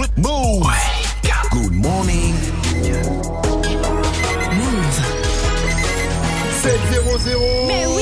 Move. 0.00 0.64
Good 1.50 1.72
morning. 1.72 2.34
Move. 4.56 4.96
7-0-0 6.62 7.66
Mais 7.66 7.86
oui, 7.86 7.99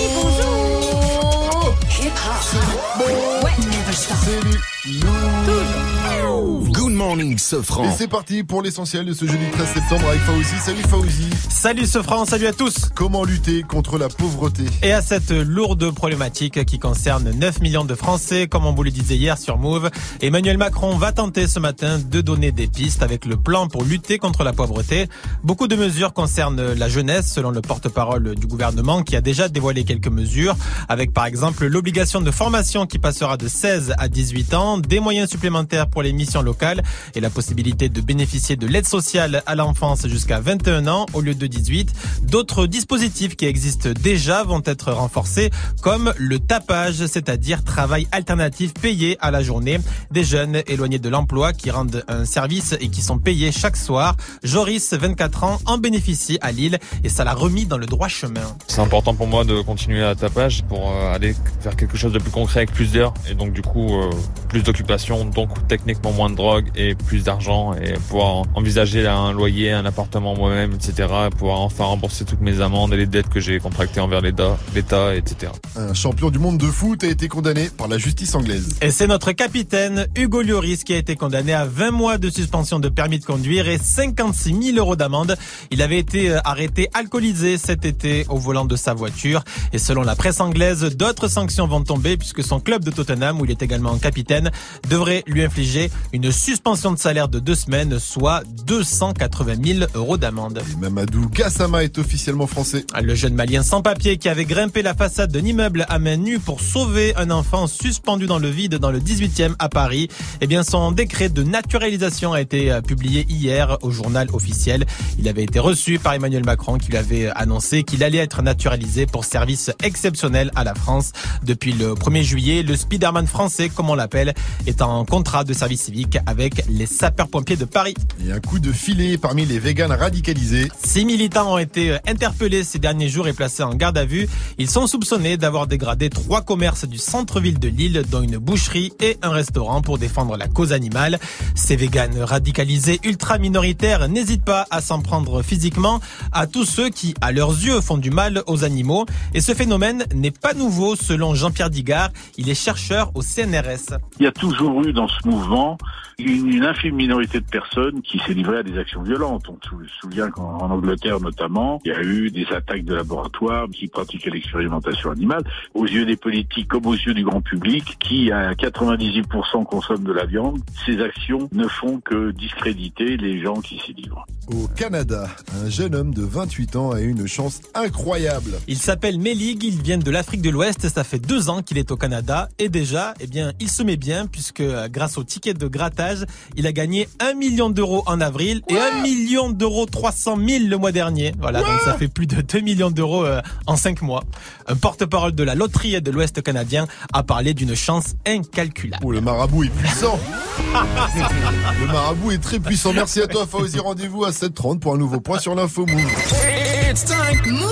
Morning, 7.08 7.32
Et 7.36 7.38
Sofran. 7.38 7.90
c'est 7.96 8.06
parti 8.06 8.44
pour 8.44 8.60
l'essentiel 8.60 9.06
de 9.06 9.14
ce 9.14 9.24
jeudi 9.24 9.46
13 9.52 9.66
septembre 9.72 10.08
avec 10.08 10.20
Fauzi. 10.20 10.58
Salut 10.62 10.82
Fauzi. 10.82 11.30
Salut 11.48 11.86
ce 11.86 12.02
France, 12.02 12.28
salut 12.28 12.46
à 12.46 12.52
tous 12.52 12.90
Comment 12.94 13.24
lutter 13.24 13.62
contre 13.62 13.96
la 13.96 14.10
pauvreté? 14.10 14.64
Et 14.82 14.92
à 14.92 15.00
cette 15.00 15.30
lourde 15.30 15.90
problématique 15.90 16.66
qui 16.66 16.78
concerne 16.78 17.30
9 17.30 17.60
millions 17.62 17.86
de 17.86 17.94
Français, 17.94 18.46
comme 18.46 18.66
on 18.66 18.74
vous 18.74 18.82
le 18.82 18.90
disait 18.90 19.16
hier 19.16 19.38
sur 19.38 19.56
Move, 19.56 19.88
Emmanuel 20.20 20.58
Macron 20.58 20.98
va 20.98 21.12
tenter 21.12 21.46
ce 21.46 21.58
matin 21.58 21.98
de 21.98 22.20
donner 22.20 22.52
des 22.52 22.66
pistes 22.66 23.02
avec 23.02 23.24
le 23.24 23.38
plan 23.38 23.68
pour 23.68 23.84
lutter 23.84 24.18
contre 24.18 24.44
la 24.44 24.52
pauvreté. 24.52 25.08
Beaucoup 25.42 25.66
de 25.66 25.76
mesures 25.76 26.12
concernent 26.12 26.74
la 26.74 26.88
jeunesse, 26.90 27.32
selon 27.32 27.50
le 27.52 27.62
porte-parole 27.62 28.34
du 28.34 28.46
gouvernement 28.46 29.02
qui 29.02 29.16
a 29.16 29.22
déjà 29.22 29.48
dévoilé 29.48 29.84
quelques 29.84 30.08
mesures, 30.08 30.56
avec 30.90 31.14
par 31.14 31.24
exemple 31.24 31.66
l'obligation 31.68 32.20
de 32.20 32.30
formation 32.30 32.84
qui 32.84 32.98
passera 32.98 33.38
de 33.38 33.48
16 33.48 33.94
à 33.96 34.08
18 34.08 34.52
ans, 34.52 34.76
des 34.76 35.00
moyens 35.00 35.30
supplémentaires 35.30 35.88
pour 35.88 36.02
les 36.02 36.12
missions 36.12 36.42
locales 36.42 36.82
et 37.14 37.20
la 37.20 37.30
possibilité 37.30 37.88
de 37.88 38.00
bénéficier 38.00 38.56
de 38.56 38.66
l'aide 38.66 38.86
sociale 38.86 39.42
à 39.46 39.54
l'enfance 39.54 40.06
jusqu'à 40.06 40.40
21 40.40 40.86
ans 40.86 41.06
au 41.12 41.20
lieu 41.20 41.34
de 41.34 41.46
18. 41.46 41.92
D'autres 42.22 42.66
dispositifs 42.66 43.36
qui 43.36 43.46
existent 43.46 43.90
déjà 44.02 44.44
vont 44.44 44.62
être 44.64 44.92
renforcés 44.92 45.50
comme 45.82 46.12
le 46.16 46.38
tapage, 46.38 47.06
c'est-à-dire 47.06 47.64
travail 47.64 48.06
alternatif 48.12 48.74
payé 48.74 49.16
à 49.20 49.30
la 49.30 49.42
journée 49.42 49.78
des 50.10 50.24
jeunes 50.24 50.62
éloignés 50.66 50.98
de 50.98 51.08
l'emploi 51.08 51.52
qui 51.52 51.70
rendent 51.70 52.04
un 52.08 52.24
service 52.24 52.74
et 52.80 52.88
qui 52.88 53.02
sont 53.02 53.18
payés 53.18 53.52
chaque 53.52 53.76
soir. 53.76 54.16
Joris, 54.42 54.92
24 54.92 55.44
ans, 55.44 55.58
en 55.66 55.78
bénéficie 55.78 56.38
à 56.40 56.52
Lille 56.52 56.78
et 57.04 57.08
ça 57.08 57.24
l'a 57.24 57.34
remis 57.34 57.66
dans 57.66 57.78
le 57.78 57.86
droit 57.86 58.08
chemin. 58.08 58.56
C'est 58.66 58.80
important 58.80 59.14
pour 59.14 59.26
moi 59.26 59.44
de 59.44 59.60
continuer 59.60 60.02
à 60.02 60.14
tapage 60.14 60.64
pour 60.64 60.90
euh, 60.90 61.14
aller 61.14 61.34
faire 61.60 61.76
quelque 61.76 61.96
chose 61.96 62.12
de 62.12 62.18
plus 62.18 62.30
concret 62.30 62.60
avec 62.60 62.72
plus 62.72 62.92
d'heures 62.92 63.14
et 63.30 63.34
donc 63.34 63.52
du 63.52 63.62
coup 63.62 63.94
euh, 63.94 64.10
plus 64.48 64.62
d'occupation, 64.62 65.24
donc 65.24 65.50
techniquement 65.68 66.12
moins 66.12 66.30
de 66.30 66.36
drogue 66.36 66.66
et 66.74 66.87
plus 66.94 67.24
d'argent 67.24 67.74
et 67.74 67.92
pouvoir 67.94 68.44
envisager 68.54 69.06
un 69.06 69.32
loyer, 69.32 69.72
un 69.72 69.84
appartement 69.84 70.34
moi-même, 70.34 70.72
etc. 70.72 71.08
Et 71.26 71.30
pouvoir 71.30 71.60
enfin 71.60 71.84
rembourser 71.84 72.24
toutes 72.24 72.40
mes 72.40 72.60
amendes 72.60 72.92
et 72.92 72.96
les 72.96 73.06
dettes 73.06 73.28
que 73.28 73.40
j'ai 73.40 73.58
contractées 73.58 74.00
envers 74.00 74.20
l'État, 74.20 74.58
l'État, 74.74 75.14
etc. 75.14 75.52
Un 75.76 75.94
champion 75.94 76.30
du 76.30 76.38
monde 76.38 76.58
de 76.58 76.66
foot 76.66 77.04
a 77.04 77.08
été 77.08 77.28
condamné 77.28 77.70
par 77.70 77.88
la 77.88 77.98
justice 77.98 78.34
anglaise. 78.34 78.76
Et 78.80 78.90
c'est 78.90 79.06
notre 79.06 79.32
capitaine 79.32 80.06
Hugo 80.16 80.42
Lloris 80.42 80.84
qui 80.84 80.94
a 80.94 80.96
été 80.96 81.16
condamné 81.16 81.52
à 81.52 81.64
20 81.64 81.90
mois 81.90 82.18
de 82.18 82.30
suspension 82.30 82.78
de 82.78 82.88
permis 82.88 83.18
de 83.18 83.24
conduire 83.24 83.68
et 83.68 83.78
56 83.78 84.72
000 84.74 84.78
euros 84.78 84.96
d'amende. 84.96 85.36
Il 85.70 85.82
avait 85.82 85.98
été 85.98 86.30
euh, 86.30 86.38
arrêté 86.44 86.88
alcoolisé 86.94 87.58
cet 87.58 87.84
été 87.84 88.26
au 88.28 88.36
volant 88.38 88.64
de 88.64 88.76
sa 88.76 88.94
voiture. 88.94 89.42
Et 89.72 89.78
selon 89.78 90.02
la 90.02 90.16
presse 90.16 90.40
anglaise, 90.40 90.96
d'autres 90.96 91.28
sanctions 91.28 91.66
vont 91.66 91.82
tomber 91.82 92.16
puisque 92.16 92.42
son 92.42 92.60
club 92.60 92.84
de 92.84 92.90
Tottenham, 92.90 93.40
où 93.40 93.44
il 93.44 93.50
est 93.50 93.62
également 93.62 93.96
capitaine, 93.98 94.50
devrait 94.88 95.22
lui 95.26 95.42
infliger 95.42 95.90
une 96.12 96.30
suspension 96.32 96.77
de 96.78 96.98
salaire 96.98 97.28
de 97.28 97.40
deux 97.40 97.56
semaines, 97.56 97.98
soit 97.98 98.44
280 98.66 99.54
000 99.64 99.90
euros 99.94 100.16
d'amende. 100.16 100.62
Et 100.70 100.76
Mamadou 100.76 101.28
Gassama 101.28 101.82
est 101.82 101.98
officiellement 101.98 102.46
français. 102.46 102.84
Le 103.02 103.16
jeune 103.16 103.34
malien 103.34 103.64
sans 103.64 103.82
papier 103.82 104.16
qui 104.16 104.28
avait 104.28 104.44
grimpé 104.44 104.82
la 104.82 104.94
façade 104.94 105.32
d'un 105.32 105.44
immeuble 105.44 105.86
à 105.88 105.98
main 105.98 106.16
nue 106.16 106.38
pour 106.38 106.60
sauver 106.60 107.16
un 107.16 107.32
enfant 107.32 107.66
suspendu 107.66 108.26
dans 108.26 108.38
le 108.38 108.48
vide 108.48 108.76
dans 108.76 108.92
le 108.92 109.00
18e 109.00 109.54
à 109.58 109.68
Paris, 109.68 110.08
eh 110.40 110.46
bien 110.46 110.62
son 110.62 110.92
décret 110.92 111.28
de 111.28 111.42
naturalisation 111.42 112.32
a 112.32 112.40
été 112.40 112.70
euh, 112.70 112.80
publié 112.80 113.26
hier 113.28 113.76
au 113.82 113.90
journal 113.90 114.28
officiel. 114.32 114.86
Il 115.18 115.28
avait 115.28 115.42
été 115.42 115.58
reçu 115.58 115.98
par 115.98 116.12
Emmanuel 116.12 116.44
Macron 116.44 116.78
qui 116.78 116.90
lui 116.90 116.96
avait 116.96 117.28
annoncé 117.34 117.82
qu'il 117.82 118.04
allait 118.04 118.18
être 118.18 118.40
naturalisé 118.42 119.06
pour 119.06 119.24
service 119.24 119.72
exceptionnel 119.82 120.52
à 120.54 120.62
la 120.62 120.76
France. 120.76 121.10
Depuis 121.42 121.72
le 121.72 121.94
1er 121.94 122.22
juillet, 122.22 122.62
le 122.62 122.76
Spiderman 122.76 123.26
français, 123.26 123.68
comme 123.68 123.90
on 123.90 123.96
l'appelle, 123.96 124.32
est 124.68 124.80
en 124.80 125.04
contrat 125.04 125.42
de 125.42 125.52
service 125.52 125.82
civique 125.82 126.18
avec 126.26 126.67
les 126.68 126.86
sapeurs-pompiers 126.86 127.56
de 127.56 127.64
Paris. 127.64 127.94
Et 128.24 128.32
un 128.32 128.40
coup 128.40 128.58
de 128.58 128.72
filet 128.72 129.18
parmi 129.18 129.46
les 129.46 129.58
véganes 129.58 129.92
radicalisés. 129.92 130.68
Six 130.84 131.04
militants 131.04 131.54
ont 131.54 131.58
été 131.58 131.92
euh, 131.92 131.98
interpellés 132.06 132.64
ces 132.64 132.78
derniers 132.78 133.08
jours 133.08 133.28
et 133.28 133.32
placés 133.32 133.62
en 133.62 133.74
garde 133.74 133.98
à 133.98 134.04
vue. 134.04 134.28
Ils 134.58 134.70
sont 134.70 134.86
soupçonnés 134.86 135.36
d'avoir 135.36 135.66
dégradé 135.66 136.10
trois 136.10 136.42
commerces 136.42 136.86
du 136.86 136.98
centre-ville 136.98 137.58
de 137.58 137.68
Lille, 137.68 138.02
dont 138.10 138.22
une 138.22 138.38
boucherie 138.38 138.92
et 139.00 139.16
un 139.22 139.30
restaurant 139.30 139.82
pour 139.82 139.98
défendre 139.98 140.36
la 140.36 140.48
cause 140.48 140.72
animale. 140.72 141.18
Ces 141.54 141.76
véganes 141.76 142.20
radicalisés 142.20 143.00
ultra 143.04 143.38
minoritaires 143.38 144.08
n'hésitent 144.08 144.44
pas 144.44 144.66
à 144.70 144.80
s'en 144.80 145.00
prendre 145.00 145.42
physiquement 145.42 146.00
à 146.32 146.46
tous 146.46 146.64
ceux 146.64 146.90
qui, 146.90 147.14
à 147.20 147.32
leurs 147.32 147.50
yeux, 147.50 147.80
font 147.80 147.98
du 147.98 148.10
mal 148.10 148.42
aux 148.46 148.64
animaux. 148.64 149.06
Et 149.34 149.40
ce 149.40 149.54
phénomène 149.54 150.04
n'est 150.14 150.30
pas 150.30 150.54
nouveau 150.54 150.96
selon 150.96 151.34
Jean-Pierre 151.34 151.70
Digard. 151.70 152.10
Il 152.36 152.48
est 152.48 152.54
chercheur 152.54 153.10
au 153.14 153.22
CNRS. 153.22 153.98
Il 154.20 154.24
y 154.24 154.26
a 154.26 154.32
toujours 154.32 154.82
eu 154.84 154.92
dans 154.92 155.08
ce 155.08 155.26
mouvement 155.26 155.78
une, 156.18 156.57
une 156.58 156.64
infime 156.64 156.96
minorité 156.96 157.38
de 157.38 157.44
personnes 157.44 158.02
qui 158.02 158.18
s'est 158.26 158.34
livrée 158.34 158.58
à 158.58 158.62
des 158.64 158.76
actions 158.76 159.04
violentes. 159.04 159.48
On 159.48 159.58
se 159.64 159.92
souvient 160.00 160.28
qu'en 160.28 160.58
en 160.58 160.68
Angleterre 160.72 161.20
notamment, 161.20 161.80
il 161.84 161.92
y 161.92 161.94
a 161.94 162.02
eu 162.02 162.32
des 162.32 162.46
attaques 162.46 162.84
de 162.84 162.96
laboratoires 162.96 163.68
qui 163.72 163.86
pratiquaient 163.86 164.30
l'expérimentation 164.30 165.12
animale. 165.12 165.44
Aux 165.74 165.86
yeux 165.86 166.04
des 166.04 166.16
politiques 166.16 166.66
comme 166.66 166.86
aux 166.86 166.94
yeux 166.94 167.14
du 167.14 167.22
grand 167.22 167.42
public, 167.42 167.96
qui 168.00 168.32
à 168.32 168.54
98% 168.54 169.66
consomment 169.66 170.02
de 170.02 170.12
la 170.12 170.26
viande, 170.26 170.58
ces 170.84 171.00
actions 171.00 171.48
ne 171.52 171.68
font 171.68 172.00
que 172.00 172.32
discréditer 172.32 173.16
les 173.16 173.40
gens 173.40 173.60
qui 173.60 173.78
s'y 173.78 173.92
livrent. 173.92 174.26
Au 174.48 174.66
Canada, 174.66 175.28
un 175.62 175.68
jeune 175.68 175.94
homme 175.94 176.12
de 176.12 176.22
28 176.22 176.74
ans 176.74 176.90
a 176.90 177.00
eu 177.00 177.08
une 177.08 177.28
chance 177.28 177.60
incroyable. 177.74 178.52
Il 178.66 178.78
s'appelle 178.78 179.20
Melig, 179.20 179.62
il 179.62 179.80
vient 179.80 179.98
de 179.98 180.10
l'Afrique 180.10 180.42
de 180.42 180.50
l'Ouest, 180.50 180.88
ça 180.88 181.04
fait 181.04 181.18
deux 181.20 181.50
ans 181.50 181.62
qu'il 181.62 181.78
est 181.78 181.92
au 181.92 181.96
Canada 181.96 182.48
et 182.58 182.68
déjà, 182.68 183.14
eh 183.20 183.28
bien, 183.28 183.52
il 183.60 183.70
se 183.70 183.84
met 183.84 183.96
bien 183.96 184.26
puisque 184.26 184.60
euh, 184.60 184.88
grâce 184.88 185.18
au 185.18 185.22
ticket 185.22 185.54
de 185.54 185.68
grattage, 185.68 186.24
il 186.56 186.66
a 186.66 186.72
gagné 186.72 187.08
un 187.20 187.34
million 187.34 187.70
d'euros 187.70 188.02
en 188.06 188.20
avril 188.20 188.62
et 188.68 188.76
un 188.78 189.02
million 189.02 189.50
d'euros 189.50 189.86
300 189.86 190.36
000 190.36 190.64
le 190.66 190.76
mois 190.76 190.92
dernier. 190.92 191.32
Voilà, 191.38 191.60
donc 191.60 191.80
ça 191.84 191.94
fait 191.94 192.08
plus 192.08 192.26
de 192.26 192.40
2 192.40 192.60
millions 192.60 192.90
d'euros 192.90 193.24
euh, 193.24 193.40
en 193.66 193.76
cinq 193.76 194.02
mois. 194.02 194.22
Un 194.66 194.76
porte-parole 194.76 195.32
de 195.32 195.42
la 195.42 195.54
loterie 195.54 196.00
de 196.00 196.10
l'Ouest 196.10 196.42
canadien 196.42 196.86
a 197.12 197.22
parlé 197.22 197.54
d'une 197.54 197.74
chance 197.74 198.14
incalculable. 198.26 199.02
Oh, 199.04 199.12
le 199.12 199.20
marabout 199.20 199.64
est 199.64 199.70
puissant. 199.70 200.18
le 201.80 201.86
marabout 201.86 202.32
est 202.32 202.42
très 202.42 202.58
puissant. 202.58 202.92
Merci 202.92 203.20
à 203.22 203.26
toi, 203.26 203.46
Fauzi. 203.46 203.78
Rendez-vous 203.78 204.24
à 204.24 204.30
7h30 204.30 204.78
pour 204.78 204.94
un 204.94 204.98
nouveau 204.98 205.20
point 205.20 205.38
sur 205.38 205.54
l'info 205.54 205.86
Move. 205.86 206.67
It's 206.90 207.04
time. 207.04 207.36
Move. 207.44 207.68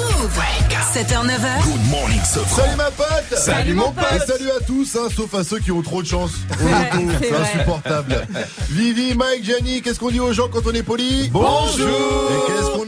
7h, 0.93 1.25
9h. 1.25 1.65
Good 1.65 1.91
morning, 1.91 2.21
Sofran. 2.21 2.65
Salut 2.65 2.77
ma 2.77 2.91
pote 2.91 3.38
Salut, 3.38 3.75
mon 3.75 3.93
pote. 3.93 4.04
Et 4.15 4.19
salut 4.19 4.50
à 4.50 4.60
tous, 4.60 4.94
hein, 4.94 5.09
sauf 5.15 5.34
à 5.34 5.43
ceux 5.43 5.59
qui 5.59 5.72
ont 5.72 5.81
trop 5.81 6.03
de 6.03 6.06
chance. 6.06 6.32
C'est 6.59 7.32
insupportable. 7.32 8.26
Vivi, 8.69 9.15
Mike, 9.15 9.43
Jenny, 9.43 9.81
qu'est-ce 9.81 9.99
qu'on 9.99 10.10
dit 10.10 10.21
aux 10.21 10.34
gens 10.34 10.49
quand 10.49 10.66
on 10.66 10.72
est 10.72 10.82
poli? 10.82 11.31
Bonjour. 11.32 12.25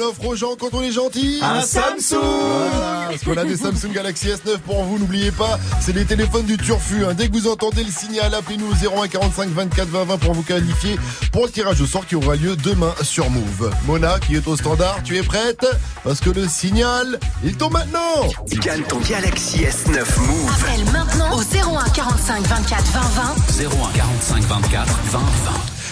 Offre 0.09 0.25
aux 0.27 0.37
gens 0.37 0.55
quand 0.59 0.69
on 0.73 0.81
est 0.83 0.93
gentil 0.93 1.41
Un 1.43 1.61
Samsung 1.61 2.17
Voilà, 2.21 3.09
parce 3.11 3.23
qu'on 3.25 3.37
a 3.37 3.45
des 3.45 3.57
Samsung 3.57 3.93
Galaxy 3.93 4.29
S9 4.29 4.59
pour 4.65 4.83
vous, 4.85 4.99
n'oubliez 4.99 5.31
pas, 5.33 5.59
c'est 5.81 5.93
les 5.95 6.05
téléphones 6.07 6.47
du 6.47 6.57
turfu. 6.57 7.05
hein. 7.05 7.13
Dès 7.15 7.29
que 7.29 7.33
vous 7.35 7.47
entendez 7.49 7.85
le 7.85 7.91
signal, 7.91 8.33
appelez-nous 8.35 8.67
au 8.71 9.03
01 9.03 9.09
45 9.09 9.49
24 9.51 9.89
20 9.89 10.05
20 10.05 10.17
pour 10.19 10.33
vous 10.35 10.43
qualifier 10.43 10.99
pour 11.33 11.45
le 11.45 11.51
tirage 11.51 11.81
au 11.83 11.87
sort 11.87 12.07
qui 12.07 12.15
aura 12.17 12.37
lieu 12.37 12.57
demain 12.57 12.95
sur 13.03 13.29
Move. 13.29 13.71
Mona, 13.87 14.19
qui 14.21 14.37
est 14.37 14.47
au 14.49 14.57
standard, 14.57 15.01
tu 15.05 15.17
es 15.19 15.23
prête? 15.23 15.67
Parce 16.05 16.21
que 16.21 16.31
le 16.31 16.49
signal, 16.49 17.19
il 17.45 17.57
tombe 17.57 17.73
maintenant 17.75 18.29
Gagne 18.63 18.83
ton 18.85 18.99
Galaxy 19.01 19.59
S9 19.59 19.97
Move. 20.21 20.53
Appelle 20.63 20.85
maintenant 20.93 21.37
au 21.37 21.41
01 21.43 21.89
45 21.91 22.47
24 22.47 22.85
20 22.93 23.01
20. 23.01 23.65
01 23.65 23.91
45 23.97 24.43
24 24.45 24.87
20 25.11 25.19
20. 25.19 25.25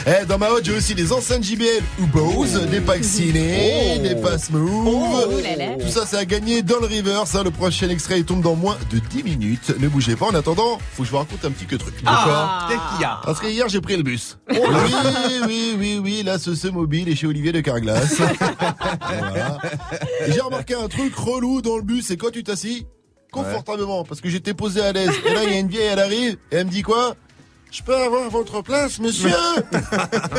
Eh, 0.08 0.25
dans 0.26 0.38
ma 0.38 0.50
hotte, 0.50 0.64
j'ai 0.64 0.73
aussi 0.73 0.94
des 0.94 1.12
enceintes 1.12 1.43
JBL 1.43 1.82
ou 2.00 2.06
Bose, 2.06 2.61
des 2.70 2.81
packs 2.81 3.03
ciné, 3.03 3.99
des 3.99 4.14
passes 4.14 4.50
move. 4.50 4.87
Oh 4.87 5.41
là 5.43 5.56
là. 5.56 5.73
Tout 5.81 5.88
ça, 5.88 6.06
c'est 6.06 6.17
à 6.17 6.25
gagner 6.25 6.62
dans 6.62 6.79
le 6.79 6.87
reverse. 6.87 7.35
hein. 7.35 7.43
Le 7.43 7.50
prochain 7.50 7.88
extrait, 7.88 8.20
il 8.20 8.25
tombe 8.25 8.41
dans 8.41 8.55
moins 8.55 8.76
de 8.93 9.00
10 9.00 9.25
minutes. 9.25 9.75
Ne 9.81 9.88
bougez 9.88 10.14
pas. 10.14 10.26
En 10.26 10.35
attendant, 10.37 10.79
faut 10.93 11.03
que 11.03 11.06
je 11.06 11.11
vous 11.11 11.19
raconte 11.19 11.44
un 11.44 11.50
petit 11.50 11.67
que 11.67 11.75
truc. 11.75 11.94
Ah. 12.06 12.69
Qu'est-ce 12.70 12.93
qu'il 12.93 13.00
y 13.00 13.05
a 13.05 13.20
Parce 13.25 13.41
que 13.41 13.49
hier, 13.49 13.69
j'ai 13.69 13.81
pris 13.81 13.97
le 13.97 14.05
bus. 14.05 14.38
Oui, 14.49 14.58
oui, 15.49 15.75
oui, 15.76 16.00
oui, 16.00 16.23
là, 16.23 16.38
ce 16.38 16.55
ce 16.55 16.69
mobile 16.69 17.08
est 17.08 17.17
chez 17.17 17.26
Olivier 17.26 17.50
de 17.50 17.61
Carglass. 17.61 18.20
Voilà. 19.19 19.58
J'ai 20.29 20.41
remarqué 20.41 20.75
un 20.75 20.87
truc 20.87 21.14
relou 21.17 21.62
dans 21.62 21.76
le 21.76 21.82
bus, 21.82 22.06
c'est 22.06 22.17
quand 22.17 22.31
tu 22.31 22.44
t'assis 22.44 22.87
confortablement, 23.32 24.05
parce 24.05 24.20
que 24.20 24.29
j'étais 24.29 24.55
posé 24.55 24.81
à 24.82 24.93
l'aise. 24.93 25.11
Et 25.26 25.35
là, 25.35 25.43
il 25.44 25.50
y 25.50 25.56
a 25.56 25.58
une 25.58 25.69
vieille, 25.69 25.87
elle 25.93 25.99
arrive, 25.99 26.37
et 26.53 26.56
elle 26.56 26.67
me 26.67 26.70
dit 26.70 26.82
quoi? 26.82 27.17
Je 27.76 27.82
peux 27.82 27.94
avoir 27.94 28.31
votre 28.31 28.62
place, 28.62 28.99
monsieur 28.99 29.28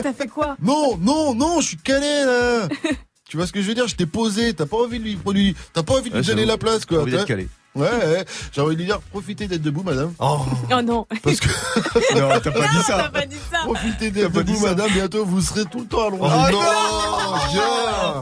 T'as 0.02 0.12
fait 0.14 0.26
quoi 0.26 0.58
Non, 0.60 0.98
non, 0.98 1.36
non, 1.36 1.62
je 1.62 1.68
suis 1.68 1.78
calé, 1.78 2.24
là 2.26 2.68
Tu 3.30 3.38
vois 3.38 3.46
ce 3.46 3.54
que 3.54 3.62
je 3.62 3.68
veux 3.68 3.76
dire? 3.76 3.88
Je 3.88 3.96
t'ai 3.96 4.08
posé, 4.08 4.56
t'as 4.56 4.66
pas 4.66 4.78
envie 4.78 4.98
de 4.98 5.04
lui 5.04 5.16
produire, 5.18 5.54
t'as 5.72 5.84
pas 5.84 5.94
envie 6.00 6.10
de 6.10 6.18
lui 6.18 6.26
donner 6.26 6.46
la 6.46 6.58
place, 6.58 6.84
quoi. 6.86 7.02
Envie 7.02 7.12
d'être 7.12 7.22
t'as- 7.22 7.28
calé. 7.28 7.48
Ouais, 7.78 7.90
ouais. 7.90 8.26
J'ai 8.52 8.62
envie 8.62 8.76
de 8.76 8.80
lui 8.82 8.86
dire, 8.88 9.00
profitez 9.12 9.48
d'être 9.48 9.62
debout, 9.62 9.84
madame. 9.84 10.12
Oh, 10.20 10.40
Oh 10.76 10.82
non. 10.82 11.06
Parce 11.24 11.40
que 11.40 11.48
non, 12.20 12.30
t'as 12.44 12.52
pas 12.52 12.68
dit 12.68 12.84
ça. 12.86 13.10
pas 13.10 13.26
dit 13.26 13.36
ça. 13.52 13.60
Profitez 13.64 14.12
d'être 14.12 14.32
debout, 14.32 14.60
madame. 14.60 14.90
Bientôt, 14.92 15.26
vous 15.26 15.42
serez 15.42 15.66
tout 15.66 15.80
le 15.80 15.86
temps 15.86 16.08
allongé. 16.08 16.24
Oh 16.24 16.52
non, 16.52 17.38
viens 17.52 18.22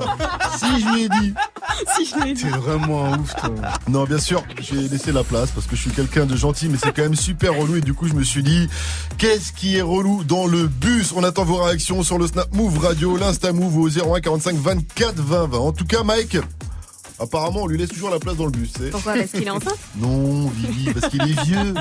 Si, 0.58 0.82
je 0.82 0.90
lui 0.94 1.04
ai 1.04 1.10
dit. 1.10 1.34
Si 1.96 2.06
je 2.06 2.24
l'ai 2.24 2.34
dit. 2.34 2.44
T'es 2.44 2.50
vraiment 2.50 3.06
un 3.14 3.20
ouf, 3.20 3.36
toi. 3.36 3.50
Non, 3.88 4.04
bien 4.04 4.20
sûr, 4.20 4.44
j'ai 4.60 4.76
laissé 4.88 5.12
la 5.12 5.24
place 5.24 5.52
parce 5.52 5.68
que 5.68 5.76
je 5.76 5.82
suis 5.82 5.92
quelqu'un 5.92 6.26
de 6.26 6.36
gentil, 6.36 6.68
mais 6.70 6.78
c'est 6.82 6.94
quand 6.94 7.04
même 7.04 7.16
super 7.16 7.54
relou. 7.58 7.76
Et 7.78 7.82
du 7.82 7.94
coup, 7.94 8.08
je 8.08 8.14
me 8.14 8.24
suis 8.24 8.44
dit, 8.44 8.68
qu'est-ce 9.18 9.52
qui 9.54 9.78
est 9.78 9.82
relou 9.82 10.24
dans 10.24 10.48
le 10.48 10.68
bus? 10.68 11.14
On 11.16 11.24
attend 11.24 11.44
vos 11.46 11.58
réactions 11.64 12.04
sur 12.04 12.18
le 12.18 12.28
Snap 12.28 12.54
Move 12.54 12.78
Radio, 12.80 13.18
l'Insta 13.18 13.52
Move 13.54 13.78
au 13.78 13.90
01 13.90 14.20
45 14.22 14.56
24 14.56 15.16
20 15.16 15.48
20. 15.48 15.58
En 15.58 15.72
tout 15.72 15.86
cas, 15.86 16.04
Mike. 16.04 16.38
Apparemment, 17.20 17.62
on 17.64 17.68
lui 17.68 17.78
laisse 17.78 17.90
toujours 17.90 18.10
la 18.10 18.20
place 18.20 18.36
dans 18.36 18.46
le 18.46 18.52
bus. 18.52 18.70
c'est- 18.78 18.90
Pourquoi 18.90 19.14
Parce 19.14 19.32
qu'il 19.32 19.44
est 19.44 19.50
enceinte 19.50 19.78
Non, 19.98 20.48
Vivi, 20.50 20.92
parce 20.94 21.08
qu'il 21.10 21.22
est 21.22 21.44
vieux. 21.44 21.74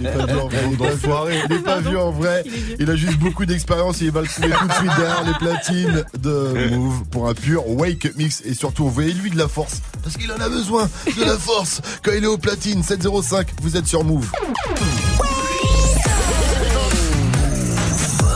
Il 0.00 0.06
est 0.06 0.12
pas 0.12 0.26
vieux 0.26 0.40
en 0.40 0.48
vrai. 0.48 0.62
Il 0.70 0.72
est 0.72 0.78
pas 0.78 0.94
vieux, 0.94 1.40
il 1.48 1.52
est 1.52 1.58
pas 1.58 1.80
vieux 1.80 1.98
en 2.00 2.10
vrai. 2.12 2.44
Il 2.78 2.90
a 2.90 2.96
juste 2.96 3.18
beaucoup 3.18 3.44
d'expérience 3.44 4.00
et 4.02 4.04
il 4.06 4.10
va 4.12 4.20
le 4.22 4.28
trouver 4.28 4.50
tout 4.50 4.68
de 4.68 4.72
suite 4.74 4.90
derrière 4.96 5.24
les 5.24 5.34
platines 5.34 6.04
de 6.18 6.68
Move 6.76 7.04
pour 7.10 7.28
un 7.28 7.34
pur 7.34 7.68
wake 7.68 8.06
up 8.06 8.12
mix. 8.16 8.42
Et 8.44 8.54
surtout, 8.54 8.86
envoyez-lui 8.86 9.30
de 9.30 9.38
la 9.38 9.48
force. 9.48 9.80
Parce 10.02 10.16
qu'il 10.16 10.30
en 10.32 10.40
a 10.40 10.48
besoin 10.48 10.88
de 11.18 11.24
la 11.24 11.36
force 11.36 11.80
quand 12.04 12.12
il 12.16 12.22
est 12.24 12.28
au 12.28 12.38
platine. 12.38 12.82
705, 12.82 13.48
vous 13.62 13.76
êtes 13.76 13.86
sur 13.86 14.04
Move. 14.04 14.30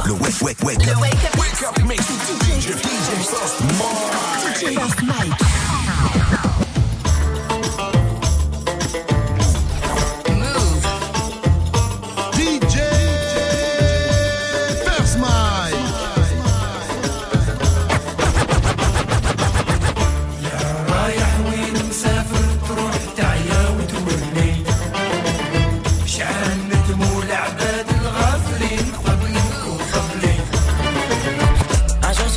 Le 0.06 0.12
wake, 0.12 0.40
wake, 0.42 0.62
wake 0.62 0.88
up. 0.88 1.00
Wake 1.00 1.62
up 1.62 1.84
mix. 1.86 2.02
DJ, 2.04 2.72
DJ 2.72 3.24
Sauce. 3.24 3.58
DJ 4.60 4.76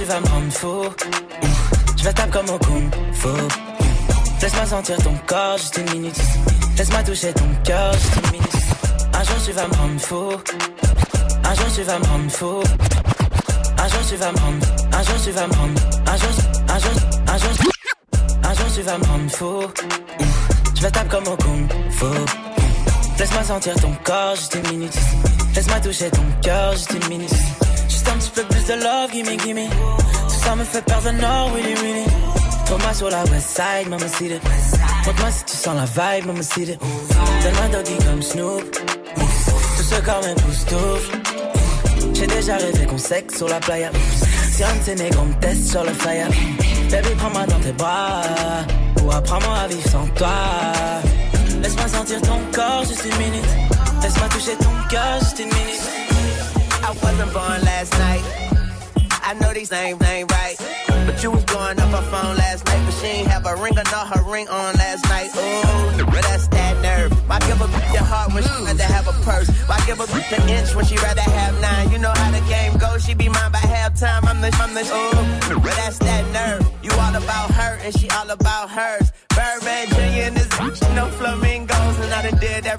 vas 0.10 0.20
me 0.22 0.28
rendre 0.28 0.52
fou. 0.52 0.82
Je 1.98 2.04
vais 2.04 2.14
taper 2.14 2.32
comme 2.32 2.50
au 2.50 2.58
kung 2.58 2.90
fu. 3.14 3.28
Laisse-moi 4.42 4.66
sentir 4.66 4.98
ton 4.98 5.16
corps 5.28 5.58
juste 5.58 5.78
une 5.78 5.92
minute. 6.00 6.22
Laisse-moi 6.78 7.04
toucher 7.04 7.32
ton 7.34 7.50
cœur 7.64 7.94
juste 7.94 8.16
une 8.16 8.32
minute. 8.32 8.58
Un 9.14 9.24
jour 9.24 9.36
tu 9.46 9.52
vas 9.52 9.68
me 9.68 9.74
rendre 9.76 10.00
fou. 10.00 10.32
Un 11.44 11.54
jour 11.54 11.68
tu 11.76 11.84
vas 11.84 12.00
me 12.00 12.06
rendre 12.06 12.32
fou. 12.32 12.64
Un 13.78 13.88
jour 13.88 14.00
tu 14.10 14.16
vas 14.16 14.32
me 14.32 14.40
rendre. 14.40 14.68
Un 14.98 15.04
jour 15.04 15.16
tu 15.24 15.32
vas 15.32 15.48
me 15.48 15.54
rendre. 15.54 15.82
Un 16.08 16.18
jour, 16.18 16.30
un 16.70 16.80
jour, 16.80 16.92
un 17.28 17.38
jour. 17.38 17.52
Un 18.44 18.54
jour 18.56 18.68
tu 18.74 18.82
vas 18.82 18.98
me 18.98 19.06
rendre 19.06 19.32
fou. 19.32 19.62
Je 20.76 20.82
vais 20.82 20.92
taper 20.92 21.10
comme 21.10 21.28
au 21.28 21.38
kung 21.38 21.68
fu. 21.92 22.06
Laisse-moi 23.20 23.44
sentir 23.44 23.76
ton 23.76 23.94
corps 24.04 24.36
juste 24.36 24.56
une 24.56 24.72
minute. 24.72 24.98
Laisse-moi 25.56 25.80
toucher 25.82 26.10
ton 26.10 26.26
cœur 26.42 26.72
juste 26.72 26.94
une 27.00 27.10
minute. 27.10 27.36
Peu 28.40 28.46
plus 28.46 28.64
de 28.68 28.74
love, 28.76 29.12
gimme, 29.12 29.38
gimme. 29.44 29.68
Tout 29.68 30.46
ça 30.46 30.56
me 30.56 30.64
fait 30.64 30.82
perdre 30.82 31.12
le 31.12 31.18
nord, 31.20 31.52
willy, 31.54 31.74
willy. 31.82 32.06
Trouve-moi 32.68 32.94
sur 32.94 33.10
la 33.10 33.22
west 33.26 33.50
side, 33.50 33.90
maman 33.90 34.08
see 34.08 34.28
it. 34.28 34.42
Montre-moi 35.06 35.32
si 35.32 35.44
tu 35.44 35.58
sens 35.58 35.76
la 35.76 35.84
vibe, 35.84 36.28
maman 36.28 36.42
see 36.42 36.62
it. 36.62 36.80
Donne-moi 36.80 37.68
doggy 37.74 37.98
comme 38.06 38.22
Snoop. 38.22 38.64
Tout 38.72 39.84
ce 39.84 40.00
corps 40.00 40.22
m'époustoufle. 40.26 41.18
J'ai 42.14 42.28
déjà 42.28 42.56
rêvé 42.56 42.86
qu'on 42.86 42.98
sexe 42.98 43.36
sur 43.36 43.50
la 43.50 43.60
playa. 43.60 43.92
Si 44.54 44.64
un 44.64 44.74
de 44.74 44.84
ces 44.86 44.96
négros 44.96 45.26
me 45.26 45.34
teste 45.42 45.72
sur 45.72 45.84
le 45.84 45.92
fire. 45.92 46.30
Baby, 46.92 47.10
prends-moi 47.18 47.46
dans 47.46 47.60
tes 47.60 47.74
bras. 47.74 48.22
Ou 49.04 49.12
apprends-moi 49.12 49.58
à 49.66 49.68
vivre 49.68 49.90
sans 49.90 50.08
toi. 50.16 50.30
Laisse-moi 51.62 51.88
sentir 51.90 52.22
ton 52.22 52.40
corps 52.54 52.86
juste 52.88 53.04
une 53.04 53.18
minute. 53.18 53.50
Laisse-moi 54.02 54.30
toucher 54.30 54.56
ton 54.56 54.88
cœur 54.90 55.20
juste 55.20 55.40
une 55.40 55.48
minute. 55.48 55.99
I 56.90 56.92
wasn't 56.94 57.32
born 57.34 57.62
last 57.62 57.94
night. 58.02 58.24
I 59.22 59.38
know 59.40 59.54
these 59.54 59.70
names 59.70 60.02
ain't 60.02 60.32
right. 60.32 60.58
But 61.06 61.22
you 61.22 61.30
was 61.30 61.46
blowing 61.46 61.80
up 61.80 61.90
her 61.94 62.02
phone 62.10 62.36
last 62.36 62.66
night, 62.66 62.82
but 62.84 62.96
she 62.98 63.06
ain't 63.06 63.28
have 63.28 63.46
a 63.46 63.56
ring 63.58 63.78
or 63.78 63.86
not 63.94 64.08
her 64.10 64.24
ring 64.24 64.48
on 64.48 64.74
last 64.74 65.06
night. 65.06 65.30
Ooh, 65.38 66.06
but 66.06 66.24
that's 66.24 66.48
that 66.48 66.82
nerve. 66.82 67.14
Why 67.30 67.38
give 67.42 67.62
a 67.62 67.66
bitch 67.66 67.94
your 67.94 68.02
heart 68.02 68.34
when 68.34 68.42
she 68.42 68.50
mm. 68.50 68.66
rather 68.66 68.90
have 68.90 69.08
a 69.08 69.14
purse? 69.22 69.50
Why 69.70 69.78
give 69.86 70.00
a 70.00 70.06
bitch 70.06 70.34
an 70.34 70.50
inch 70.50 70.74
when 70.74 70.84
she 70.84 70.96
rather 70.98 71.22
have 71.22 71.62
nine? 71.62 71.92
You 71.92 72.00
know 72.00 72.10
how 72.10 72.32
the 72.32 72.42
game 72.50 72.76
goes. 72.80 73.06
She 73.06 73.14
be 73.14 73.30
mine 73.30 73.52
by 73.52 73.60
halftime. 73.60 74.26
I'm 74.26 74.42
the, 74.42 74.50
I'm 74.58 74.74
the, 74.74 74.82
ooh, 74.82 75.62
but 75.62 75.76
that's 75.76 76.00
that 76.00 76.26
nerve. 76.34 76.66
You 76.82 76.90
all 76.94 77.14
about 77.14 77.52
her 77.52 77.78
and 77.84 77.94
she 78.00 78.10
all 78.10 78.32
about 78.32 78.72
hers. 78.72 79.12
Birdman 79.36 79.90
Jr. 79.90 80.26
and 80.26 80.36
this 80.36 80.48
bitch, 80.48 80.96
no 80.96 81.06
flamingos, 81.12 82.00
and 82.00 82.14
I 82.14 82.30
done 82.30 82.40
did 82.40 82.66
every 82.66 82.79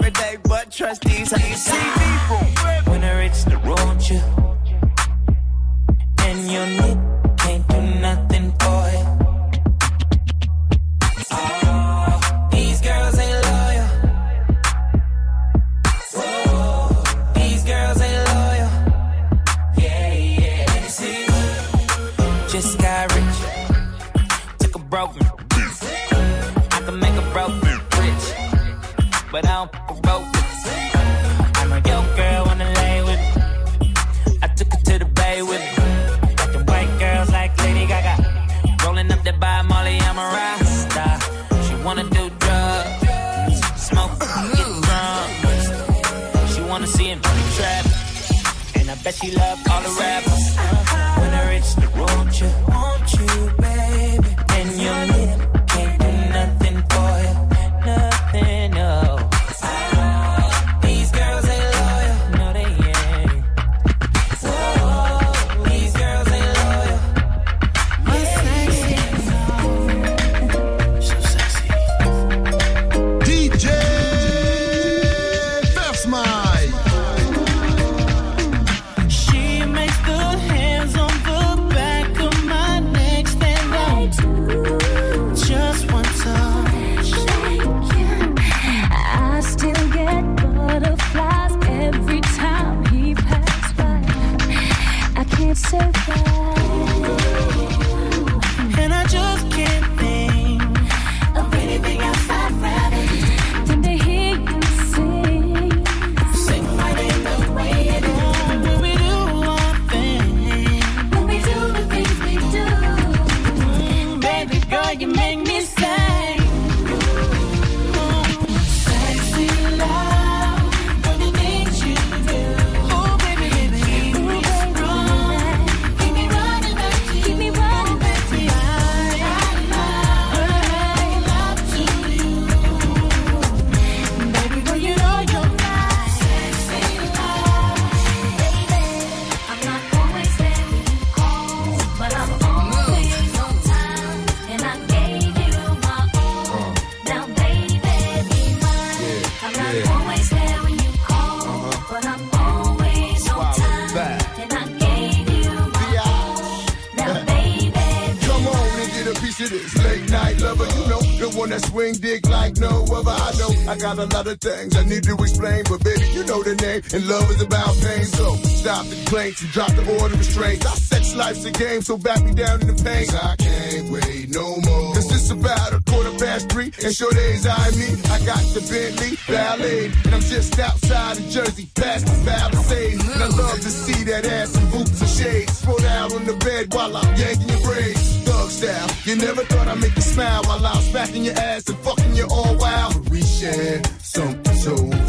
got 163.81 163.97
a 163.97 164.05
lot 164.15 164.27
of 164.27 164.39
things 164.39 164.77
I 164.77 164.85
need 164.85 165.03
to 165.03 165.15
explain, 165.15 165.63
but 165.67 165.83
baby, 165.83 166.05
you 166.13 166.23
know 166.25 166.43
the 166.43 166.53
name, 166.53 166.81
and 166.93 167.07
love 167.07 167.29
is 167.31 167.41
about 167.41 167.73
pain. 167.81 168.05
So 168.05 168.35
stop 168.61 168.85
the 168.85 168.95
complaints 168.95 169.41
and 169.41 169.51
drop 169.51 169.71
the 169.73 169.81
order 169.97 170.13
of 170.13 170.19
restraints. 170.19 170.65
Our 170.67 170.75
sex 170.75 171.15
life's 171.15 171.43
a 171.45 171.51
game, 171.51 171.81
so 171.81 171.97
back 171.97 172.23
me 172.23 172.31
down 172.33 172.61
in 172.61 172.67
the 172.67 172.77
pain. 172.77 173.09
I 173.09 173.35
can't 173.37 173.89
wait 173.89 174.29
no 174.29 174.57
more. 174.69 174.93
Cause 174.93 175.09
it's 175.09 175.31
about 175.31 175.73
a 175.73 175.81
quarter 175.89 176.13
past 176.21 176.51
three, 176.51 176.71
and 176.85 176.93
sure 176.93 177.11
days 177.11 177.47
I 177.47 177.71
me. 177.73 177.89
I 178.13 178.21
got 178.21 178.43
the 178.53 178.61
Bentley 178.69 179.17
Ballet, 179.27 179.85
and 180.05 180.13
I'm 180.13 180.21
just 180.21 180.59
outside 180.59 181.17
of 181.17 181.25
Jersey, 181.29 181.67
past 181.73 182.05
the 182.05 182.17
Palisades. 182.21 183.01
And 183.01 183.23
I 183.23 183.27
love 183.33 183.59
to 183.65 183.71
see 183.71 184.03
that 184.05 184.25
ass 184.25 184.55
in 184.61 184.69
boots 184.69 185.01
and 185.01 185.09
shades. 185.09 185.57
Spread 185.57 185.85
out 185.85 186.13
on 186.13 186.25
the 186.25 186.37
bed 186.37 186.71
while 186.73 186.95
I'm 186.95 187.15
yanking 187.17 187.49
your 187.49 187.61
braids. 187.65 188.21
Thug 188.29 188.49
style, 188.49 188.89
you 189.05 189.15
never 189.15 189.41
thought 189.41 189.67
I'd 189.67 189.81
make 189.81 189.95
you 189.95 190.05
smile 190.05 190.43
while 190.45 190.63
I 190.63 190.75
was 190.77 190.85
smacking 190.91 191.25
your 191.25 191.37
ass 191.39 191.67
and 191.67 191.79
fucking 191.79 192.13
you 192.13 192.27
all 192.29 192.55
wild. 192.57 193.09
Share 193.41 193.81
something 194.03 194.55
so 194.55 195.00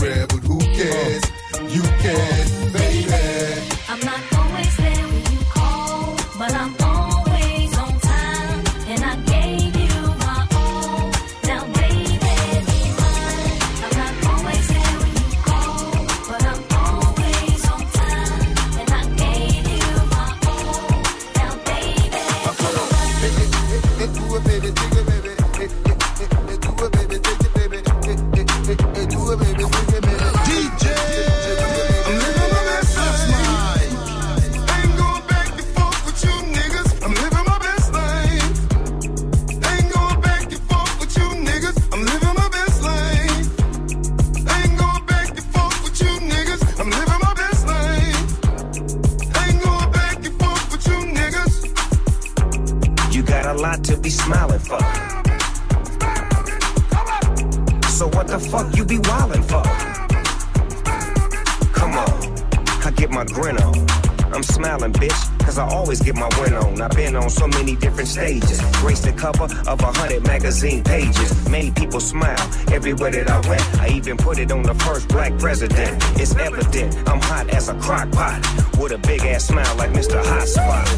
always 65.93 66.07
get 66.07 66.15
my 66.15 66.29
win 66.41 66.55
on. 66.55 66.81
I've 66.81 66.91
been 66.93 67.15
on 67.17 67.29
so 67.29 67.47
many 67.49 67.77
different 67.77 68.09
stages. 68.09 68.63
Graced 68.81 69.05
the 69.05 69.13
cover 69.13 69.45
of 69.69 69.79
a 69.81 69.93
hundred 69.93 70.27
magazine 70.27 70.83
pages. 70.83 71.49
Made 71.51 71.77
people 71.77 72.01
smile 72.01 72.49
everywhere 72.73 73.11
that 73.11 73.29
I 73.29 73.47
went. 73.47 73.63
I 73.79 73.89
even 73.89 74.17
put 74.17 74.39
it 74.39 74.51
on 74.51 74.63
the 74.63 74.73
first 74.75 75.07
black 75.09 75.39
president. 75.39 76.03
It's 76.19 76.35
evident 76.35 76.97
I'm 77.07 77.21
hot 77.21 77.51
as 77.51 77.69
a 77.69 77.75
crock 77.75 78.11
pot. 78.13 78.41
With 78.81 78.93
a 78.93 78.99
big 78.99 79.21
ass 79.21 79.49
smile 79.49 79.77
like 79.77 79.91
Mr. 79.91 80.19
Hot 80.25 80.49
Spot. 80.49 80.89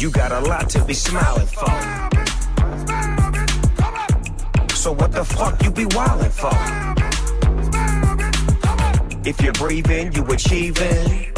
You 0.00 0.10
got 0.10 0.32
a 0.32 0.40
lot 0.40 0.68
to 0.70 0.84
be 0.84 0.94
smiling 0.94 1.46
for. 1.46 1.70
So 4.74 4.90
what 4.92 5.12
the 5.12 5.24
fuck 5.24 5.62
you 5.62 5.70
be 5.70 5.84
wildin' 5.84 6.32
for? 6.32 6.58
If 9.24 9.40
you're 9.42 9.52
breathing, 9.52 10.12
you 10.12 10.24
achieving. 10.24 11.29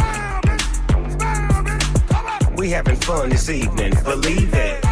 We 2.62 2.70
having 2.70 2.94
fun 2.94 3.30
this 3.30 3.50
evening, 3.50 3.92
believe 4.04 4.54
it. 4.54 4.91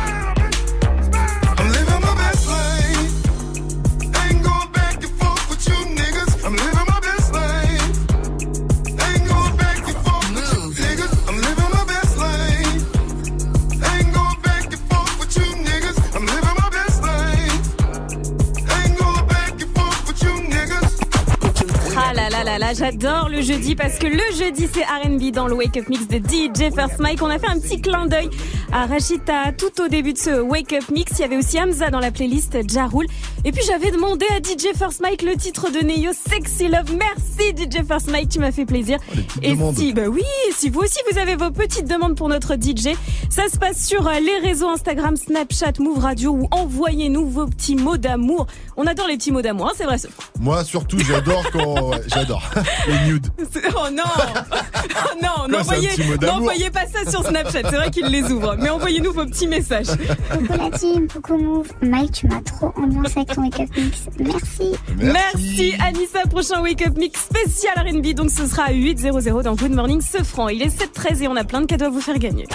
J'adore 22.91 23.29
le 23.29 23.41
jeudi 23.41 23.77
parce 23.77 23.99
que 23.99 24.07
le 24.07 24.37
jeudi 24.37 24.69
c'est 24.73 24.83
R&B 24.83 25.31
dans 25.33 25.47
le 25.47 25.55
Wake 25.55 25.77
Up 25.77 25.89
Mix 25.89 26.09
de 26.09 26.17
DJ 26.17 26.75
First 26.75 26.99
Mike. 26.99 27.23
On 27.23 27.29
a 27.29 27.39
fait 27.39 27.49
un 27.49 27.59
petit 27.59 27.81
clin 27.81 28.07
d'œil 28.07 28.31
à 28.73 28.87
Rachita 28.87 29.53
tout 29.53 29.83
au 29.83 29.89
début 29.89 30.13
de 30.13 30.19
ce 30.19 30.41
Wake 30.41 30.73
Up 30.73 30.85
Mix. 30.91 31.13
Il 31.19 31.21
y 31.21 31.25
avait 31.25 31.37
aussi 31.37 31.61
Hamza 31.61 31.91
dans 31.91 32.01
la 32.01 32.11
playlist 32.11 32.57
Jarul. 32.69 33.07
Et 33.45 33.53
puis 33.53 33.63
j'avais 33.67 33.91
demandé 33.91 34.27
à 34.31 34.39
DJ 34.39 34.77
First 34.77 35.01
Mike 35.01 35.23
le 35.23 35.35
titre 35.35 35.71
de 35.71 35.79
Neo 35.79 36.13
Sexy 36.13 36.69
Love. 36.69 36.95
Merci 36.95 37.55
DJ 37.57 37.87
First 37.87 38.11
Mike, 38.11 38.29
tu 38.29 38.39
m'as 38.39 38.53
fait 38.53 38.67
plaisir. 38.67 38.99
Et 39.43 39.53
demandes. 39.53 39.77
si, 39.77 39.95
bah 39.95 40.09
oui, 40.09 40.25
si 40.55 40.69
vous 40.69 40.81
aussi 40.81 40.99
vous 41.11 41.19
avez 41.19 41.37
vos 41.37 41.51
petites 41.51 41.89
demandes 41.89 42.17
pour 42.17 42.29
notre 42.29 42.55
DJ, 42.55 42.95
ça 43.31 43.49
se 43.51 43.57
passe 43.57 43.87
sur 43.87 44.07
euh, 44.07 44.21
les 44.21 44.47
réseaux 44.47 44.69
Instagram, 44.69 45.17
Snapchat, 45.17 45.73
Move 45.79 46.01
Radio 46.01 46.33
ou 46.33 46.49
envoyez-nous 46.51 47.31
vos 47.31 47.47
petits 47.47 47.77
mots 47.77 47.97
d'amour. 47.97 48.47
On 48.77 48.87
adore 48.87 49.09
les 49.09 49.17
petits 49.17 49.33
mots 49.33 49.43
d'amour, 49.43 49.69
hein, 49.69 49.75
c'est 49.75 49.85
vrai. 49.85 49.97
Moi, 50.39 50.63
surtout, 50.63 50.99
j'adore 50.99 51.45
quand. 51.51 51.93
j'adore. 52.09 52.43
Les 52.87 53.11
nudes. 53.11 53.27
Oh 53.75 53.89
non 53.91 54.03
Oh 54.07 55.19
non, 55.23 55.49
n'envoyez 55.49 56.71
pas 56.71 56.87
ça 56.87 57.11
sur 57.11 57.25
Snapchat, 57.27 57.63
c'est 57.71 57.77
vrai 57.77 57.91
qu'il 57.91 58.07
les 58.07 58.31
ouvre. 58.31 58.57
Mais 58.59 58.69
envoyez-nous 58.69 59.13
vos 59.13 59.25
petits 59.25 59.47
messages. 59.47 59.87
Coucou 60.31 60.59
la 60.59 60.71
team, 60.77 61.09
coucou 61.09 61.39
Move. 61.39 61.69
Mike, 61.83 62.13
tu 62.13 62.27
m'as 62.27 62.43
trop 62.43 62.73
ambiancé 62.77 63.19
avec 63.19 63.30
ton 63.35 63.43
wake 63.43 63.61
up 63.61 63.69
mix. 63.77 64.09
Merci. 64.19 64.73
Merci. 64.97 65.75
Anissa, 65.87 66.21
prochain 66.29 66.63
Wake 66.63 66.87
Up 66.87 66.97
Mix 66.97 67.21
spécial 67.21 67.75
R&B, 67.77 68.15
donc 68.15 68.31
ce 68.31 68.47
sera 68.47 68.65
à 68.65 68.73
8.00 68.73 69.43
dans 69.43 69.55
Good 69.55 69.73
Morning 69.73 70.01
Sefran. 70.01 70.49
Il 70.49 70.63
est 70.63 70.69
7.13 70.69 71.23
et 71.23 71.29
on 71.29 71.37
a 71.37 71.45
plein 71.45 71.61
de 71.61 71.67
cadeaux 71.67 71.87
à 71.87 71.91
vous 71.91 72.01
faire 72.01 72.19
gagner. 72.19 72.47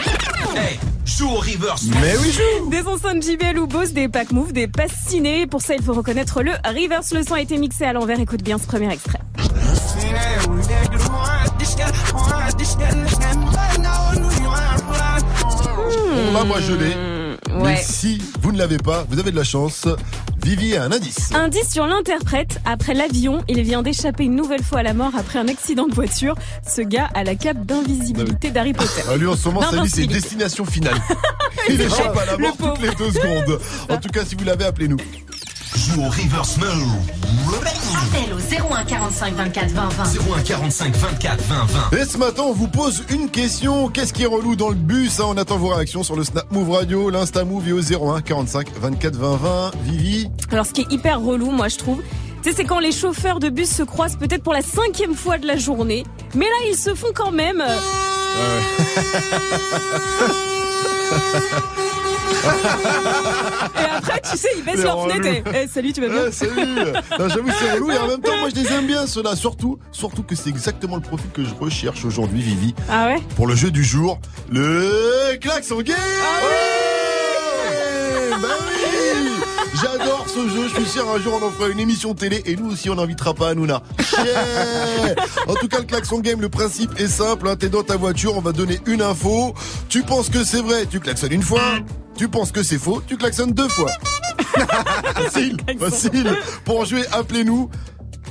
Hey, 0.55 0.79
joue 1.05 1.29
au 1.29 1.35
reverse. 1.35 1.85
Mais 2.01 2.15
oui, 2.17 2.31
joue 2.31 2.69
Des 2.69 2.85
enceintes 2.87 3.23
JBL 3.23 3.59
ou 3.59 3.67
Bose, 3.67 3.93
des 3.93 4.07
packs 4.07 4.31
Move, 4.31 4.53
des 4.53 4.67
passes 4.67 4.93
ciné. 5.07 5.47
Pour 5.47 5.61
ça, 5.61 5.75
il 5.75 5.83
faut 5.83 5.93
reconnaître 5.93 6.41
le 6.43 6.51
reverse. 6.65 7.13
Le 7.13 7.23
son 7.23 7.35
a 7.35 7.41
été 7.41 7.57
mixé 7.57 7.85
à 7.85 7.93
l'envers. 7.93 8.19
Écoute 8.19 8.43
bien 8.43 8.57
ce 8.57 8.67
premier 8.67 8.91
extrait. 8.91 9.19
Bon, 16.15 16.33
là, 16.33 16.43
moi, 16.43 16.59
je 16.59 16.73
l'ai. 16.73 17.14
Mais 17.63 17.77
si 17.81 18.21
vous 18.41 18.51
ne 18.51 18.57
l'avez 18.57 18.77
pas, 18.77 19.05
vous 19.09 19.19
avez 19.19 19.31
de 19.31 19.35
la 19.35 19.43
chance. 19.43 19.87
Vivi 20.43 20.75
a 20.75 20.83
un 20.83 20.91
indice. 20.91 21.31
Indice 21.33 21.71
sur 21.71 21.87
l'interprète. 21.87 22.59
Après 22.65 22.93
l'avion, 22.93 23.43
il 23.47 23.61
vient 23.63 23.81
d'échapper 23.81 24.25
une 24.25 24.35
nouvelle 24.35 24.63
fois 24.63 24.79
à 24.79 24.83
la 24.83 24.93
mort 24.93 25.13
après 25.17 25.39
un 25.39 25.47
accident 25.47 25.87
de 25.87 25.93
voiture. 25.93 26.35
Ce 26.67 26.81
gars 26.81 27.09
a 27.15 27.23
la 27.23 27.35
cape 27.35 27.65
d'invisibilité 27.65 28.51
d'Harry 28.51 28.73
Potter. 28.73 29.01
Ah, 29.09 29.17
lui, 29.17 29.27
en 29.27 29.35
ce 29.35 29.45
moment, 29.47 29.61
sa 29.61 29.81
vie, 29.81 29.89
c'est 29.89 30.05
destination 30.05 30.65
finale. 30.65 30.97
Il 31.69 31.81
échappe 31.81 32.15
à 32.15 32.25
la 32.25 32.37
mort 32.37 32.55
toutes 32.57 32.81
les 32.81 32.93
deux 32.95 33.11
secondes. 33.11 33.59
En 33.89 33.97
tout 34.01 34.09
cas, 34.09 34.23
si 34.25 34.35
vous 34.35 34.43
l'avez, 34.43 34.65
appelez-nous. 34.65 34.97
Joue 35.75 36.01
au 36.01 36.09
reverse 36.09 36.57
mode. 36.57 36.69
Appel 37.95 38.33
au 38.33 38.73
01 38.73 38.83
45 38.85 39.33
24 39.35 39.71
20 39.71 39.89
20. 39.89 40.03
01 40.37 40.41
45 40.43 40.95
24 40.95 41.43
20 41.43 41.65
20. 41.91 41.97
Et 41.97 42.05
ce 42.05 42.17
matin, 42.17 42.43
on 42.45 42.53
vous 42.53 42.67
pose 42.67 43.03
une 43.09 43.29
question. 43.29 43.89
Qu'est-ce 43.89 44.13
qui 44.13 44.23
est 44.23 44.27
relou 44.27 44.55
dans 44.55 44.69
le 44.69 44.75
bus 44.75 45.19
hein? 45.19 45.25
On 45.27 45.37
attend 45.37 45.57
vos 45.57 45.67
réactions 45.69 46.03
sur 46.03 46.15
le 46.15 46.23
Snap 46.23 46.49
Move 46.51 46.71
Radio, 46.71 47.09
l'Insta 47.09 47.43
Move 47.43 47.67
et 47.67 47.73
au 47.73 47.81
01 47.81 48.21
45 48.21 48.67
24 48.79 49.15
20 49.15 49.35
20. 49.37 49.71
Vivi 49.83 50.29
Alors, 50.51 50.65
ce 50.65 50.71
qui 50.71 50.81
est 50.81 50.91
hyper 50.91 51.19
relou, 51.21 51.51
moi, 51.51 51.67
je 51.67 51.77
trouve, 51.77 52.01
c'est 52.43 52.63
quand 52.65 52.79
les 52.79 52.91
chauffeurs 52.91 53.39
de 53.39 53.49
bus 53.49 53.69
se 53.69 53.83
croisent 53.83 54.17
peut-être 54.17 54.43
pour 54.43 54.53
la 54.53 54.61
cinquième 54.61 55.13
fois 55.15 55.37
de 55.37 55.45
la 55.47 55.57
journée. 55.57 56.03
Mais 56.35 56.45
là, 56.45 56.67
ils 56.69 56.77
se 56.77 56.95
font 56.95 57.11
quand 57.13 57.31
même. 57.31 57.61
euh, 57.61 57.77
Et 63.75 63.85
après, 63.97 64.21
tu 64.31 64.37
sais, 64.37 64.49
ils 64.57 64.63
baissent 64.63 64.83
leur 64.83 65.03
fenêtre 65.07 65.27
et, 65.27 65.43
Eh, 65.63 65.67
salut, 65.67 65.93
tu 65.93 66.01
vas 66.01 66.07
bien 66.09 66.23
Ouais, 66.23 66.31
salut. 66.31 66.51
Non, 67.19 67.29
J'avoue, 67.29 67.49
c'est 67.59 67.71
relou. 67.73 67.91
Et 67.91 67.97
en 67.97 68.07
même 68.07 68.21
temps, 68.21 68.37
moi, 68.39 68.49
je 68.49 68.61
les 68.61 68.71
aime 68.73 68.87
bien, 68.87 69.05
ceux-là. 69.07 69.35
Surtout, 69.35 69.77
surtout 69.91 70.23
que 70.23 70.35
c'est 70.35 70.49
exactement 70.49 70.95
le 70.95 71.01
profil 71.01 71.29
que 71.33 71.43
je 71.43 71.53
recherche 71.59 72.05
aujourd'hui, 72.05 72.41
Vivi. 72.41 72.73
Ah 72.89 73.07
ouais 73.07 73.21
Pour 73.35 73.47
le 73.47 73.55
jeu 73.55 73.71
du 73.71 73.83
jour, 73.83 74.19
le 74.49 75.35
klaxon 75.39 75.81
game. 75.81 75.95
Ah 75.99 76.39
Ouais 76.45 78.37
Bah 78.41 78.47
oui. 78.67 78.71
J'adore 79.81 80.25
ce 80.33 80.47
jeu, 80.47 80.69
je 80.69 80.75
suis 80.81 80.85
sûr 80.89 81.09
un 81.09 81.19
jour 81.19 81.37
on 81.41 81.45
en 81.45 81.51
fera 81.51 81.67
une 81.67 81.79
émission 81.81 82.13
télé 82.13 82.41
et 82.45 82.55
nous 82.55 82.71
aussi 82.71 82.89
on 82.89 82.95
n'invitera 82.95 83.33
pas 83.33 83.49
Hanouna. 83.49 83.81
Yeah 84.17 85.15
en 85.47 85.53
tout 85.55 85.67
cas 85.67 85.79
le 85.79 85.83
klaxon 85.83 86.19
game, 86.19 86.39
le 86.39 86.47
principe 86.47 86.97
est 86.97 87.07
simple, 87.09 87.49
hein, 87.49 87.57
t'es 87.57 87.67
dans 87.67 87.83
ta 87.83 87.97
voiture, 87.97 88.37
on 88.37 88.41
va 88.41 88.53
donner 88.53 88.79
une 88.85 89.01
info, 89.01 89.53
tu 89.89 90.03
penses 90.03 90.29
que 90.29 90.45
c'est 90.45 90.61
vrai, 90.61 90.85
tu 90.85 91.01
klaxonnes 91.01 91.33
une 91.33 91.41
fois, 91.43 91.61
tu 92.17 92.27
penses 92.29 92.51
que 92.51 92.63
c'est 92.63 92.77
faux, 92.77 93.01
tu 93.05 93.17
klaxonnes 93.17 93.51
deux 93.51 93.67
fois. 93.67 93.91
Facile, 95.15 95.57
facile. 95.79 96.37
Pour 96.63 96.79
en 96.79 96.85
jouer, 96.85 97.05
appelez-nous. 97.11 97.69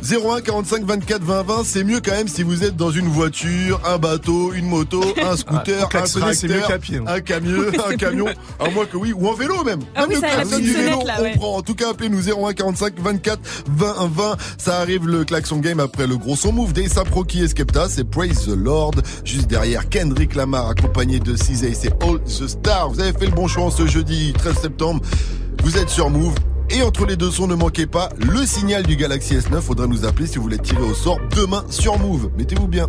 01 0.05 0.43
45 0.43 0.85
24 0.85 1.23
20 1.23 1.43
20, 1.45 1.65
c'est 1.65 1.83
mieux 1.83 2.01
quand 2.01 2.13
même 2.13 2.29
si 2.29 2.43
vous 2.43 2.63
êtes 2.63 2.77
dans 2.77 2.91
une 2.91 3.09
voiture, 3.09 3.81
un 3.87 3.97
bateau, 3.97 4.53
une 4.53 4.67
moto, 4.67 5.03
un 5.23 5.37
scooter, 5.37 5.89
Ah, 5.95 5.99
un 6.69 6.79
pied, 6.79 6.99
hein. 6.99 7.05
un 7.07 7.21
camion, 7.21 7.63
un 7.89 7.97
camion, 7.97 8.27
à 8.61 8.69
moins 8.69 8.85
que 8.85 8.99
oui, 8.99 9.15
ou 9.15 9.27
en 9.29 9.33
vélo 9.33 9.65
même. 9.65 9.81
Ah 9.95 10.07
Même 10.07 10.21
oui, 10.23 10.29
ça, 10.51 10.59
du 10.59 10.73
vélo, 10.73 10.99
on 11.19 11.39
prend. 11.39 11.57
En 11.57 11.63
tout 11.63 11.75
cas, 11.75 11.91
appelez-nous 11.91 12.29
01 12.29 12.53
45 12.53 13.01
24 13.01 13.41
20 13.69 13.95
20. 14.13 14.37
Ça 14.59 14.79
arrive 14.81 15.07
le 15.09 15.25
klaxon 15.25 15.57
game 15.57 15.81
après 15.81 16.07
le 16.07 16.19
gros 16.19 16.37
son 16.37 16.53
move 16.53 16.75
d'Aesop 16.75 17.09
Rocky 17.11 17.43
et 17.43 17.49
Skepta, 17.49 17.89
c'est 17.89 18.05
Praise 18.05 18.45
the 18.45 18.57
Lord. 18.57 18.93
Juste 19.25 19.47
derrière 19.47 19.89
Kendrick 19.89 20.35
Lamar 20.35 20.69
accompagné 20.69 21.19
de 21.19 21.35
CZ, 21.35 21.73
c'est 21.73 22.03
All 22.03 22.21
the 22.25 22.47
Stars. 22.47 22.91
Vous 22.91 23.01
avez 23.01 23.13
fait 23.13 23.27
le 23.27 23.33
bon 23.33 23.49
choix 23.49 23.65
en 23.65 23.71
ce 23.71 23.87
jeudi 23.87 24.35
13 24.37 24.57
septembre. 24.61 25.01
Vous 25.63 25.79
êtes 25.79 25.89
sur 25.89 26.11
Move. 26.11 26.35
Et 26.71 26.83
entre 26.83 27.06
les 27.06 27.16
deux 27.16 27.30
sons, 27.30 27.47
ne 27.47 27.54
manquez 27.54 27.87
pas 27.87 28.09
le 28.18 28.44
signal 28.47 28.83
du 28.85 28.97
Galaxy 28.97 29.37
S9. 29.37 29.61
Faudra 29.61 29.87
nous 29.87 30.04
appeler 30.04 30.26
si 30.26 30.37
vous 30.37 30.42
voulez 30.42 30.59
tirer 30.59 30.83
au 30.83 30.94
sort 30.94 31.21
demain 31.37 31.64
sur 31.71 31.99
Move. 31.99 32.30
Mettez-vous 32.37 32.68
bien. 32.68 32.88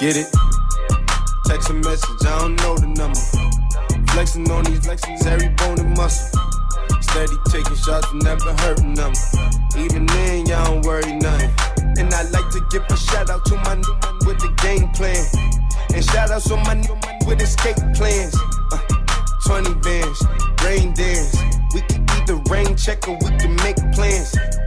Get 0.00 0.16
it? 0.16 0.32
Text 1.44 1.68
a 1.68 1.74
message, 1.74 2.24
I 2.24 2.38
don't 2.38 2.56
know 2.56 2.74
the 2.74 2.86
number. 2.86 3.20
Flexing 4.12 4.50
on 4.50 4.64
these 4.64 4.80
flexing, 4.80 5.20
every 5.26 5.50
bone 5.60 5.78
and 5.78 5.94
muscle. 5.94 6.40
Steady 7.02 7.36
taking 7.52 7.76
shots, 7.76 8.08
never 8.14 8.56
hurting 8.64 8.94
them. 8.94 9.12
Even 9.76 10.06
then, 10.06 10.46
y'all 10.46 10.64
don't 10.64 10.86
worry 10.86 11.12
nothing. 11.20 11.52
And 12.00 12.08
I 12.14 12.22
like 12.32 12.48
to 12.48 12.64
give 12.72 12.82
a 12.88 12.96
shout 12.96 13.28
out 13.28 13.44
to 13.44 13.56
my 13.56 13.74
new 13.74 13.92
with 14.24 14.40
the 14.40 14.48
game 14.64 14.88
plan. 14.96 15.20
And 15.92 16.02
shout 16.02 16.30
outs 16.30 16.50
on 16.50 16.64
my 16.64 16.80
new 16.80 16.96
with 17.28 17.42
escape 17.42 17.76
plans. 17.92 18.32
Uh, 18.72 18.80
20 19.44 19.84
bands, 19.84 20.24
rain 20.64 20.94
dance. 20.94 21.36
We 21.74 21.82
can 21.82 22.08
either 22.16 22.40
rain 22.48 22.74
check 22.74 23.06
or 23.06 23.18
we 23.20 23.36
can 23.36 23.54
make 23.56 23.76
plans. 23.92 24.32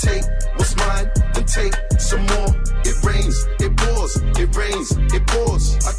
take 0.00 0.24
what's 0.56 0.76
mine, 0.76 1.10
and 1.34 1.46
take 1.46 1.74
some 1.98 2.24
more. 2.26 2.50
It 2.84 2.96
rains, 3.04 3.36
it 3.60 3.76
pours, 3.76 4.16
it 4.16 4.56
rains, 4.56 4.90
it 5.12 5.26
pours. 5.26 5.76
I 5.86 5.92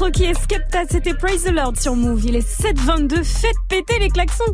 Saproki 0.00 0.24
et 0.24 0.34
Skepta, 0.34 0.78
c'était 0.90 1.12
Praise 1.12 1.44
the 1.44 1.50
Lord 1.52 1.74
sur 1.78 1.94
Move. 1.94 2.24
Il 2.24 2.34
est 2.34 2.48
7h22, 2.62 3.22
faites 3.22 3.50
péter 3.68 3.98
les 3.98 4.08
klaxons. 4.08 4.44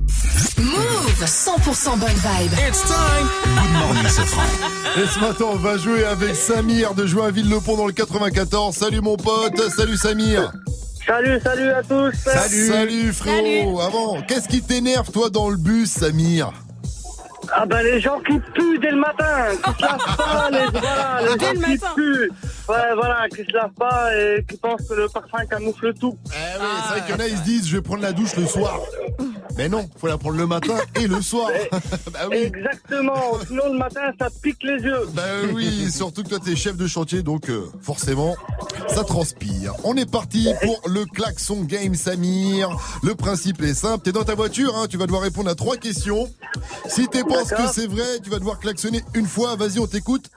Move 0.58 1.24
100% 1.24 1.98
bonne 2.00 2.08
vibe. 2.08 2.52
It's 2.68 2.82
time. 2.82 3.28
Good 3.54 3.70
morning. 3.78 4.06
Et 4.96 5.06
ce 5.06 5.20
matin, 5.20 5.44
on 5.52 5.54
va 5.54 5.76
jouer 5.76 6.04
avec 6.04 6.34
Samir 6.34 6.94
de 6.94 7.06
Joinville-le-Pont 7.06 7.76
dans 7.76 7.86
le 7.86 7.92
94. 7.92 8.74
Salut 8.74 9.00
mon 9.00 9.16
pote, 9.16 9.60
salut 9.70 9.96
Samir. 9.96 10.50
Salut, 11.06 11.38
salut 11.40 11.70
à 11.70 11.82
tous. 11.84 12.12
Salut, 12.24 13.12
frérot. 13.12 13.80
Avant, 13.80 14.22
qu'est-ce 14.22 14.48
qui 14.48 14.62
t'énerve 14.62 15.12
toi 15.12 15.30
dans 15.30 15.48
le 15.48 15.56
bus, 15.56 15.88
Samir? 15.92 16.50
Ah 17.54 17.64
ben 17.64 17.80
les 17.84 18.00
gens 18.00 18.18
qui 18.26 18.40
puent 18.54 18.80
dès 18.80 18.90
le 18.90 18.96
matin, 18.96 19.46
qui 19.76 19.82
pas, 20.16 20.50
les, 20.50 20.58
voilà, 20.80 21.20
les 21.20 21.38
Dès 21.38 21.46
gens 21.46 21.52
le 21.52 21.58
qui 21.64 21.70
matin. 21.70 21.86
puent. 21.94 22.28
Ouais, 22.68 22.94
voilà, 22.94 23.28
qui 23.28 23.44
se 23.44 23.52
lavent 23.52 23.72
pas 23.78 24.16
et 24.16 24.44
qui 24.48 24.56
pensent 24.56 24.88
que 24.88 24.94
le 24.94 25.08
parfum 25.08 25.46
camoufle 25.46 25.94
tout. 25.94 26.18
Eh 26.26 26.60
oui, 26.60 26.66
c'est 26.82 26.90
vrai 26.90 27.00
qu'il 27.06 27.14
y 27.14 27.18
en 27.18 27.20
a, 27.20 27.28
ils 27.28 27.36
se 27.36 27.42
disent, 27.42 27.68
je 27.68 27.76
vais 27.76 27.82
prendre 27.82 28.02
la 28.02 28.12
douche 28.12 28.34
le 28.36 28.46
soir. 28.46 28.80
Mais 29.56 29.68
non, 29.68 29.88
faut 29.96 30.06
la 30.06 30.18
prendre 30.18 30.36
le 30.36 30.46
matin 30.46 30.76
et 30.96 31.06
le 31.06 31.22
soir. 31.22 31.48
bah 32.12 32.20
oui. 32.30 32.38
Exactement, 32.38 33.38
sinon 33.46 33.72
le 33.72 33.78
matin 33.78 34.12
ça 34.18 34.28
pique 34.42 34.62
les 34.62 34.82
yeux. 34.82 35.08
Bah 35.14 35.22
oui, 35.54 35.90
surtout 35.90 36.24
que 36.24 36.28
toi 36.28 36.38
t'es 36.44 36.56
chef 36.56 36.76
de 36.76 36.86
chantier, 36.86 37.22
donc 37.22 37.48
euh, 37.48 37.66
forcément, 37.80 38.36
ça 38.88 39.04
transpire. 39.04 39.72
On 39.84 39.94
est 39.96 40.10
parti 40.10 40.48
pour 40.62 40.80
le 40.88 41.06
klaxon 41.06 41.62
game 41.62 41.94
Samir. 41.94 42.76
Le 43.02 43.14
principe 43.14 43.62
est 43.62 43.74
simple, 43.74 44.04
t'es 44.04 44.12
dans 44.12 44.24
ta 44.24 44.34
voiture, 44.34 44.76
hein, 44.76 44.86
tu 44.90 44.98
vas 44.98 45.06
devoir 45.06 45.22
répondre 45.22 45.48
à 45.48 45.54
trois 45.54 45.76
questions. 45.76 46.28
Si 46.88 47.08
tu 47.08 47.24
penses 47.24 47.50
que 47.50 47.66
c'est 47.72 47.86
vrai, 47.86 48.20
tu 48.22 48.28
vas 48.28 48.38
devoir 48.38 48.58
klaxonner 48.58 49.02
une 49.14 49.26
fois, 49.26 49.56
vas-y 49.56 49.78
on 49.78 49.86
t'écoute. 49.86 50.30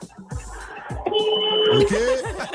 Ok 1.72 1.92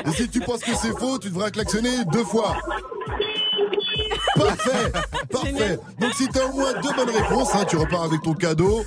Et 0.06 0.10
si 0.12 0.28
tu 0.28 0.40
penses 0.40 0.60
que 0.62 0.74
c'est 0.74 0.96
faux, 0.98 1.18
tu 1.18 1.30
devras 1.30 1.50
klaxonner 1.50 2.04
deux 2.12 2.24
fois. 2.24 2.56
Parfait 4.36 4.92
Parfait 5.30 5.78
Donc 5.98 6.12
si 6.14 6.28
t'as 6.28 6.44
au 6.44 6.52
moins 6.52 6.72
deux 6.74 6.92
bonnes 6.92 7.10
réponses, 7.14 7.54
hein, 7.54 7.64
tu 7.68 7.76
repars 7.76 8.02
avec 8.04 8.22
ton 8.22 8.34
cadeau. 8.34 8.84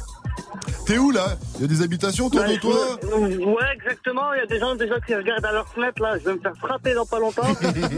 T'es 0.86 0.98
où 0.98 1.12
là? 1.12 1.38
Il 1.56 1.62
y 1.62 1.64
a 1.66 1.68
des 1.68 1.82
habitations 1.84 2.28
autour 2.28 2.44
de 2.44 2.56
toi 2.56 2.98
Ouais, 3.04 3.74
exactement, 3.74 4.34
il 4.34 4.40
y 4.40 4.42
a 4.42 4.46
des 4.48 4.60
gens 4.60 4.76
déjà 4.76 5.00
qui 5.00 5.14
regardent 5.16 5.46
à 5.46 5.52
leur 5.52 5.68
fenêtre 5.68 6.02
là, 6.02 6.18
je 6.18 6.26
vais 6.26 6.34
me 6.36 6.40
faire 6.40 6.56
frapper 6.58 6.94
dans 6.94 7.06
pas 7.06 7.20
longtemps. 7.20 7.44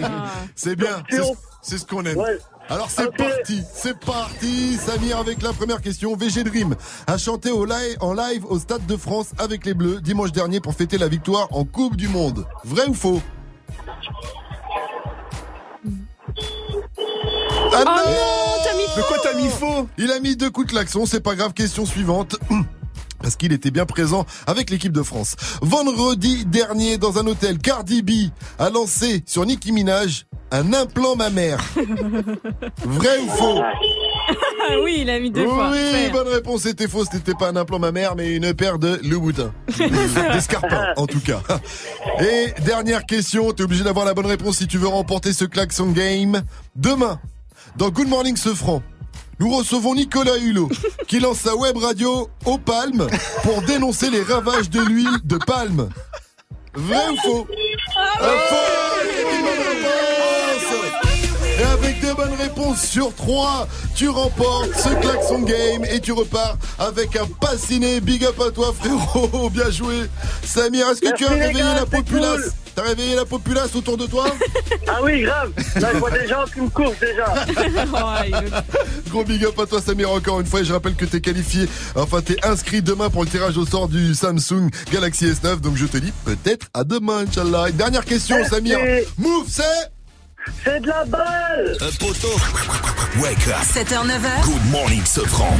C'est 0.55 0.75
bien, 0.75 1.01
c'est 1.09 1.23
ce- 1.23 1.31
c'est 1.61 1.77
ce 1.77 1.85
qu'on 1.85 2.03
aime. 2.05 2.17
Ouais. 2.17 2.37
Alors 2.71 2.89
c'est 2.89 3.13
parti, 3.17 3.63
c'est 3.75 3.99
parti 3.99 4.77
Samir 4.77 5.17
avec 5.17 5.41
la 5.41 5.51
première 5.51 5.81
question. 5.81 6.15
VG 6.15 6.45
Dream 6.45 6.73
a 7.05 7.17
chanté 7.17 7.51
au 7.51 7.65
live, 7.65 7.97
en 7.99 8.13
live 8.13 8.45
au 8.45 8.59
Stade 8.59 8.85
de 8.85 8.95
France 8.95 9.31
avec 9.39 9.65
les 9.65 9.73
Bleus 9.73 9.99
dimanche 9.99 10.31
dernier 10.31 10.61
pour 10.61 10.73
fêter 10.73 10.97
la 10.97 11.09
victoire 11.09 11.49
en 11.51 11.65
Coupe 11.65 11.97
du 11.97 12.07
Monde. 12.07 12.45
Vrai 12.63 12.87
ou 12.87 12.93
faux? 12.93 13.21
Ah 17.73 17.83
non, 17.83 17.93
t'as 18.63 18.77
mis 18.77 18.87
De 18.95 19.05
quoi 19.05 19.17
t'as 19.21 19.33
mis 19.33 19.49
faux? 19.49 19.89
Il 19.97 20.09
a 20.09 20.21
mis 20.21 20.37
deux 20.37 20.49
coups 20.49 20.67
de 20.67 20.71
klaxon, 20.71 21.05
c'est 21.05 21.19
pas 21.19 21.35
grave. 21.35 21.51
Question 21.51 21.85
suivante. 21.85 22.37
Parce 23.21 23.35
qu'il 23.35 23.51
était 23.51 23.71
bien 23.71 23.85
présent 23.85 24.25
avec 24.47 24.69
l'équipe 24.69 24.93
de 24.93 25.03
France. 25.03 25.35
Vendredi 25.61 26.45
dernier, 26.45 26.97
dans 26.97 27.19
un 27.19 27.27
hôtel, 27.27 27.57
Cardi 27.57 28.01
B 28.01 28.31
a 28.59 28.69
lancé 28.69 29.23
sur 29.27 29.45
Nicki 29.45 29.73
Minaj 29.73 30.25
un 30.51 30.73
implant 30.73 31.15
mammaire. 31.15 31.59
Vrai 32.83 33.19
ou 33.19 33.29
faux 33.29 33.61
Ah 33.61 34.75
oui, 34.83 34.99
il 35.01 35.09
a 35.09 35.19
mis 35.19 35.31
deux 35.31 35.47
fois. 35.47 35.71
Oui, 35.71 36.09
bonne 36.11 36.27
réponse, 36.27 36.63
c'était 36.63 36.87
faux. 36.87 37.05
C'était 37.09 37.33
pas 37.33 37.49
un 37.49 37.55
implant 37.55 37.79
mammaire, 37.79 38.15
mais 38.15 38.35
une 38.35 38.53
paire 38.53 38.77
de 38.77 38.99
Louboutin. 39.03 39.53
Des 39.77 40.41
scarpins, 40.41 40.93
en 40.97 41.07
tout 41.07 41.21
cas. 41.21 41.41
Et 42.19 42.53
dernière 42.61 43.05
question, 43.05 43.51
t'es 43.51 43.63
obligé 43.63 43.83
d'avoir 43.83 44.05
la 44.05 44.13
bonne 44.13 44.27
réponse 44.27 44.57
si 44.57 44.67
tu 44.67 44.77
veux 44.77 44.87
remporter 44.87 45.33
ce 45.33 45.45
klaxon 45.45 45.91
game. 45.91 46.41
Demain, 46.75 47.19
dans 47.77 47.89
Good 47.89 48.09
Morning 48.09 48.35
Sofran, 48.35 48.81
nous 49.39 49.49
recevons 49.55 49.95
Nicolas 49.95 50.37
Hulot, 50.37 50.69
qui 51.07 51.19
lance 51.19 51.39
sa 51.39 51.55
web 51.55 51.75
radio 51.77 52.29
aux 52.45 52.57
palmes 52.57 53.07
pour 53.43 53.61
dénoncer 53.63 54.09
les 54.09 54.21
ravages 54.21 54.69
de 54.69 54.81
l'huile 54.81 55.17
de 55.23 55.37
palme. 55.37 55.89
Vrai 56.75 57.09
ou 57.09 57.15
faux? 57.17 57.47
Un 58.21 58.37
faux 58.49 58.55
C'est 58.65 58.90
une 58.90 58.90
Bonnes 62.15 62.33
réponses 62.33 62.81
sur 62.81 63.13
trois, 63.15 63.67
tu 63.95 64.09
remportes 64.09 64.73
ce 64.75 64.89
klaxon 65.01 65.39
game 65.43 65.85
et 65.85 65.99
tu 65.99 66.11
repars 66.11 66.57
avec 66.77 67.15
un 67.15 67.25
passiné. 67.39 68.01
Big 68.01 68.25
up 68.25 68.39
à 68.45 68.51
toi 68.51 68.73
frérot, 68.77 69.49
bien 69.49 69.69
joué. 69.69 70.09
Samir, 70.43 70.89
est-ce 70.89 71.01
que 71.01 71.15
tu 71.15 71.25
as 71.25 71.29
réveillé 71.29 71.53
gars, 71.59 71.75
la 71.75 71.85
populace 71.85 72.41
cool. 72.41 72.51
T'as 72.75 72.83
réveillé 72.83 73.15
la 73.15 73.25
populace 73.25 73.75
autour 73.75 73.97
de 73.97 74.05
toi? 74.05 74.25
Ah 74.87 74.99
oui, 75.03 75.21
grave, 75.21 75.51
là 75.79 75.89
je 75.93 75.97
vois 75.99 76.11
des 76.11 76.27
gens 76.27 76.43
qui 76.53 76.59
me 76.59 76.67
courent 76.67 76.93
déjà. 76.99 77.33
Gros 79.09 79.23
big 79.23 79.45
up 79.45 79.57
à 79.57 79.65
toi 79.65 79.81
Samir 79.81 80.11
encore 80.11 80.41
une 80.41 80.45
fois 80.45 80.61
et 80.61 80.65
je 80.65 80.73
rappelle 80.73 80.95
que 80.95 81.05
t'es 81.05 81.21
qualifié, 81.21 81.65
enfin 81.95 82.19
t'es 82.21 82.35
inscrit 82.45 82.81
demain 82.81 83.09
pour 83.09 83.23
le 83.23 83.29
tirage 83.29 83.57
au 83.57 83.65
sort 83.65 83.87
du 83.87 84.13
Samsung 84.13 84.69
Galaxy 84.91 85.27
S9 85.27 85.61
donc 85.61 85.77
je 85.77 85.85
te 85.85 85.97
dis 85.97 86.11
peut-être 86.25 86.67
à 86.73 86.83
demain 86.83 87.25
Inch'Allah. 87.25 87.71
Dernière 87.71 88.03
question 88.03 88.35
Merci. 88.35 88.51
Samir, 88.55 88.79
move 89.17 89.45
c'est 89.47 89.91
C'est 90.63 90.79
de 90.81 90.87
la 90.87 91.05
balle 91.05 91.77
Un 91.81 91.91
poteau. 92.05 92.27
Wake 93.21 93.47
up. 93.47 93.55
7h, 93.63 94.05
9h. 94.05 94.45
Good 94.45 94.71
morning, 94.71 95.03
Sofran. 95.05 95.53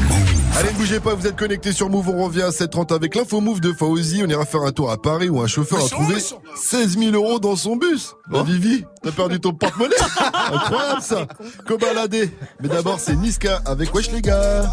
Allez 0.57 0.71
ne 0.71 0.77
bougez 0.77 0.99
pas, 0.99 1.13
vous 1.13 1.27
êtes 1.27 1.35
connectés 1.35 1.71
sur 1.71 1.89
Move, 1.89 2.09
on 2.09 2.25
revient 2.25 2.41
à 2.43 2.49
7h30 2.49 2.93
avec 2.95 3.15
l'info 3.15 3.41
Move 3.41 3.61
de 3.61 3.71
Fauzi, 3.73 4.21
on 4.23 4.27
ira 4.27 4.45
faire 4.45 4.61
un 4.61 4.71
tour 4.71 4.91
à 4.91 4.97
Paris 5.01 5.29
où 5.29 5.41
un 5.41 5.47
chauffeur 5.47 5.83
a 5.83 5.87
trouvé 5.89 6.15
16 6.55 6.97
000 6.97 7.11
euros 7.11 7.39
dans 7.39 7.55
son 7.55 7.75
bus. 7.75 8.13
Bah 8.29 8.43
Vivi, 8.45 8.83
t'as 9.03 9.11
perdu 9.11 9.39
ton 9.39 9.53
porte-monnaie 9.53 9.95
Incroyable 10.53 11.01
ça 11.01 11.27
Cobaladé 11.67 12.31
Mais 12.61 12.69
d'abord 12.69 12.99
c'est 12.99 13.15
Niska 13.15 13.61
avec 13.65 13.93
Wesh 13.93 14.11
les 14.11 14.21
gars 14.21 14.63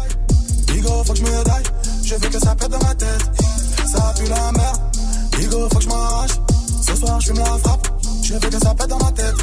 Bigo, 0.67 1.03
faut 1.03 1.13
que 1.13 1.19
je 1.19 1.23
me 1.23 1.43
daille. 1.43 1.63
Je 2.05 2.15
veux 2.15 2.29
que 2.29 2.39
ça 2.39 2.55
pète 2.55 2.69
dans 2.69 2.79
ma 2.79 2.95
tête. 2.95 3.29
Ça 3.85 4.13
pue 4.17 4.29
la 4.29 4.51
merde. 4.51 4.77
Bigo, 5.37 5.67
faut 5.69 5.77
que 5.77 5.83
je 5.83 5.89
m'arrache. 5.89 6.31
Ce 6.85 6.95
soir, 6.95 7.19
je 7.19 7.27
fume 7.27 7.39
la 7.39 7.45
frappe. 7.45 7.87
Je 8.23 8.33
veux 8.33 8.39
que 8.39 8.59
ça 8.59 8.73
pète 8.75 8.87
dans 8.87 8.99
ma 8.99 9.11
tête. 9.11 9.35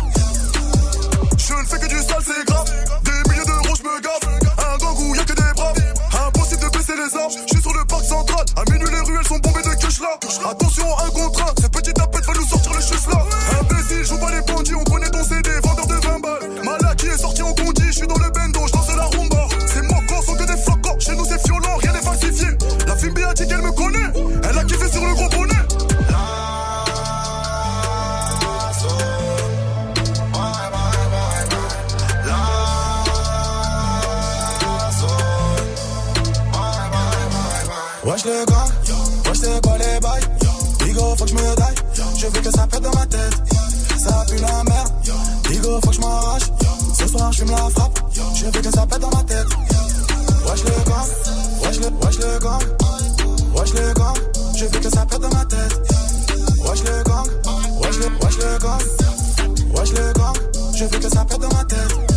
Je 1.47 1.55
ne 1.55 1.65
fais 1.65 1.79
que 1.79 1.87
du 1.87 1.99
sale, 2.03 2.25
c'est 2.27 2.45
grave. 2.45 2.67
Des 3.05 3.31
milliers 3.31 3.45
d'euros, 3.45 3.77
je 3.79 3.83
me 3.85 4.01
gaffe. 4.03 4.27
Un 4.59 4.77
gang 4.79 4.99
où 4.99 5.15
y'a 5.15 5.23
que 5.23 5.33
des 5.33 5.55
braves. 5.55 5.79
Impossible 6.27 6.61
de 6.61 6.69
baisser 6.77 6.95
les 6.97 7.17
armes. 7.17 7.31
Je 7.31 7.55
suis 7.55 7.63
sur 7.63 7.73
le 7.73 7.85
parc 7.85 8.05
central. 8.05 8.45
À 8.57 8.69
minuit, 8.69 8.91
les 8.91 9.01
ruelles 9.01 9.25
sont 9.29 9.39
bombées 9.39 9.63
de 9.63 9.75
cash 9.81 10.01
là. 10.01 10.19
Attention, 10.51 10.87
un 10.99 11.11
contre 11.11 11.43
un. 11.43 11.55
Cette 11.61 11.71
petite 11.71 11.95
tapette 11.95 12.27
va 12.27 12.33
nous 12.35 12.49
sortir 12.49 12.73
le 12.75 12.81
chus 12.81 13.07
là. 13.13 13.23
Imbécile, 13.61 14.05
joue 14.05 14.19
pas 14.19 14.33
les 14.33 14.41
bandits. 14.43 14.75
On 14.75 14.83
connaît 14.91 15.09
ton 15.09 15.23
CD, 15.23 15.51
vendeur 15.63 15.87
de 15.87 15.95
20 15.95 16.19
balles. 16.19 16.65
Malaki 16.65 17.07
est 17.07 17.19
sorti 17.19 17.43
en 17.43 17.53
condi. 17.53 17.85
Je 17.87 17.93
suis 17.93 18.07
dans 18.09 18.19
le 18.19 18.31
bendo, 18.31 18.67
je 18.67 18.73
danse 18.73 18.97
la 18.97 19.05
rumba. 19.05 19.47
C'est 19.69 19.83
moquant, 19.83 20.23
sont 20.23 20.35
que 20.35 20.45
des 20.51 20.61
flocons. 20.61 20.99
Chez 20.99 21.15
nous, 21.15 21.27
c'est 21.27 21.47
violent, 21.47 21.77
rien 21.79 21.93
n'est 21.93 22.03
falsifié. 22.03 22.49
La 22.89 22.97
fille 22.97 23.13
a 23.23 23.35
dit 23.35 23.47
qu'elle 23.47 23.63
me 23.63 23.71
connaît. 23.71 24.11
Le 38.27 38.45
gang, 38.45 38.71
wesh 39.27 39.39
c'est 39.41 39.63
quoi 39.63 39.79
les 39.79 40.01
bails. 40.01 40.27
Bigo 40.81 41.15
faut 41.17 41.25
que 41.25 41.31
je 41.31 41.35
me 41.35 41.57
daille, 41.57 41.75
je 42.19 42.27
veux 42.27 42.41
que 42.41 42.51
ça 42.51 42.67
pète 42.67 42.83
dans 42.83 42.95
ma 42.95 43.07
tête. 43.07 43.35
Ça 43.99 44.25
pue 44.29 44.37
la 44.37 44.65
merde, 44.65 44.93
Bigo 45.49 45.81
faut 45.81 45.91
que 45.91 45.95
je 45.95 46.01
m'arrache. 46.01 46.43
Ce 46.99 47.07
soir 47.07 47.33
je 47.33 47.39
fume 47.39 47.51
la 47.51 47.71
frappe, 47.71 47.99
je 48.35 48.45
veux 48.45 48.51
que 48.51 48.71
ça 48.71 48.87
pète 48.87 49.01
dans 49.01 49.11
ma 49.11 49.23
tête. 49.23 49.47
Wesh 50.47 50.65
le 50.65 50.71
gang, 50.89 51.09
wesh 51.63 51.79
le, 51.81 51.89
wesh 52.05 52.19
le 52.19 52.39
gang. 52.39 52.63
Wesh 53.55 53.73
le 53.75 53.95
gang, 53.95 54.15
je 54.57 54.65
veux 54.65 54.81
que 54.81 54.91
ça 54.91 55.07
pète 55.07 55.21
dans 55.21 55.29
ma 55.29 55.45
tête. 55.45 55.81
Wesh 56.65 56.83
le 56.83 57.03
gang, 57.05 57.27
wesh 57.81 57.99
le, 57.99 58.07
wesh 58.25 58.39
le 58.39 58.59
gang. 58.59 58.83
Wesh 59.75 59.91
le 59.93 60.13
gang, 60.13 60.35
je 60.75 60.85
veux 60.85 60.99
que 60.99 61.09
ça 61.09 61.25
pète 61.25 61.41
dans 61.41 61.57
ma 61.57 61.65
tête 61.65 62.16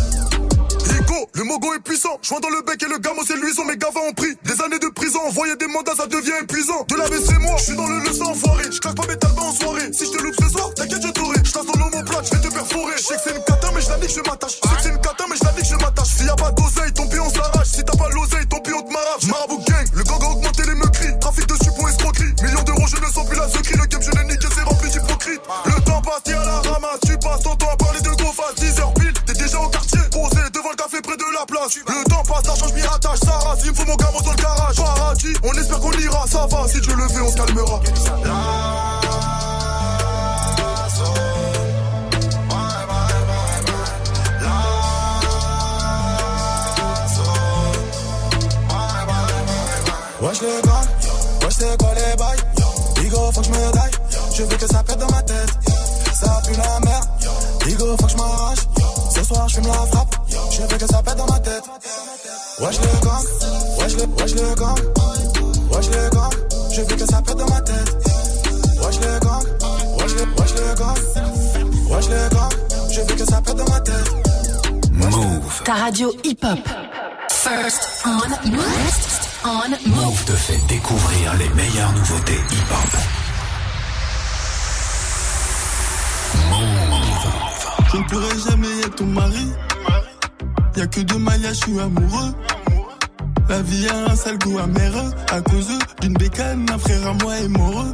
Joint 2.22 2.40
dans 2.40 2.50
le 2.50 2.62
bec 2.62 2.82
et 2.82 2.86
le 2.86 2.98
gamo 2.98 3.22
c'est 3.26 3.36
luisant, 3.36 3.64
mes 3.64 3.76
gavas 3.76 4.00
ont 4.06 4.12
pris 4.12 4.36
des 4.44 4.62
années 4.62 4.78
de 4.78 4.88
prison. 4.88 5.18
Envoyer 5.26 5.56
des 5.56 5.66
mandats, 5.66 5.94
ça 5.96 6.06
devient 6.06 6.36
épuisant. 6.42 6.84
De 6.88 6.96
la 6.96 7.06
c'est 7.06 7.38
moi, 7.38 7.56
je 7.58 7.64
suis 7.64 7.76
dans 7.76 7.86
le 7.86 7.98
leçon 8.00 8.24
enfoiré. 8.24 8.64
Je 8.70 8.78
pas 8.78 9.06
mes 9.08 9.16
talbans 9.16 9.48
en 9.48 9.52
soirée. 9.52 9.92
Si 9.92 10.04
je 10.06 10.10
te 10.10 10.22
loupe 10.22 10.34
ce 10.38 10.48
soir, 10.48 10.72
t'inquiète, 10.74 11.02
je 11.02 11.08
t'aurai. 11.08 11.38
Je 11.42 11.52
ton 11.52 11.60
omoplate, 11.60 12.26
je 12.26 12.36
vais 12.36 12.48
te 12.48 12.52
perforer. 12.52 12.94
Je 12.96 13.02
sais 13.02 13.14
que 13.14 13.20
c'est 13.24 13.36
une 13.36 13.44
cata, 13.44 13.68
mais 13.74 13.80
je 13.80 13.88
la 13.88 13.98
nique, 13.98 14.10
je 14.14 14.20
m'attache. 14.20 14.60
Je 14.62 14.76
que 14.76 14.82
c'est 14.82 14.88
une 14.90 15.00
cata, 15.00 15.24
mais 15.28 15.36
je 15.36 15.44
la 15.44 15.52
nique, 15.52 15.64
je 15.64 15.76
m'attache. 15.76 16.08
S'il 16.08 16.26
y 16.26 16.30
a 16.30 16.36
pas 16.36 16.50
d'oseille, 16.52 16.92
ton 16.92 17.08
pion 17.08 17.30
s'arrache. 17.30 17.68
Si 17.68 17.84
t'as 17.84 17.96
pas 17.96 18.08
l'oseille, 18.10 18.46
ton 18.46 18.60
pion 18.60 18.82
te 18.82 18.92
m'arrache. 18.92 19.26
Marabout 19.26 19.64
gang, 19.66 19.86
le 19.94 20.02
gang 20.04 20.22
a 20.22 20.49
Je 87.92 87.96
ne 87.96 88.02
pourrai 88.04 88.38
jamais 88.48 88.80
être 88.80 88.94
ton 88.96 89.06
mari. 89.06 89.46
Y'a 90.76 90.86
que 90.86 91.00
deux 91.00 91.18
maillages, 91.18 91.56
je 91.56 91.70
suis 91.70 91.80
amoureux. 91.80 92.34
La 93.48 93.62
vie 93.62 93.88
a 93.88 94.12
un 94.12 94.14
sale 94.14 94.38
goût 94.38 94.58
amer 94.58 94.92
à 95.32 95.40
cause 95.40 95.68
d'une 96.00 96.14
bécane, 96.14 96.66
un 96.72 96.78
frère 96.78 97.04
à 97.08 97.12
moi 97.14 97.36
est 97.38 97.48
mort. 97.48 97.86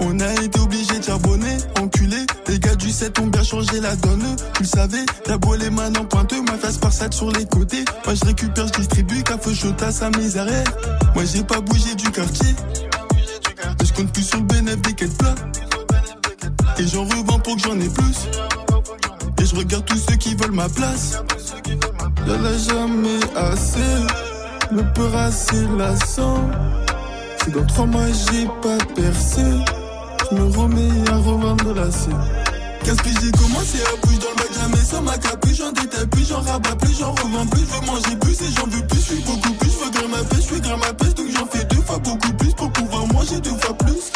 On 0.00 0.18
a 0.18 0.32
été 0.42 0.58
obligé 0.58 0.98
de 0.98 1.04
charbonner, 1.04 1.58
enculé. 1.78 2.16
Les 2.48 2.58
gars 2.58 2.74
du 2.74 2.90
7 2.90 3.18
ont 3.18 3.26
bien 3.26 3.42
changé 3.42 3.80
la 3.80 3.94
donne. 3.96 4.34
Tu 4.54 4.62
le 4.62 4.68
savais, 4.68 5.04
t'as 5.24 5.36
beau 5.36 5.54
les 5.56 5.68
mains 5.68 5.92
en 5.96 6.06
pointeux, 6.06 6.40
ma 6.40 6.56
face 6.56 6.78
par 6.78 6.90
sur 6.90 7.30
les 7.32 7.44
côtés. 7.44 7.84
Moi 8.06 8.14
je 8.14 8.24
récupère, 8.24 8.66
je 8.68 8.72
distribue, 8.72 9.22
café 9.22 9.54
chaud 9.54 9.74
à 9.82 9.92
sa 9.92 10.08
misère. 10.08 10.46
Moi 11.14 11.24
j'ai 11.30 11.44
pas 11.44 11.60
bougé 11.60 11.94
du 11.96 12.10
quartier. 12.10 12.54
Et 13.82 13.84
je 13.84 13.92
compte 13.92 14.10
plus 14.10 14.22
sur 14.22 14.38
le 14.38 14.44
bénéfice 14.44 14.80
des 14.80 14.94
quêtes 14.94 15.18
plats. 15.18 15.34
Et 16.78 16.86
j'en 16.86 17.04
revends 17.04 17.38
pour 17.40 17.56
que 17.56 17.62
j'en 17.62 17.78
ai 17.78 17.90
plus. 17.90 18.69
Et 19.40 19.46
je 19.46 19.56
regarde 19.56 19.86
tous 19.86 19.96
ceux 19.96 20.16
qui 20.16 20.34
veulent 20.34 20.52
ma 20.52 20.68
place. 20.68 21.18
Y'en 22.26 22.44
a 22.44 22.58
jamais 22.58 23.20
assez. 23.34 23.80
Le 24.70 24.82
peur 24.92 25.16
assez 25.16 25.66
lassant. 25.78 26.44
Si 27.42 27.50
dans 27.50 27.64
trois 27.66 27.86
mois 27.86 28.06
j'ai 28.06 28.46
pas 28.60 28.76
percé, 28.94 29.42
je 30.30 30.36
me 30.36 30.56
remets 30.56 31.10
à 31.10 31.16
revendre 31.16 31.74
la 31.74 31.90
scène. 31.90 32.20
Que 32.84 32.90
j'ai 32.90 33.30
commencé 33.32 33.78
à 33.80 34.06
bouger 34.06 34.18
dans 34.18 34.30
le 34.30 34.36
bac, 34.36 34.48
jamais 34.60 34.84
sans 34.84 35.02
ma 35.02 35.16
capuche, 35.16 35.56
j'en 35.56 35.72
détaille 35.72 36.06
plus, 36.06 36.28
j'en 36.28 36.40
rabats 36.40 36.76
plus, 36.76 36.98
j'en 36.98 37.12
revends 37.12 37.46
plus, 37.46 37.60
je 37.60 37.80
veux 37.80 37.86
manger 37.86 38.16
plus 38.20 38.40
et 38.42 38.52
j'en 38.56 38.66
veux 38.66 38.86
plus, 38.86 38.98
je 38.98 39.14
suis 39.14 39.22
beaucoup 39.22 39.52
plus, 39.54 39.70
je 39.70 39.84
veux 39.84 39.90
grimper 39.90 40.08
ma 40.08 40.24
pêche, 40.24 40.40
je 40.40 40.54
suis 40.54 40.60
grimper 40.60 40.86
ma 40.86 40.92
pêche, 40.94 41.14
donc 41.14 41.26
j'en 41.36 41.46
fais 41.46 41.64
deux 41.64 41.82
fois 41.82 41.98
beaucoup 41.98 42.32
plus 42.34 42.52
pour 42.54 42.72
pouvoir 42.72 43.06
manger 43.08 43.40
deux 43.40 43.56
fois 43.60 43.76
plus. 43.78 44.12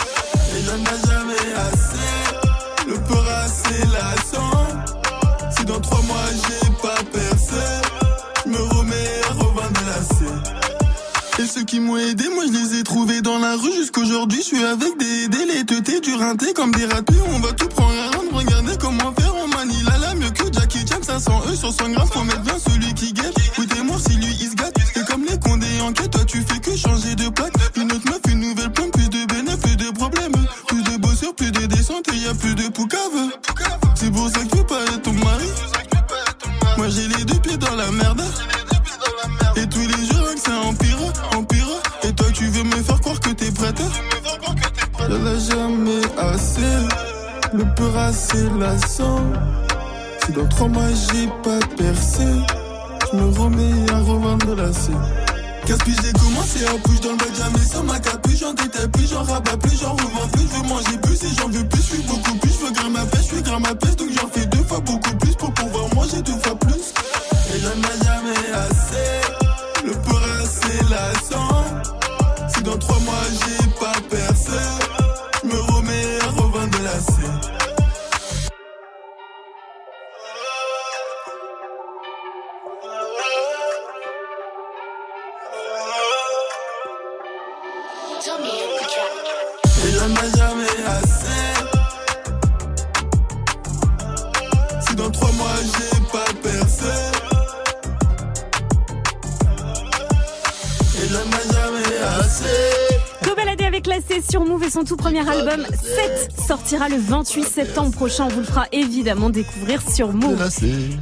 Et 0.57 0.63
j'en 0.67 0.77
ai 0.77 0.99
jamais 1.07 1.55
assez, 1.57 2.89
le 2.89 2.95
peur 2.95 3.25
assez 3.45 3.81
lassant. 3.87 4.64
Dans 5.75 5.81
trois 5.81 6.03
mois 6.03 6.17
j'ai 6.31 6.71
pas 6.81 7.03
percé, 7.11 7.65
je 8.47 8.51
me 8.51 8.59
remets 8.59 8.95
à 8.95 9.87
la 9.87 10.03
scène. 10.05 10.43
Et 11.41 11.47
ceux 11.47 11.65
qui 11.65 11.81
m'ont 11.81 11.97
aidé, 11.97 12.29
moi 12.33 12.45
je 12.47 12.53
les 12.53 12.79
ai 12.79 12.83
trouvés 12.85 13.21
dans 13.23 13.41
la 13.41 13.57
rue 13.57 13.73
jusqu'aujourd'hui. 13.73 14.39
Je 14.39 14.45
suis 14.45 14.65
avec 14.65 14.97
des 14.99 15.27
délétetés, 15.27 15.99
du 15.99 16.15
rinté 16.15 16.53
comme 16.53 16.71
des 16.71 16.87
ratés. 16.87 17.17
On 17.27 17.41
va 17.41 17.53
tout 17.55 17.67
prendre 17.67 17.91
à 17.91 18.17
rendre, 18.17 18.33
regardez 18.35 18.77
comment 18.79 19.13
faire. 19.19 19.35
On 19.35 19.49
manie 19.49 19.83
la 19.85 19.99
la 19.99 20.15
mieux 20.15 20.31
que 20.31 20.45
Jackie 20.53 20.87
Chan, 20.87 21.03
500 21.03 21.43
E 21.49 21.57
sur 21.57 21.73
100 21.73 21.89
grammes. 21.91 22.09
Faut 22.09 22.23
mettre 22.23 22.43
bien 22.43 22.59
celui 22.65 22.95
qui 22.95 23.13
guette. 23.13 23.35
Oui, 23.59 23.67
t'es 23.67 23.79
si 23.99 24.17
lui 24.17 24.33
il 24.43 24.51
se 24.51 24.55
gâte. 24.55 24.77
Et 24.95 25.05
comme 25.11 25.25
les 25.25 25.41
condés 25.41 25.81
en 25.83 25.93
quête, 25.93 26.13
toi 26.13 26.25
tu 26.25 26.41
fais 26.43 26.61
que 26.61 26.77
changer 26.77 27.17
de 27.17 27.29
plaque. 27.31 27.55
Une 27.77 27.91
autre 27.91 28.09
meuf, 28.09 28.21
une 28.29 28.39
nouvelle 28.39 28.71
plombe, 28.71 28.93
plus 28.93 29.09
de 29.09 29.25
bénéfices, 29.27 29.59
plus 29.59 29.77
de 29.77 29.91
problèmes. 29.91 30.47
Plus 30.69 30.83
de 30.85 30.97
bosseurs, 30.99 31.35
plus 31.35 31.51
de 31.51 31.67
descente 31.67 32.07
et 32.13 32.17
y 32.17 32.29
a 32.29 32.35
plus 32.35 32.55
de 32.55 32.69
poucave. 32.69 33.01
C'est 33.97 34.13
pour 34.13 34.29
ça 34.29 34.45
que 34.45 34.54
j'ai 36.95 37.09
les 37.09 37.25
deux 37.25 37.39
pieds 37.41 37.57
dans 37.57 37.75
la 37.75 37.91
merde. 37.91 38.23
Et 39.57 39.67
tous 39.67 39.81
les 39.81 40.07
jours 40.07 40.35
que 40.35 40.41
ça 40.41 40.59
empire, 40.65 40.99
empire. 41.35 41.67
Et 42.05 42.13
toi 42.13 42.27
tu 42.33 42.47
veux 42.47 42.63
me 42.63 42.83
faire 42.83 43.01
croire 43.01 43.21
que 43.21 43.31
t'es 43.31 43.51
prête 43.51 43.81
Y'en 45.01 45.27
a 45.27 45.39
jamais 45.39 46.03
assez, 46.19 46.75
le 47.53 47.65
peur 47.75 47.97
assez 47.97 48.49
lassant. 48.59 49.21
Si 50.25 50.33
dans 50.33 50.49
trois 50.49 50.69
mois 50.69 50.89
j'ai 51.13 51.29
pas 51.43 51.59
percé, 51.77 52.25
je 53.13 53.17
me 53.17 53.39
remets 53.39 53.93
à 53.93 53.99
revendre 53.99 54.55
la 54.55 54.73
scène. 54.73 55.01
Que 55.67 55.73
j'ai 55.87 56.13
commencé 56.13 56.65
à 56.67 56.77
bouger 56.87 57.01
dans 57.01 57.13
le 57.13 57.17
bac, 57.17 57.35
jamais 57.37 57.65
sans 57.65 57.85
ma 57.85 57.99
j'en 58.37 58.53
détaille 58.55 58.89
plus, 58.89 59.09
j'en 59.09 59.23
rabats 59.23 59.57
plus, 59.57 59.79
j'en 59.81 59.93
revends 59.93 60.29
plus, 60.33 60.43
je 60.43 60.57
veux 60.57 60.69
manger 60.69 60.99
plus 61.03 61.23
et 61.25 61.35
j'en 61.39 61.49
veux 61.49 61.65
plus, 61.69 61.83
je 61.83 61.95
suis 61.95 62.03
beaucoup 62.03 62.35
plus, 62.39 62.51
je 62.51 62.67
veux 62.67 62.73
grimper 62.73 62.91
ma 62.91 63.07
pêche, 63.07 63.21
je 63.21 63.35
suis 63.35 63.43
grimper 63.43 63.69
ma 63.69 63.75
pêche, 63.75 63.97
donc 63.97 64.09
j'en 64.19 64.29
fais 64.29 64.47
deux 64.47 64.65
fois 64.65 64.81
beaucoup 64.81 65.17
plus 65.17 65.35
pour 65.37 65.53
pouvoir 65.55 65.95
manger 65.95 66.23
deux 66.23 66.39
fois 66.43 66.57
plus. 66.59 66.93
Et 67.55 67.61
j'en 67.61 67.71
ai 67.71 68.05
jamais 68.05 68.53
assez, 68.55 69.87
le 69.87 69.93
peur 69.93 70.23
assez 70.43 70.79
lassant. 70.91 71.65
Si 72.49 72.63
dans 72.63 72.79
trois 72.79 72.99
mois 73.01 73.15
j'ai 73.31 73.69
pas 73.81 73.94
son 104.75 104.83
tout 104.83 104.97
premier 104.97 105.21
album 105.21 105.65
7 105.71 106.35
sortira 106.49 106.89
le 106.89 106.97
28 106.97 107.45
septembre 107.45 107.93
prochain. 107.93 108.25
On 108.25 108.29
vous 108.29 108.41
le 108.41 108.45
fera 108.45 108.67
évidemment 108.73 109.31
découvrir 109.31 109.81
sur 109.89 110.13
Move. 110.13 110.51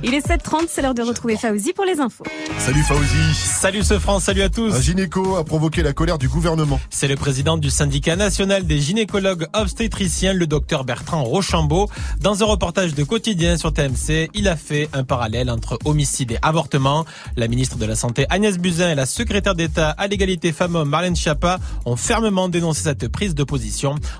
Il 0.03 0.13
est 0.13 0.27
7h30, 0.27 0.67
c'est 0.69 0.83
l'heure 0.83 0.93
de 0.93 1.01
retrouver 1.01 1.39
Fauzi 1.39 1.73
pour 1.73 1.87
les 1.87 1.99
infos. 1.99 2.25
Salut 2.59 2.83
Fauzi. 2.83 3.35
Salut 3.35 3.83
ce 3.83 3.99
France, 3.99 4.25
salut 4.25 4.43
à 4.43 4.51
tous. 4.51 4.75
Un 4.75 4.81
gynéco 4.83 5.37
a 5.37 5.45
provoqué 5.45 5.83
la 5.83 5.95
colère 5.95 6.19
du 6.19 6.29
gouvernement. 6.29 6.79
C'est 6.91 7.09
le 7.09 7.17
président 7.17 7.57
du 7.57 7.71
syndicat 7.71 8.15
national 8.15 8.67
des 8.67 8.79
gynécologues 8.79 9.47
obstétriciens, 9.55 10.35
le 10.35 10.47
docteur 10.47 10.85
Bertrand 10.85 11.25
Rochambeau. 11.25 11.89
Dans 12.21 12.43
un 12.43 12.47
reportage 12.47 12.95
de 12.95 13.05
quotidien 13.05 13.57
sur 13.57 13.73
TMC, 13.73 14.29
il 14.35 14.49
a 14.49 14.57
fait 14.57 14.91
un 14.93 15.05
parallèle 15.05 15.49
entre 15.49 15.79
homicide 15.87 16.33
et 16.33 16.39
avortement. 16.43 17.07
La 17.39 17.49
ministre 17.49 17.79
de 17.79 17.87
la 17.87 17.95
Santé 17.97 18.27
Agnès 18.29 18.59
Buzyn 18.59 18.91
et 18.91 18.95
la 18.95 19.07
secrétaire 19.07 19.55
d'État 19.55 19.89
à 19.93 20.09
l'égalité 20.09 20.53
femmes-hommes 20.53 20.91
Marlène 20.91 21.17
Schiappa 21.17 21.59
ont 21.87 21.97
fermement 21.97 22.51
dénoncé 22.51 22.83
cette 22.83 23.09
prise 23.09 23.35
de 23.35 23.45
position. 23.45 23.62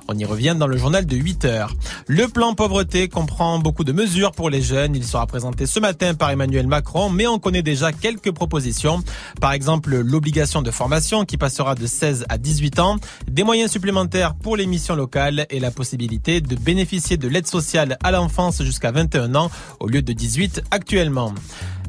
On 0.09 0.17
y 0.17 0.25
revient 0.25 0.55
dans 0.59 0.67
le 0.67 0.77
journal 0.77 1.07
de 1.07 1.17
8 1.17 1.45
heures. 1.45 1.75
Le 2.07 2.29
plan 2.29 2.55
pauvreté 2.55 3.09
comprend 3.09 3.59
beaucoup 3.59 3.85
de 3.85 3.93
mesures 3.93 4.33
pour 4.33 4.51
les 4.51 4.63
jeunes. 4.63 4.95
Il 4.95 5.05
sera 5.05 5.27
présenté 5.27 5.67
ce 5.67 5.81
matin 5.81 6.15
par 6.15 6.31
Emmanuel 6.31 6.67
Macron, 6.67 7.11
mais 7.11 7.27
on 7.27 7.39
connaît 7.39 7.63
déjà 7.63 7.93
quelques 7.93 8.33
propositions. 8.33 9.03
Par 9.41 9.53
exemple, 9.53 9.97
l'obligation 9.97 10.63
de 10.63 10.71
formation 10.71 11.25
qui 11.25 11.37
passera 11.37 11.75
de 11.75 11.87
16 11.87 12.27
à 12.29 12.39
18 12.39 12.79
ans, 12.79 12.97
des 13.27 13.45
moyens 13.45 13.71
supplémentaires 13.71 14.35
pour 14.35 14.57
les 14.57 14.67
missions 14.67 14.95
locales 14.95 15.47
et 15.51 15.61
la 15.61 15.71
possibilité 15.71 16.41
de 16.41 16.57
bénéficier 16.57 17.17
de 17.17 17.29
l'aide 17.29 17.47
sociale 17.47 17.99
à 18.03 18.11
l'enfance 18.11 18.63
jusqu'à 18.63 18.93
21 18.93 19.35
ans 19.35 19.51
au 19.81 19.89
lieu 19.89 20.03
de 20.03 20.13
18 20.13 20.63
actuellement. 20.71 21.35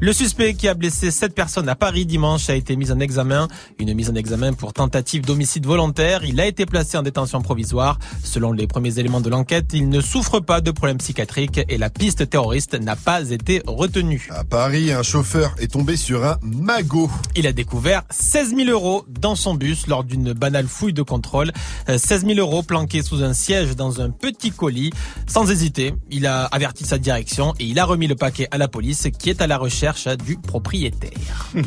Le 0.03 0.11
suspect 0.11 0.53
qui 0.53 0.67
a 0.67 0.73
blessé 0.73 1.11
sept 1.11 1.33
personnes 1.33 1.69
à 1.69 1.75
Paris 1.75 2.05
dimanche 2.05 2.49
a 2.49 2.55
été 2.55 2.75
mis 2.75 2.91
en 2.91 2.99
examen. 2.99 3.47
Une 3.79 3.93
mise 3.93 4.09
en 4.09 4.15
examen 4.15 4.51
pour 4.51 4.73
tentative 4.73 5.25
d'homicide 5.25 5.65
volontaire. 5.65 6.25
Il 6.25 6.41
a 6.41 6.45
été 6.45 6.65
placé 6.65 6.97
en 6.97 7.03
détention 7.03 7.41
provisoire. 7.41 7.99
Selon 8.21 8.51
les 8.51 8.67
premiers 8.67 8.99
éléments 8.99 9.21
de 9.21 9.29
l'enquête, 9.29 9.67
il 9.71 9.87
ne 9.87 10.01
souffre 10.01 10.41
pas 10.41 10.59
de 10.59 10.71
problèmes 10.71 10.97
psychiatriques 10.97 11.61
et 11.69 11.77
la 11.77 11.89
piste 11.89 12.29
terroriste 12.29 12.77
n'a 12.77 12.97
pas 12.97 13.29
été 13.31 13.61
retenue. 13.65 14.27
À 14.31 14.43
Paris, 14.43 14.91
un 14.91 15.03
chauffeur 15.03 15.55
est 15.57 15.71
tombé 15.71 15.95
sur 15.95 16.25
un 16.25 16.37
magot. 16.41 17.09
Il 17.37 17.47
a 17.47 17.53
découvert 17.53 18.03
16 18.09 18.57
000 18.57 18.69
euros 18.71 19.05
dans 19.07 19.35
son 19.35 19.53
bus 19.53 19.87
lors 19.87 20.03
d'une 20.03 20.33
banale 20.33 20.67
fouille 20.67 20.91
de 20.91 21.01
contrôle. 21.01 21.53
Euh, 21.87 21.97
16 21.97 22.25
000 22.25 22.39
euros 22.39 22.61
planqués 22.61 23.03
sous 23.03 23.23
un 23.23 23.31
siège 23.31 23.77
dans 23.77 24.01
un 24.01 24.09
petit 24.09 24.51
colis. 24.51 24.91
Sans 25.27 25.49
hésiter, 25.49 25.93
il 26.11 26.27
a 26.27 26.43
averti 26.47 26.83
sa 26.83 26.97
direction 26.97 27.53
et 27.57 27.63
il 27.63 27.79
a 27.79 27.85
remis 27.85 28.07
le 28.07 28.15
paquet 28.15 28.49
à 28.51 28.57
la 28.57 28.67
police 28.67 29.07
qui 29.17 29.29
est 29.29 29.41
à 29.41 29.47
la 29.47 29.57
recherche 29.57 29.92
du 30.25 30.37
propriétaire. 30.37 31.49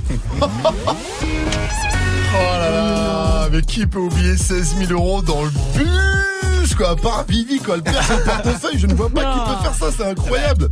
Oh 2.38 2.58
là 2.58 2.70
là, 2.70 3.48
mais 3.50 3.62
qui 3.62 3.86
peut 3.86 4.00
oublier 4.00 4.36
16 4.36 4.76
000 4.88 4.92
euros 4.92 5.22
dans 5.22 5.44
le 5.44 5.50
bus, 5.74 5.88
quoi, 6.76 6.90
à 6.90 6.96
part 6.96 7.24
Vivi, 7.28 7.58
quoi, 7.58 7.76
elle 7.76 7.82
perd 7.82 8.02
son 8.04 8.18
portefeuille, 8.24 8.78
je 8.78 8.86
ne 8.86 8.94
vois 8.94 9.08
pas 9.10 9.20
qui 9.32 9.38
peut 9.50 9.62
faire 9.62 9.74
ça, 9.74 9.86
c'est 9.96 10.06
incroyable. 10.06 10.68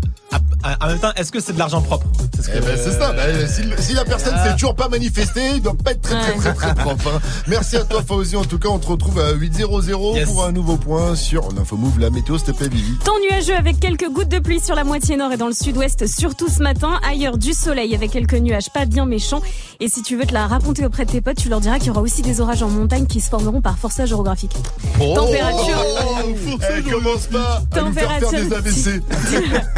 En 0.80 0.86
même 0.86 0.98
temps, 0.98 1.12
est-ce 1.16 1.30
que 1.30 1.40
c'est 1.40 1.52
de 1.52 1.58
l'argent 1.58 1.82
propre? 1.82 2.06
C'est 2.34 2.42
ce 2.42 2.50
Eh 2.54 2.58
que- 2.60 2.64
ben, 2.64 2.78
c'est 2.82 2.92
ça, 2.98 3.12
Ben, 3.12 3.46
si, 3.46 3.62
si 3.82 3.92
la 3.94 4.04
personne 4.04 4.32
Ah. 4.36 4.44
s'est 4.46 4.52
toujours 4.54 4.74
pas 4.74 4.88
manifestée, 4.88 5.56
il 5.56 5.62
doit 5.62 5.74
pas 5.74 5.90
être 5.92 6.00
très 6.00 6.20
très 6.20 6.34
très 6.38 6.54
très 6.54 6.74
propre. 6.74 7.08
hein. 7.14 7.20
Merci 7.48 7.76
à 7.76 7.84
toi 7.84 8.02
Fauzi, 8.06 8.34
en 8.36 8.44
tout 8.44 8.58
cas 8.58 8.68
on 8.70 8.78
te 8.78 8.86
retrouve 8.86 9.20
à 9.20 9.32
8.00 9.32 10.14
Yes. 10.16 10.26
pour 10.28 10.44
un 10.44 10.52
nouveau 10.52 10.76
point 10.76 11.14
sur 11.16 11.50
l'Infomove, 11.52 11.98
la 12.00 12.08
météo, 12.10 12.38
s'il 12.38 12.46
te 12.46 12.52
plaît 12.52 12.68
Vivi. 12.68 12.96
Temps 13.04 13.12
nuageux 13.30 13.54
avec 13.56 13.78
quelques 13.78 14.08
gouttes 14.10 14.28
de 14.30 14.38
pluie 14.38 14.60
sur 14.60 14.74
la 14.74 14.84
moitié 14.84 15.16
nord 15.16 15.32
et 15.32 15.36
dans 15.36 15.46
le 15.48 15.52
sud-ouest, 15.52 16.06
surtout 16.06 16.48
ce 16.48 16.62
matin. 16.62 16.98
Ailleurs, 17.08 17.36
du 17.36 17.52
soleil 17.52 17.94
avec 17.94 18.10
quelques 18.12 18.34
nuages 18.34 18.70
pas 18.72 18.86
bien 18.86 19.04
méchants. 19.06 19.42
Et 19.80 19.88
si 19.88 20.02
tu 20.02 20.16
veux 20.16 20.24
te 20.24 20.32
la 20.32 20.46
raconter 20.46 20.84
auprès 20.86 21.04
de 21.04 21.10
tes 21.10 21.20
potes, 21.20 21.36
tu 21.36 21.48
leur 21.50 21.60
diras 21.60 21.76
qu'il 21.78 21.88
y 21.88 21.90
aura 21.90 22.00
aussi 22.00 22.22
des 22.22 22.40
orages 22.40 22.62
en 22.62 22.68
montagne 22.70 23.06
qui 23.06 23.20
se 23.20 23.28
formeront 23.28 23.60
par 23.60 23.76
forçage 23.78 24.12
orographique. 24.12 24.54
Température. 24.98 25.76
Eh, 25.96 26.90
commence 26.90 27.26
pas 27.26 27.62
à 27.72 27.80
nous 27.80 27.92
faire 27.92 28.10
faire 28.18 28.30
des 28.30 28.52
AVC. 28.52 28.72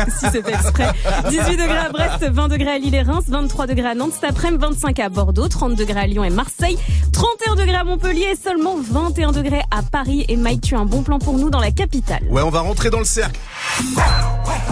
si 0.08 0.26
c'est 0.32 0.42
fait 0.42 0.54
exprès. 0.54 0.92
18 1.28 1.56
degrés 1.56 1.78
à 1.78 1.88
Brest, 1.90 2.24
20 2.30 2.48
degrés 2.48 2.70
à 2.70 2.78
Lille 2.78 2.94
et 2.94 3.02
Reims, 3.02 3.24
23 3.28 3.66
degrés 3.66 3.88
à 3.88 3.94
Nantes 3.94 4.12
cet 4.14 4.24
après-midi, 4.24 4.62
25 4.62 4.98
à 5.00 5.08
Bordeaux, 5.08 5.48
30 5.48 5.74
degrés 5.74 6.00
à 6.00 6.06
Lyon 6.06 6.24
et 6.24 6.30
Marseille, 6.30 6.78
31 7.12 7.54
degrés 7.56 7.74
à 7.74 7.84
Montpellier 7.84 8.28
et 8.32 8.36
seulement 8.36 8.76
21 8.76 9.32
degrés 9.32 9.62
à 9.70 9.82
Paris. 9.82 10.24
Et 10.28 10.36
Mike, 10.36 10.62
tu 10.62 10.74
as 10.74 10.78
un 10.78 10.86
bon 10.86 11.02
plan 11.02 11.18
pour 11.18 11.38
nous 11.38 11.50
dans 11.50 11.60
la 11.60 11.70
capitale. 11.70 12.22
Ouais, 12.30 12.42
on 12.42 12.50
va 12.50 12.60
rentrer 12.60 12.90
dans 12.90 13.00
le 13.00 13.04
cercle. 13.04 13.38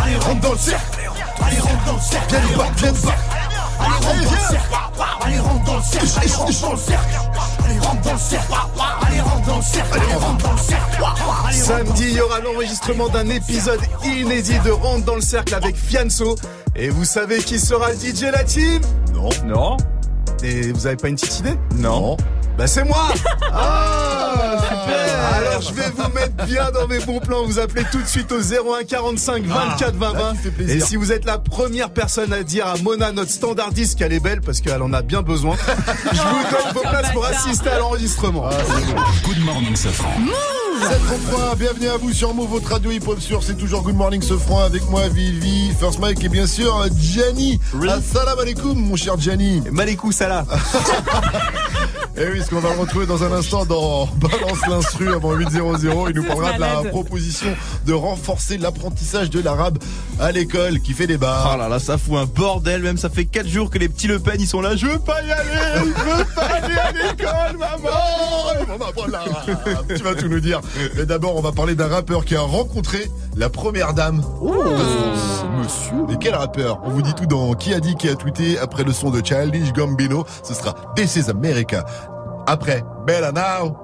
Allez, 0.02 0.16
rentre 0.16 0.40
dans 0.40 0.52
le 0.52 0.59
cercle 0.59 0.98
Allez, 1.42 1.59
rentre 1.59 1.85
dans 1.87 1.94
le 1.94 2.00
cercle 2.00 2.26
Viens 2.28 2.40
nous 2.40 2.54
voir, 2.54 2.70
viens 3.85 4.01
nous 4.01 4.09
voir 4.09 4.11
Allez, 4.14 4.27
viens 4.27 5.25
Allez, 5.27 5.38
rentre 5.38 5.64
dans 5.64 5.77
le 5.77 5.83
cercle 5.83 6.18
Allez, 6.18 6.33
rentre 6.33 6.61
dans 6.61 6.73
le 6.73 6.79
cercle 6.79 7.14
Allez, 7.64 7.79
rentre 7.79 8.03
dans 8.03 8.12
le 8.12 8.18
cercle 8.18 8.55
Allez, 9.07 9.20
rentre 9.20 9.47
dans 9.47 9.57
le 9.57 9.62
cercle 9.62 9.99
Allez, 9.99 10.14
rentre 10.14 10.44
dans 10.44 10.53
le 10.53 10.59
cercle 10.59 10.85
Samedi, 11.53 12.05
il 12.11 12.16
y 12.16 12.20
aura 12.20 12.40
l'enregistrement 12.40 13.09
d'un 13.09 13.29
épisode 13.29 13.81
inédit 14.05 14.59
de 14.64 14.70
Rentre 14.70 15.05
dans 15.05 15.14
le 15.14 15.20
cercle 15.20 15.55
avec 15.55 15.77
Fianso. 15.77 16.37
Et 16.77 16.88
vous 16.90 17.05
savez 17.05 17.38
qui 17.38 17.59
sera 17.59 17.90
le 17.90 17.97
DJ 17.97 18.23
la 18.33 18.44
team? 18.44 18.81
Non. 19.14 19.29
Non. 19.47 19.77
Et 20.42 20.73
vous 20.73 20.87
avez 20.87 20.97
pas 20.97 21.09
une 21.09 21.16
petite 21.16 21.38
idée? 21.40 21.55
Non. 21.77 22.16
Bah 22.59 22.66
c'est 22.66 22.85
moi 22.85 23.09
Ah 23.53 24.57
Alors 25.37 25.62
je 25.62 25.72
vais 25.74 25.90
vous 25.90 26.12
mettre 26.14 26.46
bien 26.46 26.70
dans 26.70 26.87
mes 26.87 26.98
bons 27.00 27.20
plans. 27.20 27.44
Vous 27.44 27.59
appelez 27.59 27.85
tout 27.90 28.00
de 28.00 28.07
suite 28.07 28.30
au 28.33 28.40
01 28.40 28.85
45 28.85 29.44
24 29.44 29.94
20 29.96 30.12
là, 30.12 30.18
20. 30.18 30.33
tu 30.33 30.38
fais 30.38 30.50
plaisir. 30.50 30.76
Et 30.76 30.80
si 30.80 30.96
vous 30.96 31.12
êtes 31.12 31.24
la 31.24 31.38
première 31.38 31.90
personne 31.90 32.33
à 32.33 32.42
dire 32.42 32.66
à 32.66 32.76
Mona, 32.78 33.12
notre 33.12 33.30
standardiste, 33.30 33.98
qu'elle 33.98 34.12
est 34.12 34.20
belle, 34.20 34.40
parce 34.40 34.61
qu'elle 34.61 34.83
en 34.83 34.92
a 34.92 35.02
bien 35.02 35.22
besoin, 35.22 35.57
je 36.12 36.20
vous 36.20 36.50
donne 36.50 36.72
vos 36.74 36.80
places 36.80 37.12
pour 37.12 37.24
assister 37.24 37.70
à 37.70 37.78
l'enregistrement. 37.78 38.48
Good 39.24 39.44
morning, 39.44 39.76
Safran. 39.76 40.11
733, 40.80 41.54
bienvenue 41.57 41.88
à 41.88 41.96
vous 41.96 42.12
sur 42.12 42.35
Move, 42.35 42.50
votre 42.50 42.68
radio 42.70 42.90
hip-hop 42.90 43.20
sur 43.20 43.42
C'est 43.42 43.57
toujours 43.57 43.83
Good 43.83 43.94
Morning 43.94 44.20
Sofran 44.20 44.64
avec 44.64 44.88
moi 44.90 45.09
Vivi, 45.09 45.72
First 45.78 46.00
Mike 46.00 46.22
et 46.24 46.28
bien 46.28 46.46
sûr 46.46 46.87
Gianni. 46.98 47.61
Assalamu 47.88 48.42
alaikum 48.42 48.74
mon 48.76 48.96
cher 48.96 49.18
Gianni. 49.18 49.62
Malikou 49.70 50.11
Salah. 50.12 50.44
Et 52.16 52.28
oui, 52.33 52.42
ce 52.44 52.50
qu'on 52.50 52.61
va 52.61 52.72
le 52.72 52.80
retrouver 52.80 53.07
dans 53.07 53.24
un 53.24 53.33
instant 53.33 53.64
dans 53.64 54.07
Balance 54.07 54.61
l'instru 54.85 55.12
avant 55.14 55.35
8.00. 55.35 56.11
Il 56.11 56.16
nous 56.16 56.25
parlera 56.25 56.53
de 56.53 56.61
la 56.61 56.90
proposition 56.90 57.49
de 57.87 57.92
renforcer 57.92 58.59
l'apprentissage 58.59 59.31
de 59.31 59.40
l'arabe 59.40 59.79
à 60.20 60.33
l'école 60.33 60.81
qui 60.81 60.92
fait 60.92 61.07
débat. 61.07 61.53
Oh 61.53 61.59
là 61.59 61.68
là, 61.68 61.79
ça 61.79 61.99
fout 61.99 62.18
un 62.18 62.27
bordel, 62.27 62.83
même 62.83 62.97
ça 62.97 63.09
fait 63.09 63.25
4 63.25 63.49
jours 63.49 63.70
que 63.70 63.79
les 63.79 63.88
petits 63.88 64.07
Le 64.07 64.18
Pen 64.18 64.37
ils 64.38 64.47
sont 64.47 64.61
là, 64.61 64.77
je 64.77 64.87
veux 64.87 64.99
pas 64.99 65.23
y 65.23 65.31
aller, 65.31 65.51
je 65.77 66.18
veux 66.18 66.25
pas 66.35 66.42
aller 66.42 66.75
à 66.77 66.92
l'école, 66.92 67.59
maman 67.59 67.88
Oh, 67.90 68.64
maman, 68.68 68.85
voilà. 68.94 69.25
tu 69.88 70.03
vas 70.03 70.14
tout 70.14 70.29
nous 70.29 70.40
dire. 70.40 70.61
Mais 70.97 71.07
d'abord, 71.07 71.37
on 71.37 71.40
va 71.40 71.53
parler 71.53 71.75
d'un 71.75 71.88
rappeur 71.88 72.25
qui 72.25 72.37
a 72.37 72.40
rencontré 72.40 73.11
la 73.37 73.49
première 73.49 73.95
dame. 73.95 74.22
Monsieur. 75.59 76.05
Mais 76.09 76.16
quel 76.20 76.35
rappeur? 76.35 76.80
On 76.85 76.91
vous 76.91 77.03
dit 77.03 77.14
tout 77.14 77.26
dans 77.26 77.55
Qui 77.55 77.74
a 77.74 77.80
dit 77.80 77.95
qui 77.95 78.09
a 78.09 78.14
tweeté 78.14 78.59
après 78.59 78.85
le 78.85 78.93
son 78.93 79.11
de 79.11 79.24
Childish 79.24 79.72
Gambino. 79.72 80.24
Ce 80.43 80.55
sera 80.55 80.74
This 80.97 81.16
is 81.16 81.30
America. 81.30 81.85
Après, 82.47 82.85
Bella 83.07 83.32
Now 83.32 83.84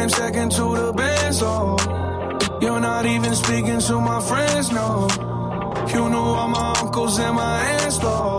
came 0.00 0.08
second 0.08 0.50
to 0.50 0.64
the 0.76 0.92
best, 0.92 1.40
so 1.40 1.76
You're 2.62 2.80
not 2.80 3.04
even 3.04 3.34
speaking 3.34 3.80
to 3.80 4.00
my 4.00 4.20
friends, 4.20 4.72
no. 4.72 5.08
You 5.92 6.08
knew 6.08 6.26
all 6.40 6.48
my 6.48 6.72
uncles 6.80 7.18
and 7.18 7.34
my 7.36 7.56
aunts, 7.72 7.98
though. 7.98 8.29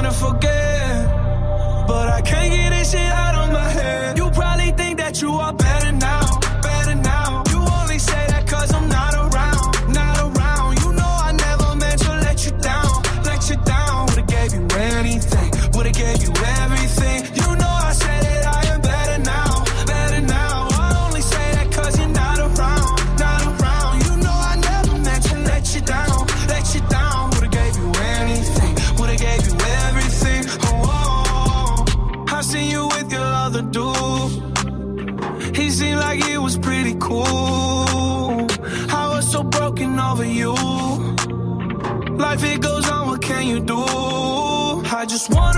Trying 0.00 0.12
to 0.12 0.18
forget. 0.18 1.06
But 1.88 2.08
I 2.08 2.20
can't 2.20 2.52
get 2.52 2.70
this 2.70 2.92
shit 2.92 3.00
out 3.00 3.34
of 3.34 3.52
my 3.52 3.68
head. 3.68 4.18
You 4.18 4.30
probably 4.30 4.70
think 4.72 4.98
that 4.98 5.20
you 5.20 5.32
are 5.32 5.52
just 45.08 45.30
wanna 45.30 45.57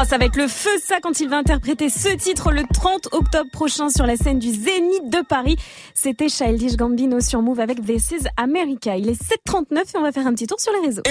Oh, 0.00 0.04
ça 0.08 0.16
va 0.16 0.24
être 0.24 0.36
le 0.36 0.48
feu 0.48 0.70
ça 0.82 0.98
quand 1.02 1.20
il 1.20 1.28
va 1.28 1.36
interpréter 1.36 1.90
ce 1.90 2.08
titre 2.08 2.52
le 2.52 2.62
30 2.72 3.08
octobre 3.12 3.50
prochain 3.50 3.90
sur 3.90 4.06
la 4.06 4.16
scène 4.16 4.38
du 4.38 4.48
Zénith 4.48 5.10
de 5.10 5.22
Paris. 5.22 5.56
C'était 5.94 6.30
Childish 6.30 6.76
Gambino 6.76 7.20
sur 7.20 7.42
Move 7.42 7.60
avec 7.60 7.84
This 7.84 8.12
is 8.12 8.26
America. 8.38 8.96
Il 8.96 9.10
est 9.10 9.20
7h39 9.20 9.76
et 9.76 9.98
on 9.98 10.02
va 10.02 10.10
faire 10.10 10.26
un 10.26 10.32
petit 10.32 10.46
tour 10.46 10.58
sur 10.58 10.72
les 10.72 10.86
réseaux. 10.86 11.02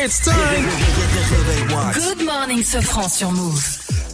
Good 1.93 2.25
morning, 2.25 2.63
Sofran 2.63 3.07
sur 3.07 3.31
Move. 3.31 3.63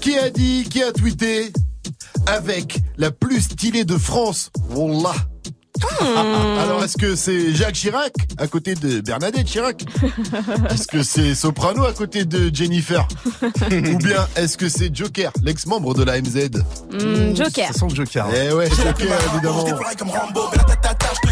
Qui 0.02 0.18
a 0.18 0.30
dit, 0.30 0.68
qui 0.70 0.84
a 0.84 0.92
tweeté 0.92 1.54
avec 2.28 2.80
la 2.98 3.12
plus 3.12 3.44
stylée 3.44 3.86
de 3.86 3.98
France? 3.98 4.52
Wallah. 4.72 5.16
Alors 6.60 6.84
est-ce 6.84 6.98
que 6.98 7.16
c'est 7.16 7.54
Jacques 7.54 7.76
Chirac 7.76 8.14
à 8.38 8.48
côté 8.48 8.76
de 8.76 9.02
Bernadette 9.02 9.46
Chirac 9.46 9.84
Est-ce 10.72 10.88
que 10.88 11.04
c'est 11.04 11.36
Soprano 11.36 11.84
à 11.86 11.94
côté 11.94 12.26
de 12.26 12.54
Jennifer 12.54 13.08
Ou 13.44 13.98
bien 13.98 14.28
est-ce 14.36 14.58
que 14.58 14.70
c'est 14.70 14.96
Joker, 14.96 15.32
l'ex-membre 15.44 15.94
de 15.94 16.04
la 16.04 16.22
MZ 16.22 16.36
Hmm, 16.92 17.36
Joker. 17.36 17.68
Ça 17.68 17.74
sent 17.74 17.86
le 17.90 17.96
Joker. 17.96 18.28
Eh 18.34 18.54
ouais, 18.54 18.70
Joker 18.70 19.18
évidemment. 19.34 19.64
Défraille 19.64 19.96
comme 19.96 20.10
Rambo, 20.10 20.42
mais 20.52 20.58
la 20.58 20.64
tatata, 20.64 21.08
je 21.14 21.26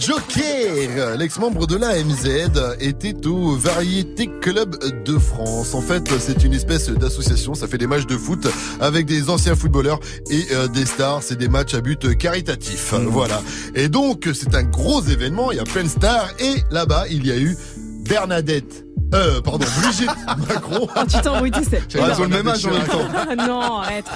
Joker 0.00 1.16
l'ex-membre 1.18 1.66
de 1.66 1.76
la 1.76 2.02
MZ, 2.02 2.78
était 2.80 3.26
au 3.26 3.54
Variété 3.54 4.30
Club 4.40 4.76
de 5.04 5.18
France. 5.18 5.74
En 5.74 5.82
fait, 5.82 6.10
c'est 6.18 6.42
une 6.42 6.54
espèce 6.54 6.88
d'association. 6.88 7.54
Ça 7.54 7.68
fait 7.68 7.76
des 7.76 7.86
matchs 7.86 8.06
de 8.06 8.16
foot 8.16 8.46
avec 8.80 9.04
des 9.04 9.28
anciens 9.28 9.54
footballeurs 9.54 10.00
et 10.30 10.46
euh, 10.52 10.68
des 10.68 10.86
stars. 10.86 11.22
C'est 11.22 11.36
des 11.36 11.48
matchs 11.48 11.74
à 11.74 11.82
but 11.82 12.16
caritatif. 12.16 12.94
Voilà. 13.08 13.42
Et 13.74 13.88
donc, 13.88 14.28
c'est 14.32 14.54
un 14.54 14.62
gros 14.62 15.02
événement. 15.02 15.52
Il 15.52 15.58
y 15.58 15.60
a 15.60 15.64
plein 15.64 15.82
de 15.82 15.88
stars. 15.88 16.30
Et 16.38 16.62
là-bas, 16.70 17.04
il 17.10 17.26
y 17.26 17.30
a 17.30 17.36
eu 17.36 17.56
Bernadette. 18.08 18.86
Euh, 19.14 19.40
pardon, 19.40 19.66
Brigitte 19.82 20.10
Macron. 20.48 20.88
Tu 21.08 21.20
t'embrouilles. 21.20 21.50
Ouais, 21.50 21.80
ils 21.94 22.20
ont 22.20 22.24
le 22.24 22.28
même 22.28 22.48
âge 22.48 22.64
en 22.66 22.70
même 22.70 22.86
temps. 22.86 23.08
Non, 23.46 23.78
arrête. 23.78 24.06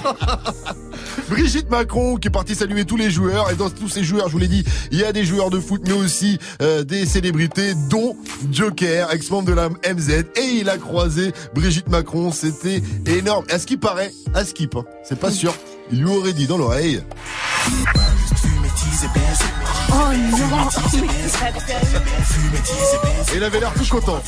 Brigitte 1.29 1.69
Macron 1.69 2.17
qui 2.17 2.27
est 2.27 2.31
partie 2.31 2.55
saluer 2.55 2.85
tous 2.85 2.97
les 2.97 3.09
joueurs 3.09 3.49
et 3.51 3.55
dans 3.55 3.69
tous 3.69 3.89
ces 3.89 4.03
joueurs, 4.03 4.27
je 4.27 4.33
vous 4.33 4.39
l'ai 4.39 4.47
dit, 4.47 4.63
il 4.91 4.99
y 4.99 5.03
a 5.03 5.11
des 5.11 5.25
joueurs 5.25 5.49
de 5.49 5.59
foot 5.59 5.81
mais 5.85 5.93
aussi 5.93 6.37
euh, 6.61 6.83
des 6.83 7.05
célébrités 7.05 7.73
dont 7.89 8.15
Joker, 8.51 9.11
ex-membre 9.11 9.47
de 9.47 9.53
la 9.53 9.69
MZ 9.69 10.25
et 10.35 10.43
il 10.59 10.69
a 10.69 10.77
croisé 10.77 11.33
Brigitte 11.53 11.89
Macron, 11.89 12.31
c'était 12.31 12.81
énorme. 13.05 13.45
À 13.49 13.59
ce 13.59 13.65
qui 13.65 13.77
paraît, 13.77 14.11
à 14.33 14.45
Skip, 14.45 14.75
hein, 14.75 14.85
c'est 15.03 15.19
pas 15.19 15.31
sûr, 15.31 15.53
il 15.91 15.99
lui 15.99 16.09
aurait 16.09 16.33
dit 16.33 16.47
dans 16.47 16.57
l'oreille. 16.57 17.01
Oh 19.91 19.95
non, 20.31 20.69
il 23.35 23.43
avait 23.43 23.59
l'air 23.59 23.73
tout 23.73 23.85
content. 23.89 24.21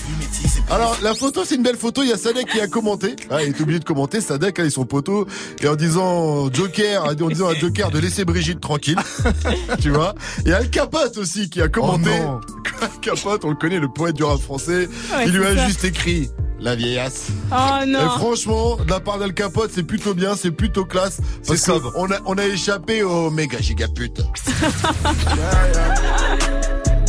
Alors 0.69 0.97
la 1.01 1.13
photo 1.13 1.43
c'est 1.45 1.55
une 1.55 1.63
belle 1.63 1.75
photo, 1.77 2.03
il 2.03 2.09
y 2.09 2.13
a 2.13 2.17
Sadek 2.17 2.47
qui 2.47 2.59
a 2.61 2.67
commenté. 2.67 3.15
Ah, 3.29 3.43
il 3.43 3.49
est 3.49 3.61
obligé 3.61 3.79
de 3.79 3.83
commenter, 3.85 4.21
Sadek 4.21 4.59
avec 4.59 4.71
son 4.71 4.85
poteau 4.85 5.27
et 5.61 5.67
en 5.67 5.75
disant 5.75 6.51
Joker, 6.51 7.05
en 7.05 7.13
disant 7.13 7.47
à 7.49 7.55
Joker 7.55 7.91
de 7.91 7.99
laisser 7.99 8.25
Brigitte 8.25 8.61
tranquille. 8.61 8.99
tu 9.81 9.89
vois 9.89 10.13
Et 10.45 10.53
Al 10.53 10.69
Capote 10.69 11.17
aussi 11.17 11.49
qui 11.49 11.61
a 11.61 11.67
commenté. 11.67 12.09
non. 12.19 12.39
Al 12.81 12.89
Capote, 13.01 13.43
on 13.45 13.49
le 13.49 13.55
connaît, 13.55 13.79
le 13.79 13.87
poète 13.89 14.15
du 14.15 14.23
rap 14.23 14.39
français. 14.39 14.87
Ouais, 15.11 15.25
il 15.25 15.31
lui 15.33 15.45
a 15.45 15.55
ça. 15.55 15.67
juste 15.67 15.83
écrit 15.83 16.29
la 16.59 16.75
vieillesse. 16.75 17.27
Oh 17.51 17.55
Et 17.83 17.85
non. 17.85 18.09
franchement, 18.17 18.77
de 18.77 18.89
la 18.89 18.99
part 18.99 19.19
d'Al 19.19 19.33
Capote, 19.33 19.71
c'est 19.73 19.83
plutôt 19.83 20.13
bien, 20.13 20.35
c'est 20.35 20.51
plutôt 20.51 20.85
classe. 20.85 21.19
Parce 21.45 21.59
C'est 21.59 21.71
qu'on 21.71 22.11
a, 22.11 22.17
on 22.25 22.37
a 22.37 22.45
échappé 22.45 23.03
au 23.03 23.29
méga 23.29 23.59
giga 23.59 23.87
pute. 23.87 24.21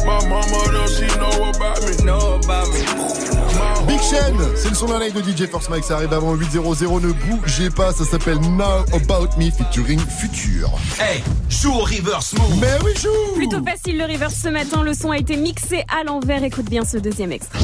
My 0.05 0.27
mama 0.29 0.63
don't 0.73 0.89
she 0.89 1.07
know 1.19 1.45
about 1.51 1.83
me. 1.85 1.97
Know 2.05 2.35
about 2.43 2.69
me. 2.73 3.38
Big 3.87 4.01
Shen, 4.01 4.37
c'est 4.57 4.69
le 4.69 4.75
son 4.75 4.87
d'un 4.87 4.99
live 4.99 5.15
de 5.15 5.23
DJ 5.23 5.49
Force 5.49 5.69
Mike, 5.69 5.85
ça 5.85 5.97
arrive 5.97 6.13
avant 6.13 6.35
8.00, 6.37 7.01
ne 7.01 7.13
bougez 7.13 7.71
pas, 7.71 7.93
ça 7.93 8.05
s'appelle 8.05 8.39
Now 8.41 8.85
About 8.93 9.37
Me 9.39 9.51
featuring 9.51 9.99
Future. 9.99 10.71
Hey, 11.01 11.23
joue 11.49 11.73
au 11.73 11.81
reverse 11.81 12.35
move. 12.35 12.61
Mais 12.61 12.79
oui, 12.85 12.93
joue 13.01 13.35
Plutôt 13.37 13.63
facile 13.65 13.99
le 13.99 14.05
reverse 14.05 14.35
ce 14.35 14.49
matin, 14.49 14.83
le 14.83 14.95
son 14.95 15.11
a 15.11 15.19
été 15.19 15.37
mixé 15.37 15.85
à 15.89 16.05
l'envers. 16.05 16.43
Écoute 16.45 16.67
bien 16.67 16.85
ce 16.85 16.99
deuxième 16.99 17.33
extrait. 17.33 17.59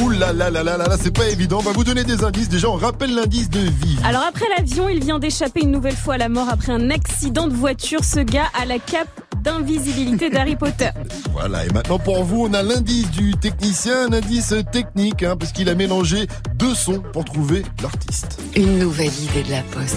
Ouh 0.00 0.10
là 0.10 0.32
là 0.32 0.50
là 0.50 0.62
là 0.62 0.76
là 0.76 0.86
là, 0.88 0.96
c'est 1.00 1.12
pas 1.14 1.28
évident. 1.28 1.58
On 1.60 1.62
va 1.62 1.72
vous 1.72 1.84
donner 1.84 2.04
des 2.04 2.24
indices. 2.24 2.48
Déjà, 2.48 2.68
on 2.68 2.76
rappelle 2.76 3.14
l'indice 3.14 3.48
de 3.50 3.60
vie. 3.60 3.96
Alors 4.04 4.22
après 4.22 4.46
l'avion, 4.56 4.88
il 4.88 5.00
vient 5.02 5.18
d'échapper 5.18 5.62
une 5.62 5.70
nouvelle 5.70 5.96
fois 5.96 6.14
à 6.14 6.18
la 6.18 6.28
mort 6.28 6.48
après 6.50 6.72
un 6.72 6.90
accident 6.90 7.46
de 7.46 7.54
voiture. 7.54 8.02
Ce 8.04 8.20
gars 8.20 8.48
a 8.60 8.64
la 8.64 8.78
cape 8.78 9.08
d'invisibilité 9.42 10.30
d'Harry 10.30 10.56
Potter. 10.56 10.90
Voilà, 11.32 11.64
et 11.66 11.70
maintenant 11.70 11.98
pour 11.98 12.22
vous, 12.22 12.46
on 12.48 12.54
a 12.54 12.62
l'indice 12.62 13.10
du 13.10 13.32
technicien, 13.32 14.06
un 14.06 14.12
indice 14.12 14.54
technique, 14.70 15.24
hein, 15.24 15.36
parce 15.36 15.50
qu'il 15.50 15.68
a 15.68 15.74
mélangé 15.74 16.28
deux 16.54 16.74
sons 16.76 17.02
pour 17.12 17.24
trouver 17.24 17.64
l'artiste. 17.82 18.38
Une 18.54 18.78
nouvelle 18.78 19.12
idée 19.22 19.42
de 19.42 19.50
la 19.50 19.62
poste. 19.62 19.96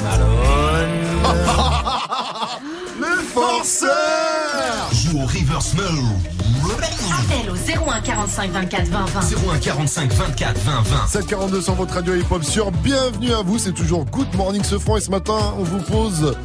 Le 3.00 3.22
forceur 3.34 4.90
Joue 4.92 5.20
au 5.20 5.26
reverse 5.28 5.76
move. 5.76 6.37
Appel 6.72 7.50
au 7.50 7.56
01 7.56 8.02
45 8.02 8.52
24 8.52 8.88
20 8.88 9.06
20. 9.06 9.54
01 9.54 9.60
45 9.60 10.12
24 10.14 10.60
20 10.60 10.82
20. 10.82 11.08
742 11.08 11.62
sur 11.62 11.74
votre 11.76 11.94
radio 11.94 12.16
hip-hop 12.16 12.44
sur 12.44 12.72
Bienvenue 12.72 13.32
à 13.32 13.42
vous, 13.42 13.58
c'est 13.58 13.72
toujours 13.72 14.04
Good 14.06 14.36
Morning 14.36 14.64
ce 14.64 14.78
franc 14.78 14.98
et 14.98 15.02
ce 15.02 15.10
matin 15.10 15.38
on 15.58 15.64
vous 15.64 15.80
pose 15.80 16.36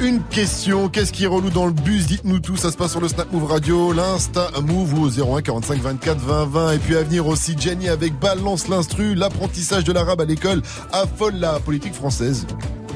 une 0.00 0.22
question. 0.22 0.88
Qu'est-ce 0.88 1.12
qui 1.12 1.24
est 1.24 1.26
relou 1.28 1.50
dans 1.50 1.66
le 1.66 1.72
bus? 1.72 2.06
Dites-nous 2.06 2.38
tout, 2.38 2.56
ça 2.56 2.70
se 2.72 2.76
passe 2.78 2.92
sur 2.92 3.02
le 3.02 3.08
Snap 3.08 3.30
Move 3.32 3.50
Radio, 3.50 3.92
l'Insta 3.92 4.48
Move 4.62 4.94
ou 4.94 5.04
au 5.04 5.36
01 5.36 5.42
45 5.42 5.78
24 5.78 6.18
20 6.18 6.44
20. 6.46 6.72
Et 6.72 6.78
puis 6.78 6.96
à 6.96 7.02
venir 7.02 7.26
aussi 7.26 7.54
Jenny 7.58 7.88
avec 7.90 8.18
Balance 8.18 8.68
l'instru, 8.68 9.14
l'apprentissage 9.14 9.84
de 9.84 9.92
l'arabe 9.92 10.22
à 10.22 10.24
l'école 10.24 10.62
affole 10.92 11.34
la 11.34 11.60
politique 11.60 11.94
française. 11.94 12.46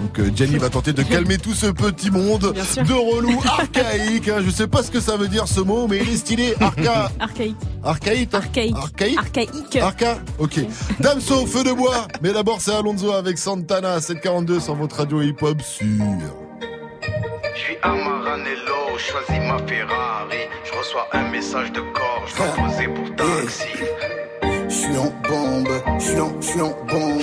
Donc 0.04 0.18
euh, 0.18 0.30
Jenny 0.36 0.58
va 0.58 0.68
tenter 0.68 0.92
de 0.92 1.02
calmer 1.14 1.38
tout 1.38 1.54
ce 1.54 1.66
petit 1.66 2.10
monde 2.10 2.52
de 2.52 2.92
relou 2.92 3.40
archaïque. 3.58 4.28
hein. 4.28 4.42
Je 4.44 4.50
sais 4.50 4.66
pas 4.66 4.82
ce 4.82 4.90
que 4.90 5.00
ça 5.00 5.16
veut 5.16 5.28
dire 5.28 5.48
ce 5.48 5.60
mot, 5.60 5.88
mais 5.88 5.98
il 6.02 6.10
est 6.10 6.16
stylé. 6.16 6.54
Arca... 6.60 7.10
Archaïque. 7.18 7.56
Archaïque. 7.82 8.34
hein 8.34 8.38
Archaïque. 8.38 8.76
Archaïque. 8.76 9.18
Archaïque. 9.18 9.76
Arca 9.76 10.18
Ok. 10.38 10.60
Damso, 11.00 11.46
feu 11.46 11.64
de 11.64 11.72
bois. 11.72 12.06
Mais 12.22 12.32
d'abord, 12.32 12.60
c'est 12.60 12.72
Alonso 12.74 13.12
avec 13.12 13.38
Santana 13.38 13.98
742 14.00 14.60
sur 14.60 14.74
votre 14.74 14.96
radio 14.96 15.22
hip-hop 15.22 15.60
sûr. 15.62 15.86
Je 17.56 17.60
suis 17.60 17.76
à 17.82 17.88
Maranello, 17.88 18.98
je 18.98 19.02
choisis 19.04 19.46
ma 19.48 19.58
Ferrari. 19.66 20.36
Je 20.64 20.78
reçois 20.78 21.08
un 21.12 21.30
message 21.30 21.72
de 21.72 21.80
corps, 21.80 22.24
je 22.26 22.36
dois 22.36 22.46
poser 22.48 22.88
pour 22.88 23.16
taxi. 23.16 23.64
Je 24.68 24.74
suis 24.74 24.96
en 24.98 25.12
bombe, 25.28 25.68
je 25.98 26.04
suis 26.04 26.20
en, 26.20 26.32
je 26.40 26.46
suis 26.46 26.60
en 26.60 26.76
bombe. 26.90 27.20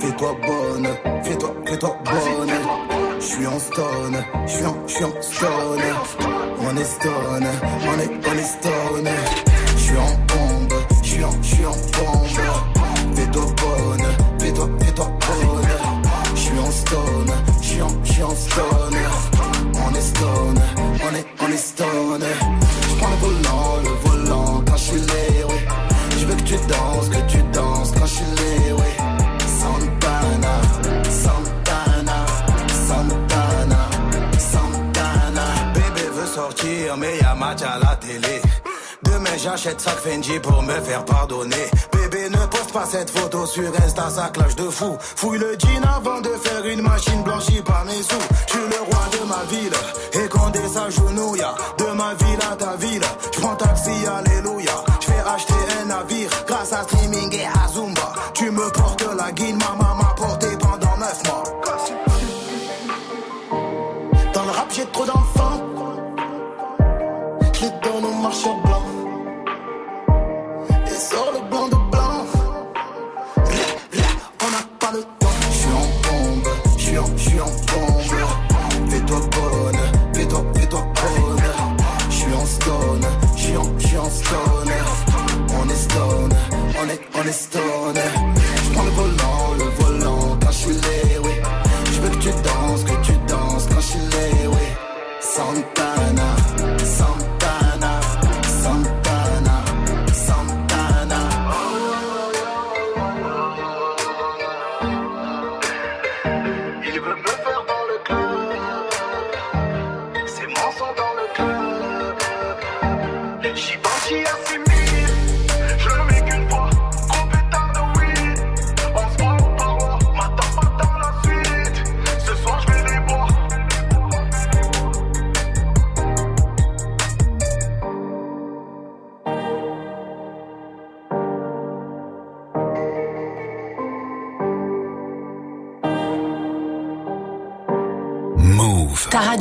Fais-toi 0.00 0.36
bonne, 0.46 0.88
fais-toi, 1.74 1.96
bonne. 2.04 2.52
Je 3.20 3.24
suis 3.24 3.46
en 3.46 3.58
stone, 3.58 4.24
je 4.46 4.52
suis 4.52 4.64
en, 4.64 4.76
je 4.86 4.92
suis 4.92 5.04
en 5.04 5.22
stone. 5.22 5.82
On 6.60 6.76
est 6.76 6.84
stone, 6.84 7.46
on 7.86 8.00
est, 8.00 8.10
on 8.28 8.38
est 8.38 8.44
stone. 8.44 9.08
Je 9.76 9.82
suis 9.82 9.96
en 9.96 10.14
bombe, 10.28 10.78
je 11.02 11.08
suis 11.08 11.24
en, 11.24 11.30
je 11.42 11.54
suis 11.54 11.66
en 11.66 11.70
bombe. 11.70 13.16
Fais-toi 13.16 13.42
bonne, 13.42 14.06
fais-toi, 14.38 14.68
fais-toi 14.80 15.06
bonne. 15.06 15.68
Je 16.34 16.40
suis 16.40 16.58
en 16.58 16.70
stone, 16.70 17.32
je 17.60 17.66
suis 17.66 17.82
en, 17.82 17.88
je 18.04 18.12
suis 18.12 18.22
en 18.22 18.34
stone. 18.34 18.98
On 19.74 19.94
est 19.94 20.00
stone, 20.00 20.62
on 20.78 21.14
est, 21.14 21.26
on 21.40 21.52
est 21.52 21.56
stone. 21.56 22.24
Je 22.88 22.94
prends 22.96 23.10
le 23.10 23.16
volant, 23.16 23.76
le 23.82 24.08
volant 24.08 24.64
quand 24.66 24.76
je 24.76 24.82
suis. 24.82 25.00
Je 26.18 26.26
veux 26.26 26.36
que 26.36 26.42
tu 26.42 26.54
danses, 26.68 27.10
sortir, 36.94 36.96
mais 36.96 37.18
y 37.18 37.24
a 37.24 37.34
match 37.34 37.62
à 37.62 37.78
la 37.78 37.96
télé. 37.96 38.40
Demain 39.02 39.36
j'achète 39.36 39.80
sac 39.80 39.96
Fendi 39.98 40.38
pour 40.40 40.62
me 40.62 40.80
faire 40.80 41.04
pardonner. 41.04 41.70
Bébé 41.92 42.30
ne 42.30 42.46
poste 42.46 42.72
pas 42.72 42.86
cette 42.86 43.10
photo 43.10 43.46
sur 43.46 43.70
Insta, 43.84 44.08
ça 44.10 44.30
clash 44.32 44.56
de 44.56 44.68
fou. 44.70 44.96
Fouille 45.00 45.38
le 45.38 45.56
jean 45.58 45.82
avant 45.84 46.20
de 46.20 46.30
faire 46.30 46.64
une 46.66 46.82
machine 46.82 47.22
blanchie 47.22 47.62
par 47.62 47.84
mes 47.84 48.02
sous. 48.02 48.28
Je 48.46 48.52
suis 48.52 48.68
le 48.70 48.82
roi 48.82 49.04
de 49.12 49.28
ma 49.28 49.44
ville, 49.50 50.24
et 50.24 50.28
Condé 50.28 50.66
s'agenouille. 50.68 51.44
De 51.78 51.92
ma 51.92 52.14
ville 52.14 52.38
à 52.50 52.56
ta 52.56 52.76
ville, 52.76 53.02
je 53.32 53.40
prends 53.40 53.56
taxi, 53.56 53.90
alléluia. 54.06 54.84
Je 55.00 55.06
fais 55.06 55.22
acheter 55.34 55.54
un 55.82 55.84
navire 55.86 56.30
grâce 56.46 56.72
à 56.72 56.82
streaming 56.84 57.34
et 57.34 57.46
à 57.46 57.68
Zumba. 57.68 58.13
On 87.24 87.28
est, 87.28 87.73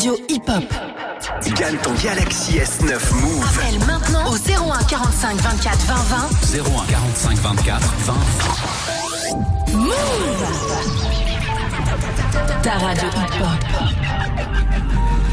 radio 0.03 0.17
hip-hop. 0.27 0.63
Gagne 1.55 1.77
ton 1.77 1.93
Galaxy 2.03 2.57
S9 2.57 2.91
Move. 3.21 3.45
Appelle 3.47 3.79
maintenant 3.87 4.29
au 4.29 4.35
01 4.35 4.83
45 4.83 5.37
24 5.37 5.77
20 5.77 5.95
20. 5.95 6.27
01 6.59 6.85
45 6.89 7.37
24 7.37 7.93
20 7.99 8.13
Move 9.77 9.93
Ta 12.61 12.71
radio 12.71 13.07
hip-hop. 13.07 13.63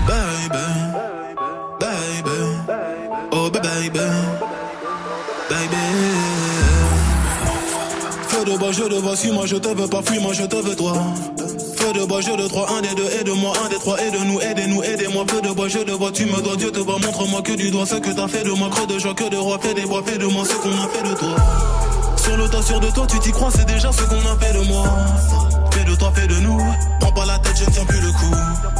Baby, 0.07 0.67
baby, 1.81 2.41
oh 3.33 3.51
baby, 3.51 3.99
baby. 5.51 5.85
Feu 8.29 8.45
de 8.45 8.57
bois, 8.57 8.71
je 8.71 8.83
te 8.85 8.95
vois, 8.95 9.17
suis 9.17 9.33
moi 9.33 9.47
je 9.47 9.57
te 9.57 9.69
veux 9.69 9.89
pas, 9.89 10.03
fuis 10.03 10.21
moi 10.21 10.33
je 10.33 10.45
te 10.45 10.57
veux 10.57 10.77
toi. 10.77 10.95
De 11.95 12.05
bois, 12.05 12.21
je 12.21 12.31
de 12.31 12.47
trois, 12.47 12.71
un 12.71 12.83
des 12.83 12.95
deux, 12.95 13.11
aide-moi, 13.21 13.53
un 13.65 13.69
des 13.69 13.75
trois, 13.75 14.01
aide-nous, 14.01 14.41
aidez-nous, 14.41 14.81
aidez-moi. 14.85 15.25
Feu 15.29 15.41
de 15.43 15.51
bois, 15.51 15.67
je 15.67 15.79
te 15.79 15.91
vois, 15.91 16.13
tu 16.13 16.25
me 16.25 16.41
dois, 16.41 16.55
Dieu 16.55 16.71
te 16.71 16.79
voit, 16.79 16.99
montre-moi 17.01 17.43
que 17.43 17.53
du 17.53 17.71
doigt 17.71 17.85
ce 17.85 17.97
que 17.97 18.11
t'as 18.11 18.29
fait 18.29 18.45
de 18.45 18.51
moi, 18.53 18.69
creux 18.71 18.87
de 18.87 18.97
joie, 18.97 19.13
que 19.13 19.29
de 19.29 19.37
roi, 19.37 19.59
fais 19.61 19.75
des 19.75 19.87
bois, 19.87 20.01
fais 20.07 20.17
de 20.17 20.27
moi 20.27 20.45
ce 20.45 20.55
qu'on 20.55 20.71
a 20.71 20.89
fait 20.89 21.03
de 21.03 21.15
toi. 21.17 21.35
Sur 22.17 22.37
le 22.37 22.49
tas, 22.49 22.61
de 22.79 22.95
toi, 22.95 23.07
tu 23.09 23.19
t'y 23.19 23.33
crois, 23.33 23.51
c'est 23.51 23.67
déjà 23.67 23.91
ce 23.91 24.03
qu'on 24.03 24.21
a 24.21 24.39
fait 24.39 24.53
de 24.53 24.69
moi. 24.69 24.85
Fais 25.73 25.85
de 25.85 25.95
toi, 25.97 26.13
fais 26.15 26.29
de 26.29 26.35
nous. 26.37 26.59
Prends 27.01 27.13
pas 27.13 27.27
la 27.27 27.39
tête, 27.41 27.59
je 27.59 27.71
tiens 27.71 27.85
plus 27.85 28.01
le 28.01 28.13
coup. 28.13 28.80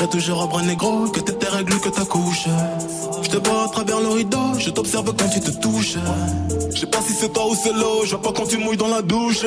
serai 0.00 0.10
toujours 0.10 0.42
un 0.42 0.46
bras 0.46 0.62
négro, 0.62 1.08
que 1.10 1.20
t'es 1.20 1.32
tes 1.32 1.48
règles, 1.48 1.78
que 1.78 1.90
ta 1.90 2.06
couche. 2.06 2.46
Je 3.22 3.28
te 3.28 3.36
vois 3.48 3.64
à 3.64 3.68
travers 3.68 4.00
le 4.00 4.08
rideau, 4.08 4.58
je 4.58 4.70
t'observe 4.70 5.12
quand 5.14 5.28
tu 5.28 5.40
te 5.40 5.50
touches. 5.50 5.98
Je 6.74 6.80
sais 6.80 6.86
pas 6.86 7.02
si 7.02 7.12
c'est 7.12 7.30
toi 7.30 7.46
ou 7.50 7.54
c'est 7.54 7.72
l'eau, 7.72 8.04
je 8.04 8.10
vois 8.10 8.22
pas 8.22 8.32
quand 8.32 8.46
tu 8.46 8.56
mouilles 8.56 8.78
dans 8.78 8.88
la 8.88 9.02
douche. 9.02 9.44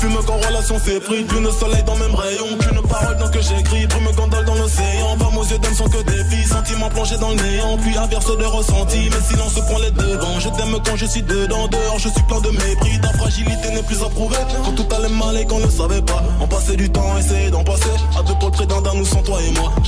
Fume 0.00 0.18
quand 0.26 0.38
relation 0.44 0.76
pris, 0.80 1.22
plus 1.22 1.40
de 1.40 1.50
soleil 1.50 1.84
dans 1.84 1.94
le 1.94 2.00
même 2.00 2.14
rayon, 2.16 2.46
qu'une 2.58 2.82
parole 2.88 3.16
dans 3.18 3.30
que 3.30 3.40
j'écris, 3.40 3.86
brume 3.86 4.10
gondole 4.16 4.44
dans 4.44 4.56
l'océan. 4.56 5.16
Pas 5.18 5.30
aux 5.38 5.44
yeux 5.44 5.58
d'âme 5.58 5.74
sont 5.74 5.88
que 5.88 6.02
des 6.02 6.24
filles, 6.30 6.48
sentiments 6.48 6.88
plongés 6.88 7.18
dans 7.18 7.30
le 7.30 7.36
néant, 7.36 7.78
puis 7.78 7.96
inverse 7.96 8.36
de 8.36 8.44
ressenti, 8.44 9.08
mais 9.10 9.20
silence 9.28 9.54
prend 9.54 9.78
les 9.78 9.92
devants. 9.92 10.40
Je 10.40 10.48
t'aime 10.48 10.76
quand 10.84 10.96
je 10.96 11.06
suis 11.06 11.22
dedans, 11.22 11.68
dehors, 11.68 11.98
je 11.98 12.08
suis 12.08 12.22
plein 12.22 12.40
de 12.40 12.50
mépris. 12.50 13.00
Ta 13.00 13.12
fragilité 13.18 13.70
n'est 13.72 13.82
plus 13.84 14.02
approuvée, 14.02 14.42
quand 14.64 14.72
tout 14.72 14.88
allait 14.96 15.14
mal 15.14 15.36
et 15.36 15.46
qu'on 15.46 15.60
ne 15.60 15.70
savait 15.70 16.02
pas. 16.02 16.22
On 16.40 16.48
passait 16.48 16.76
du 16.76 16.90
temps, 16.90 17.16
essayer 17.18 17.50
d'en 17.50 17.62
passer, 17.62 17.94
à 18.18 18.22
deux 18.22 18.34
pour 18.40 18.50
le 18.50 18.66
d'un, 18.66 18.94
nous 18.94 19.06
sans 19.06 19.22
toi 19.22 19.38
et 19.46 19.50
moi. 19.52 19.72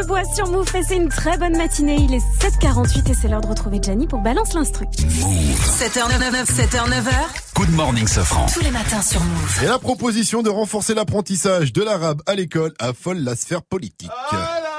de 0.00 0.06
bois 0.06 0.24
sur 0.34 0.48
Move. 0.48 0.70
Passez 0.70 0.94
une 0.96 1.08
très 1.08 1.36
bonne 1.36 1.56
matinée. 1.56 1.96
Il 2.00 2.14
est 2.14 2.22
7h48 2.40 3.10
et 3.10 3.14
c'est 3.14 3.28
l'heure 3.28 3.40
de 3.40 3.46
retrouver 3.46 3.80
Gianni 3.82 4.06
pour 4.06 4.20
Balance 4.20 4.54
l'instru. 4.54 4.86
7h99, 4.86 6.46
7h9h. 6.46 7.10
Good 7.54 7.70
morning, 7.70 8.06
Sofran. 8.06 8.46
Tous 8.52 8.60
les 8.60 8.70
matins 8.70 9.02
sur 9.02 9.20
Move. 9.20 9.60
Et 9.62 9.66
la 9.66 9.78
proposition 9.78 10.42
de 10.42 10.50
renforcer 10.50 10.94
l'apprentissage 10.94 11.72
de 11.72 11.82
l'arabe 11.82 12.22
à 12.26 12.34
l'école 12.34 12.72
affole 12.78 13.18
la 13.18 13.36
sphère 13.36 13.62
politique. 13.62 14.10
Ah 14.30 14.60
là 14.62 14.69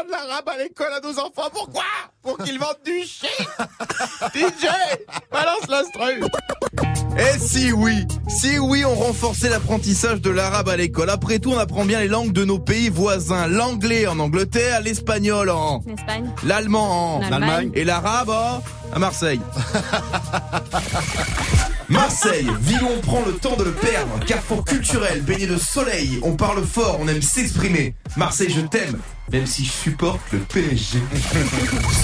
apprendre 0.00 0.10
l'arabe 0.10 0.48
à 0.48 0.56
l'école 0.56 0.92
à 0.92 1.00
nos 1.00 1.18
enfants. 1.18 1.50
Pourquoi? 1.52 1.82
Pour 2.22 2.38
qu'ils 2.38 2.58
vendent 2.58 2.76
du 2.84 3.00
shit 3.02 3.30
DJ, 4.34 4.66
balance 5.32 5.66
l'instru 5.68 6.22
Eh 7.18 7.38
si 7.38 7.72
oui, 7.72 8.06
si 8.28 8.58
oui, 8.58 8.84
on 8.84 8.94
renforçait 8.94 9.48
l'apprentissage 9.48 10.20
de 10.20 10.30
l'arabe 10.30 10.68
à 10.68 10.76
l'école. 10.76 11.10
Après 11.10 11.38
tout, 11.38 11.52
on 11.52 11.58
apprend 11.58 11.84
bien 11.84 12.00
les 12.00 12.08
langues 12.08 12.32
de 12.32 12.44
nos 12.44 12.58
pays 12.58 12.88
voisins. 12.88 13.46
L'anglais 13.46 14.06
en 14.06 14.18
Angleterre, 14.18 14.80
l'espagnol 14.82 15.50
en... 15.50 15.82
Espagne. 15.86 16.30
L'allemand 16.44 17.16
en 17.16 17.22
En 17.22 17.32
Allemagne. 17.32 17.70
Et 17.74 17.84
l'arabe 17.84 18.30
en... 18.30 18.62
à 18.94 18.98
Marseille. 18.98 19.40
Marseille, 21.88 22.46
ville 22.60 22.82
où 22.84 22.88
on 22.96 23.00
prend 23.00 23.22
le 23.26 23.32
temps 23.32 23.56
de 23.56 23.64
le 23.64 23.72
perdre. 23.72 24.20
Carrefour 24.24 24.64
culturel, 24.64 25.22
baigné 25.22 25.46
de 25.46 25.56
soleil. 25.56 26.20
On 26.22 26.36
parle 26.36 26.64
fort, 26.64 26.98
on 27.00 27.08
aime 27.08 27.22
s'exprimer. 27.22 27.94
Marseille, 28.16 28.50
je 28.50 28.60
t'aime. 28.60 29.00
Même 29.32 29.46
si 29.46 29.64
je 29.64 29.70
supporte 29.70 30.20
le 30.32 30.40
PSG. 30.40 30.98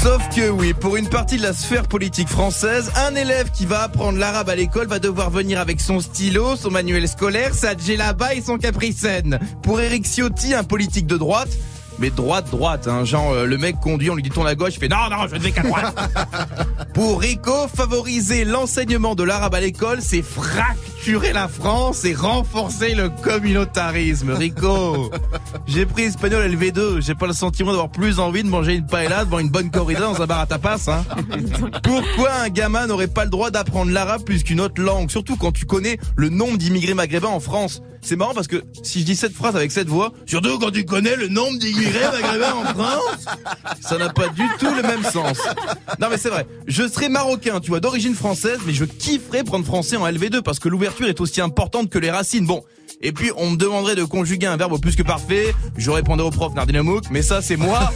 Sauf 0.00 0.22
que 0.34 0.48
oui, 0.48 0.74
pour 0.74 0.96
une 0.96 1.08
partie 1.08 1.36
de 1.38 1.42
la 1.42 1.52
sphère 1.52 1.88
politique 1.88 2.28
française, 2.28 2.92
un 2.94 3.16
élève 3.16 3.50
qui 3.50 3.66
va 3.66 3.82
apprendre 3.82 4.18
l'arabe 4.18 4.48
à 4.48 4.54
l'école 4.54 4.86
va 4.86 5.00
devoir 5.00 5.30
venir 5.30 5.58
avec 5.58 5.80
son 5.80 5.98
stylo, 5.98 6.54
son 6.54 6.70
manuel 6.70 7.08
scolaire, 7.08 7.52
sa 7.52 7.76
djellaba 7.76 8.34
et 8.34 8.42
son 8.42 8.58
capricène. 8.58 9.40
Pour 9.62 9.80
Eric 9.80 10.06
Ciotti, 10.06 10.54
un 10.54 10.62
politique 10.62 11.06
de 11.06 11.16
droite, 11.16 11.48
mais 11.98 12.10
droite 12.10 12.50
droite 12.50 12.88
hein, 12.88 13.04
genre 13.04 13.32
euh, 13.32 13.46
le 13.46 13.58
mec 13.58 13.80
conduit 13.80 14.10
on 14.10 14.14
lui 14.14 14.22
dit 14.22 14.30
tourne 14.30 14.46
à 14.46 14.54
gauche 14.54 14.74
il 14.74 14.80
fait 14.80 14.88
non 14.88 15.08
non 15.10 15.26
je 15.28 15.36
ne 15.36 15.40
vais 15.40 15.52
qu'à 15.52 15.62
droite. 15.62 15.94
Pour 16.94 17.20
Rico 17.20 17.68
favoriser 17.68 18.44
l'enseignement 18.44 19.14
de 19.14 19.22
l'arabe 19.22 19.54
à 19.54 19.60
l'école 19.60 19.98
c'est 20.00 20.22
fracturer 20.22 21.32
la 21.32 21.48
France 21.48 22.04
et 22.04 22.14
renforcer 22.14 22.94
le 22.94 23.08
communautarisme. 23.08 24.30
Rico 24.30 25.10
j'ai 25.66 25.86
pris 25.86 26.04
espagnol 26.04 26.50
LV2 26.50 27.00
j'ai 27.00 27.14
pas 27.14 27.26
le 27.26 27.32
sentiment 27.32 27.70
d'avoir 27.70 27.90
plus 27.90 28.18
envie 28.18 28.42
de 28.42 28.48
manger 28.48 28.74
une 28.74 28.86
paella 28.86 29.24
devant 29.24 29.38
une 29.38 29.50
bonne 29.50 29.70
corrida 29.70 30.00
dans 30.00 30.22
un 30.22 30.26
bar 30.26 30.40
à 30.40 30.46
tapas 30.46 30.88
hein. 30.88 31.04
pourquoi 31.82 32.32
un 32.42 32.48
gamin 32.48 32.86
n'aurait 32.86 33.08
pas 33.08 33.24
le 33.24 33.30
droit 33.30 33.50
d'apprendre 33.50 33.92
l'arabe 33.92 34.22
plus 34.22 34.42
qu'une 34.42 34.60
autre 34.60 34.80
langue? 34.80 35.10
Surtout 35.10 35.36
quand 35.36 35.52
tu 35.52 35.66
connais 35.66 35.98
le 36.16 36.28
nombre 36.28 36.58
d'immigrés 36.58 36.94
maghrébins 36.94 37.28
en 37.28 37.40
France 37.40 37.82
c'est 38.06 38.16
marrant 38.16 38.34
parce 38.34 38.46
que 38.46 38.62
si 38.82 39.00
je 39.00 39.04
dis 39.04 39.16
cette 39.16 39.34
phrase 39.34 39.56
avec 39.56 39.72
cette 39.72 39.88
voix, 39.88 40.12
surtout 40.26 40.58
quand 40.58 40.70
tu 40.70 40.84
connais 40.84 41.16
le 41.16 41.28
nombre 41.28 41.58
d'immigrés 41.58 42.06
maghrébins 42.12 42.54
en 42.54 42.64
France, 42.66 43.26
ça 43.80 43.98
n'a 43.98 44.10
pas 44.10 44.28
du 44.28 44.44
tout 44.58 44.72
le 44.74 44.82
même 44.82 45.02
sens. 45.02 45.38
Non 46.00 46.08
mais 46.10 46.18
c'est 46.18 46.28
vrai, 46.28 46.46
je 46.66 46.86
serais 46.86 47.08
marocain, 47.08 47.60
tu 47.60 47.70
vois, 47.70 47.80
d'origine 47.80 48.14
française, 48.14 48.60
mais 48.66 48.72
je 48.72 48.84
kifferais 48.84 49.42
prendre 49.42 49.64
français 49.64 49.96
en 49.96 50.06
LV2 50.06 50.42
parce 50.42 50.58
que 50.58 50.68
l'ouverture 50.68 51.08
est 51.08 51.20
aussi 51.20 51.40
importante 51.40 51.90
que 51.90 51.98
les 51.98 52.10
racines. 52.10 52.46
Bon, 52.46 52.62
et 53.02 53.12
puis 53.12 53.30
on 53.36 53.50
me 53.50 53.56
demanderait 53.56 53.96
de 53.96 54.04
conjuguer 54.04 54.46
un 54.46 54.56
verbe 54.56 54.80
plus 54.80 54.96
que 54.96 55.02
parfait, 55.02 55.54
je 55.76 55.90
répondrais 55.90 56.26
au 56.26 56.30
prof 56.30 56.54
Nardine 56.54 56.76
Amouk, 56.76 57.04
mais 57.10 57.22
ça 57.22 57.42
c'est 57.42 57.56
moi 57.56 57.92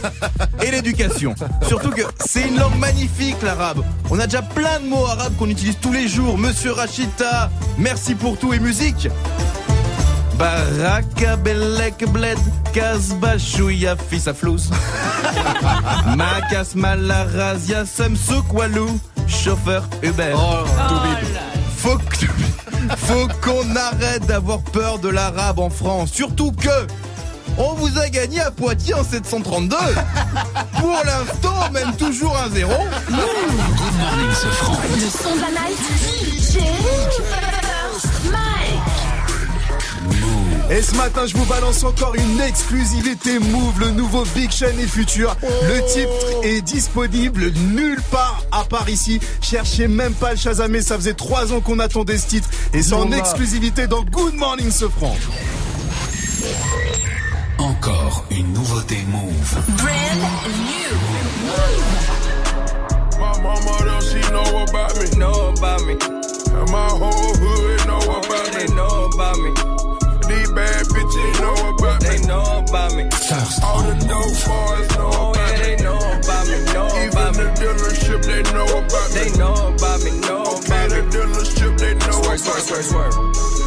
et 0.61 0.71
l'éducation. 0.71 1.35
Surtout 1.67 1.89
que 1.89 2.01
c'est 2.25 2.47
une 2.47 2.57
langue 2.57 2.77
magnifique 2.77 3.41
l'arabe. 3.41 3.83
On 4.09 4.19
a 4.19 4.25
déjà 4.25 4.41
plein 4.41 4.79
de 4.79 4.87
mots 4.87 5.05
arabes 5.05 5.33
qu'on 5.37 5.49
utilise 5.49 5.77
tous 5.81 5.93
les 5.93 6.07
jours. 6.07 6.37
Monsieur 6.37 6.71
Rachita, 6.71 7.49
merci 7.77 8.15
pour 8.15 8.37
tout 8.37 8.53
et 8.53 8.59
musique. 8.59 9.07
Baraka 10.41 11.35
Belek 11.37 12.03
Bled 12.11 12.39
Kasba 12.73 13.37
Chouya 13.37 13.95
Fissa 13.95 14.33
Flous 14.33 14.71
Makas 16.17 16.73
Malarazia 16.73 17.85
Samsuk 17.85 18.51
Walou 18.51 18.99
Chauffeur 19.27 19.83
Uber. 20.01 20.33
Faut 21.77 21.97
que- 21.97 22.25
Faut 22.97 23.27
qu'on 23.43 23.75
arrête 23.75 24.25
d'avoir 24.25 24.61
peur 24.63 24.97
de 24.97 25.09
l'arabe 25.09 25.59
en 25.59 25.69
France. 25.69 26.09
Surtout 26.11 26.51
que 26.53 26.87
on 27.59 27.73
vous 27.75 27.99
a 27.99 28.09
gagné 28.09 28.39
à 28.41 28.49
Poitiers 28.49 28.95
en 28.95 29.03
732 29.03 29.75
Pour 30.79 30.97
l'instant, 31.05 31.53
on 31.67 31.71
mène 31.71 31.93
toujours 31.97 32.35
un 32.35 32.49
zéro. 32.49 32.73
Good 32.73 33.15
morning, 33.99 34.31
Sofran. 34.33 34.77
Le 34.95 35.01
son 35.07 35.35
de 35.35 35.41
la 35.41 35.49
night. 35.51 35.77
Et 40.71 40.81
ce 40.81 40.95
matin, 40.95 41.25
je 41.25 41.35
vous 41.35 41.43
balance 41.47 41.83
encore 41.83 42.15
une 42.15 42.39
exclusivité 42.39 43.39
Move, 43.39 43.77
le 43.81 43.91
nouveau 43.91 44.23
Big 44.33 44.49
Sean 44.51 44.77
et 44.79 44.87
Futur. 44.87 45.35
Le 45.41 45.85
titre 45.85 46.43
est 46.43 46.61
disponible 46.61 47.51
nulle 47.73 48.01
part 48.09 48.41
à 48.53 48.63
part 48.63 48.89
ici. 48.89 49.19
Cherchez 49.41 49.89
même 49.89 50.13
pas 50.13 50.31
le 50.31 50.37
Shazamé, 50.37 50.81
ça 50.81 50.95
faisait 50.95 51.13
trois 51.13 51.51
ans 51.51 51.59
qu'on 51.59 51.79
attendait 51.79 52.17
ce 52.17 52.27
titre. 52.27 52.49
Et 52.73 52.83
c'est 52.83 52.93
en 52.93 53.11
exclusivité 53.11 53.87
dans 53.87 54.01
Good 54.03 54.35
Morning 54.35 54.71
Sofran. 54.71 55.13
Encore 57.57 58.23
une 58.31 58.53
nouveauté 58.53 58.95
Move. 59.09 59.57
Brand 59.75 59.91
new. 60.55 60.95
My 63.19 63.43
mama 63.43 63.77
don't 63.83 64.01
she 64.01 64.21
know 64.31 64.63
about 64.63 64.97
me. 64.97 65.19
Know 65.19 65.49
about 65.49 65.85
me. 65.85 65.97
And 66.55 66.71
my 66.71 66.87
whole 66.87 67.35
hood 67.35 67.87
know 67.87 67.99
about 67.99 68.53
me. 68.53 68.65
They 68.65 68.73
know 68.73 69.09
about 69.13 69.37
me. 69.37 69.80
Bitches 71.21 71.41
know 71.41 71.69
about 71.69 72.01
me. 72.01 72.09
They 72.09 72.27
know 72.27 72.63
about 72.67 72.93
me. 72.95 73.03
All 73.63 73.81
the 73.83 73.95
dope 74.09 74.37
boys 74.47 74.89
know 74.97 75.31
about 75.31 75.51
me. 75.51 75.61
They 75.61 75.75
know 75.83 75.97
about 75.97 76.47
me. 76.47 76.57
Know 76.73 76.87
Even 77.05 77.33
the 77.37 77.47
dealership 77.61 78.21
they 78.25 78.41
know 78.53 78.65
about 78.65 79.09
me. 79.13 79.21
They 79.21 79.29
know 79.37 79.53
about 79.73 80.03
me. 80.03 80.11
Know 80.21 80.41
okay, 80.57 80.87
the 80.89 81.01
dealership 81.13 81.77
they 81.77 81.93
know 81.93 82.19
about 82.21 82.39
swerve, 82.39 82.61
swerve, 82.61 82.85
swerve. 82.85 83.13
You 83.13 83.60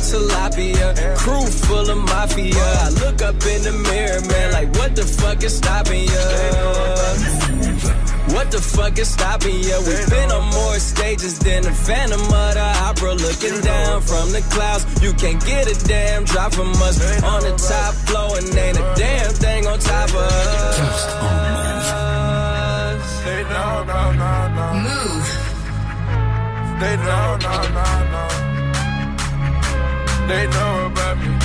of 0.00 0.06
tilapia, 0.06 1.16
crew 1.16 1.46
full 1.46 1.90
of 1.90 1.98
mafia. 1.98 2.54
I 2.56 2.88
look 3.04 3.22
up 3.22 3.34
in 3.46 3.62
the 3.62 3.72
mirror, 3.72 4.20
man, 4.28 4.52
like 4.52 4.74
what 4.76 4.96
the 4.96 5.02
fuck 5.02 5.42
is 5.44 5.56
stopping 5.56 6.04
ya? 6.04 6.24
What 8.34 8.50
the 8.50 8.60
fuck 8.60 8.98
is 8.98 9.08
stopping 9.08 9.60
ya? 9.60 9.78
We've 9.80 10.10
been 10.10 10.30
on 10.30 10.44
more 10.50 10.78
stages 10.78 11.38
than 11.38 11.62
the 11.64 11.72
Phantom 11.72 12.20
of 12.20 12.54
the 12.54 12.68
Opera. 12.88 13.14
Looking 13.14 13.60
down 13.60 14.00
from 14.02 14.32
the 14.32 14.42
clouds, 14.50 14.84
you 15.02 15.12
can't 15.12 15.44
get 15.44 15.66
a 15.66 15.74
damn 15.86 16.24
drop 16.24 16.52
from 16.54 16.70
us. 16.70 16.96
On 17.22 17.42
the 17.42 17.54
top 17.56 17.94
floor, 18.06 18.38
and 18.38 18.56
ain't 18.56 18.78
a 18.78 18.94
damn 18.96 19.32
thing 19.34 19.66
on 19.66 19.78
top 19.78 20.08
of 20.10 20.16
us. 20.16 21.06
They 23.24 23.42
know, 23.44 23.84
no, 23.84 24.12
no, 24.12 24.32
no. 24.56 24.66
Move. 24.86 25.28
They 26.80 26.96
know, 26.96 27.36
no, 27.44 27.54
no, 27.76 27.84
no. 28.04 28.09
They 30.30 30.46
know 30.46 30.86
about 30.86 31.18
me. 31.18 31.39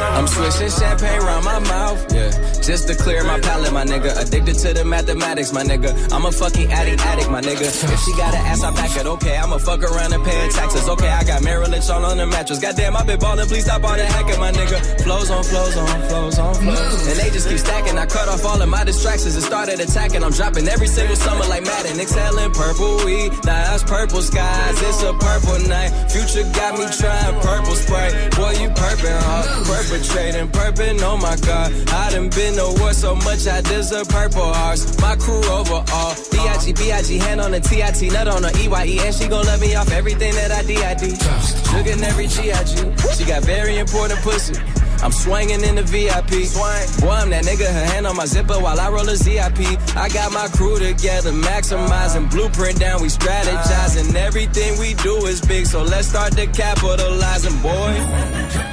I'm 0.00 0.26
swishing 0.26 0.70
champagne 0.70 1.20
around 1.20 1.44
my 1.44 1.58
mouth, 1.60 2.12
yeah. 2.12 2.30
Just 2.60 2.88
to 2.88 2.94
clear 2.94 3.24
my 3.24 3.40
palate, 3.40 3.72
my 3.72 3.84
nigga. 3.84 4.16
Addicted 4.20 4.56
to 4.58 4.74
the 4.74 4.84
mathematics, 4.84 5.52
my 5.52 5.62
nigga. 5.62 5.90
I'm 6.12 6.24
a 6.26 6.32
fucking 6.32 6.70
addict, 6.72 7.00
addict, 7.04 7.30
my 7.30 7.40
nigga. 7.40 7.66
If 7.66 8.00
she 8.00 8.12
got 8.16 8.34
an 8.34 8.44
ass, 8.46 8.62
I 8.62 8.70
back 8.72 8.96
it, 8.96 9.06
okay. 9.06 9.36
I'ma 9.36 9.58
fuck 9.58 9.82
around 9.82 10.12
and 10.12 10.24
pay 10.24 10.38
her 10.40 10.50
taxes, 10.50 10.88
okay. 10.88 11.08
I 11.08 11.24
got 11.24 11.42
Merrill 11.42 11.70
Lynch 11.70 11.88
on 11.90 12.04
on 12.04 12.16
the 12.16 12.26
mattress. 12.26 12.58
Goddamn, 12.58 12.96
I 12.96 13.02
been 13.04 13.18
ballin', 13.18 13.48
please 13.48 13.64
stop 13.64 13.82
all 13.84 13.96
the 13.96 14.04
hacking, 14.04 14.40
my 14.40 14.52
nigga. 14.52 15.02
Flows 15.02 15.30
on, 15.30 15.42
flows 15.44 15.76
on, 15.76 16.02
flows 16.08 16.38
on, 16.38 16.54
flows. 16.54 17.06
And 17.08 17.16
they 17.18 17.30
just 17.30 17.48
keep 17.48 17.58
stacking. 17.58 17.98
I 17.98 18.06
cut 18.06 18.28
off 18.28 18.44
all 18.44 18.60
of 18.60 18.68
my 18.68 18.84
distractions 18.84 19.34
and 19.34 19.44
started 19.44 19.80
attacking. 19.80 20.22
I'm 20.22 20.32
dropping 20.32 20.68
every 20.68 20.86
single 20.86 21.16
summer 21.16 21.44
like 21.46 21.64
Madden. 21.64 21.98
Exhaling 21.98 22.52
purple 22.52 23.04
weed, 23.04 23.32
now 23.44 23.74
it's 23.74 23.84
purple 23.84 24.22
skies. 24.22 24.80
It's 24.82 25.02
a 25.02 25.12
purple 25.14 25.58
night. 25.68 25.90
Future 26.10 26.44
got 26.52 26.78
me 26.78 26.86
trying 26.92 27.40
purple 27.40 27.74
spray. 27.74 28.10
Boy, 28.36 28.52
you 28.60 28.68
purping 28.70 29.18
hard, 29.26 29.66
perpetrating, 29.90 30.48
purping. 30.50 31.02
Oh 31.02 31.16
my 31.16 31.36
god, 31.44 31.72
I 31.90 32.10
done 32.10 32.30
been 32.30 32.54
to 32.54 32.80
war 32.80 32.92
so 32.92 33.14
much 33.14 33.46
I 33.46 33.60
deserve 33.62 34.08
purple 34.08 34.52
hearts. 34.54 34.98
My 35.00 35.16
crew 35.16 35.42
overall, 35.50 36.14
B.I.G. 36.30 36.72
B.I.G. 36.74 37.18
hand 37.18 37.40
on 37.40 37.50
the 37.50 37.60
T.I.T. 37.60 38.08
Nut 38.10 38.28
on 38.28 38.42
the 38.42 38.56
E.Y.E. 38.62 38.98
And 39.00 39.14
she 39.14 39.26
gon' 39.26 39.44
let 39.46 39.60
me 39.60 39.74
off 39.74 39.90
everything 39.90 40.32
that 40.34 40.52
I 40.52 40.62
D.I.D. 40.62 41.90
In 41.90 42.04
every 42.04 42.28
G.I.G. 42.28 42.76
She 43.16 43.24
got 43.24 43.42
very 43.42 43.78
important 43.78 44.20
pussy. 44.20 44.54
I'm 45.02 45.12
swinging 45.12 45.62
in 45.64 45.76
the 45.76 45.82
VIP. 45.82 46.52
Boy, 46.52 47.08
I'm 47.10 47.30
that 47.30 47.44
nigga, 47.44 47.66
her 47.66 47.84
hand 47.86 48.06
on 48.06 48.16
my 48.16 48.26
zipper 48.26 48.60
while 48.60 48.78
I 48.78 48.90
roll 48.90 49.08
a 49.08 49.16
ZIP. 49.16 49.58
I 49.96 50.08
got 50.10 50.30
my 50.30 50.46
crew 50.48 50.78
together, 50.78 51.32
maximizing 51.32 52.30
blueprint 52.30 52.78
down, 52.78 53.00
we 53.00 53.08
strategizing. 53.08 54.14
Everything 54.14 54.78
we 54.78 54.92
do 54.94 55.16
is 55.26 55.40
big, 55.40 55.66
so 55.66 55.82
let's 55.82 56.08
start 56.08 56.32
to 56.32 56.46
capitalizing, 56.48 57.58
boy. 57.62 58.69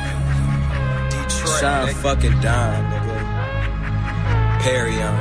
Detroit, 1.48 1.62
Shine 1.62 1.94
fucking 1.96 2.40
down, 2.42 2.92
nigga. 2.92 3.16
Perry 4.62 5.02
on. 5.02 5.16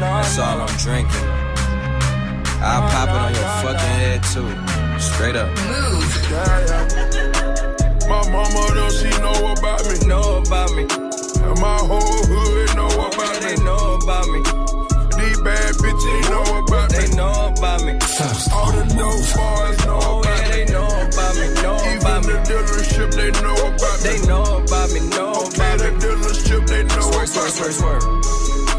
That's 0.00 0.38
all 0.38 0.60
I'm 0.60 0.76
drinking. 0.78 1.28
I'll 2.60 2.82
pop 2.90 3.08
it 3.08 3.20
on 3.26 3.32
your 3.34 3.48
fucking 3.62 3.94
head 3.98 4.22
too. 4.22 4.50
Straight 5.00 5.36
up. 5.36 5.48
My 8.08 8.22
mama 8.30 8.74
don't 8.74 8.92
she 8.92 9.10
know 9.20 9.52
about 9.52 9.84
me. 9.88 9.94
Know 10.06 10.42
about 10.46 10.70
me. 10.72 10.82
And 10.82 11.60
my 11.60 11.78
whole 11.90 12.22
hood 12.30 12.76
know 12.76 12.88
about 12.88 13.34
me. 13.34 13.38
They 13.46 13.56
know 13.64 13.98
about 14.02 14.26
me. 14.28 14.40
These 15.18 15.40
bad 15.42 15.74
bitches 15.74 16.30
know 16.30 16.46
about 16.62 16.90
me. 16.92 16.98
They 16.98 17.08
know 17.16 17.52
about 17.56 17.80
me. 17.84 17.92
All 18.54 18.70
the 18.72 18.84
dope 18.94 19.26
boys 19.34 19.78
know 19.86 19.98
Oh, 20.00 20.20
about 20.20 20.37
me. 20.37 20.37
They 23.18 23.32
know 23.42 23.54
about 23.56 23.98
me. 24.04 24.10
They 24.10 24.26
know 24.26 24.44
about 24.64 24.90
me. 24.92 25.00
Know 25.10 25.32
Okay, 25.46 25.76
about 25.76 25.80
me. 25.80 25.90
dealership 26.00 26.66
they 26.68 26.84
know 26.84 27.10
Swerve, 27.12 27.28
about 27.28 27.28
swerve, 27.28 27.52
me. 27.54 27.72
swerve, 27.72 27.74
swerve. 27.74 28.04
You 28.04 28.77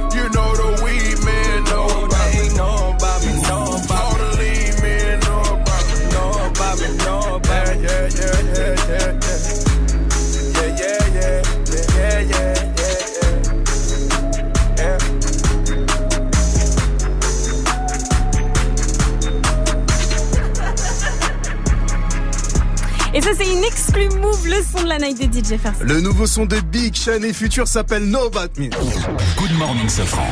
le 24.49 24.63
son 24.63 24.83
de 24.83 24.89
la 24.89 24.97
night 24.97 25.17
de 25.19 25.39
DJ 25.39 25.59
First. 25.59 25.81
Le 25.81 26.01
nouveau 26.01 26.25
son 26.25 26.45
de 26.45 26.59
Big 26.59 26.95
Sean 26.95 27.21
et 27.23 27.33
Future 27.33 27.67
s'appelle 27.67 28.05
No 28.05 28.25
About 28.27 28.59
Me. 28.59 28.69
Good 29.37 29.57
morning, 29.57 29.87
Safran. 29.87 30.25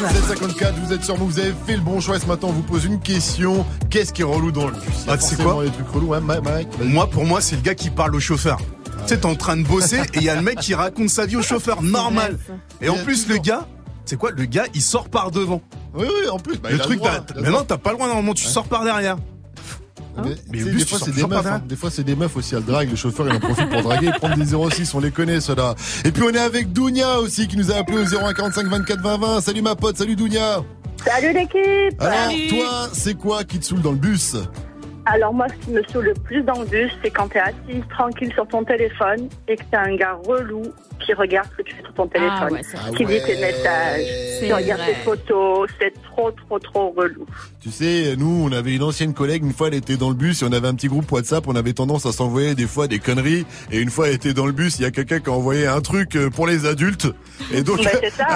754, 0.00 0.74
vous 0.84 0.92
êtes 0.92 1.04
sur 1.04 1.16
vous, 1.16 1.26
vous 1.28 1.38
avez 1.38 1.54
fait 1.66 1.76
le 1.76 1.82
bon 1.82 2.00
choix. 2.00 2.18
Ce 2.18 2.26
matin, 2.26 2.48
on 2.48 2.52
vous 2.52 2.62
pose 2.62 2.84
une 2.84 3.00
question. 3.00 3.64
Qu'est-ce 3.90 4.12
qui 4.12 4.22
est 4.22 4.24
relou 4.24 4.50
dans 4.50 4.66
le 4.66 4.72
bus? 4.72 4.82
Ah, 5.06 5.16
tu 5.16 5.22
sais 5.22 5.36
forcément 5.36 5.54
quoi 5.54 5.64
des 5.64 5.70
trucs 5.70 5.88
relous, 5.88 6.14
hein, 6.14 6.20
Mike. 6.20 6.68
Moi, 6.82 7.08
pour 7.08 7.24
moi, 7.24 7.40
c'est 7.40 7.56
le 7.56 7.62
gars 7.62 7.74
qui 7.74 7.90
parle 7.90 8.14
au 8.14 8.20
chauffeur. 8.20 8.58
Tu 8.58 9.08
sais, 9.08 9.18
t'es 9.18 9.26
en 9.26 9.36
train 9.36 9.56
de 9.56 9.62
bosser 9.62 9.98
et 9.98 10.16
il 10.16 10.22
y 10.24 10.28
a 10.28 10.34
le 10.34 10.42
mec 10.42 10.58
qui 10.58 10.74
raconte 10.74 11.10
sa 11.10 11.26
vie 11.26 11.36
au 11.36 11.42
chauffeur, 11.42 11.82
normal. 11.82 12.38
Et 12.80 12.88
en 12.88 12.96
plus, 12.96 13.28
le 13.28 13.36
gars, 13.36 13.68
c'est 14.04 14.16
quoi 14.16 14.30
Le 14.32 14.44
gars, 14.46 14.64
il 14.74 14.82
sort 14.82 15.08
par 15.08 15.30
devant. 15.30 15.62
Oui, 15.94 16.06
oui, 16.08 16.28
en 16.28 16.38
plus. 16.38 16.58
bah, 16.58 16.70
le 16.72 16.78
truc, 16.78 16.98
droit, 16.98 17.12
maintenant, 17.12 17.50
droit. 17.50 17.64
t'as 17.68 17.78
pas 17.78 17.90
le 17.90 17.96
droit, 17.96 18.08
normalement, 18.08 18.34
tu 18.34 18.44
sors 18.44 18.64
par 18.64 18.84
derrière. 18.84 19.16
Mais, 20.22 20.34
Mais 20.52 20.72
des 20.72 20.84
fois, 20.86 20.98
c'est 21.04 21.10
des 21.14 21.22
meufs. 21.22 21.30
derrière. 21.30 21.52
hein. 21.54 21.62
Des 21.66 21.76
fois, 21.76 21.90
c'est 21.90 22.04
des 22.04 22.14
meufs 22.16 22.36
aussi. 22.36 22.54
Elles 22.54 22.64
draguent. 22.64 22.90
Le 22.90 22.96
chauffeur, 22.96 23.26
il 23.28 23.34
en 23.34 23.40
profite 23.40 23.68
pour 23.70 23.82
draguer 23.82 24.08
et 24.08 24.12
prendre 24.12 24.36
des 24.36 24.54
06. 24.76 24.94
On 24.94 25.00
les 25.00 25.10
connaît, 25.10 25.40
ceux-là. 25.40 25.74
Et 26.04 26.10
puis, 26.12 26.22
on 26.22 26.30
est 26.30 26.38
avec 26.38 26.72
Dounia 26.72 27.18
aussi, 27.20 27.48
qui 27.48 27.56
nous 27.56 27.72
a 27.72 27.76
appelé 27.76 27.98
au 27.98 28.04
0145 28.04 28.66
24 28.66 29.00
20 29.00 29.18
20. 29.18 29.40
Salut, 29.40 29.62
ma 29.62 29.74
pote. 29.74 29.96
Salut, 29.96 30.14
Dounia. 30.16 30.62
Salut 31.04 31.32
l'équipe 31.32 32.00
Alors, 32.00 32.32
toi, 32.48 32.88
c'est 32.92 33.14
quoi 33.14 33.44
qui 33.44 33.58
te 33.58 33.64
saoule 33.64 33.82
dans 33.82 33.90
le 33.92 33.98
bus? 33.98 34.36
Alors 35.06 35.34
moi, 35.34 35.46
ce 35.48 35.66
qui 35.66 35.70
me 35.72 35.82
saoule 35.92 36.06
le 36.06 36.14
plus 36.14 36.42
dans 36.42 36.60
le 36.60 36.66
bus, 36.66 36.90
c'est 37.02 37.10
quand 37.10 37.28
t'es 37.28 37.38
assise 37.40 37.82
tranquille 37.90 38.32
sur 38.32 38.46
ton 38.48 38.64
téléphone 38.64 39.28
et 39.48 39.56
que 39.56 39.62
t'as 39.70 39.82
un 39.82 39.96
gars 39.96 40.18
relou 40.26 40.62
qui 41.04 41.12
regarde 41.12 41.46
ce 41.52 41.56
que 41.58 41.62
tu 41.68 41.74
fais 41.74 41.82
sur 41.82 41.92
ton 41.92 42.06
téléphone, 42.06 42.52
ouais, 42.52 42.62
c'est 42.62 42.78
vrai. 42.78 42.90
qui 42.96 43.04
Ah 43.04 43.10
lit 43.10 43.20
tes 43.26 43.34
ouais. 43.34 43.40
messages, 43.52 44.38
qui 44.40 44.52
regarde 44.52 44.80
tes 44.86 44.94
photos, 45.04 45.68
c'est 45.78 45.92
trop, 46.04 46.30
trop, 46.30 46.58
trop 46.58 46.94
relou. 46.96 47.26
Tu 47.60 47.70
sais, 47.70 48.14
nous, 48.16 48.46
on 48.48 48.52
avait 48.52 48.74
une 48.74 48.82
ancienne 48.82 49.12
collègue, 49.12 49.44
une 49.44 49.52
fois 49.52 49.68
elle 49.68 49.74
était 49.74 49.96
dans 49.96 50.08
le 50.08 50.14
bus 50.14 50.40
et 50.40 50.46
on 50.46 50.52
avait 50.52 50.68
un 50.68 50.74
petit 50.74 50.86
groupe 50.88 51.10
WhatsApp, 51.12 51.46
on 51.46 51.56
avait 51.56 51.74
tendance 51.74 52.06
à 52.06 52.12
s'envoyer 52.12 52.54
des 52.54 52.66
fois 52.66 52.86
des 52.86 53.00
conneries 53.00 53.44
et 53.70 53.80
une 53.80 53.90
fois 53.90 54.08
elle 54.08 54.14
était 54.14 54.32
dans 54.32 54.46
le 54.46 54.52
bus, 54.52 54.78
il 54.78 54.82
y 54.82 54.86
a 54.86 54.90
quelqu'un 54.90 55.20
qui 55.20 55.28
a 55.28 55.32
envoyé 55.32 55.66
un 55.66 55.80
truc 55.82 56.16
euh, 56.16 56.30
pour 56.30 56.46
les 56.46 56.64
adultes 56.64 57.08
et 57.52 57.62
donc 57.62 57.82
Bah, 57.84 57.90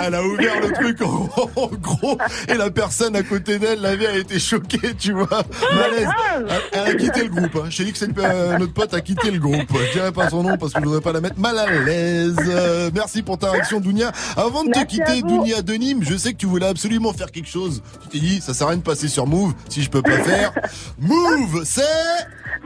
elle 0.05 0.15
a 0.15 0.23
ouvert 0.23 0.61
le 0.61 0.73
truc 0.73 1.01
en, 1.01 1.29
en 1.57 1.69
gros 1.69 2.19
et 2.49 2.55
la 2.55 2.71
personne 2.71 3.17
à 3.17 3.23
côté 3.23 3.59
d'elle, 3.59 3.81
la 3.81 3.97
vieille, 3.97 4.17
a 4.17 4.19
été 4.19 4.39
choquée, 4.39 4.95
tu 4.99 5.13
vois, 5.13 5.43
malaise. 5.75 6.09
Elle, 6.73 6.81
a 6.81 6.95
quitté 6.95 7.23
le 7.25 7.29
groupe, 7.29 7.57
hein. 7.57 7.67
je 7.71 7.77
t'ai 7.77 7.85
dit 7.85 7.93
que 7.93 7.99
cette, 7.99 8.17
euh, 8.19 8.59
notre 8.59 8.73
pote 8.73 8.95
a 8.95 9.01
quitté 9.01 9.31
le 9.31 9.39
groupe, 9.39 9.69
je 9.87 9.93
dirais 9.93 10.13
pas 10.13 10.31
son 10.31 10.43
nom 10.43 10.57
parce 10.57 10.73
que 10.73 10.81
je 10.81 10.85
voudrais 10.85 11.01
pas 11.01 11.13
la 11.13 11.21
mettre 11.21 11.39
mal 11.39 11.59
à 11.59 11.71
l'aise. 11.71 12.37
Euh, 12.49 12.91
merci 12.95 13.23
pour 13.23 13.39
ta 13.39 13.51
réaction 13.51 13.81
Dounia. 13.81 14.13
Avant 14.37 14.65
de 14.65 14.71
te 14.71 14.79
Merci 14.79 14.99
quitter. 14.99 15.23
Dounia 15.23 15.63
de 15.63 15.75
Nîmes, 15.75 16.03
je 16.03 16.17
sais 16.17 16.33
que 16.33 16.39
tu 16.39 16.47
voulais 16.47 16.67
absolument 16.67 17.13
faire 17.13 17.31
quelque 17.31 17.49
chose. 17.49 17.83
Tu 18.03 18.09
t'es 18.09 18.19
dit, 18.19 18.41
ça 18.41 18.55
sert 18.55 18.67
à 18.67 18.71
rien 18.71 18.79
de 18.79 18.83
passer 18.83 19.09
sur 19.09 19.27
Move 19.27 19.55
si 19.69 19.83
je 19.83 19.91
peux 19.91 20.03
pas 20.03 20.19
faire. 20.19 20.53
Move, 20.99 21.63
c'est... 21.65 21.83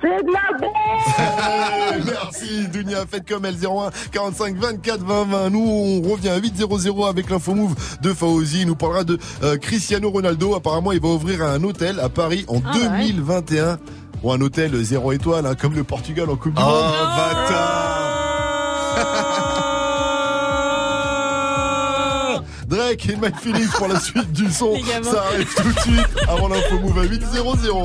C'est 0.01 0.09
de 0.09 0.33
la 0.33 1.99
Merci 2.05 2.67
Dounia, 2.69 3.05
faites 3.09 3.29
comme 3.29 3.45
elle 3.45 3.55
01 3.55 3.91
45 4.11 4.57
24 4.57 5.01
20 5.01 5.25
20. 5.25 5.51
Nous 5.51 5.61
on 5.61 6.11
revient 6.11 6.31
à 6.31 6.39
8 6.39 6.55
0 6.57 7.07
avec 7.07 7.31
l'info 7.31 7.55
move 7.55 7.75
de 8.01 8.13
Fauzi. 8.13 8.63
Il 8.63 8.67
nous 8.67 8.75
parlera 8.75 9.05
de 9.05 9.19
euh, 9.45 9.57
Cristiano 9.59 10.11
Ronaldo. 10.11 10.57
Apparemment 10.57 10.91
il 10.91 11.01
va 11.01 11.09
ouvrir 11.09 11.43
un 11.43 11.63
hôtel 11.63 12.01
à 12.01 12.09
Paris 12.09 12.45
en 12.49 12.61
Ah 12.67 12.77
ouais 12.77 13.13
ou 14.23 14.33
un 14.33 14.41
hôtel 14.41 14.75
0 14.75 15.13
étoile, 15.13 15.47
hein, 15.47 15.55
comme 15.55 15.75
le 15.75 15.85
Portugal 15.85 16.31
en 16.31 16.37
Coupe 16.37 16.55
du 16.55 16.63
oh, 16.63 16.67
Monde. 16.67 16.93
Bâtard 17.17 18.03
Drake 22.67 23.09
et 23.11 23.17
Mike 23.17 23.39
Phillips 23.41 23.73
pour 23.73 23.89
la 23.89 24.01
suite 24.01 24.33
du 24.33 24.51
son. 24.51 24.75
Ça 25.03 25.25
arrive 25.27 25.55
tout 25.55 25.73
de 25.73 25.81
suite 25.81 26.09
avant 26.27 26.49
l'info 26.49 26.79
move 26.79 26.99
à 26.99 27.03
8 27.05 27.23
0 27.33 27.57
0. 27.57 27.85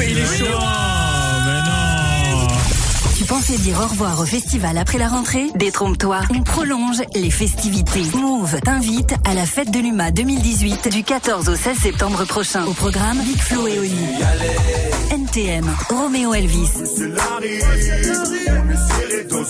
il 0.00 0.18
est 0.18 1.31
Pensais 3.32 3.56
dire 3.56 3.80
au 3.80 3.86
revoir 3.86 4.20
au 4.20 4.26
festival 4.26 4.76
après 4.76 4.98
la 4.98 5.08
rentrée 5.08 5.46
Détrompe-toi, 5.54 6.20
on 6.36 6.42
prolonge 6.42 7.00
les 7.14 7.30
festivités. 7.30 8.02
Move 8.14 8.60
t'invite 8.60 9.14
à 9.24 9.32
la 9.32 9.46
fête 9.46 9.70
de 9.70 9.78
l'UMA 9.78 10.10
2018 10.10 10.88
du 10.88 11.02
14 11.02 11.48
au 11.48 11.56
16 11.56 11.78
septembre 11.78 12.26
prochain. 12.26 12.66
Au 12.66 12.74
programme 12.74 13.18
Big 13.22 13.38
Flo 13.38 13.66
et 13.66 13.78
Oli. 13.78 13.96
NTM, 15.12 15.64
Roméo 15.88 16.34
Elvis. 16.34 16.68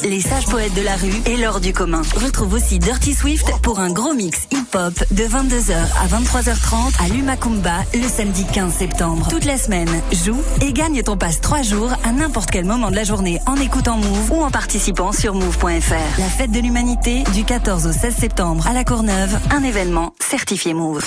Les 0.04 0.20
sages 0.20 0.46
poètes 0.46 0.74
de 0.74 0.82
la 0.82 0.96
rue 0.96 1.20
et 1.26 1.36
l'or 1.36 1.60
du 1.60 1.72
commun. 1.72 2.02
Retrouve 2.16 2.54
aussi 2.54 2.78
Dirty 2.78 3.14
Swift 3.14 3.50
pour 3.62 3.78
un 3.80 3.90
gros 3.90 4.14
mix 4.14 4.46
hip-hop 4.50 4.94
de 5.10 5.24
22h 5.24 5.74
à 5.74 6.06
23h30 6.06 7.04
à 7.04 7.08
l'Umakumba 7.08 7.78
le 7.94 8.08
samedi 8.08 8.44
15 8.52 8.72
septembre. 8.72 9.28
Toute 9.28 9.44
la 9.44 9.58
semaine, 9.58 9.88
joue 10.24 10.40
et 10.60 10.72
gagne 10.72 11.02
ton 11.02 11.16
passe 11.16 11.40
3 11.40 11.62
jours 11.62 11.92
à 12.04 12.12
n'importe 12.12 12.50
quel 12.50 12.64
moment 12.64 12.90
de 12.90 12.96
la 12.96 13.04
journée 13.04 13.40
en 13.46 13.54
écoutant 13.72 13.96
Move 13.96 14.32
ou 14.32 14.44
en 14.44 14.50
participant 14.50 15.12
sur 15.12 15.32
move.fr. 15.32 16.18
La 16.18 16.26
fête 16.26 16.50
de 16.50 16.60
l'humanité 16.60 17.24
du 17.32 17.42
14 17.42 17.86
au 17.86 17.92
16 17.92 18.14
septembre 18.14 18.66
à 18.66 18.74
La 18.74 18.84
Courneuve, 18.84 19.34
un 19.50 19.62
événement 19.62 20.12
certifié 20.20 20.74
Move. 20.74 21.02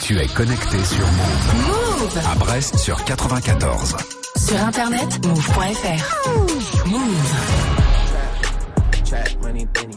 Tu 0.00 0.16
es 0.16 0.28
connecté 0.28 0.76
sur 0.84 1.04
Move. 1.04 1.66
Move 1.66 2.20
À 2.30 2.36
Brest 2.36 2.78
sur 2.78 3.02
94. 3.02 3.96
Sur 4.36 4.62
internet, 4.62 5.26
move.fr. 5.26 6.86
Move. 6.86 7.00
Money, 9.42 9.66
Benny. 9.72 9.96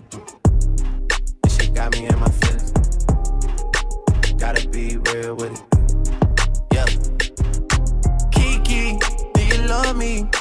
This 1.43 1.56
shit 1.56 1.76
got 1.76 1.91
me 1.91 2.08
in 2.08 2.20
my 2.20 2.32
feelings. 2.32 2.72
Gotta 4.39 4.68
be 4.70 4.97
real 4.97 5.36
with 5.36 5.52
it. 5.52 5.62
Yeah. 6.74 6.86
Kiki, 8.32 8.97
do 9.36 9.41
you 9.43 9.68
love 9.68 9.95
me? 9.95 10.41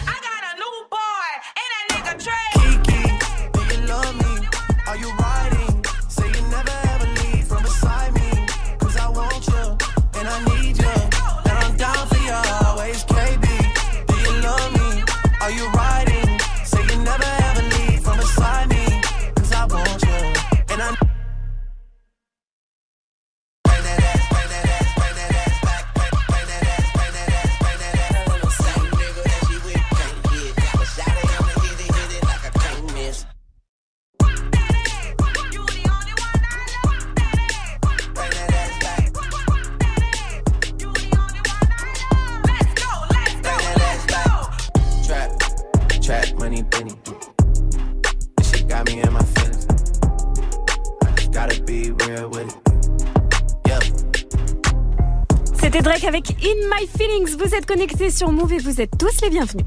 C'était 55.81 55.89
Drake 55.89 56.03
avec 56.03 56.29
In 56.43 56.67
My 56.69 56.87
Feelings. 56.95 57.35
Vous 57.37 57.55
êtes 57.55 57.65
connectés 57.65 58.11
sur 58.11 58.31
Move 58.31 58.53
et 58.53 58.59
vous 58.59 58.79
êtes 58.81 58.91
tous 58.99 59.19
les 59.23 59.31
bienvenus. 59.31 59.65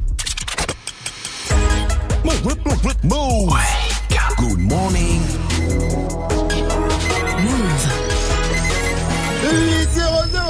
Move. 3.03 3.53
Good 4.37 4.59
morning. 4.61 5.21
Move. 7.41 7.89
8 9.43 9.89
0 9.93 10.07
0 10.31 10.45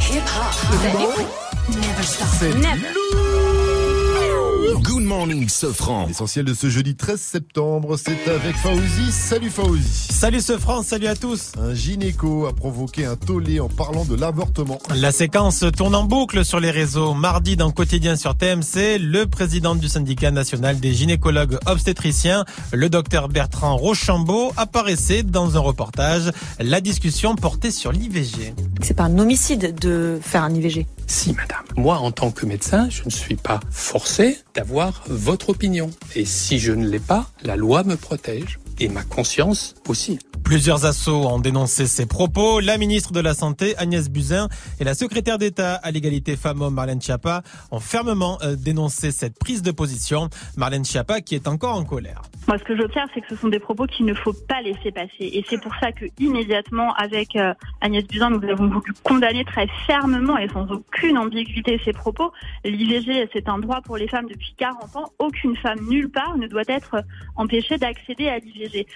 Hip 0.00 0.22
hop. 0.34 0.54
Never 1.68 2.02
stop. 2.02 2.28
C'est 2.38 2.54
Never. 2.54 3.25
Morning, 5.06 5.48
Sofran. 5.48 6.06
L'essentiel 6.06 6.44
de 6.44 6.52
ce 6.52 6.68
jeudi 6.68 6.96
13 6.96 7.20
septembre, 7.20 7.96
c'est 7.96 8.28
avec 8.28 8.56
Fauzi. 8.56 9.12
Salut 9.12 9.50
Fauzi. 9.50 10.08
Salut 10.12 10.40
Sofran, 10.40 10.82
salut 10.82 11.06
à 11.06 11.14
tous. 11.14 11.52
Un 11.60 11.74
gynéco 11.74 12.46
a 12.46 12.52
provoqué 12.52 13.04
un 13.04 13.14
tollé 13.14 13.60
en 13.60 13.68
parlant 13.68 14.04
de 14.04 14.16
l'avortement. 14.16 14.80
La 14.96 15.12
séquence 15.12 15.64
tourne 15.76 15.94
en 15.94 16.02
boucle 16.02 16.44
sur 16.44 16.58
les 16.58 16.72
réseaux. 16.72 17.14
Mardi, 17.14 17.54
dans 17.54 17.70
Quotidien 17.70 18.16
sur 18.16 18.36
TMC, 18.36 18.98
le 18.98 19.26
président 19.26 19.76
du 19.76 19.86
syndicat 19.88 20.32
national 20.32 20.80
des 20.80 20.92
gynécologues 20.92 21.56
obstétriciens, 21.66 22.44
le 22.72 22.88
docteur 22.88 23.28
Bertrand 23.28 23.76
Rochambeau, 23.76 24.52
apparaissait 24.56 25.22
dans 25.22 25.56
un 25.56 25.60
reportage. 25.60 26.32
La 26.58 26.80
discussion 26.80 27.36
portait 27.36 27.70
sur 27.70 27.92
l'IVG. 27.92 28.54
C'est 28.82 28.94
pas 28.94 29.04
un 29.04 29.18
homicide 29.20 29.78
de 29.80 30.18
faire 30.20 30.42
un 30.42 30.52
IVG. 30.52 30.84
Si, 31.06 31.32
madame. 31.32 31.62
Moi, 31.76 31.96
en 31.96 32.10
tant 32.10 32.32
que 32.32 32.44
médecin, 32.44 32.88
je 32.90 33.04
ne 33.04 33.10
suis 33.10 33.36
pas 33.36 33.60
forcé 33.70 34.38
d'avoir 34.56 35.04
votre 35.06 35.50
opinion. 35.50 35.90
Et 36.14 36.24
si 36.24 36.58
je 36.58 36.72
ne 36.72 36.88
l'ai 36.88 36.98
pas, 36.98 37.30
la 37.42 37.56
loi 37.56 37.84
me 37.84 37.96
protège. 37.96 38.58
Et 38.78 38.88
ma 38.88 39.02
conscience 39.04 39.74
aussi. 39.88 40.18
Plusieurs 40.44 40.84
assauts 40.84 41.26
ont 41.26 41.40
dénoncé 41.40 41.86
ces 41.86 42.06
propos. 42.06 42.60
La 42.60 42.78
ministre 42.78 43.12
de 43.12 43.18
la 43.18 43.34
Santé, 43.34 43.74
Agnès 43.78 44.08
Buzyn, 44.08 44.48
et 44.78 44.84
la 44.84 44.94
secrétaire 44.94 45.38
d'État 45.38 45.74
à 45.74 45.90
l'égalité 45.90 46.36
femmes-hommes, 46.36 46.74
Marlène 46.74 47.00
Schiappa, 47.00 47.42
ont 47.72 47.80
fermement 47.80 48.38
euh, 48.42 48.54
dénoncé 48.54 49.10
cette 49.10 49.38
prise 49.38 49.62
de 49.62 49.72
position. 49.72 50.28
Marlène 50.56 50.84
Schiappa 50.84 51.20
qui 51.20 51.34
est 51.34 51.48
encore 51.48 51.74
en 51.74 51.84
colère. 51.84 52.22
Moi, 52.46 52.58
ce 52.58 52.64
que 52.64 52.76
j'observe, 52.76 53.08
c'est 53.12 53.22
que 53.22 53.28
ce 53.30 53.36
sont 53.36 53.48
des 53.48 53.58
propos 53.58 53.86
qu'il 53.86 54.06
ne 54.06 54.14
faut 54.14 54.34
pas 54.34 54.62
laisser 54.62 54.92
passer. 54.92 55.10
Et 55.18 55.44
c'est 55.48 55.60
pour 55.60 55.74
ça 55.80 55.90
que, 55.90 56.04
immédiatement, 56.20 56.94
avec 56.94 57.34
euh, 57.34 57.52
Agnès 57.80 58.06
Buzyn, 58.06 58.30
nous 58.30 58.48
avons 58.48 58.68
voulu 58.68 58.92
condamner 59.02 59.44
très 59.44 59.66
fermement 59.86 60.38
et 60.38 60.48
sans 60.50 60.70
aucune 60.70 61.18
ambiguïté 61.18 61.80
ces 61.84 61.92
propos. 61.92 62.30
L'IVG, 62.64 63.28
c'est 63.32 63.48
un 63.48 63.58
droit 63.58 63.80
pour 63.80 63.96
les 63.96 64.06
femmes 64.06 64.28
depuis 64.28 64.54
40 64.58 64.96
ans. 64.96 65.12
Aucune 65.18 65.56
femme, 65.56 65.80
nulle 65.88 66.10
part, 66.10 66.36
ne 66.36 66.46
doit 66.46 66.62
être 66.68 67.02
empêchée 67.34 67.78
d'accéder 67.78 68.28
à 68.28 68.38
l'IVG 68.38 68.65
protéger. 68.66 68.86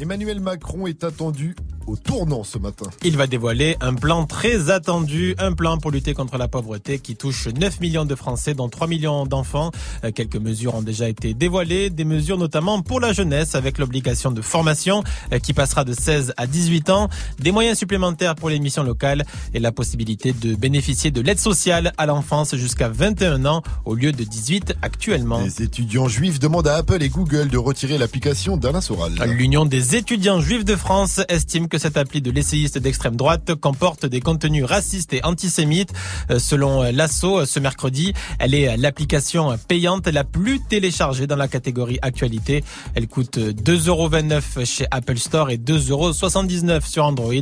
Emmanuel 0.00 0.38
Macron 0.38 0.86
est 0.86 1.02
attendu 1.02 1.56
au 1.88 1.96
tournant 1.96 2.44
ce 2.44 2.58
matin. 2.58 2.86
Il 3.02 3.16
va 3.16 3.26
dévoiler 3.26 3.76
un 3.80 3.94
plan 3.94 4.26
très 4.26 4.70
attendu, 4.70 5.34
un 5.38 5.52
plan 5.52 5.78
pour 5.78 5.90
lutter 5.90 6.12
contre 6.12 6.36
la 6.36 6.46
pauvreté 6.46 6.98
qui 6.98 7.16
touche 7.16 7.48
9 7.48 7.80
millions 7.80 8.04
de 8.04 8.14
Français, 8.14 8.54
dont 8.54 8.68
3 8.68 8.86
millions 8.86 9.26
d'enfants. 9.26 9.72
Euh, 10.04 10.12
Quelques 10.12 10.36
mesures 10.36 10.74
ont 10.74 10.82
déjà 10.82 11.08
été 11.08 11.32
dévoilées, 11.32 11.88
des 11.90 12.04
mesures 12.04 12.36
notamment 12.36 12.82
pour 12.82 13.00
la 13.00 13.12
jeunesse 13.12 13.54
avec 13.54 13.78
l'obligation 13.78 14.30
de 14.30 14.42
formation 14.42 15.02
euh, 15.32 15.38
qui 15.38 15.54
passera 15.54 15.84
de 15.84 15.94
16 15.94 16.34
à 16.36 16.46
18 16.46 16.90
ans, 16.90 17.08
des 17.38 17.52
moyens 17.52 17.78
supplémentaires 17.78 18.34
pour 18.34 18.50
les 18.50 18.58
missions 18.58 18.82
locales 18.82 19.24
et 19.54 19.58
la 19.58 19.72
possibilité 19.72 20.32
de 20.32 20.54
bénéficier 20.54 21.10
de 21.10 21.22
l'aide 21.22 21.38
sociale 21.38 21.92
à 21.96 22.04
l'enfance 22.04 22.54
jusqu'à 22.54 22.88
21 22.90 23.46
ans 23.46 23.62
au 23.86 23.94
lieu 23.94 24.12
de 24.12 24.24
18 24.24 24.74
actuellement. 24.82 25.40
Les 25.40 25.62
étudiants 25.62 26.08
juifs 26.08 26.38
demandent 26.38 26.68
à 26.68 26.76
Apple 26.76 27.02
et 27.02 27.08
Google 27.08 27.48
de 27.48 27.58
retirer 27.58 27.96
l'application 27.96 28.58
d'Alain 28.58 28.82
Soral. 28.82 29.14
L'Union 29.26 29.64
des 29.64 29.87
étudiants 29.94 30.40
juifs 30.40 30.64
de 30.64 30.76
France 30.76 31.20
estime 31.28 31.68
que 31.68 31.78
cette 31.78 31.96
appli 31.96 32.20
de 32.20 32.30
l'essayiste 32.30 32.78
d'extrême 32.78 33.16
droite 33.16 33.54
comporte 33.54 34.06
des 34.06 34.20
contenus 34.20 34.64
racistes 34.64 35.12
et 35.12 35.24
antisémites. 35.24 35.92
Euh, 36.30 36.38
Selon 36.38 36.82
l'ASSO, 36.82 37.44
ce 37.44 37.60
mercredi, 37.60 38.14
elle 38.38 38.54
est 38.54 38.76
l'application 38.76 39.56
payante 39.68 40.08
la 40.08 40.24
plus 40.24 40.60
téléchargée 40.60 41.26
dans 41.26 41.36
la 41.36 41.48
catégorie 41.48 41.98
actualité. 42.02 42.64
Elle 42.94 43.06
coûte 43.06 43.38
2,29€ 43.38 44.64
chez 44.64 44.86
Apple 44.90 45.18
Store 45.18 45.50
et 45.50 45.58
2,79€ 45.58 46.86
sur 46.86 47.04
Android. 47.04 47.32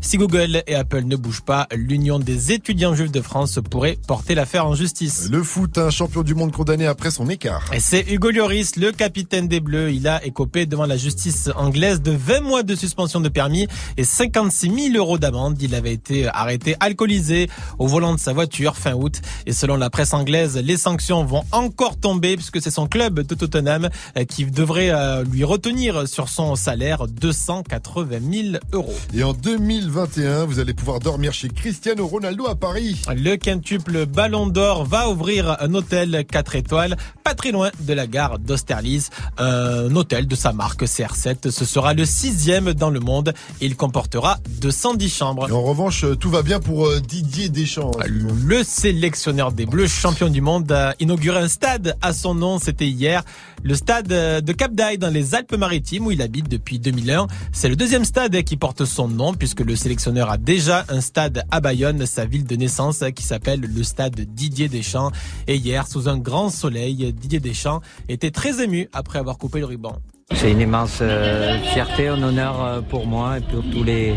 Si 0.00 0.16
Google 0.16 0.62
et 0.66 0.74
Apple 0.74 1.04
ne 1.04 1.16
bougent 1.16 1.44
pas, 1.44 1.68
l'Union 1.74 2.18
des 2.18 2.52
étudiants 2.52 2.94
juifs 2.94 3.12
de 3.12 3.20
France 3.20 3.58
pourrait 3.70 3.98
porter 4.06 4.34
l'affaire 4.34 4.66
en 4.66 4.74
justice. 4.74 5.28
Le 5.30 5.42
foot, 5.42 5.78
un 5.78 5.90
champion 5.90 6.22
du 6.22 6.34
monde 6.34 6.52
condamné 6.52 6.86
après 6.86 7.10
son 7.10 7.28
écart. 7.28 7.70
C'est 7.78 8.10
Hugo 8.10 8.30
Lloris, 8.30 8.76
le 8.76 8.92
capitaine 8.92 9.48
des 9.48 9.60
Bleus. 9.60 9.92
Il 9.92 10.08
a 10.08 10.24
écopé 10.24 10.66
devant 10.66 10.86
la 10.86 10.96
justice 10.96 11.50
anglaise 11.56 11.93
de 12.02 12.12
20 12.12 12.40
mois 12.40 12.62
de 12.62 12.74
suspension 12.74 13.20
de 13.20 13.28
permis 13.28 13.66
et 13.96 14.04
56 14.04 14.90
000 14.92 14.96
euros 14.96 15.18
d'amende. 15.18 15.60
Il 15.60 15.74
avait 15.74 15.92
été 15.92 16.28
arrêté 16.28 16.76
alcoolisé 16.80 17.48
au 17.78 17.86
volant 17.86 18.14
de 18.14 18.20
sa 18.20 18.32
voiture 18.32 18.76
fin 18.76 18.94
août. 18.94 19.20
Et 19.46 19.52
selon 19.52 19.76
la 19.76 19.90
presse 19.90 20.14
anglaise, 20.14 20.56
les 20.56 20.76
sanctions 20.76 21.24
vont 21.24 21.44
encore 21.52 21.96
tomber 21.96 22.36
puisque 22.36 22.60
c'est 22.60 22.70
son 22.70 22.86
club 22.86 23.20
de 23.20 23.34
Tottenham 23.34 23.88
euh, 24.16 24.24
qui 24.24 24.44
devrait 24.44 24.90
euh, 24.90 25.24
lui 25.24 25.44
retenir 25.44 26.08
sur 26.08 26.28
son 26.28 26.56
salaire 26.56 27.06
280 27.06 28.18
000 28.30 28.56
euros. 28.72 28.94
Et 29.14 29.22
en 29.22 29.32
2021, 29.32 30.44
vous 30.44 30.58
allez 30.58 30.74
pouvoir 30.74 31.00
dormir 31.00 31.32
chez 31.32 31.48
Cristiano 31.48 32.06
Ronaldo 32.06 32.46
à 32.46 32.54
Paris. 32.54 33.02
Le 33.14 33.36
quintuple 33.36 34.06
Ballon 34.06 34.46
d'Or 34.46 34.84
va 34.84 35.08
ouvrir 35.08 35.56
un 35.60 35.74
hôtel 35.74 36.24
4 36.28 36.56
étoiles, 36.56 36.96
pas 37.22 37.34
très 37.34 37.52
loin 37.52 37.70
de 37.80 37.92
la 37.92 38.06
gare 38.06 38.38
d'Austerlitz. 38.38 39.10
Un 39.38 39.94
hôtel 39.94 40.26
de 40.26 40.34
sa 40.34 40.52
marque 40.52 40.84
CR7. 40.84 41.50
Ce 41.50 41.64
sera 41.74 41.92
le 41.92 42.04
sixième 42.04 42.72
dans 42.72 42.90
le 42.90 43.00
monde. 43.00 43.34
Il 43.60 43.74
comportera 43.74 44.38
210 44.60 45.12
chambres. 45.12 45.48
Et 45.48 45.52
en 45.52 45.62
revanche, 45.62 46.04
tout 46.20 46.30
va 46.30 46.42
bien 46.42 46.60
pour 46.60 46.86
euh, 46.86 47.00
Didier 47.00 47.48
Deschamps. 47.48 47.90
Le 48.06 48.62
sélectionneur 48.62 49.50
des 49.50 49.66
Bleus, 49.66 49.88
champion 49.88 50.28
du 50.28 50.40
monde, 50.40 50.70
a 50.70 50.94
inauguré 51.00 51.40
un 51.40 51.48
stade 51.48 51.96
à 52.00 52.12
son 52.12 52.36
nom. 52.36 52.60
C'était 52.60 52.86
hier. 52.86 53.24
Le 53.64 53.74
stade 53.74 54.06
de 54.06 54.52
Cap 54.52 54.72
d'Aille 54.72 54.98
dans 54.98 55.12
les 55.12 55.34
Alpes-Maritimes 55.34 56.06
où 56.06 56.12
il 56.12 56.22
habite 56.22 56.48
depuis 56.48 56.78
2001. 56.78 57.26
C'est 57.52 57.68
le 57.68 57.74
deuxième 57.74 58.04
stade 58.04 58.40
qui 58.44 58.56
porte 58.56 58.84
son 58.84 59.08
nom 59.08 59.34
puisque 59.34 59.60
le 59.60 59.74
sélectionneur 59.74 60.30
a 60.30 60.36
déjà 60.36 60.84
un 60.88 61.00
stade 61.00 61.42
à 61.50 61.60
Bayonne, 61.60 62.06
sa 62.06 62.24
ville 62.24 62.44
de 62.44 62.54
naissance, 62.54 63.02
qui 63.16 63.24
s'appelle 63.24 63.62
le 63.62 63.82
stade 63.82 64.20
Didier 64.20 64.68
Deschamps. 64.68 65.10
Et 65.48 65.56
hier, 65.56 65.88
sous 65.88 66.08
un 66.08 66.18
grand 66.18 66.50
soleil, 66.50 67.12
Didier 67.12 67.40
Deschamps 67.40 67.80
était 68.08 68.30
très 68.30 68.62
ému 68.62 68.88
après 68.92 69.18
avoir 69.18 69.38
coupé 69.38 69.58
le 69.58 69.66
ruban. 69.66 69.98
C'est 70.32 70.50
une 70.50 70.60
immense 70.60 70.98
euh, 71.02 71.58
fierté, 71.72 72.08
un 72.08 72.22
honneur 72.22 72.62
euh, 72.64 72.80
pour 72.80 73.06
moi 73.06 73.38
et 73.38 73.40
pour 73.40 73.62
tous 73.70 73.84
les, 73.84 74.14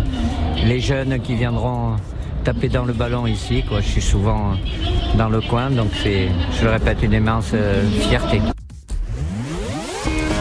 les 0.65 0.79
jeunes 0.79 1.19
qui 1.21 1.35
viendront 1.35 1.97
taper 2.43 2.69
dans 2.69 2.85
le 2.85 2.93
ballon 2.93 3.27
ici. 3.27 3.63
Quoi. 3.67 3.81
Je 3.81 3.87
suis 3.87 4.01
souvent 4.01 4.53
dans 5.17 5.29
le 5.29 5.41
coin, 5.41 5.69
donc 5.69 5.89
c'est, 6.01 6.29
je 6.57 6.63
le 6.65 6.71
répète, 6.71 6.99
une 7.03 7.13
immense 7.13 7.51
euh, 7.53 7.83
fierté. 8.09 8.41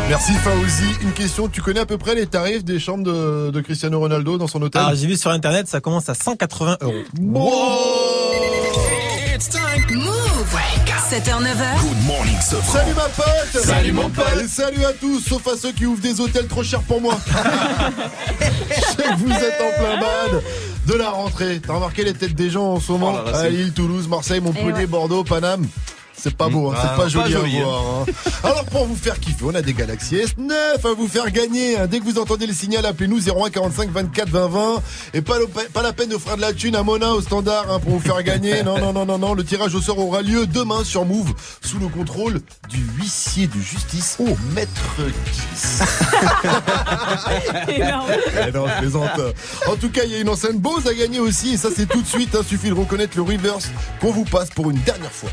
Merci 0.09 0.33
Fauzi. 0.35 0.85
Une 1.03 1.13
question, 1.13 1.49
tu 1.49 1.61
connais 1.61 1.81
à 1.81 1.87
peu 1.87 1.99
près 1.99 2.15
les 2.15 2.27
tarifs 2.27 2.65
des 2.65 2.79
chambres 2.79 3.03
de, 3.03 3.51
de 3.51 3.61
Cristiano 3.61 3.99
Ronaldo 3.99 4.39
dans 4.39 4.47
son 4.47 4.63
hôtel? 4.63 4.81
Alors 4.81 4.95
j'ai 4.95 5.09
vu 5.09 5.17
sur 5.17 5.33
internet, 5.33 5.67
ça 5.67 5.81
commence 5.81 6.09
à 6.09 6.15
180 6.15 6.79
euros. 6.81 6.95
It's 9.35 9.49
time. 9.49 10.26
Move. 11.11 11.21
7h, 11.21 11.43
9h. 11.43 11.81
Good 11.83 12.07
morning, 12.07 12.37
Sofran. 12.41 12.79
Salut 12.81 12.95
ma 12.95 13.03
pote 13.09 13.63
Salut, 13.65 13.93
mon 13.93 14.09
pote. 14.11 14.25
Et 14.43 14.49
salut 14.49 14.85
à 14.85 14.93
tous, 14.93 15.21
sauf 15.21 15.47
à 15.49 15.57
ceux 15.57 15.73
qui 15.73 15.87
ouvrent 15.87 16.01
des 16.01 16.21
hôtels 16.21 16.47
trop 16.47 16.63
chers 16.63 16.83
pour 16.83 17.01
moi 17.01 17.17
Je 18.41 18.75
sais 18.75 19.09
que 19.09 19.17
vous 19.19 19.31
êtes 19.31 19.61
en 19.61 19.83
plein 19.83 20.01
bad 20.01 20.43
de 20.87 20.95
la 20.95 21.11
rentrée. 21.11 21.61
T'as 21.65 21.75
remarqué 21.75 22.05
les 22.05 22.15
têtes 22.15 22.35
des 22.35 22.51
gens 22.51 22.75
en 22.75 22.81
ce 22.81 22.93
moment? 22.93 23.15
Oh 23.21 23.25
là 23.27 23.33
là, 23.33 23.39
À 23.39 23.49
Lille, 23.49 23.73
Toulouse, 23.73 24.09
Marseille, 24.09 24.41
Montpellier, 24.41 24.71
Eh 24.71 24.73
ouais. 24.81 24.87
Bordeaux, 24.87 25.25
Paname 25.25 25.67
c'est 26.19 26.35
pas 26.37 26.49
beau, 26.49 26.71
hein, 26.71 26.75
Ah, 26.77 26.81
c'est 26.83 26.89
pas 26.97 27.03
pas 27.05 27.09
joli, 27.09 27.33
joli, 27.33 27.57
à 27.59 27.61
hein. 27.61 27.65
voir. 27.65 27.83
hein. 28.01 28.13
Alors 28.45 28.65
pour 28.67 28.87
vous 28.87 28.97
faire 28.97 29.19
kiffer, 29.21 29.45
on 29.45 29.55
a 29.55 29.63
des 29.63 29.73
Galaxy 29.75 30.17
S9 30.17 30.53
à 30.85 30.93
vous 30.95 31.09
faire 31.09 31.31
gagner. 31.31 31.79
hein. 31.79 31.87
Dès 31.87 31.99
que 32.01 32.05
vous 32.05 32.19
entendez 32.19 32.47
le 32.47 32.53
signal, 32.53 32.85
appelez-nous 32.87 33.29
01 33.29 33.51
45 33.51 33.91
24 33.91 34.29
20 34.29 34.47
20. 34.49 34.83
Et 35.15 35.23
pas, 35.23 35.39
le- 35.39 35.47
pas 35.47 35.83
la 35.83 35.93
peine 35.93 36.09
de 36.09 36.19
faire 36.19 36.37
de 36.37 36.41
la 36.43 36.53
thune 36.53 36.75
à 36.77 36.83
Mona 36.83 37.13
au 37.13 37.21
standard 37.21 37.67
hein, 37.71 37.79
pour 37.81 37.93
vous 37.93 38.01
faire 38.01 38.23
gagner. 38.23 38.63
Non, 38.63 38.79
non, 38.79 38.93
non, 38.93 39.05
non, 39.07 39.19
non. 39.19 39.35
Le 39.35 39.45
tirage 39.45 39.75
au 39.75 39.81
sort 39.81 39.99
aura 39.99 40.23
lieu 40.23 40.47
demain 40.47 40.85
sur 40.85 41.05
Move 41.05 41.33
sous 41.63 41.79
le 41.79 41.89
contrôle 41.89 42.41
du 42.69 42.85
huissier 42.99 43.47
de 43.47 43.61
justice, 43.61 44.17
oh, 44.21 44.37
maître 44.55 44.71
Kiss. 45.33 45.81
Énorme. 47.69 48.11
Eh 48.49 48.53
non, 48.53 48.67
je 48.69 48.79
plaisante. 48.81 49.11
En 49.69 49.77
tout 49.77 49.91
cas, 49.91 50.03
il 50.05 50.13
y 50.13 50.15
a 50.15 50.19
une 50.19 50.29
enceinte 50.29 50.57
Bose 50.57 50.87
à 50.87 50.95
gagner 50.95 51.21
aussi, 51.21 51.55
et 51.55 51.57
ça 51.57 51.69
c'est 51.75 51.87
tout 51.87 52.01
de 52.03 52.07
suite. 52.07 52.37
Il 52.39 52.47
suffit 52.47 52.69
de 52.69 52.75
reconnaître 52.75 53.17
le 53.17 53.23
reverse 53.23 53.69
qu'on 54.01 54.13
vous 54.13 54.25
passe 54.25 54.51
pour 54.51 54.71
une 54.71 54.79
dernière 54.81 55.11
fois. 55.13 55.31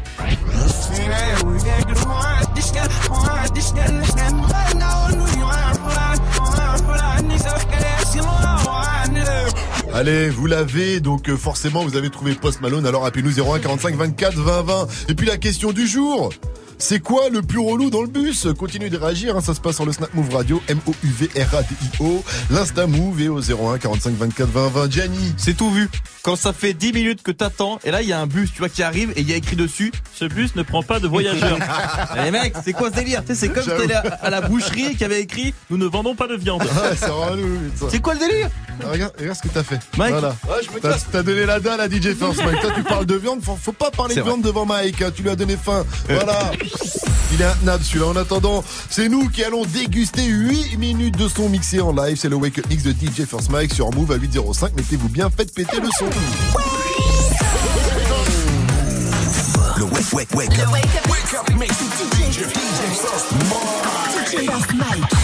Allez, 9.94 10.30
vous 10.30 10.48
l'avez, 10.48 11.00
donc 11.00 11.30
euh, 11.30 11.38
forcément 11.38 11.84
vous 11.84 11.96
avez 11.96 12.10
trouvé 12.10 12.34
Post 12.34 12.62
Malone, 12.62 12.86
alors 12.88 13.06
appelez-nous 13.06 13.40
01 13.40 13.60
45 13.60 13.96
24 13.96 14.36
20 14.36 14.62
20. 14.64 14.88
Et 15.10 15.14
puis 15.14 15.28
la 15.28 15.38
question 15.38 15.72
du 15.72 15.86
jour 15.86 16.32
c'est 16.78 17.00
quoi 17.00 17.30
le 17.30 17.42
plus 17.42 17.60
relou 17.60 17.90
dans 17.90 18.02
le 18.02 18.08
bus? 18.08 18.48
Continuez 18.58 18.90
de 18.90 18.98
réagir, 18.98 19.38
hein, 19.38 19.42
ça 19.42 19.54
se 19.54 19.62
passe 19.62 19.76
sur 19.76 19.86
le 19.86 19.92
Snap 19.92 20.14
Move 20.14 20.34
Radio, 20.34 20.62
M-O-U-V-R-A-D-I-O, 20.68 22.24
l'Insta 22.50 22.88
Move 22.88 23.22
et 23.22 23.30
au 23.30 23.40
01 23.40 23.78
45 23.78 24.14
24 24.16 24.50
20 24.50 24.68
20. 24.70 24.92
Gianni 24.92 25.34
C'est 25.38 25.56
tout 25.56 25.70
vu. 25.72 25.90
Quand 26.24 26.36
ça 26.36 26.54
fait 26.54 26.74
10 26.74 26.94
minutes 26.94 27.24
que 27.24 27.32
t'attends, 27.32 27.80
et 27.84 27.92
là 27.92 28.02
il 28.02 28.08
y 28.08 28.14
a 28.14 28.20
un 28.20 28.28
bus, 28.28 28.52
tu 28.52 28.60
vois, 28.60 28.70
qui 28.70 28.84
arrive 28.84 29.12
et 29.16 29.22
il 29.22 29.30
y 29.30 29.34
a 29.34 29.36
écrit 29.36 29.56
dessus, 29.56 29.92
ce 30.14 30.26
bus 30.26 30.56
ne 30.56 30.64
prend 30.64 30.84
pas 30.84 31.00
de 31.00 31.08
voyageurs. 31.08 31.58
Les 32.24 32.32
mecs, 32.32 32.54
c'est 32.64 32.74
quoi 32.74 32.90
ce 32.90 32.96
délire? 32.96 33.22
Tu 33.22 33.28
sais, 33.28 33.36
c'est 33.36 33.50
comme 33.50 33.64
si 33.64 33.70
t'allais 33.70 33.94
à, 33.94 34.02
à 34.22 34.30
la 34.30 34.42
boucherie 34.42 34.96
qui 34.96 35.04
avait 35.04 35.22
écrit, 35.22 35.54
nous 35.70 35.78
ne 35.78 35.86
vendons 35.86 36.16
pas 36.16 36.28
de 36.28 36.36
viande. 36.36 36.64
Ah, 36.76 36.92
c'est 37.90 38.00
bah, 38.80 38.88
regarde, 38.92 39.14
ce 39.18 39.42
que 39.42 39.54
t'as 39.54 39.64
fait. 39.64 39.80
Mike 39.98 40.12
voilà. 40.14 40.36
ouais, 40.50 40.92
T'as 41.12 41.24
donné 41.24 41.46
la 41.46 41.60
dalle 41.60 41.82
à 41.82 41.88
DJ 41.88 42.16
First, 42.16 42.44
Mike. 42.44 42.62
Toi, 42.62 42.72
tu 42.76 42.84
parles 42.84 43.06
de 43.06 43.16
viande. 43.16 43.42
Faut, 43.44 43.72
pas 43.72 43.92
parler 43.92 44.16
de 44.16 44.22
viande 44.22 44.42
devant 44.42 44.66
Mike. 44.66 45.02
Hein. 45.02 45.12
Tu 45.14 45.24
lui 45.24 45.30
as 45.30 45.36
donné 45.36 45.58
faim. 45.58 45.86
Voilà. 46.10 46.52
Il 47.34 47.42
est 47.42 47.46
un 47.46 47.52
intenable 47.52 47.84
celui-là. 47.84 48.08
En 48.08 48.16
attendant, 48.16 48.64
c'est 48.90 49.10
nous 49.10 49.30
qui 49.30 49.44
allons 49.44 49.66
déguster 49.66 50.24
8 50.24 50.78
minutes 50.78 51.18
de 51.18 51.28
son 51.28 51.50
mixé 51.50 51.82
en 51.82 51.92
live. 51.94 52.18
C'est 52.18 52.30
le 52.30 52.36
Wake 52.36 52.60
Up 52.60 52.66
Mix 52.70 52.84
de 52.84 52.92
DJ 52.92 53.26
First 53.28 53.50
Mike 53.50 53.74
sur 53.74 53.92
Move 53.92 54.12
à 54.12 54.18
8.05. 54.18 54.72
Mettez-vous 54.76 55.10
bien, 55.10 55.30
faites 55.30 55.54
péter 55.54 55.80
le 55.80 55.90
son. 55.98 56.06
Le 59.78 59.84
Wake, 59.86 60.14
wake, 60.14 60.36
wake 60.36 60.60
up. 60.60 60.72
Wake 60.72 60.86
Up, 60.96 61.10
wake 61.10 61.34
up. 61.34 61.46
DJ 62.24 62.46
First 62.96 63.32
Mike. 63.50 64.30
DJ 64.30 64.46
First 64.46 64.74
Mike. 64.76 65.24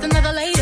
with 0.00 0.12
another 0.12 0.32
lady. 0.32 0.57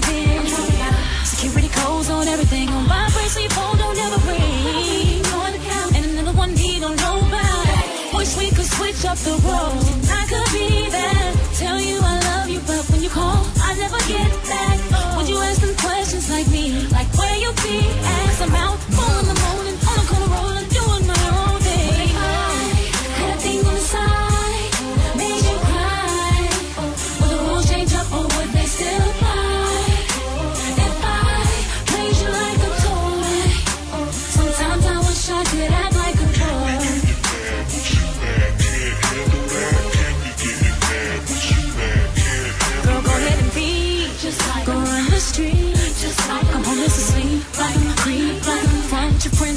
baby. 0.00 0.27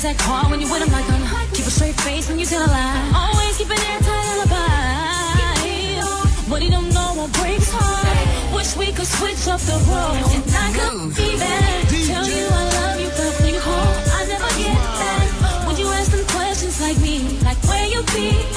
Always 0.01 0.17
act 0.17 0.25
hard 0.25 0.49
when 0.49 0.59
you 0.59 0.65
with 0.65 0.81
them 0.81 0.91
like 0.91 1.05
them. 1.05 1.21
Keep 1.53 1.67
a 1.67 1.69
straight 1.69 1.93
face 2.01 2.27
when 2.27 2.39
you 2.39 2.45
tell 2.47 2.65
a 2.65 2.73
lie. 2.73 3.11
Always 3.13 3.55
keep 3.55 3.69
an 3.69 3.77
airtight 3.77 4.25
alibi. 4.33 4.81
What 6.49 6.63
he 6.63 6.71
don't 6.71 6.89
know 6.89 7.21
I 7.21 7.29
break 7.37 7.59
his 7.59 7.69
heart. 7.69 8.55
Wish 8.55 8.75
we 8.77 8.91
could 8.97 9.05
switch 9.05 9.45
up 9.45 9.61
the 9.61 9.77
roles. 9.85 10.33
And 10.33 10.41
I 10.57 10.73
could 10.73 11.13
be 11.13 11.37
better. 11.37 11.85
Tell 12.09 12.25
you 12.25 12.49
I 12.49 12.63
love 12.81 12.97
you, 12.97 13.09
but 13.13 13.29
when 13.45 13.53
you 13.53 13.61
call, 13.61 13.93
I 14.17 14.25
never 14.25 14.49
get 14.57 14.73
back. 14.73 15.67
When 15.67 15.77
you 15.77 15.85
ask 15.93 16.09
them 16.09 16.25
questions 16.33 16.81
like 16.81 16.97
me, 16.97 17.37
like 17.45 17.61
where 17.69 17.85
you 17.85 18.01
be. 18.09 18.50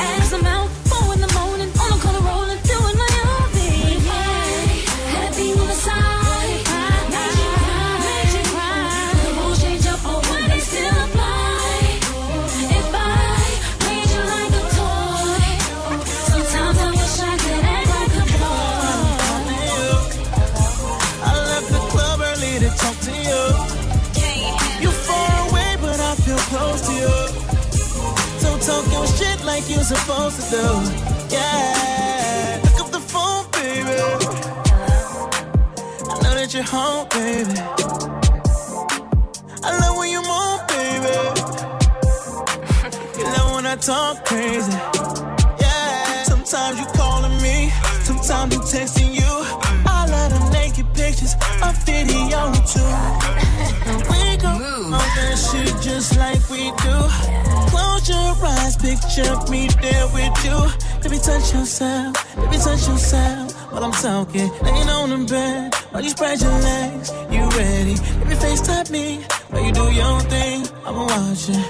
yourself, 61.55 62.37
baby, 62.37 62.57
touch 62.59 62.89
yourself 62.89 63.73
while 63.73 63.85
I'm 63.85 63.93
talking. 63.93 64.51
Laying 64.63 64.89
on 64.89 65.11
the 65.11 65.27
bed 65.31 65.75
while 65.91 66.03
you 66.03 66.11
spread 66.11 66.41
your 66.41 66.51
legs. 66.51 67.11
You 67.31 67.43
ready? 67.59 67.95
Baby, 68.21 68.35
face 68.35 68.61
tap 68.61 68.91
me 68.91 69.25
while 69.51 69.65
you 69.65 69.73
do 69.73 69.93
your 69.93 70.21
thing. 70.33 70.67
I'm 70.85 70.97
watching. 70.97 71.65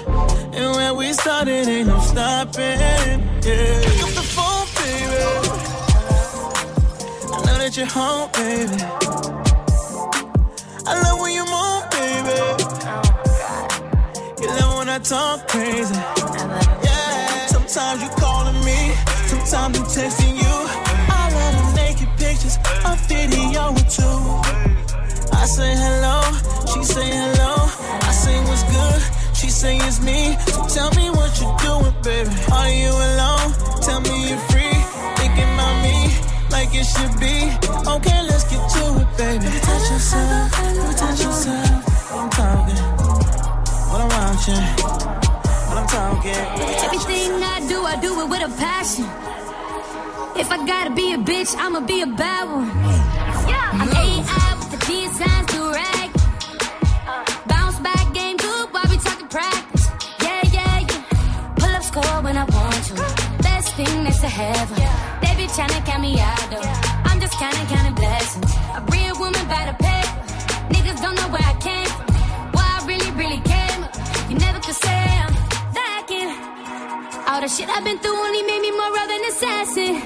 And 0.55 0.75
when 0.75 0.97
we 0.97 1.13
started, 1.13 1.67
ain't 1.67 1.87
no 1.87 1.99
stopping. 1.99 2.79
Yeah. 3.45 3.81
Pick 3.85 4.03
up 4.05 4.11
the 4.19 4.25
phone, 4.35 4.67
baby. 4.79 5.23
I 7.33 7.37
know 7.45 7.57
that 7.61 7.77
you're 7.77 7.85
home, 7.97 8.29
baby. 8.33 8.79
I 10.87 10.91
love 11.03 11.19
when 11.21 11.33
you 11.37 11.45
move, 11.55 11.83
baby. 11.95 12.37
You 14.41 14.47
love 14.59 14.77
when 14.77 14.89
I 14.89 14.99
talk 14.99 15.47
crazy. 15.47 15.95
Yeah. 16.83 17.47
Sometimes 17.47 18.03
you 18.03 18.09
I'm 19.65 19.71
be 19.71 19.79
texting 19.79 20.37
you. 20.37 20.55
I 21.09 21.25
love 21.33 21.53
the 21.57 21.81
naked 21.81 22.09
pictures, 22.21 22.57
a 22.85 22.93
video 23.09 23.73
or 23.73 23.85
two. 23.89 24.21
I 25.33 25.45
say 25.49 25.73
hello, 25.73 26.21
she 26.69 26.83
say 26.83 27.09
hello. 27.09 27.65
I 28.05 28.11
say 28.13 28.37
what's 28.45 28.61
good, 28.69 29.01
she 29.33 29.49
say 29.49 29.77
it's 29.77 29.99
me. 30.05 30.37
So 30.53 30.67
tell 30.69 30.91
me 30.93 31.09
what 31.09 31.33
you 31.41 31.49
doing, 31.65 31.95
baby. 32.05 32.29
Are 32.53 32.69
you 32.69 32.93
alone? 32.93 33.49
Tell 33.81 34.01
me 34.01 34.29
you're 34.29 34.45
free. 34.53 34.77
Thinking 35.17 35.49
about 35.57 35.81
me 35.81 36.13
like 36.53 36.69
it 36.77 36.85
should 36.85 37.17
be. 37.17 37.49
Okay, 37.89 38.19
let's 38.29 38.45
get 38.45 38.61
to 38.69 38.83
it, 39.01 39.09
baby. 39.17 39.49
Touch 39.65 39.85
yourself, 39.89 40.51
touch 40.93 41.19
yourself. 41.25 42.13
I'm 42.13 42.29
talking, 42.29 42.81
What 43.89 44.01
I'm 44.05 44.09
watching. 44.13 44.95
Everything 46.85 47.41
I 47.41 47.65
do, 47.67 47.81
I 47.81 47.95
do 47.99 48.21
it 48.21 48.29
with 48.29 48.43
a 48.45 48.49
passion. 48.61 49.05
If 50.37 50.51
I 50.51 50.57
gotta 50.65 50.91
be 50.91 51.13
a 51.13 51.17
bitch, 51.17 51.55
I'ma 51.57 51.79
be 51.79 52.01
a 52.01 52.07
bad 52.07 52.43
one. 52.51 52.67
Yeah. 53.47 53.79
I'm 53.79 53.89
AI 53.89 54.55
with 54.59 54.71
the 54.73 54.79
D 54.85 55.07
signs 55.07 55.47
to 55.53 55.59
rag. 55.71 56.09
Bounce 57.47 57.79
back 57.79 58.13
game 58.13 58.35
good 58.35 58.67
while 58.73 58.83
we 58.89 58.97
talking 58.97 59.29
practice. 59.29 59.87
Yeah, 60.21 60.41
yeah, 60.51 60.79
yeah. 60.89 61.55
Pull 61.55 61.73
up 61.77 61.83
score 61.83 62.21
when 62.21 62.35
I 62.35 62.43
want 62.43 62.83
to. 62.87 62.93
Best 63.43 63.75
thing 63.75 64.03
next 64.03 64.19
to 64.19 64.27
heaven. 64.27 64.75
They 65.21 65.33
be 65.39 65.47
tryna 65.55 65.85
count 65.85 66.01
me 66.01 66.19
out 66.19 66.45
though. 66.51 67.09
I'm 67.09 67.19
just 67.21 67.33
counting, 67.39 67.67
counting 67.67 67.95
blessings. 67.95 68.51
A 68.75 68.81
real 68.91 69.17
woman 69.17 69.45
by 69.47 69.63
the 69.71 69.75
paper. 69.87 70.19
Niggas 70.73 71.01
don't 71.01 71.15
know 71.15 71.29
where 71.31 71.47
I 71.47 71.55
came 71.63 71.87
from. 71.95 72.07
Why 72.55 72.65
I 72.75 72.85
really, 72.85 73.11
really 73.11 73.39
came 73.39 73.83
up. 73.85 73.95
You 74.29 74.35
never 74.37 74.59
could 74.59 74.75
say 74.75 74.91
I'm. 74.91 75.44
All 77.35 77.41
the 77.41 77.49
shit 77.49 77.67
I've 77.67 77.83
been 77.83 77.99
through 77.99 78.15
only 78.15 78.43
made 78.43 78.61
me 78.61 78.71
more 78.71 78.87
of 78.87 79.09
an 79.09 79.25
assassin. 79.27 80.01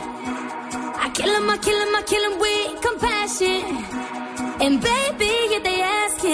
I 0.98 1.12
kill 1.14 1.30
him, 1.30 1.48
I 1.48 1.58
kill 1.60 1.80
him, 1.80 1.96
I 1.96 2.02
kill 2.02 2.24
him 2.28 2.40
with 2.40 2.82
compassion. 2.82 3.62
And 4.60 4.82
baby, 4.82 5.30
if 5.56 5.62
they 5.64 5.80
asking, 6.00 6.30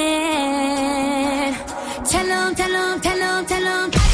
tell 2.06 2.26
them, 2.26 2.56
tell 2.56 2.72
them, 2.72 3.02
tell 3.02 3.20
tell. 3.46 4.05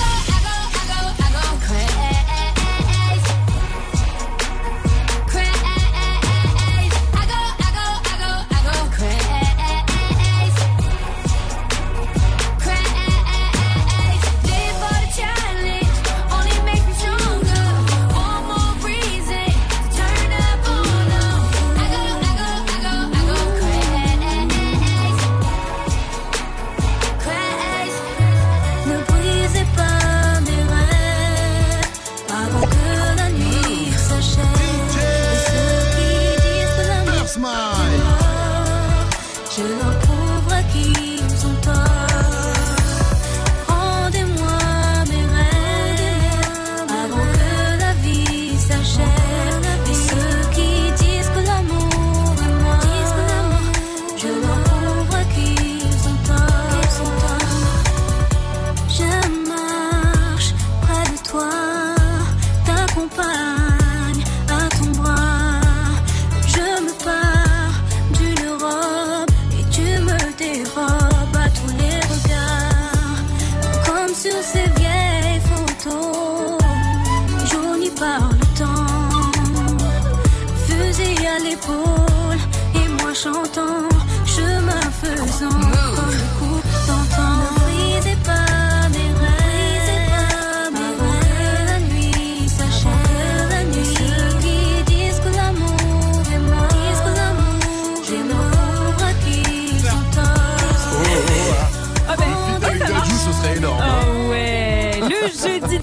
Et 81.70 82.88
moi 83.02 83.14
chantant, 83.14 83.90
chemin 84.26 84.82
faisant 85.02 85.91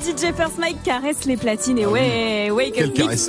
DJ 0.08 0.32
First 0.34 0.56
Mike 0.58 0.82
caresse 0.82 1.26
les 1.26 1.36
platines 1.36 1.76
et 1.78 1.84
ouais, 1.84 2.50
Wake 2.50 2.80
Up 2.80 2.96
Mix. 2.96 3.28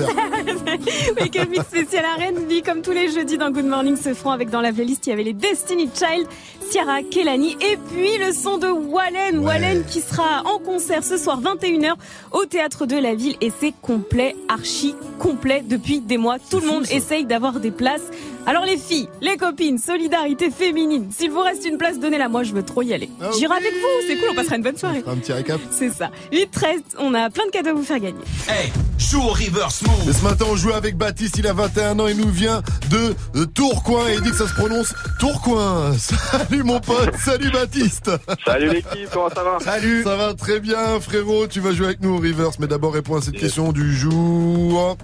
Wake 1.19 1.35
Up 1.35 1.49
Mix 1.49 1.65
spécial 1.65 2.05
R&B 2.05 2.63
comme 2.65 2.81
tous 2.81 2.93
les 2.93 3.11
jeudis 3.11 3.37
dans 3.37 3.51
Good 3.51 3.65
Morning 3.65 3.97
ce 3.97 4.13
franc 4.13 4.31
avec 4.31 4.49
dans 4.49 4.61
la 4.61 4.71
playlist 4.71 5.05
il 5.05 5.09
y 5.09 5.13
avait 5.13 5.23
les 5.23 5.33
Destiny 5.33 5.89
Child, 5.93 6.25
Ciara, 6.71 7.01
Kelani 7.01 7.57
et 7.61 7.77
puis 7.91 8.17
le 8.19 8.31
son 8.31 8.57
de 8.59 8.67
Wallen, 8.67 9.39
Wallen 9.39 9.83
qui 9.85 10.01
sera 10.01 10.43
en 10.45 10.59
concert 10.59 11.03
ce 11.03 11.17
soir 11.17 11.41
21h 11.41 11.93
au 12.31 12.45
théâtre 12.45 12.85
de 12.85 12.95
la 12.95 13.15
ville 13.15 13.35
et 13.41 13.51
c'est 13.59 13.73
complet, 13.81 14.35
archi 14.49 14.95
complet 15.17 15.63
depuis 15.67 15.99
des 15.99 16.17
mois. 16.17 16.37
Tout 16.37 16.59
le 16.59 16.67
monde 16.67 16.85
essaye 16.91 17.25
d'avoir 17.25 17.59
des 17.59 17.71
places. 17.71 18.03
Alors 18.45 18.65
les 18.65 18.77
filles, 18.77 19.09
les 19.21 19.35
copines, 19.37 19.77
solidarité 19.77 20.49
féminine. 20.51 21.09
S'il 21.15 21.31
vous 21.31 21.41
reste 21.41 21.65
une 21.65 21.77
place, 21.77 21.99
donnez-la 21.99 22.29
moi, 22.29 22.43
je 22.43 22.53
veux 22.53 22.63
trop 22.63 22.81
y 22.81 22.93
aller. 22.93 23.09
Ah 23.21 23.29
J'irai 23.37 23.55
avec 23.55 23.73
vous, 23.73 24.07
c'est 24.07 24.15
cool, 24.17 24.29
on 24.31 24.35
passera 24.35 24.55
une 24.55 24.63
bonne 24.63 24.77
soirée. 24.77 25.03
Un 25.07 25.17
petit 25.17 25.33
récap. 25.33 25.59
C'est 25.71 25.91
ça. 25.91 26.09
8-13, 26.31 26.79
on 26.99 27.13
a 27.13 27.29
plein 27.29 27.45
de 27.47 27.51
cadeaux 27.51 27.71
à 27.71 27.73
vous 27.73 27.83
faire 27.83 27.99
gagner. 27.99 28.21
Hey, 28.47 28.71
joue 28.97 29.21
au 29.21 29.29
reverse 29.29 29.81
move. 29.83 30.09
Et 30.09 30.13
ce 30.13 30.23
matin, 30.23 30.45
on 30.49 30.55
joue 30.55 30.71
avec 30.71 30.97
Baptiste, 30.97 31.37
il 31.37 31.47
a 31.47 31.53
21 31.53 31.99
ans, 31.99 32.07
il 32.07 32.17
nous 32.17 32.29
vient 32.29 32.61
de, 32.89 33.13
de 33.39 33.45
Tourcoing 33.45 34.07
et 34.07 34.15
il 34.15 34.21
dit 34.21 34.29
que 34.31 34.35
ça 34.37 34.47
se 34.47 34.53
prononce 34.53 34.93
Tourcoing. 35.19 35.93
Salut 35.97 36.58
mon 36.63 36.79
pote, 36.79 37.15
salut 37.17 37.51
Baptiste. 37.51 38.11
Salut 38.45 38.69
l'équipe, 38.69 39.09
comment 39.11 39.29
ça 39.29 39.43
va 39.43 39.59
Salut. 39.59 40.03
Ça 40.03 40.15
va 40.15 40.33
très 40.33 40.59
bien 40.59 40.99
frérot, 40.99 41.47
tu 41.47 41.59
vas 41.59 41.71
jouer 41.71 41.87
avec 41.87 42.01
nous 42.01 42.15
au 42.15 42.17
reverse, 42.17 42.59
mais 42.59 42.67
d'abord 42.67 42.93
réponds 42.93 43.17
à 43.17 43.21
cette 43.21 43.37
question 43.37 43.71
du 43.71 43.95
jour. 43.95 44.97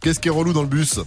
Qu'est-ce 0.00 0.20
qui 0.20 0.28
est 0.28 0.32
relou 0.32 0.52
dans 0.52 0.62
le 0.62 0.68
bus? 0.68 1.00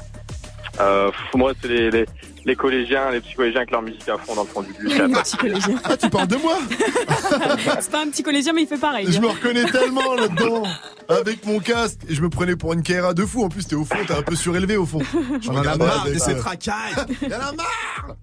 Euh, 0.79 1.11
Moi, 1.33 1.53
c'est 1.61 1.67
les, 1.67 1.91
les, 1.91 2.05
les 2.45 2.55
collégiens, 2.55 3.09
les 3.11 3.21
petits 3.21 3.33
collégiens 3.33 3.61
avec 3.61 3.71
leur 3.71 3.81
musique 3.81 4.07
à 4.07 4.17
fond 4.17 4.35
dans 4.35 4.43
le 4.43 4.47
fond 4.47 4.61
du 4.61 4.71
bus. 4.73 4.93
Un 4.99 5.09
petit 5.11 5.35
collégien. 5.37 5.75
Ah, 5.83 5.97
tu 5.97 6.09
parles 6.09 6.27
de 6.27 6.35
moi 6.37 6.57
C'est 7.81 7.91
pas 7.91 8.03
un 8.03 8.09
petit 8.09 8.23
collégien, 8.23 8.53
mais 8.53 8.61
il 8.63 8.67
fait 8.67 8.77
pareil. 8.77 9.11
Je 9.11 9.19
me 9.19 9.27
reconnais 9.27 9.65
tellement 9.65 10.13
là-dedans. 10.13 10.63
Avec 11.09 11.45
mon 11.45 11.59
casque, 11.59 11.99
et 12.09 12.15
je 12.15 12.21
me 12.21 12.29
prenais 12.29 12.55
pour 12.55 12.73
une 12.73 12.81
Kaira 12.83 13.13
de 13.13 13.25
fou. 13.25 13.43
En 13.43 13.49
plus, 13.49 13.65
t'es 13.67 13.75
au 13.75 13.85
fond, 13.85 13.97
t'es 14.07 14.13
un 14.13 14.21
peu 14.23 14.35
surélevé 14.35 14.75
au 14.77 14.85
fond. 14.85 14.99
Je 15.41 15.49
On 15.49 15.53
en 15.53 15.57
a 15.57 15.59
regardais 15.59 15.85
marre 15.85 16.05
de 16.05 16.13
ces 16.17 16.31
euh, 16.31 16.39
tracailles. 16.39 16.93
Il 17.21 17.29
y 17.29 17.33
en 17.35 17.39
a 17.39 17.51
marre 17.51 18.15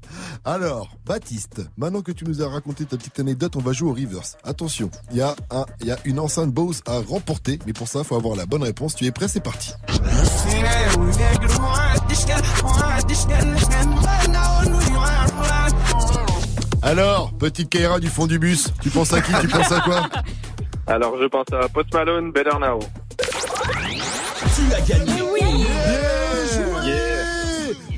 Alors, 0.45 0.89
Baptiste, 1.07 1.61
maintenant 1.77 2.03
que 2.03 2.11
tu 2.13 2.25
nous 2.25 2.43
as 2.43 2.49
raconté 2.49 2.85
ta 2.85 2.97
petite 2.97 3.19
anecdote, 3.21 3.55
on 3.57 3.61
va 3.61 3.73
jouer 3.73 3.91
au 3.91 3.95
reverse. 3.95 4.37
Attention, 4.45 4.91
il 5.13 5.19
y, 5.19 5.21
a 5.23 5.35
un- 5.51 5.67
il 5.81 5.87
y 5.87 5.93
a 5.93 5.99
une 6.05 6.19
enceinte 6.19 6.51
Bose 6.51 6.83
à 6.87 6.99
remporter, 6.99 7.59
mais 7.67 7.73
pour 7.73 7.87
ça, 7.89 8.01
il 8.01 8.05
faut 8.05 8.17
avoir 8.17 8.35
la 8.37 8.47
bonne 8.47 8.63
réponse. 8.65 8.95
Tu 8.97 9.05
es 9.07 9.13
prêt 9.13 9.29
C'est 9.29 9.43
parti. 9.43 9.71
Alors, 16.83 17.33
petite 17.39 17.71
Kaira 17.71 18.01
du 18.01 18.09
fond 18.09 18.27
du 18.27 18.39
bus, 18.39 18.73
tu 18.83 18.91
penses 18.91 19.13
à 19.13 19.21
qui 19.21 19.33
Tu 19.41 19.49
penses 19.49 19.73
à 19.73 19.81
quoi? 19.81 20.03
Alors, 20.87 21.15
je 21.21 21.27
pense 21.27 21.47
à 21.53 21.69
Post 21.69 21.95
Malone, 21.95 22.33
Better 22.33 22.59
Now. 22.61 22.81
Tu 24.57 24.75
as 24.75 24.81
gagné 24.81 25.22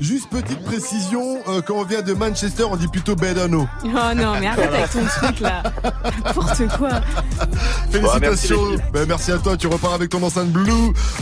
Juste 0.01 0.29
petite 0.29 0.61
précision, 0.63 1.37
euh, 1.47 1.61
quand 1.65 1.75
on 1.75 1.83
vient 1.83 2.01
de 2.01 2.13
Manchester, 2.13 2.65
on 2.69 2.75
dit 2.75 2.87
plutôt 2.87 3.15
Bedano. 3.15 3.67
Oh 3.83 3.87
non, 4.15 4.33
mais 4.39 4.47
arrête 4.47 4.73
avec 4.73 4.91
ton 4.91 5.05
truc 5.05 5.39
là. 5.39 5.63
N'importe 6.25 6.67
quoi. 6.77 6.89
Félicitations. 7.91 8.75
Ben, 8.93 9.05
merci 9.07 9.31
à 9.31 9.37
toi. 9.37 9.55
Tu 9.55 9.67
repars 9.67 9.93
avec 9.93 10.09
ton 10.09 10.21
enceinte 10.21 10.49
blue. 10.49 10.71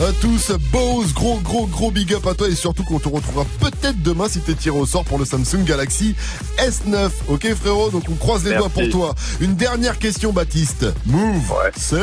À 0.00 0.12
tous, 0.20 0.50
Bose, 0.72 1.14
gros, 1.14 1.38
gros, 1.38 1.66
gros 1.66 1.90
big 1.90 2.12
up 2.14 2.26
à 2.26 2.34
toi 2.34 2.48
et 2.48 2.54
surtout 2.54 2.82
qu'on 2.84 2.98
te 2.98 3.08
retrouvera 3.08 3.44
peut-être 3.60 4.02
demain 4.02 4.28
si 4.28 4.40
t'es 4.40 4.54
tiré 4.54 4.76
au 4.76 4.86
sort 4.86 5.04
pour 5.04 5.18
le 5.18 5.24
Samsung 5.24 5.64
Galaxy 5.64 6.14
S9. 6.58 7.10
Ok, 7.28 7.54
frérot? 7.54 7.90
Donc, 7.90 8.04
on 8.10 8.14
croise 8.16 8.44
les 8.44 8.50
Merci. 8.50 8.60
doigts 8.68 8.82
pour 8.82 8.90
toi. 8.90 9.14
Une 9.40 9.54
dernière 9.54 9.98
question, 9.98 10.32
Baptiste. 10.32 10.86
Move. 11.06 11.52
C'est 11.76 12.00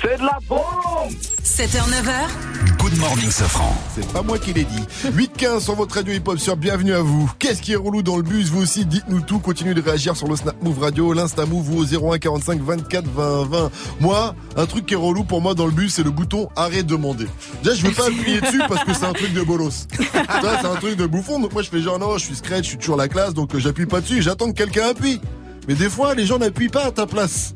C'est 0.00 0.16
de 0.16 0.22
la 0.22 0.38
bombe 0.48 1.10
7h, 1.42 1.82
9h. 1.88 2.78
Good 2.78 2.98
morning, 2.98 3.30
Safran. 3.30 3.74
C'est 3.94 4.06
pas 4.12 4.22
moi 4.22 4.38
qui 4.38 4.52
l'ai 4.52 4.64
dit. 4.64 4.84
8-15 5.06 5.60
sur 5.60 5.74
votre 5.74 5.96
radio 5.96 6.14
hip-hop 6.14 6.38
sur 6.38 6.56
Bienvenue 6.56 6.92
à 6.94 7.00
vous. 7.00 7.28
Qu'est-ce 7.40 7.60
qui 7.60 7.72
est 7.72 7.76
relou 7.76 8.02
dans 8.02 8.16
le 8.16 8.22
bus 8.22 8.48
Vous 8.48 8.62
aussi, 8.62 8.86
dites-nous 8.86 9.22
tout. 9.22 9.40
Continuez 9.40 9.74
de 9.74 9.80
réagir 9.80 10.16
sur 10.16 10.28
le 10.28 10.36
Snap 10.36 10.62
Move 10.62 10.78
Radio, 10.78 11.12
l'Insta 11.12 11.46
Move 11.46 11.74
ou 11.74 11.78
au 11.80 12.12
01 12.12 12.18
45 12.18 12.60
24 12.60 13.06
20 13.06 13.44
20. 13.48 13.70
Moi, 14.00 14.36
un 14.56 14.66
truc 14.66 14.86
qui 14.86 14.94
est 14.94 14.96
relou 14.96 15.24
pour 15.24 15.40
moi 15.40 15.54
dans 15.54 15.66
le 15.66 15.72
bus, 15.72 15.94
c'est 15.94 16.04
le 16.04 16.10
bouton 16.10 16.48
arrêt 16.54 16.84
demander. 16.84 17.26
Déjà, 17.64 17.74
je 17.74 17.86
veux 17.86 17.92
pas 17.92 18.06
appuyer 18.06 18.40
dessus 18.40 18.62
parce 18.68 18.84
que 18.84 18.94
c'est 18.94 19.06
un 19.06 19.12
truc 19.12 19.32
de 19.32 19.42
bolos. 19.42 19.70
Ça, 19.98 20.60
c'est 20.60 20.68
un 20.68 20.76
truc 20.76 20.96
de 20.96 21.06
bouffon. 21.06 21.40
Donc 21.40 21.52
moi, 21.52 21.62
je 21.62 21.70
fais 21.70 21.80
genre 21.80 21.98
non, 21.98 22.18
je 22.18 22.24
suis 22.24 22.36
scratch, 22.36 22.64
je 22.64 22.68
suis 22.68 22.78
toujours 22.78 22.96
la 22.96 23.08
classe, 23.08 23.34
donc 23.34 23.54
euh, 23.54 23.58
j'appuie 23.58 23.86
pas 23.86 24.00
dessus. 24.00 24.22
J'attends 24.22 24.46
que 24.46 24.56
quelqu'un 24.56 24.90
appuie. 24.90 25.20
Mais 25.68 25.74
des 25.74 25.90
fois, 25.90 26.14
les 26.14 26.24
gens 26.24 26.38
n'appuient 26.38 26.70
pas 26.70 26.86
à 26.86 26.90
ta 26.90 27.06
place. 27.06 27.54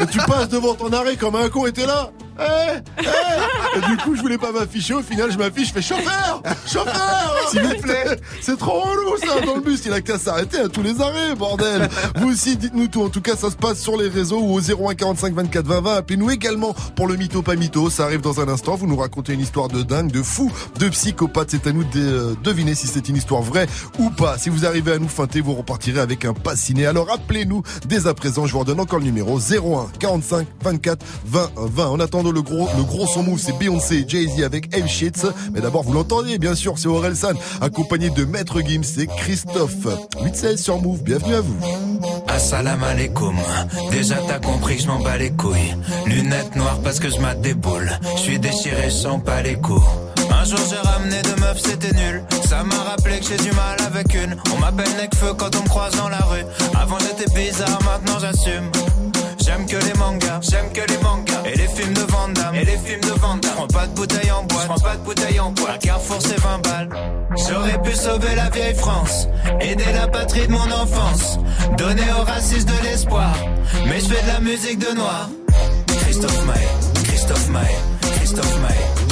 Et 0.00 0.06
tu 0.06 0.18
passes 0.18 0.48
devant 0.48 0.74
ton 0.74 0.92
arrêt 0.92 1.16
comme 1.16 1.36
un 1.36 1.48
con 1.48 1.70
t'es 1.70 1.86
là. 1.86 2.10
Eh, 2.38 2.78
eh. 2.98 3.78
Et 3.78 3.80
du 3.90 3.96
coup, 3.98 4.14
je 4.14 4.20
voulais 4.20 4.38
pas 4.38 4.52
m'afficher. 4.52 4.94
Au 4.94 5.02
final, 5.02 5.30
je 5.30 5.38
m'affiche. 5.38 5.68
Je 5.68 5.72
fais 5.72 5.82
chauffeur, 5.82 6.42
chauffeur, 6.66 7.36
S'il 7.50 7.62
vous 7.62 7.80
plaît. 7.80 8.18
C'est 8.40 8.58
trop 8.58 8.80
relou 8.80 9.16
ça 9.18 9.40
dans 9.44 9.54
le 9.56 9.60
bus. 9.60 9.82
Il 9.86 9.92
a 9.92 10.00
qu'à 10.00 10.18
s'arrêter 10.18 10.58
à 10.58 10.68
tous 10.68 10.82
les 10.82 11.00
arrêts, 11.00 11.34
bordel. 11.34 11.88
Vous 12.16 12.30
aussi, 12.30 12.56
dites-nous 12.56 12.88
tout. 12.88 13.02
En 13.02 13.08
tout 13.08 13.20
cas, 13.20 13.36
ça 13.36 13.50
se 13.50 13.56
passe 13.56 13.80
sur 13.80 13.96
les 13.96 14.08
réseaux 14.08 14.40
ou 14.40 14.54
au 14.54 14.60
01 14.60 14.94
45 14.94 15.34
24 15.34 15.66
20 15.66 15.80
20. 15.80 15.96
Appelez-nous 15.96 16.30
également 16.30 16.74
pour 16.96 17.06
le 17.06 17.16
mytho 17.16 17.42
pas 17.42 17.56
mytho. 17.56 17.90
Ça 17.90 18.04
arrive 18.04 18.20
dans 18.20 18.40
un 18.40 18.48
instant. 18.48 18.76
Vous 18.76 18.86
nous 18.86 18.96
racontez 18.96 19.32
une 19.34 19.40
histoire 19.40 19.68
de 19.68 19.82
dingue, 19.82 20.10
de 20.10 20.22
fou, 20.22 20.50
de 20.78 20.88
psychopathe. 20.88 21.50
C'est 21.50 21.66
à 21.66 21.72
nous 21.72 21.84
de 21.84 21.90
euh, 21.96 22.34
deviner 22.42 22.74
si 22.74 22.86
c'est 22.86 23.08
une 23.08 23.16
histoire 23.16 23.42
vraie 23.42 23.66
ou 23.98 24.10
pas. 24.10 24.38
Si 24.38 24.48
vous 24.48 24.66
arrivez 24.66 24.92
à 24.92 24.98
nous 24.98 25.08
feinter, 25.08 25.40
vous 25.40 25.54
repartirez 25.54 26.00
avec 26.00 26.24
un 26.24 26.34
pas 26.34 26.56
ciné. 26.56 26.86
Alors 26.86 27.10
appelez-nous 27.10 27.62
dès 27.86 28.06
à 28.06 28.14
présent. 28.14 28.46
Je 28.46 28.52
vous 28.52 28.60
redonne 28.60 28.80
encore 28.80 28.98
le 28.98 29.04
numéro 29.04 29.38
01 29.38 29.88
45 29.98 30.46
24 30.62 31.04
20 31.26 31.50
20. 31.56 31.86
En 31.86 32.00
le 32.30 32.42
gros, 32.42 32.68
le 32.76 33.06
son 33.06 33.22
move, 33.22 33.40
c'est 33.40 33.56
Beyoncé 33.58 34.04
Jay-Z 34.06 34.42
avec 34.42 34.76
M 34.76 34.86
Shits. 34.86 35.26
Mais 35.52 35.60
d'abord, 35.60 35.82
vous 35.82 35.92
l'entendez, 35.92 36.38
bien 36.38 36.54
sûr, 36.54 36.74
c'est 36.78 36.88
Aurel 36.88 37.16
San, 37.16 37.36
accompagné 37.60 38.10
de 38.10 38.24
Maître 38.24 38.60
Gims 38.60 39.00
et 39.00 39.06
Christophe. 39.06 39.86
8-16 40.22 40.56
sur 40.58 40.80
Move. 40.80 41.02
Bienvenue 41.02 41.34
à 41.34 41.40
vous. 41.40 41.56
Assalam 42.28 42.82
alaikum. 42.82 43.36
Déjà 43.90 44.16
t'as 44.26 44.38
compris 44.38 44.78
je 44.78 44.86
m'en 44.86 44.98
bats 45.00 45.16
les 45.16 45.30
couilles. 45.30 45.76
Lunettes 46.06 46.56
noires 46.56 46.80
parce 46.82 46.98
que 46.98 47.08
je 47.08 47.18
mate 47.18 47.40
des. 47.40 47.54
Je 48.16 48.20
suis 48.20 48.38
déchiré, 48.38 48.84
je 48.84 48.90
sens 48.90 49.22
pas 49.22 49.42
les 49.42 49.54
coups. 49.54 49.86
Un 50.30 50.44
jour 50.44 50.58
j'ai 50.68 50.88
ramené 50.88 51.22
deux 51.22 51.36
meufs, 51.36 51.60
c'était 51.62 51.92
nul. 51.94 52.22
Ça 52.48 52.62
m'a 52.64 52.90
rappelé 52.90 53.18
que 53.20 53.26
j'ai 53.26 53.36
du 53.36 53.52
mal 53.52 53.76
avec 53.86 54.14
une. 54.14 54.36
On 54.54 54.58
m'appelle 54.58 54.88
Necfeu 54.96 55.34
quand 55.34 55.54
on 55.56 55.62
me 55.62 55.68
croise 55.68 55.94
dans 55.96 56.08
la 56.08 56.18
rue. 56.18 56.44
Avant 56.74 56.98
j'étais 56.98 57.30
bizarre, 57.34 57.78
maintenant 57.84 58.18
j'assume. 58.18 58.70
J'aime 59.44 59.66
que 59.66 59.76
les 59.76 59.94
mangas, 59.98 60.40
j'aime 60.42 60.72
que 60.72 60.80
les 60.88 60.98
mangas. 60.98 61.42
Et 61.44 61.56
les 61.56 61.68
films 61.68 61.94
de 61.94 62.00
Van 62.02 62.28
et 62.54 62.64
les 62.64 62.78
films 62.78 63.00
de 63.00 63.20
Van 63.20 63.36
Damme. 63.36 63.52
Prends 63.56 63.66
pas 63.66 63.86
de 63.86 63.94
bouteille 63.94 64.30
en 64.30 64.44
boîte, 64.44 64.66
prends 64.66 64.78
pas 64.78 64.96
de 64.96 65.02
bouteille 65.02 65.40
en 65.40 65.50
boîte. 65.50 65.82
Carrefour 65.82 66.18
c'est 66.20 66.40
20 66.40 66.58
balles. 66.58 66.88
J'aurais 67.48 67.80
pu 67.82 67.92
sauver 67.94 68.34
la 68.36 68.50
vieille 68.50 68.74
France, 68.74 69.26
aider 69.60 69.92
la 69.94 70.06
patrie 70.06 70.46
de 70.46 70.52
mon 70.52 70.70
enfance, 70.70 71.38
donner 71.76 72.04
aux 72.18 72.24
racistes 72.24 72.68
de 72.68 72.84
l'espoir. 72.84 73.34
Mais 73.86 74.00
je 74.00 74.06
fais 74.06 74.22
de 74.22 74.28
la 74.28 74.40
musique 74.40 74.78
de 74.78 74.94
noir. 74.94 75.28
Christophe 76.02 76.46
Maé, 76.46 76.68
Christophe 77.04 77.48
Maé, 77.48 77.76
Christophe 78.16 78.58
Maé, 78.60 79.11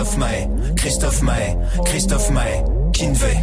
Christophe 0.00 0.16
Maé, 0.16 0.48
Christophe 0.76 1.22
Maé, 1.22 1.56
Christophe 1.84 2.30
Maé, 2.30 2.64
fait 3.14 3.36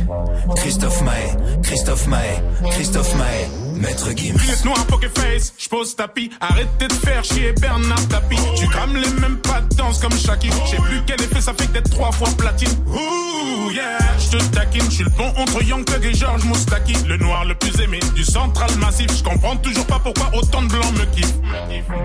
Christophe 0.56 1.04
Maé, 1.04 1.62
Christophe 1.62 2.08
Maé, 2.08 2.42
Christophe 2.72 3.16
Maé, 3.16 3.67
Maître 3.80 4.10
Gims. 4.16 4.38
Chris 4.38 4.64
noir, 4.66 4.86
poker 4.88 5.10
face, 5.12 5.54
j'pose 5.58 5.96
tapis. 5.96 6.30
Arrêtez 6.40 6.88
de 6.88 6.94
faire 6.94 7.24
chier 7.24 7.54
Bernard 7.54 8.08
Tapie. 8.08 8.38
Tu 8.56 8.68
crames 8.68 8.96
les 8.96 9.10
mêmes 9.22 9.38
pas 9.38 9.62
de 9.62 9.76
danse 9.76 10.00
comme 10.00 10.18
Shaki. 10.18 10.50
J'sais 10.68 10.78
plus 10.78 11.02
quel 11.06 11.22
effet 11.22 11.42
ça 11.42 11.54
fait 11.54 11.72
d'être 11.72 11.90
trois 11.90 12.12
fois 12.12 12.30
platine. 12.38 12.70
Ouh, 12.88 13.72
yeah, 13.72 13.98
j'te 14.20 14.52
taquine. 14.52 14.90
J'suis 14.90 15.04
le 15.04 15.10
pont 15.12 15.32
entre 15.38 15.64
Young 15.64 15.86
Thug 15.86 16.06
et 16.06 16.14
George 16.14 16.44
Moustaki. 16.46 16.94
Le 17.08 17.18
noir 17.18 17.46
le 17.46 17.56
plus 17.56 17.80
aimé 17.82 18.00
du 18.16 18.24
central 18.24 18.70
massif. 18.80 19.08
J'comprends 19.18 19.58
toujours 19.58 19.86
pas 19.86 20.00
pourquoi 20.00 20.30
autant 20.34 20.62
de 20.62 20.68
blancs 20.68 20.94
me 20.94 21.06
kiffent. 21.16 21.36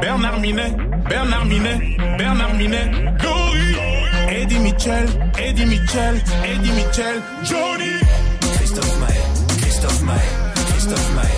Bernard 0.01 0.41
Minet, 0.41 0.77
Bernard 1.09 1.45
Minet, 1.47 1.97
Bernard 2.19 2.55
Minet. 2.55 2.91
Gory. 3.21 3.77
Eddie 4.29 4.59
Mitchell, 4.59 5.07
Eddie 5.39 5.67
Mitchell, 5.67 6.23
Eddie 6.45 6.73
Mitchell. 6.73 7.23
Johnny. 7.45 7.93
Christophe 8.57 8.99
Maé, 9.01 9.21
Christophe 9.61 10.03
Maé, 10.03 10.15
Christophe 10.71 11.15
Maé, 11.15 11.32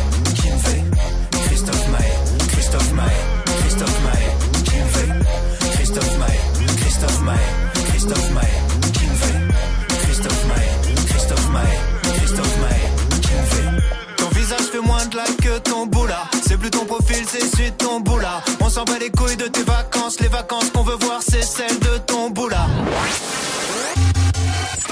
celui 17.27 17.71
de 17.71 17.77
ton 17.77 18.01
boula. 18.01 18.43
On 18.61 18.69
s'en 18.69 18.85
bat 18.85 18.99
les 18.99 19.11
couilles 19.11 19.37
de 19.37 19.47
tes 19.47 19.63
vacances. 19.63 20.21
Les 20.21 20.29
vacances 20.29 20.71
qu'on 20.71 20.83
veut 20.83 20.97
voir, 21.01 21.21
c'est 21.23 21.43
celles 21.43 21.79
de 21.79 21.99
ton 22.07 22.31
boula. 22.31 22.67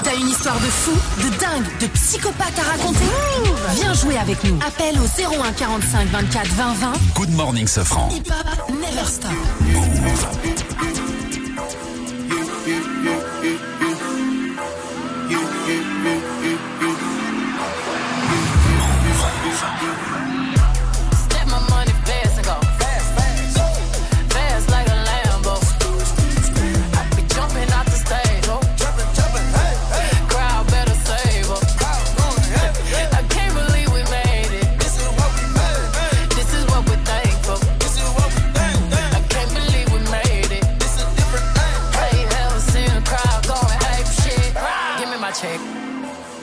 T'as 0.03 0.15
une 0.15 0.27
histoire 0.29 0.55
de 0.55 0.65
fou, 0.65 0.91
de 1.23 1.29
dingue, 1.39 1.65
de 1.79 1.87
psychopathe 1.87 2.59
à 2.59 2.71
raconter 2.71 3.05
Viens 3.75 3.93
jouer 3.93 4.17
avec 4.17 4.43
nous. 4.43 4.59
Appelle 4.65 4.95
au 4.99 5.05
01 5.05 5.53
45 5.53 6.07
24 6.09 6.47
20 6.47 6.73
20. 6.73 6.93
Good 7.15 7.31
morning, 7.31 7.67
Safran. 7.67 8.09
Hip 8.09 8.29
Hop 8.29 8.69
Never 8.69 9.05
Stop. 9.05 9.31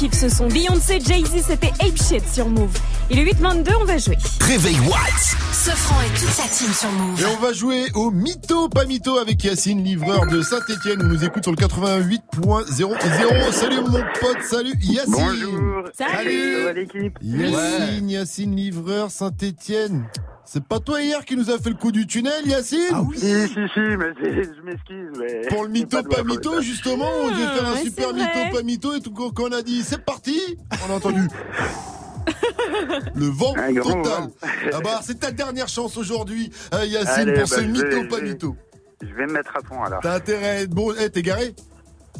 Kiffe. 0.00 0.14
Ce 0.14 0.28
son 0.28 0.48
Beyoncé, 0.48 0.98
Jay-Z, 1.00 1.44
c'était 1.46 1.72
Ape 1.80 1.96
Shit 1.96 2.26
sur 2.32 2.48
Move. 2.48 2.72
Il 3.10 3.18
est 3.18 3.24
8h22, 3.24 3.70
on 3.80 3.84
va 3.84 3.98
jouer. 3.98 4.16
Réveil 4.40 4.78
Watts. 4.80 5.36
Sofran 5.52 6.00
et 6.00 6.08
toute 6.18 6.30
sa 6.30 6.44
team 6.44 6.72
sur 6.72 6.90
Move. 6.90 7.20
Et 7.20 7.26
on 7.26 7.40
va 7.40 7.52
jouer 7.52 7.86
au 7.94 8.10
mytho, 8.10 8.68
pas 8.68 8.86
mytho 8.86 9.18
avec 9.18 9.44
Yacine, 9.44 9.84
livreur 9.84 10.26
de 10.26 10.40
Saint-Etienne. 10.40 11.00
On 11.02 11.06
nous 11.06 11.24
écoute 11.24 11.44
sur 11.44 11.52
le 11.52 11.58
88.00. 11.58 13.52
Salut 13.52 13.80
mon 13.82 14.02
pote, 14.20 14.42
salut 14.42 14.74
Yacine. 14.82 15.12
Bonjour. 15.12 15.84
Salut. 15.96 16.72
L'équipe 16.74 17.18
Yacine, 17.22 18.10
Yacine, 18.10 18.56
livreur 18.56 19.10
Saint-Etienne. 19.10 20.06
C'est 20.44 20.64
pas 20.64 20.80
toi 20.80 21.00
hier 21.00 21.24
qui 21.24 21.36
nous 21.36 21.48
a 21.50 21.58
fait 21.58 21.70
le 21.70 21.76
coup 21.76 21.92
du 21.92 22.06
tunnel, 22.08 22.44
Yacine 22.46 22.80
Ah 22.92 23.02
oui. 23.02 23.16
Si, 23.18 23.26
si, 23.48 23.54
si, 23.54 23.80
mais 23.80 24.12
je 24.20 24.62
m'excuse. 24.62 25.08
Mais 25.18 25.46
Pour 25.48 25.62
le 25.64 25.70
mytho, 25.70 26.02
pas 26.02 26.24
mytho, 26.24 26.60
justement, 26.60 27.06
on 27.22 27.28
devait 27.30 27.46
faire 27.46 27.68
un 27.68 27.72
ouais, 27.74 27.82
super 27.82 28.12
mytho, 28.12 28.38
pas 28.52 28.62
mytho, 28.62 28.94
et 28.94 29.00
tout 29.00 29.12
quand 29.12 29.30
quand 29.30 29.44
on 29.48 29.52
a 29.52 29.62
dit 29.62 29.82
c'est 29.82 30.04
parti, 30.04 30.40
on 30.88 30.92
a 30.92 30.96
entendu. 30.96 31.20
Le 33.14 33.26
vent 33.26 33.54
Un 33.56 33.74
total. 33.74 34.02
vent. 34.02 34.30
Ah 34.72 34.80
bah, 34.82 35.00
c'est 35.02 35.20
ta 35.20 35.30
dernière 35.30 35.68
chance 35.68 35.96
aujourd'hui, 35.96 36.50
euh, 36.74 36.84
Yacine, 36.84 37.28
Allez, 37.28 37.32
pour 37.34 37.42
bah, 37.42 37.46
ce 37.56 37.60
je 37.62 37.66
mytho, 37.66 37.86
vais- 37.86 38.08
pas 38.08 38.16
je 38.18 38.22
vais- 38.24 38.28
mytho. 38.30 38.56
Je 39.02 39.14
vais 39.14 39.26
me 39.26 39.32
mettre 39.32 39.56
à 39.56 39.60
fond 39.66 39.82
alors. 39.82 40.00
T'as 40.02 40.16
intérêt 40.16 40.48
à 40.50 40.60
être 40.62 40.70
bon. 40.70 40.92
Eh, 41.00 41.08
t'es 41.10 41.22
garé 41.22 41.54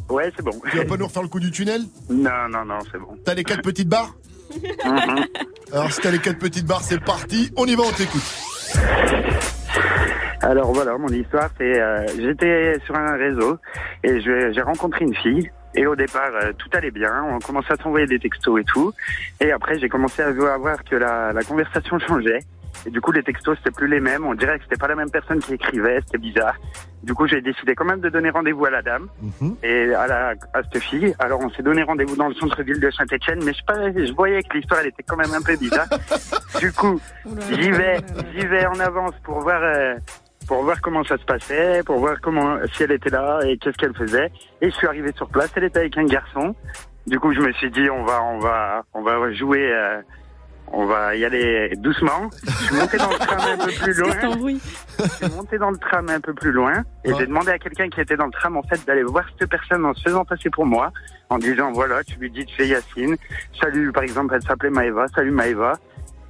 Ouais, 0.09 0.33
c'est 0.35 0.43
bon. 0.43 0.53
Tu 0.71 0.77
vas 0.79 0.85
pas 0.87 0.97
nous 0.97 1.07
refaire 1.07 1.23
le 1.23 1.29
coup 1.29 1.41
du 1.41 1.51
tunnel 1.51 1.83
Non, 2.09 2.49
non, 2.51 2.65
non, 2.65 2.79
c'est 2.91 2.99
bon. 2.99 3.17
T'as 3.25 3.35
les 3.35 3.45
quatre 3.45 3.63
petites 3.63 3.89
barres 3.89 4.15
Alors, 5.73 5.93
si 5.93 6.01
t'as 6.01 6.11
les 6.11 6.19
quatre 6.19 6.39
petites 6.39 6.67
barres, 6.67 6.83
c'est 6.83 7.03
parti. 7.03 7.51
On 7.57 7.67
y 7.67 7.75
va, 7.75 7.83
on 7.83 7.93
t'écoute. 7.93 8.23
Alors 10.43 10.73
voilà, 10.73 10.97
mon 10.97 11.09
histoire, 11.09 11.51
c'est 11.59 11.81
euh, 11.81 12.07
j'étais 12.19 12.79
sur 12.87 12.95
un 12.95 13.17
réseau 13.17 13.59
et 14.03 14.21
j'ai 14.21 14.63
rencontré 14.63 15.05
une 15.05 15.15
fille. 15.15 15.51
Et 15.75 15.87
au 15.87 15.95
départ, 15.95 16.31
euh, 16.43 16.53
tout 16.57 16.69
allait 16.73 16.91
bien. 16.91 17.23
On 17.31 17.39
commençait 17.39 17.75
à 17.75 17.77
s'envoyer 17.77 18.07
des 18.07 18.19
textos 18.19 18.61
et 18.61 18.65
tout. 18.65 18.93
Et 19.41 19.53
après, 19.53 19.79
j'ai 19.79 19.89
commencé 19.89 20.23
à 20.23 20.33
voir 20.33 20.83
que 20.83 20.97
la 20.97 21.43
conversation 21.47 21.99
changeait. 22.01 22.41
Et 22.87 22.91
du 22.91 23.01
coup, 23.01 23.13
les 23.13 23.23
textos, 23.23 23.57
c'était 23.59 23.71
plus 23.71 23.89
les 23.89 24.01
mêmes. 24.01 24.25
On 24.27 24.35
dirait 24.35 24.59
que 24.59 24.65
c'était 24.65 24.79
pas 24.81 24.89
la 24.89 24.95
même 24.95 25.11
personne 25.11 25.39
qui 25.41 25.55
écrivait. 25.55 26.01
C'était 26.07 26.19
bizarre. 26.19 26.55
Du 27.03 27.15
coup, 27.15 27.27
j'ai 27.27 27.41
décidé 27.41 27.75
quand 27.75 27.85
même 27.85 28.01
de 28.01 28.09
donner 28.09 28.31
rendez-vous 28.31 28.65
à 28.67 28.71
la 28.71 28.83
dame 28.83 29.09
et 29.63 29.95
à, 29.95 30.07
la, 30.07 30.29
à 30.55 30.63
cette 30.63 30.83
fille. 30.83 31.15
Alors, 31.19 31.41
on 31.41 31.51
s'est 31.51 31.63
donné 31.63 31.83
rendez-vous 31.83 32.17
dans 32.17 32.29
le 32.29 32.35
centre-ville 32.35 32.81
de 32.81 32.91
Saint-Etienne, 32.91 33.41
mais 33.45 33.53
je 33.55 34.13
voyais 34.15 34.43
que 34.43 34.57
l'histoire, 34.57 34.81
elle 34.81 34.89
était 34.89 35.03
quand 35.03 35.17
même 35.17 35.33
un 35.33 35.43
peu 35.43 35.57
bizarre. 35.57 35.87
du 36.61 36.73
coup, 36.73 37.01
j'y 37.51 37.71
vais, 37.71 37.99
j'y 38.35 38.47
vais 38.47 38.67
en 38.67 38.79
avance 38.81 39.13
pour 39.25 39.41
voir, 39.41 39.61
euh, 39.63 39.95
pour 40.47 40.63
voir 40.63 40.81
comment 40.81 41.05
ça 41.05 41.17
se 41.19 41.25
passait, 41.25 41.83
pour 41.85 41.99
voir 41.99 42.21
comment, 42.21 42.59
si 42.75 42.83
elle 42.83 42.93
était 42.93 43.11
là 43.11 43.41
et 43.45 43.57
qu'est-ce 43.59 43.77
qu'elle 43.79 43.95
faisait. 43.95 44.31
Et 44.61 44.71
je 44.71 44.75
suis 44.77 44.87
arrivé 44.87 45.11
sur 45.17 45.29
place. 45.29 45.51
Elle 45.57 45.65
était 45.65 45.81
avec 45.81 45.97
un 45.99 46.05
garçon. 46.05 46.55
Du 47.07 47.19
coup, 47.19 47.33
je 47.33 47.41
me 47.41 47.53
suis 47.53 47.71
dit, 47.71 47.89
on 47.91 48.05
va, 48.05 48.23
on 48.23 48.39
va, 48.41 48.85
on 48.95 49.03
va 49.03 49.33
jouer. 49.33 49.71
euh, 49.73 50.01
on 50.73 50.87
va 50.87 51.17
y 51.17 51.25
aller 51.25 51.75
doucement. 51.77 52.31
Je 52.47 52.51
suis 52.51 52.75
monté 52.75 52.97
dans 52.99 53.11
le 53.11 53.19
tram 53.19 53.41
un 53.41 53.59
peu 53.59 53.73
plus 53.73 53.93
loin. 53.95 54.11
Je 54.99 55.09
suis 55.09 55.35
monté 55.35 55.59
dans 55.59 55.71
le 55.71 55.79
tram 55.79 56.09
un 56.09 56.21
peu 56.21 56.35
plus 56.35 56.53
loin 56.53 56.85
et 57.05 57.13
j'ai 57.15 57.27
demandé 57.27 57.51
à 57.51 57.59
quelqu'un 57.59 57.89
qui 57.89 58.01
était 58.01 58.17
dans 58.17 58.27
le 58.27 58.33
tram 58.33 58.57
en 58.57 58.63
fait 58.63 58.85
d'aller 58.87 59.03
voir 59.03 59.25
cette 59.39 59.51
personne 59.51 59.85
en 59.85 59.95
se 59.95 60.03
faisant 60.03 60.25
passer 60.25 60.51
pour 60.51 60.67
moi, 60.67 60.93
en 61.29 61.39
disant 61.39 61.73
voilà, 61.73 62.05
tu 62.05 62.19
lui 62.19 62.31
dis 62.31 62.45
tu 62.45 62.63
es 62.63 62.69
Yacine. 62.69 63.17
Salut, 63.61 63.93
par 63.93 64.03
exemple, 64.03 64.35
elle 64.35 64.43
s'appelait 64.43 64.71
Maëva. 64.71 65.07
Salut 65.15 65.31
Maëva. 65.31 65.75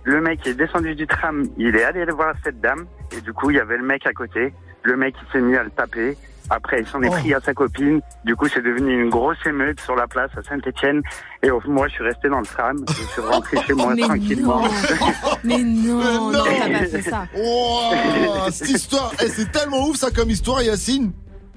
Le 0.04 0.20
mec 0.20 0.46
est 0.46 0.54
descendu 0.54 0.94
du 0.94 1.06
tram, 1.06 1.44
il 1.58 1.76
est 1.76 1.84
allé 1.84 2.04
voir 2.06 2.34
cette 2.42 2.60
dame 2.60 2.86
et 3.16 3.20
du 3.20 3.34
coup 3.34 3.50
il 3.50 3.56
y 3.56 3.60
avait 3.60 3.76
le 3.76 3.84
mec 3.84 4.06
à 4.06 4.12
côté. 4.12 4.54
Le 4.82 4.96
mec 4.96 5.14
il 5.22 5.32
s'est 5.32 5.42
mis 5.42 5.56
à 5.56 5.62
le 5.62 5.70
taper. 5.70 6.16
Après 6.50 6.80
il 6.80 6.86
s'en 6.86 7.00
est 7.02 7.08
Oh. 7.08 7.12
pris 7.12 7.32
à 7.32 7.40
sa 7.40 7.54
copine. 7.54 8.00
Du 8.24 8.36
coup 8.36 8.46
c'est 8.52 8.62
devenu 8.62 9.02
une 9.04 9.08
grosse 9.10 9.38
émeute 9.46 9.80
sur 9.80 9.94
la 9.96 10.06
place 10.06 10.30
à 10.36 10.42
Saint-Etienne. 10.42 11.00
Et 11.42 11.48
moi 11.66 11.88
je 11.88 11.94
suis 11.94 12.04
resté 12.04 12.28
dans 12.28 12.40
le 12.40 12.46
tram. 12.46 12.84
Je 12.88 12.94
suis 13.12 13.20
rentré 13.30 13.56
chez 13.66 13.72
moi 13.72 13.94
Mais 13.94 14.02
tranquillement. 14.02 14.62
Mais 15.44 15.58
non, 15.62 16.32
non, 16.32 16.44
t'as 16.44 16.68
pas 16.78 16.86
fait 16.86 17.02
ça. 17.02 17.24
Oh, 17.38 17.92
cette 18.50 18.70
histoire, 18.70 19.12
eh, 19.22 19.28
c'est 19.28 19.50
tellement 19.52 19.86
ouf 19.88 19.96
ça 19.96 20.10
comme 20.10 20.30
histoire, 20.30 20.62
Yacine. 20.62 21.12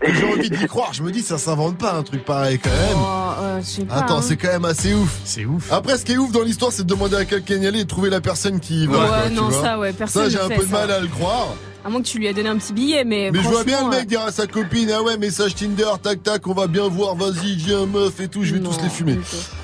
J'ai 0.05 0.33
envie 0.33 0.49
d'y 0.49 0.65
croire. 0.67 0.91
Je 0.93 1.01
me 1.01 1.11
dis, 1.11 1.21
ça 1.21 1.37
s'invente 1.37 1.77
pas 1.77 1.93
un 1.93 2.03
truc 2.03 2.25
pareil 2.25 2.59
quand 2.59 2.69
même. 2.69 2.97
Oh, 2.97 3.31
euh, 3.41 3.61
pas. 3.87 3.95
Attends, 3.95 4.17
hein. 4.17 4.21
c'est 4.21 4.35
quand 4.35 4.49
même 4.49 4.65
assez 4.65 4.93
ouf. 4.93 5.19
C'est 5.23 5.45
ouf. 5.45 5.71
Après, 5.71 5.97
ce 5.97 6.03
qui 6.03 6.13
est 6.13 6.17
ouf 6.17 6.31
dans 6.31 6.41
l'histoire, 6.41 6.71
c'est 6.73 6.83
de 6.83 6.87
demander 6.89 7.15
à 7.15 7.23
quelqu'un 7.25 7.57
d'y 7.57 7.67
aller 7.67 7.79
et 7.79 7.83
de 7.83 7.87
trouver 7.87 8.09
la 8.09 8.19
personne 8.19 8.59
qui 8.59 8.85
va. 8.87 8.97
Ouais, 8.99 9.07
quoi, 9.07 9.29
non, 9.29 9.49
ça, 9.51 9.79
ouais, 9.79 9.93
personne 9.93 10.23
Ça, 10.23 10.29
j'ai 10.29 10.39
un 10.41 10.49
peu 10.49 10.65
de 10.65 10.71
mal 10.71 10.91
à 10.91 10.99
le 10.99 11.07
croire. 11.07 11.47
À 11.85 11.89
moins 11.89 12.01
que 12.01 12.07
tu 12.07 12.17
lui 12.17 12.27
aies 12.27 12.33
donné 12.33 12.47
un 12.47 12.57
petit 12.57 12.71
billet, 12.71 13.03
mais. 13.03 13.29
Mais 13.31 13.43
je 13.43 13.47
vois 13.47 13.65
bien 13.65 13.83
le 13.83 13.89
mec 13.89 14.07
dire 14.07 14.21
à 14.21 14.31
sa 14.31 14.47
copine, 14.47 14.89
ah 14.95 15.03
ouais, 15.03 15.17
message 15.17 15.55
Tinder, 15.55 15.91
tac 16.01 16.23
tac, 16.23 16.47
on 16.47 16.53
va 16.53 16.67
bien 16.67 16.87
voir, 16.87 17.15
vas-y, 17.15 17.55
viens 17.55 17.85
meuf 17.85 18.21
et 18.21 18.29
tout, 18.29 18.43
je 18.43 18.53
vais 18.53 18.61
tous 18.61 18.79
les 18.81 18.89
fumer. 18.89 19.19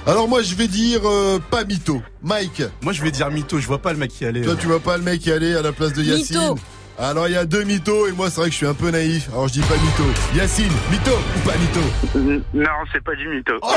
Alors 0.05 0.27
moi, 0.27 0.41
je 0.41 0.53
vais 0.55 0.67
dire 0.67 1.01
euh, 1.05 1.39
pas 1.49 1.63
mytho. 1.63 2.01
Mike. 2.21 2.63
Moi, 2.81 2.91
je 2.91 3.01
vais 3.03 3.11
dire 3.11 3.31
mytho, 3.31 3.59
je 3.59 3.67
vois 3.67 3.81
pas 3.81 3.93
le 3.93 3.99
mec 3.99 4.11
qui 4.11 4.25
allait. 4.25 4.41
Toi, 4.41 4.53
euh. 4.53 4.57
tu 4.59 4.67
vois 4.67 4.81
pas 4.81 4.97
le 4.97 5.03
mec 5.03 5.25
y 5.25 5.31
aller 5.31 5.55
à 5.55 5.61
la 5.61 5.71
place 5.71 5.93
de 5.93 6.03
Yacine 6.03 6.39
Mytho. 6.39 6.59
Alors, 6.97 7.29
il 7.29 7.33
y 7.33 7.37
a 7.37 7.45
deux 7.45 7.63
mythos 7.63 8.07
et 8.07 8.11
moi, 8.11 8.29
c'est 8.29 8.41
vrai 8.41 8.47
que 8.47 8.51
je 8.51 8.57
suis 8.57 8.67
un 8.67 8.73
peu 8.73 8.91
naïf. 8.91 9.29
Alors, 9.31 9.47
je 9.47 9.53
dis 9.53 9.61
pas 9.61 9.75
mytho. 9.75 10.03
Yacine, 10.35 10.73
mytho 10.91 11.11
ou 11.11 11.39
pas 11.47 11.55
mytho? 11.55 11.79
Non, 12.53 12.69
c'est 12.91 13.01
pas 13.01 13.15
du 13.15 13.29
mytho. 13.29 13.53
Oh, 13.61 13.67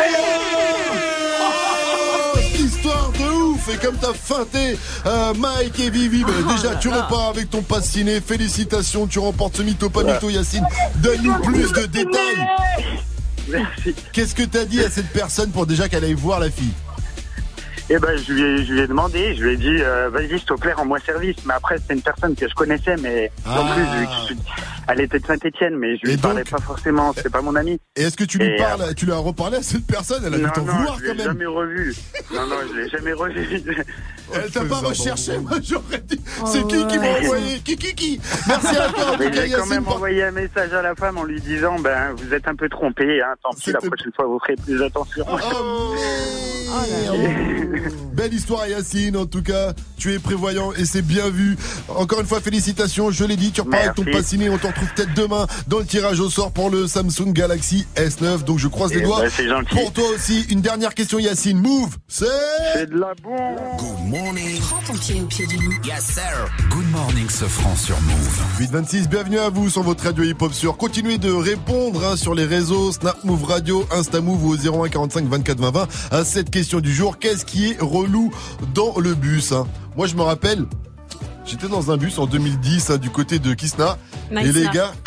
Histoire 2.58 3.12
de 3.12 3.24
ouf 3.24 3.41
Et 3.70 3.76
comme 3.76 3.96
t'as 3.96 4.12
feinté 4.12 4.76
euh, 5.06 5.34
Mike 5.34 5.78
et 5.80 5.90
Vivi, 5.90 6.24
bah, 6.24 6.32
déjà 6.56 6.74
tu 6.76 6.88
repars 6.88 7.28
avec 7.30 7.50
ton 7.50 7.62
pass 7.62 7.90
ciné. 7.90 8.20
Félicitations, 8.20 9.06
tu 9.06 9.18
remportes 9.18 9.56
ce 9.56 9.62
mytho, 9.62 9.88
pas 9.88 10.02
mytho 10.02 10.30
Yacine. 10.30 10.66
Donne-nous 10.96 11.34
plus 11.42 11.72
de 11.72 11.86
détails. 11.86 12.46
Merci. 13.48 13.94
Qu'est-ce 14.12 14.34
que 14.34 14.42
t'as 14.42 14.64
dit 14.64 14.80
à 14.80 14.90
cette 14.90 15.08
personne 15.08 15.50
pour 15.50 15.66
déjà 15.66 15.88
qu'elle 15.88 16.04
aille 16.04 16.14
voir 16.14 16.40
la 16.40 16.50
fille? 16.50 16.72
Et 17.90 17.98
ben 17.98 18.16
je 18.16 18.32
lui 18.32 18.42
ai, 18.42 18.64
je 18.64 18.72
lui 18.72 18.80
ai 18.80 18.86
demandé, 18.86 19.34
je 19.34 19.42
lui 19.42 19.52
ai 19.54 19.56
dit, 19.56 19.76
euh, 19.82 20.08
vas-y, 20.10 20.28
s'il 20.28 20.44
te 20.44 20.54
plaît, 20.54 20.72
rends-moi 20.72 20.98
service. 21.00 21.36
Mais 21.44 21.54
après, 21.54 21.76
c'était 21.78 21.94
une 21.94 22.00
personne 22.02 22.34
que 22.34 22.48
je 22.48 22.54
connaissais, 22.54 22.94
mais 23.00 23.30
en 23.46 23.50
Ah. 23.66 23.74
plus, 23.74 23.82
vu 23.82 24.06
que 24.06 24.12
je- 24.28 24.34
elle 24.88 25.00
était 25.00 25.18
de 25.18 25.26
Saint-Etienne, 25.26 25.76
mais 25.76 25.96
je 25.98 26.06
lui 26.06 26.12
Et 26.14 26.16
parlais 26.16 26.42
donc- 26.42 26.50
pas 26.50 26.58
forcément, 26.60 27.12
c'était 27.12 27.28
pas 27.28 27.42
mon 27.42 27.54
ami. 27.56 27.78
Et 27.96 28.02
est-ce 28.02 28.16
que 28.16 28.24
tu 28.24 28.38
lui 28.38 28.46
Et, 28.46 28.56
parles, 28.56 28.94
tu 28.94 29.04
lui 29.04 29.12
as 29.12 29.16
reparlé 29.16 29.58
à 29.58 29.62
cette 29.62 29.86
personne? 29.86 30.22
Elle 30.26 30.34
a 30.34 30.36
dû 30.38 30.42
non, 30.44 30.50
t'en 30.50 30.62
non, 30.62 30.72
vouloir 30.72 30.94
je 30.98 31.00
quand 31.06 31.08
l'ai 31.12 31.14
même. 31.18 31.26
jamais 31.26 31.46
revu. 31.46 31.94
Non, 32.32 32.46
non, 32.46 32.56
je 32.72 32.80
l'ai 32.80 32.88
jamais 32.88 33.12
revu. 33.12 33.62
Elle 34.34 34.50
t'a 34.50 34.64
pas 34.64 34.76
recherché, 34.76 35.36
moi 35.38 35.58
j'aurais 35.62 35.98
dit. 36.06 36.18
Oh, 36.40 36.46
C'est 36.46 36.66
qui 36.66 36.86
qui 36.86 36.98
m'a 36.98 37.08
envoyé? 37.20 37.58
Qui 37.58 37.76
qui 37.76 37.94
qui? 37.94 38.20
Merci 38.48 38.76
à 38.76 38.88
toi, 38.88 39.16
Mais 39.18 39.30
j'ai 39.30 39.50
quand 39.50 39.66
même 39.66 39.86
envoyé 39.86 40.22
un 40.24 40.30
message 40.30 40.72
à 40.72 40.80
la 40.80 40.94
femme 40.94 41.18
en 41.18 41.24
lui 41.24 41.38
disant, 41.40 41.78
ben, 41.80 42.12
vous 42.16 42.32
êtes 42.32 42.48
un 42.48 42.54
peu 42.54 42.68
trompé, 42.70 43.20
hein, 43.20 43.34
tant 43.42 43.50
pis, 43.50 43.72
la 43.72 43.80
prochaine 43.80 44.12
fois, 44.16 44.24
vous 44.26 44.38
ferez 44.38 44.54
plus 44.64 44.82
attention. 44.82 45.26
Oh, 45.30 45.94
Belle 48.12 48.34
histoire 48.34 48.66
Yacine 48.66 49.16
en 49.16 49.26
tout 49.26 49.42
cas, 49.42 49.72
tu 49.96 50.12
es 50.12 50.18
prévoyant 50.18 50.72
et 50.74 50.84
c'est 50.84 51.02
bien 51.02 51.30
vu. 51.30 51.56
Encore 51.88 52.20
une 52.20 52.26
fois 52.26 52.40
félicitations, 52.40 53.10
je 53.10 53.24
l'ai 53.24 53.36
dit, 53.36 53.52
tu 53.52 53.62
repars 53.62 53.80
avec 53.80 53.94
ton 53.94 54.04
passiné, 54.04 54.50
on 54.50 54.58
te 54.58 54.66
retrouve 54.66 54.88
peut-être 54.94 55.14
demain 55.14 55.46
dans 55.66 55.78
le 55.78 55.86
tirage 55.86 56.20
au 56.20 56.28
sort 56.28 56.52
pour 56.52 56.70
le 56.70 56.86
Samsung 56.86 57.32
Galaxy 57.32 57.86
S9, 57.96 58.44
donc 58.44 58.58
je 58.58 58.68
croise 58.68 58.90
Eh 58.94 58.98
les 58.98 59.04
doigts. 59.04 59.22
ben, 59.22 59.30
c'est 59.34 59.48
gentil. 59.48 59.74
pour 59.74 59.92
toi 59.92 60.04
aussi, 60.14 60.42
une 60.50 60.60
dernière 60.60 60.94
question 60.94 61.18
Yacine, 61.18 61.58
move, 61.60 61.96
c'est... 62.08 62.26
C'est 62.74 62.90
de 62.90 62.98
la 62.98 63.12
bombe 63.22 63.58
Good 63.78 64.08
morning. 64.10 64.60
Prends 64.60 64.92
ton 64.92 64.98
pied 64.98 65.20
au 65.22 65.26
pied 65.26 65.46
du 65.46 65.56
lit. 65.56 65.76
Yes, 65.86 66.04
sir. 66.04 66.50
Good 66.70 66.90
morning, 66.92 67.28
ce 67.30 67.44
franc 67.46 67.76
sur 67.76 67.98
Move. 68.02 68.40
826, 68.60 69.08
bienvenue 69.08 69.38
à 69.38 69.48
vous 69.48 69.70
sur 69.70 69.82
votre 69.82 70.04
radio 70.04 70.22
hip-hop 70.24 70.52
sur. 70.52 70.76
Continuez 70.76 71.18
de 71.18 71.32
répondre 71.32 72.04
hein, 72.04 72.16
sur 72.16 72.34
les 72.34 72.44
réseaux 72.44 72.92
Snap 72.92 73.24
Move 73.24 73.44
Radio, 73.44 73.86
Insta 73.90 74.20
Move 74.20 74.44
ou 74.44 74.50
au 74.52 74.84
01 74.84 74.88
45 74.90 75.26
24 75.28 75.58
20 75.58 75.70
20 75.70 75.88
à 76.10 76.24
cette 76.24 76.50
question 76.50 76.61
du 76.62 76.92
jour. 76.94 77.18
Qu'est-ce 77.18 77.44
qui 77.44 77.70
est 77.72 77.80
relou 77.80 78.30
dans 78.74 78.98
le 78.98 79.14
bus 79.14 79.52
hein? 79.52 79.66
Moi 79.96 80.06
je 80.06 80.14
me 80.14 80.22
rappelle, 80.22 80.64
j'étais 81.44 81.68
dans 81.68 81.90
un 81.90 81.96
bus 81.96 82.18
en 82.18 82.26
2010 82.26 82.90
hein, 82.90 82.96
du 82.98 83.10
côté 83.10 83.38
de 83.38 83.52
Kisna 83.54 83.98
Nice, 84.30 84.46
et 84.48 84.52
les 84.52 84.68
gars... 84.68 84.92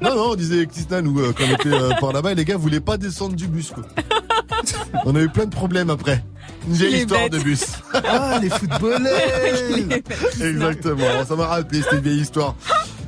Non, 0.00 0.14
non, 0.14 0.30
on 0.30 0.34
disait 0.36 0.64
Kisna 0.66 1.02
nous 1.02 1.18
euh, 1.18 1.34
quand 1.36 1.42
on 1.50 1.54
était 1.54 1.72
euh, 1.72 1.90
par 2.00 2.12
là-bas 2.12 2.30
et 2.30 2.34
les 2.36 2.44
gars 2.44 2.56
voulaient 2.56 2.78
pas 2.80 2.96
descendre 2.96 3.34
du 3.34 3.48
bus 3.48 3.72
quoi. 3.72 3.82
On 5.04 5.14
a 5.16 5.20
eu 5.20 5.28
plein 5.28 5.46
de 5.46 5.50
problèmes 5.54 5.90
après. 5.90 6.24
Une 6.66 6.74
vieille 6.74 6.96
histoire 7.02 7.22
bêtes. 7.22 7.32
de 7.32 7.38
bus. 7.38 7.64
Ah, 7.92 8.38
les 8.40 8.48
footballeurs 8.48 9.12
Exactement, 10.40 11.24
ça 11.28 11.34
m'a 11.36 11.46
rappelé 11.46 11.82
cette 11.82 12.02
vieille 12.02 12.20
histoire. 12.20 12.54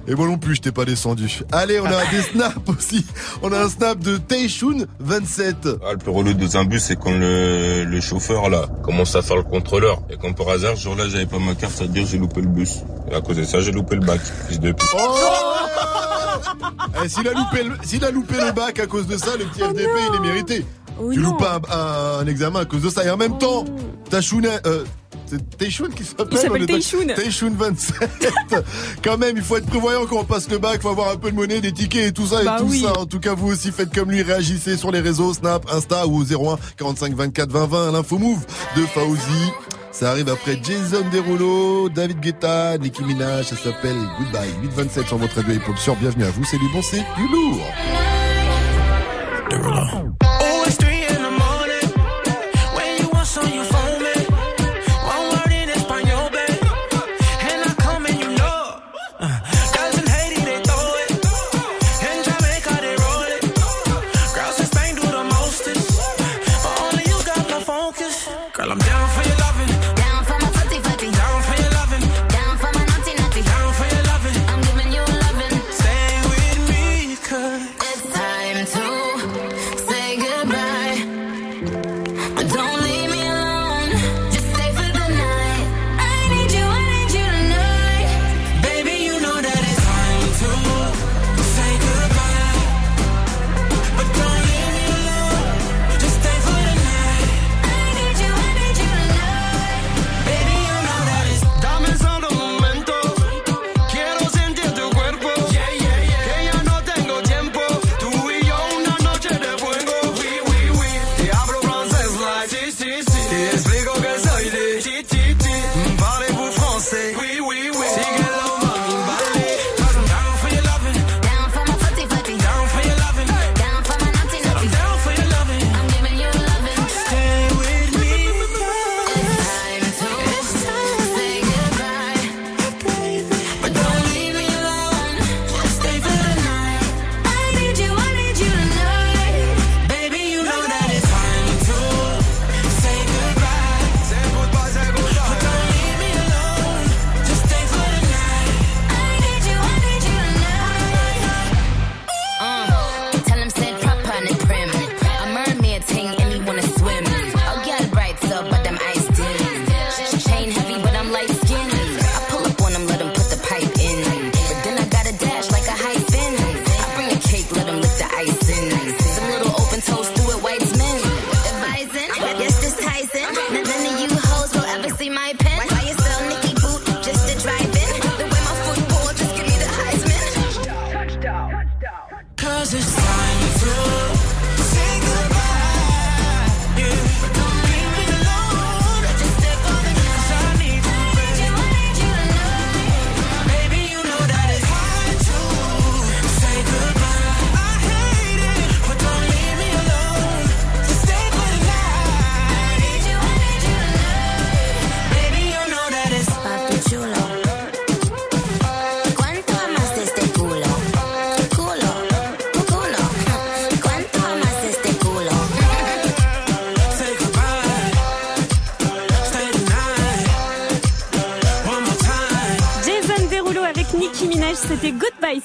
Et 0.08 0.14
moi 0.14 0.26
non 0.26 0.38
plus, 0.38 0.56
je 0.56 0.60
t'ai 0.62 0.72
pas 0.72 0.84
descendu. 0.84 1.40
Allez, 1.52 1.78
on 1.80 1.84
a 1.86 2.04
des 2.10 2.22
snaps 2.22 2.56
aussi. 2.68 3.04
On 3.42 3.52
a 3.52 3.60
un 3.64 3.68
snap 3.68 3.98
de 4.00 4.16
Taishun 4.16 4.86
27. 4.98 5.68
Ah, 5.86 5.92
le 5.92 5.98
plus 5.98 6.10
relou 6.10 6.32
dans 6.34 6.56
un 6.56 6.64
bus, 6.64 6.82
c'est 6.82 6.96
quand 6.98 7.12
le, 7.12 7.84
le 7.84 8.00
chauffeur, 8.00 8.48
là, 8.48 8.66
commence 8.82 9.14
à 9.14 9.22
faire 9.22 9.36
le 9.36 9.42
contrôleur. 9.44 10.02
Et 10.10 10.16
quand 10.16 10.32
par 10.32 10.48
hasard, 10.48 10.76
ce 10.76 10.82
jour-là, 10.84 11.04
j'avais 11.08 11.26
pas 11.26 11.38
ma 11.38 11.54
carte, 11.54 11.74
ça 11.74 11.84
veut 11.84 11.90
dire 11.90 12.06
j'ai 12.06 12.18
loupé 12.18 12.40
le 12.40 12.48
bus. 12.48 12.78
Et 13.10 13.14
à 13.14 13.20
cause 13.20 13.36
de 13.36 13.44
ça, 13.44 13.60
j'ai 13.60 13.72
loupé 13.72 13.94
le 13.96 14.02
bac. 14.04 14.20
Fils 14.48 14.58
de 14.60 14.72
pute. 14.72 14.88
Oh 14.94 15.14
Eh, 17.04 17.08
s'il 17.08 17.26
a 17.28 17.32
loupé 17.32 17.62
le, 17.62 17.72
s'il 17.82 18.04
a 18.04 18.10
loupé 18.10 18.34
le 18.34 18.52
bac 18.52 18.78
à 18.78 18.86
cause 18.86 19.06
de 19.06 19.16
ça, 19.16 19.36
le 19.38 19.44
petit 19.44 19.60
FDP, 19.60 19.88
il 20.10 20.16
est 20.16 20.20
mérité. 20.20 20.64
Oh 21.00 21.10
tu 21.12 21.18
non. 21.20 21.30
loupes 21.30 21.38
pas 21.40 21.60
un, 21.70 21.76
un- 21.76 22.18
un 22.20 22.26
examen 22.26 22.60
à 22.60 22.64
cause 22.64 22.82
de 22.82 22.90
ça. 22.90 23.04
Et 23.04 23.10
en 23.10 23.16
même 23.16 23.38
temps, 23.38 23.64
Taishun, 24.10 24.42
euh, 24.66 24.84
c'est 25.30 25.58
Taishun 25.58 25.88
qui 25.94 26.04
s'appelle 26.04 26.26
Il 26.32 26.38
s'appelle 26.38 26.66
Taishun. 26.66 27.06
Taishun 27.14 27.52
27. 27.56 28.32
Quand 29.04 29.16
même, 29.18 29.36
il 29.36 29.42
faut 29.42 29.56
être 29.56 29.66
prévoyant 29.66 30.04
quand 30.06 30.18
on 30.18 30.24
passe 30.24 30.48
le 30.50 30.58
bac, 30.58 30.82
faut 30.82 30.88
avoir 30.88 31.10
un 31.10 31.16
peu 31.16 31.30
de 31.30 31.36
monnaie, 31.36 31.60
des 31.60 31.72
tickets 31.72 32.06
et 32.08 32.12
tout 32.12 32.26
ça 32.26 32.42
Bah 32.44 32.56
et 32.58 32.62
tout 32.62 32.68
oui. 32.68 32.82
ça. 32.82 32.98
En 32.98 33.06
tout 33.06 33.20
cas, 33.20 33.34
vous 33.34 33.48
aussi 33.52 33.70
faites 33.70 33.94
comme 33.94 34.10
lui, 34.10 34.22
réagissez 34.22 34.76
sur 34.76 34.90
les 34.90 35.00
réseaux 35.00 35.32
Snap, 35.32 35.64
Insta 35.72 36.06
ou 36.06 36.20
au 36.20 36.24
01 36.24 36.58
45 36.76 37.14
24 37.14 37.50
20 37.50 37.66
20 37.66 37.92
l'info 37.92 38.18
move 38.18 38.44
de 38.76 38.82
Fauzi. 38.82 39.52
Ça 39.92 40.10
arrive 40.10 40.28
après 40.28 40.58
Jason 40.62 41.04
Derulo, 41.12 41.88
David 41.88 42.20
Guetta, 42.20 42.78
Nicki 42.78 43.02
Minaj, 43.04 43.46
ça 43.46 43.56
s'appelle 43.56 43.96
Goodbye. 44.18 44.50
827 44.62 45.06
sur 45.06 45.18
votre 45.18 45.34
radio 45.36 45.54
hip-hop 45.54 45.78
sur 45.78 45.96
bienvenue 45.96 46.24
à 46.24 46.30
vous, 46.30 46.44
c'est 46.44 46.58
du 46.58 46.68
bon, 46.72 46.80
c'est 46.82 47.04
du 47.16 47.28
lourd. 47.28 47.60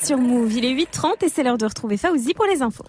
Sur 0.06 0.18
Move. 0.20 0.54
Il 0.54 0.66
est 0.66 0.74
8h30 0.74 1.26
et 1.26 1.30
c'est 1.34 1.42
l'heure 1.42 1.58
de 1.58 1.66
retrouver 1.66 1.98
Fauzi 1.98 2.36
pour 2.36 2.46
les 2.46 2.62
infos. 2.62 2.86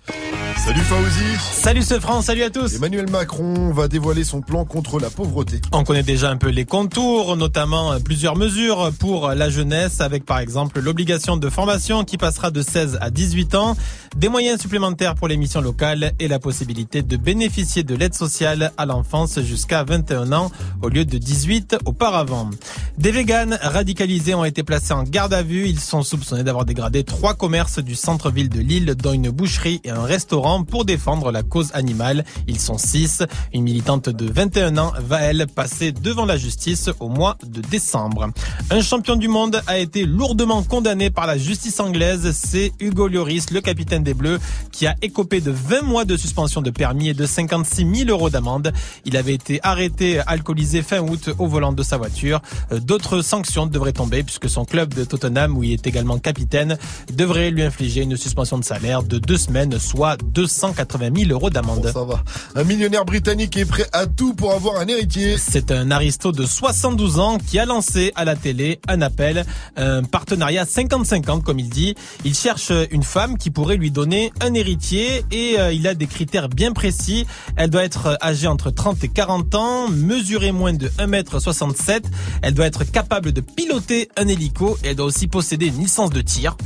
Salut 0.59 0.80
Fauzi 0.80 1.38
Salut 1.38 1.82
ce 1.82 1.98
France, 1.98 2.26
salut 2.26 2.43
à 2.43 2.51
tous 2.51 2.74
Emmanuel 2.74 3.09
Macron 3.09 3.70
va 3.70 3.88
dévoiler 3.88 4.22
son 4.22 4.43
plan 4.43 4.66
contre 4.66 5.01
la 5.01 5.09
pauvreté. 5.09 5.60
On 5.72 5.84
connaît 5.84 6.02
déjà 6.02 6.30
un 6.30 6.36
peu 6.36 6.48
les 6.48 6.66
contours, 6.66 7.36
notamment 7.36 7.93
euh, 7.93 7.98
plusieurs 8.01 8.36
mesures 8.36 8.90
pour 8.98 9.28
la 9.28 9.48
jeunesse, 9.48 10.01
avec 10.01 10.26
par 10.26 10.40
exemple 10.40 10.80
l'obligation 10.80 11.38
de 11.38 11.48
formation 11.48 12.05
qui 12.05 12.18
passera 12.18 12.51
de 12.51 12.60
16 12.60 12.98
à 13.01 13.10
18 13.10 13.55
ans, 13.55 13.76
des 14.16 14.28
moyens 14.28 14.60
supplémentaires 14.60 15.14
pour 15.14 15.28
les 15.28 15.36
missions 15.36 15.60
locales 15.60 16.12
et 16.18 16.28
la 16.28 16.38
possibilité 16.38 17.02
de 17.02 17.16
bénéficier 17.16 17.82
de 17.82 17.94
l'aide 17.94 18.14
sociale 18.14 18.72
à 18.76 18.84
l'enfance 18.84 19.40
jusqu'à 19.40 19.84
21 19.84 20.32
ans 20.32 20.51
au 20.82 20.88
lieu 20.88 21.05
de 21.05 21.16
18 21.16 21.78
auparavant. 21.86 22.51
Des 22.98 23.10
véganes 23.10 23.59
radicalisés 23.60 24.35
ont 24.35 24.47
été 24.47 24.62
placés 24.62 24.94
en 24.94 25.02
garde 25.02 25.35
à 25.35 25.43
vue. 25.43 25.68
Ils 25.68 25.81
sont 25.81 26.02
soupçonnés 26.02 26.44
d'avoir 26.44 26.64
dégradé 26.64 27.05
trois 27.05 27.35
commerces 27.35 27.78
du 27.78 27.94
centre-ville 27.94 28.48
de 28.48 28.60
Lille, 28.60 28.94
dont 28.94 29.12
une 29.12 29.28
boucherie 29.28 29.82
et 29.85 29.90
un 29.90 30.02
restaurant 30.02 30.64
pour 30.64 30.86
défendre 30.86 31.31
la 31.31 31.43
cause 31.43 31.70
animale. 31.74 32.24
Ils 32.48 32.59
sont 32.59 32.78
six. 32.78 33.23
Une 33.52 33.64
militante 33.64 34.09
de 34.09 34.32
21 34.32 34.78
ans 34.78 34.94
va, 34.98 35.20
elle, 35.20 35.47
passer 35.47 35.93
devant 35.93 36.24
la 36.24 36.39
justice 36.39 36.89
au 36.98 37.10
mois 37.10 37.36
de 37.47 37.60
décembre. 37.60 38.31
Un 38.70 38.81
champion 38.81 39.16
du 39.16 39.28
monde 39.28 39.60
a 39.66 39.78
été 39.78 40.06
lourdement 40.06 40.62
condamné 40.62 41.10
par 41.10 41.27
la 41.27 41.36
justice 41.36 41.78
anglaise. 41.81 42.32
C'est 42.32 42.73
Hugo 42.81 43.09
Lloris, 43.09 43.51
le 43.51 43.60
capitaine 43.60 44.05
des 44.05 44.14
Bleus, 44.14 44.40
qui 44.73 44.86
a 44.86 44.94
écopé 45.02 45.43
de 45.43 45.51
20 45.51 45.82
mois 45.82 46.06
de 46.06 46.16
suspension 46.16 46.62
de 46.62 46.70
permis 46.70 47.10
et 47.10 47.14
de 47.14 47.27
56 47.27 47.94
000 48.06 48.10
euros 48.10 48.31
d'amende. 48.31 48.73
Il 49.05 49.18
avait 49.18 49.35
été 49.35 49.60
arrêté 49.62 50.18
alcoolisé 50.27 50.81
fin 50.81 51.01
août 51.01 51.28
au 51.39 51.47
volant 51.47 51.74
de 51.74 51.82
sa 51.82 51.98
voiture. 51.98 52.40
D'autres 52.86 53.20
sanctions 53.20 53.66
devraient 53.66 53.92
tomber 53.92 54.22
puisque 54.22 54.48
son 54.48 54.64
club 54.64 54.94
de 54.94 55.02
Tottenham, 55.02 55.58
où 55.58 55.64
il 55.64 55.72
est 55.72 55.88
également 55.88 56.18
capitaine, 56.20 56.78
devrait 57.12 57.50
lui 57.50 57.64
infliger 57.64 58.02
une 58.02 58.16
suspension 58.16 58.58
de 58.58 58.64
salaire 58.64 59.02
de 59.02 59.18
deux 59.18 59.38
semaines, 59.38 59.76
soit 59.80 60.16
280 60.22 61.10
000 61.16 61.30
euros 61.32 61.50
d'amende. 61.50 61.90
ça 61.92 62.04
va. 62.04 62.22
Un 62.54 62.62
millionnaire 62.62 63.04
britannique 63.04 63.56
est 63.56 63.64
prêt 63.64 63.88
à 63.92 64.06
tout 64.06 64.34
pour 64.34 64.52
avoir 64.52 64.76
un 64.76 64.86
héritier. 64.86 65.36
C'est 65.36 65.72
un 65.72 65.90
aristo 65.90 66.30
de 66.30 66.44
72 66.46 67.18
ans 67.18 67.38
qui 67.38 67.58
a 67.58 67.64
lancé 67.64 68.12
à 68.14 68.24
la 68.24 68.36
télé 68.36 68.78
un 68.86 69.02
appel, 69.02 69.44
un 69.76 70.04
partenariat 70.04 70.62
50-50 70.62 71.42
comme 71.42 71.58
il 71.58 71.68
dit. 71.68 71.96
Il 72.24 72.36
cherche 72.36 72.70
une 72.92 73.02
femme 73.02 73.36
qui 73.36 73.50
pourrait 73.50 73.78
lui 73.78 73.90
donner 73.90 74.32
un 74.40 74.54
héritier 74.54 75.24
et 75.32 75.58
euh, 75.58 75.72
il 75.72 75.88
a 75.88 75.94
des 75.94 76.06
critères 76.06 76.48
bien 76.48 76.72
précis. 76.72 77.26
Elle 77.56 77.70
doit 77.70 77.82
être 77.82 78.16
âgée 78.22 78.46
entre 78.46 78.70
30 78.70 79.02
et 79.02 79.08
40 79.08 79.54
ans, 79.56 79.88
mesurer 79.88 80.52
moins 80.52 80.72
de 80.72 80.86
1m67. 80.86 82.04
Elle 82.42 82.54
doit 82.54 82.66
être 82.66 82.76
capable 82.85 83.32
de 83.32 83.40
piloter 83.40 84.09
un 84.16 84.28
hélico 84.28 84.78
et 84.85 84.89
elle 84.89 84.97
doit 84.97 85.07
aussi 85.07 85.27
posséder 85.27 85.66
une 85.66 85.78
licence 85.78 86.11
de 86.11 86.20
tir. 86.20 86.57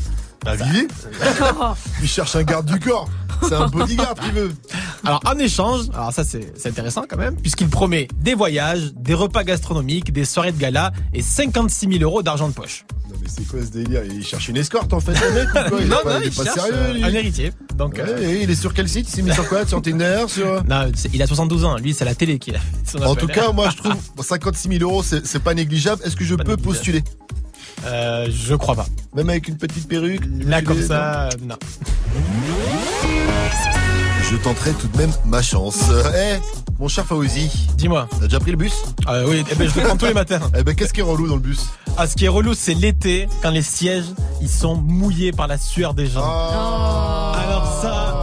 Bah, 0.45 0.55
Vivier 0.57 0.89
Il 2.03 2.09
cherche 2.09 2.35
un 2.37 2.43
garde 2.43 2.67
du 2.67 2.79
corps. 2.81 3.09
C'est 3.43 3.55
un 3.55 3.69
bodyguard 3.69 4.15
qu'il 4.15 4.33
veut. 4.33 4.53
Alors 5.05 5.21
en 5.27 5.39
échange, 5.39 5.87
alors 5.95 6.13
ça 6.13 6.25
c'est 6.25 6.67
intéressant 6.67 7.05
quand 7.09 7.17
même, 7.17 7.37
puisqu'il 7.37 7.69
promet 7.69 8.07
des 8.17 8.35
voyages, 8.35 8.93
des 8.95 9.15
repas 9.15 9.45
gastronomiques, 9.45 10.13
des 10.13 10.25
soirées 10.27 10.53
de 10.53 10.59
gala 10.59 10.93
et 11.15 11.23
56 11.23 11.89
000 11.91 12.03
euros 12.03 12.23
d'argent 12.23 12.49
de 12.49 12.53
poche. 12.55 12.85
Non 13.09 13.17
mais 13.23 13.29
c'est 13.29 13.47
quoi 13.49 13.61
ce 13.65 13.71
délire? 13.71 14.03
Il 14.05 14.25
cherche 14.25 14.49
une 14.49 14.59
escorte 14.59 14.93
en 14.93 15.01
fait 15.01 15.13
le 15.13 15.33
mec 15.35 15.49
ou 15.49 15.69
quoi? 15.71 15.79
Il 15.81 15.89
non, 15.89 15.97
pas, 16.05 16.15
non, 16.15 16.21
il 16.21 16.25
est 16.25 16.29
il 16.29 16.35
pas 16.35 16.45
cherche, 16.45 16.57
sérieux 16.61 16.75
euh, 16.75 16.93
lui. 16.93 17.05
un 17.05 17.15
héritier. 17.15 17.53
Donc, 17.81 17.95
Ouais, 17.95 18.03
euh, 18.07 18.29
et 18.29 18.43
il 18.43 18.51
est 18.51 18.55
sur 18.55 18.75
quel 18.75 18.91
site? 18.91 19.09
Il 19.09 19.11
s'est 19.11 19.23
mis 19.23 19.33
sur 19.33 19.49
quoi? 19.49 19.67
Sur 19.67 19.81
Tinder? 19.81 20.25
Sur... 20.29 20.63
Non, 20.65 20.93
il 21.15 21.23
a 21.23 21.27
72 21.27 21.65
ans. 21.65 21.79
Lui, 21.79 21.95
c'est 21.95 22.05
la 22.05 22.15
télé 22.15 22.39
qui 22.39 22.53
a 22.55 23.07
En 23.07 23.15
tout 23.15 23.27
cas, 23.27 23.53
moi 23.53 23.71
je 23.71 23.79
trouve 23.79 23.97
bon, 24.15 24.23
56 24.23 24.69
000 24.79 24.83
euros 24.83 25.03
c'est 25.03 25.43
pas 25.43 25.55
négligeable. 25.55 26.03
Est-ce 26.05 26.15
que 26.15 26.25
je 26.25 26.35
peux 26.35 26.59
postuler? 26.59 27.03
Euh, 27.87 28.29
je 28.31 28.55
crois 28.55 28.75
pas. 28.75 28.87
Même 29.15 29.31
avec 29.31 29.49
une 29.49 29.57
petite 29.57 29.89
perruque? 29.89 30.25
Là, 30.45 30.61
comme 30.61 30.83
ça, 30.83 31.29
euh, 31.29 31.31
non. 31.43 31.57
Je 34.31 34.37
tenterai 34.37 34.73
tout 34.73 34.89
de 34.89 34.99
même 34.99 35.13
ma 35.25 35.41
chance. 35.41 35.81
Eh, 36.15 36.37
mon 36.79 36.87
cher 36.89 37.05
Fawzi. 37.07 37.51
Dis-moi. 37.77 38.09
T'as 38.11 38.27
déjà 38.27 38.41
pris 38.41 38.51
le 38.53 38.57
bus? 38.57 38.73
Euh, 39.09 39.25
oui, 39.27 39.43
eh 39.51 39.55
ben, 39.55 39.69
je 39.69 39.75
le 39.81 39.87
prends 39.87 39.97
tous 39.97 40.07
les 40.07 40.15
matins. 40.15 40.41
Eh 40.59 40.63
ben, 40.63 40.75
qu'est-ce 40.75 40.93
qui 40.93 41.01
est 41.01 41.03
relou 41.03 41.27
dans 41.29 41.35
le 41.35 41.41
bus? 41.41 41.67
Ah, 41.97 42.07
ce 42.07 42.15
qui 42.15 42.27
est 42.27 42.29
relou, 42.29 42.55
c'est 42.55 42.75
l'été, 42.75 43.29
quand 43.43 43.51
les 43.51 43.63
sièges, 43.63 44.05
ils 44.41 44.49
sont 44.49 44.77
mouillés 44.77 45.33
par 45.33 45.47
la 45.47 45.59
sueur 45.59 45.95
des 45.95 46.07
gens. 46.07 46.23
Alors 46.23 47.60
ça... 47.81 48.20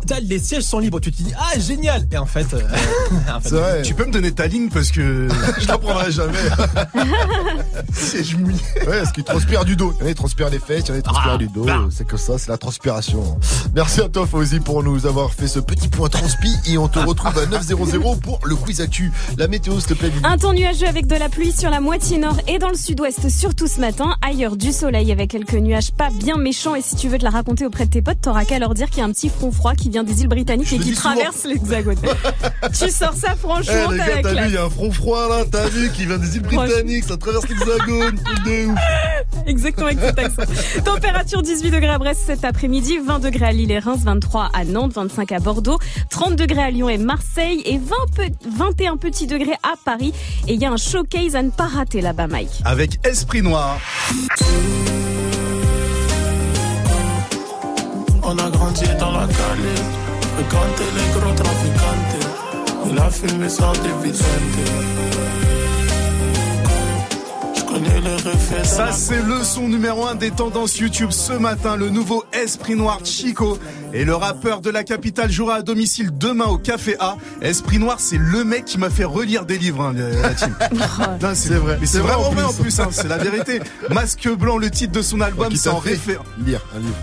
Tu- 0.00 0.14
tu 0.14 0.20
Les 0.22 0.38
sièges 0.38 0.62
sont 0.64 0.78
libres, 0.78 1.00
tu 1.00 1.10
te 1.12 1.22
dis 1.22 1.32
ah 1.36 1.58
génial 1.58 2.06
et 2.10 2.16
en 2.18 2.26
fait, 2.26 2.46
euh, 2.54 2.60
en 3.34 3.40
fait, 3.40 3.48
C'est 3.48 3.54
vrai. 3.54 3.82
Tu 3.82 3.94
peux 3.94 4.04
me 4.06 4.12
donner 4.12 4.32
ta 4.32 4.46
ligne 4.46 4.68
parce 4.68 4.90
que 4.90 5.28
je 5.60 5.68
la 5.68 5.78
prendrai 5.78 6.10
jamais. 6.12 6.38
Siège 7.92 8.36
mouillé. 8.36 8.58
Ouais, 8.86 8.98
parce 9.00 9.12
qu'il 9.12 9.24
transpire 9.24 9.64
du 9.64 9.76
dos. 9.76 9.92
Il 9.98 10.02
y 10.02 10.04
en 10.04 10.06
a 10.06 10.08
qui 10.10 10.14
transpirent 10.14 10.50
les 10.50 10.58
fesses, 10.58 10.84
il 10.86 10.88
y 10.88 10.92
en 10.92 10.94
a 10.94 10.96
qui 10.98 11.02
transpirent 11.02 11.38
du 11.38 11.48
dos. 11.48 11.66
C'est 11.90 12.06
que 12.06 12.16
ça, 12.16 12.38
c'est 12.38 12.48
la 12.50 12.58
transpiration. 12.58 13.38
Merci 13.74 14.00
à 14.00 14.08
toi, 14.08 14.26
Fauzi, 14.26 14.60
pour 14.60 14.82
nous 14.82 15.06
avoir 15.06 15.32
fait 15.32 15.48
ce 15.48 15.58
petit 15.60 15.88
point 15.88 16.08
transpi. 16.08 16.52
Et 16.66 16.78
on 16.78 16.88
te 16.88 16.98
retrouve 16.98 17.38
à 17.38 17.46
900 17.46 17.76
pour 18.22 18.40
le 18.44 18.56
quiz 18.56 18.80
actu. 18.80 19.12
La 19.38 19.48
météo, 19.48 19.78
s'il 19.80 19.88
te 19.88 19.94
plaît. 19.94 20.10
Un 20.22 20.36
temps 20.38 20.52
nuageux 20.52 20.86
avec 20.86 21.06
de 21.06 21.16
la 21.16 21.28
pluie 21.28 21.52
sur 21.52 21.70
la 21.70 21.80
moitié 21.80 22.18
nord 22.18 22.36
et 22.48 22.58
dans 22.58 22.68
le 22.70 22.76
sud-ouest, 22.76 23.28
surtout 23.28 23.66
ce 23.66 23.80
matin. 23.80 24.16
Ailleurs, 24.22 24.56
du 24.56 24.72
soleil 24.72 25.10
avec 25.12 25.30
quelques 25.30 25.54
nuages 25.54 25.92
pas 25.92 26.10
bien 26.10 26.36
méchants. 26.36 26.74
Et 26.74 26.82
si 26.82 26.96
tu 26.96 27.08
veux 27.08 27.18
te 27.18 27.24
la 27.24 27.30
raconter 27.30 27.66
auprès 27.66 27.86
de 27.86 27.90
tes 27.90 28.02
potes, 28.02 28.20
t'auras 28.20 28.44
qu'à 28.44 28.58
leur 28.58 28.74
dire 28.74 28.88
qu'il 28.90 28.98
y 28.98 29.02
a 29.02 29.04
un 29.04 29.12
petit 29.12 29.28
front 29.28 29.50
froid 29.52 29.74
qui 29.74 29.83
vient 29.90 30.04
des 30.04 30.22
îles 30.22 30.28
britanniques 30.28 30.68
Je 30.68 30.76
et 30.76 30.78
qui 30.78 30.92
traverse 30.92 31.44
l'hexagone. 31.44 31.96
tu 32.78 32.90
sors 32.90 33.14
ça 33.14 33.32
Eh, 33.34 33.38
franchement, 33.38 33.72
t'as 33.90 33.96
gars, 33.96 34.06
la 34.16 34.22
t'as 34.22 34.32
vu, 34.42 34.48
il 34.48 34.54
y 34.54 34.56
a 34.56 34.64
un 34.64 34.70
front 34.70 34.90
froid 34.92 35.28
là, 35.28 35.44
t'as 35.50 35.68
vu, 35.68 35.90
qui 35.90 36.06
vient 36.06 36.18
des 36.18 36.36
îles 36.36 36.42
britanniques, 36.42 37.04
ça 37.04 37.16
traverse 37.16 37.48
l'hexagone, 37.48 38.18
truc 38.24 38.44
de 38.44 38.66
ouf. 38.66 38.78
Exactement 39.46 39.86
avec 39.88 40.00
cet 40.00 40.18
accent. 40.18 40.42
Température 40.84 41.42
18 41.42 41.70
degrés 41.70 41.88
à 41.90 41.98
Brest 41.98 42.22
cet 42.26 42.44
après-midi, 42.44 42.98
20 43.04 43.18
degrés 43.18 43.46
à 43.46 43.52
Lille 43.52 43.70
et 43.70 43.78
Reims, 43.78 44.00
23 44.04 44.50
à 44.54 44.64
Nantes, 44.64 44.92
25 44.94 45.32
à 45.32 45.38
Bordeaux, 45.40 45.78
30 46.10 46.36
degrés 46.36 46.62
à 46.62 46.70
Lyon 46.70 46.88
et 46.88 46.98
Marseille 46.98 47.60
et 47.66 47.78
20 47.78 47.94
pe- 48.16 48.32
21 48.58 48.96
petits 48.96 49.26
degrés 49.26 49.56
à 49.62 49.74
Paris. 49.84 50.12
Et 50.48 50.54
il 50.54 50.60
y 50.60 50.64
a 50.64 50.70
un 50.72 50.76
showcase 50.76 51.36
à 51.36 51.42
ne 51.42 51.50
pas 51.50 51.66
rater 51.66 52.00
là-bas, 52.00 52.26
Mike. 52.26 52.62
Avec 52.64 52.98
Esprit 53.06 53.42
Noir. 53.42 53.78
On 58.34 58.38
a 58.38 58.50
grandi 58.50 58.84
dans 58.98 59.12
la 59.12 59.26
calle, 59.28 59.74
fréquenté 60.34 60.84
les 60.96 61.20
gros 61.20 61.34
trafiquantes. 61.34 62.90
Et 62.90 62.92
la 62.92 63.08
fumée 63.08 63.48
sort 63.48 63.74
des 63.74 64.08
Vicente. 64.08 65.43
Les 67.80 68.14
refais. 68.14 68.64
Ça, 68.64 68.92
c'est 68.92 69.22
le 69.22 69.42
son 69.42 69.68
numéro 69.68 70.06
1 70.06 70.14
des 70.16 70.30
tendances 70.30 70.78
YouTube 70.78 71.10
ce 71.10 71.32
matin. 71.32 71.76
Le 71.76 71.88
nouveau 71.90 72.24
Esprit 72.32 72.74
Noir 72.76 73.00
Chico. 73.04 73.58
Et 73.92 74.04
le 74.04 74.14
rappeur 74.14 74.60
de 74.60 74.70
la 74.70 74.82
capitale 74.82 75.30
jouera 75.30 75.56
à 75.56 75.62
domicile 75.62 76.10
demain 76.16 76.46
au 76.46 76.58
Café 76.58 76.96
A. 76.98 77.16
Esprit 77.42 77.78
Noir, 77.78 77.96
c'est 78.00 78.18
le 78.18 78.42
mec 78.44 78.64
qui 78.64 78.76
m'a 78.78 78.90
fait 78.90 79.04
relire 79.04 79.44
des 79.46 79.56
livres, 79.56 79.82
hein, 79.84 79.94
la 80.22 80.34
team. 80.34 80.54
Non, 81.22 81.30
c'est 81.34 81.54
vrai. 81.54 81.78
Mais 81.80 81.86
c'est 81.86 81.94
C'est 81.94 81.98
vrai 82.00 82.14
vraiment 82.14 82.28
en 82.28 82.32
vrai 82.32 82.42
en 82.44 82.52
plus. 82.52 82.80
hein, 82.80 82.88
c'est 82.90 83.06
la 83.08 83.18
vérité. 83.18 83.60
Masque 83.90 84.28
blanc, 84.30 84.56
le 84.58 84.68
titre 84.70 84.92
de 84.92 85.02
son 85.02 85.20
album, 85.20 85.48
Qui 85.48 85.58
c'est 85.58 85.68
en 85.68 85.78
référence. 85.78 86.26
Lire 86.44 86.60
un 86.74 86.80
livre. 86.80 86.94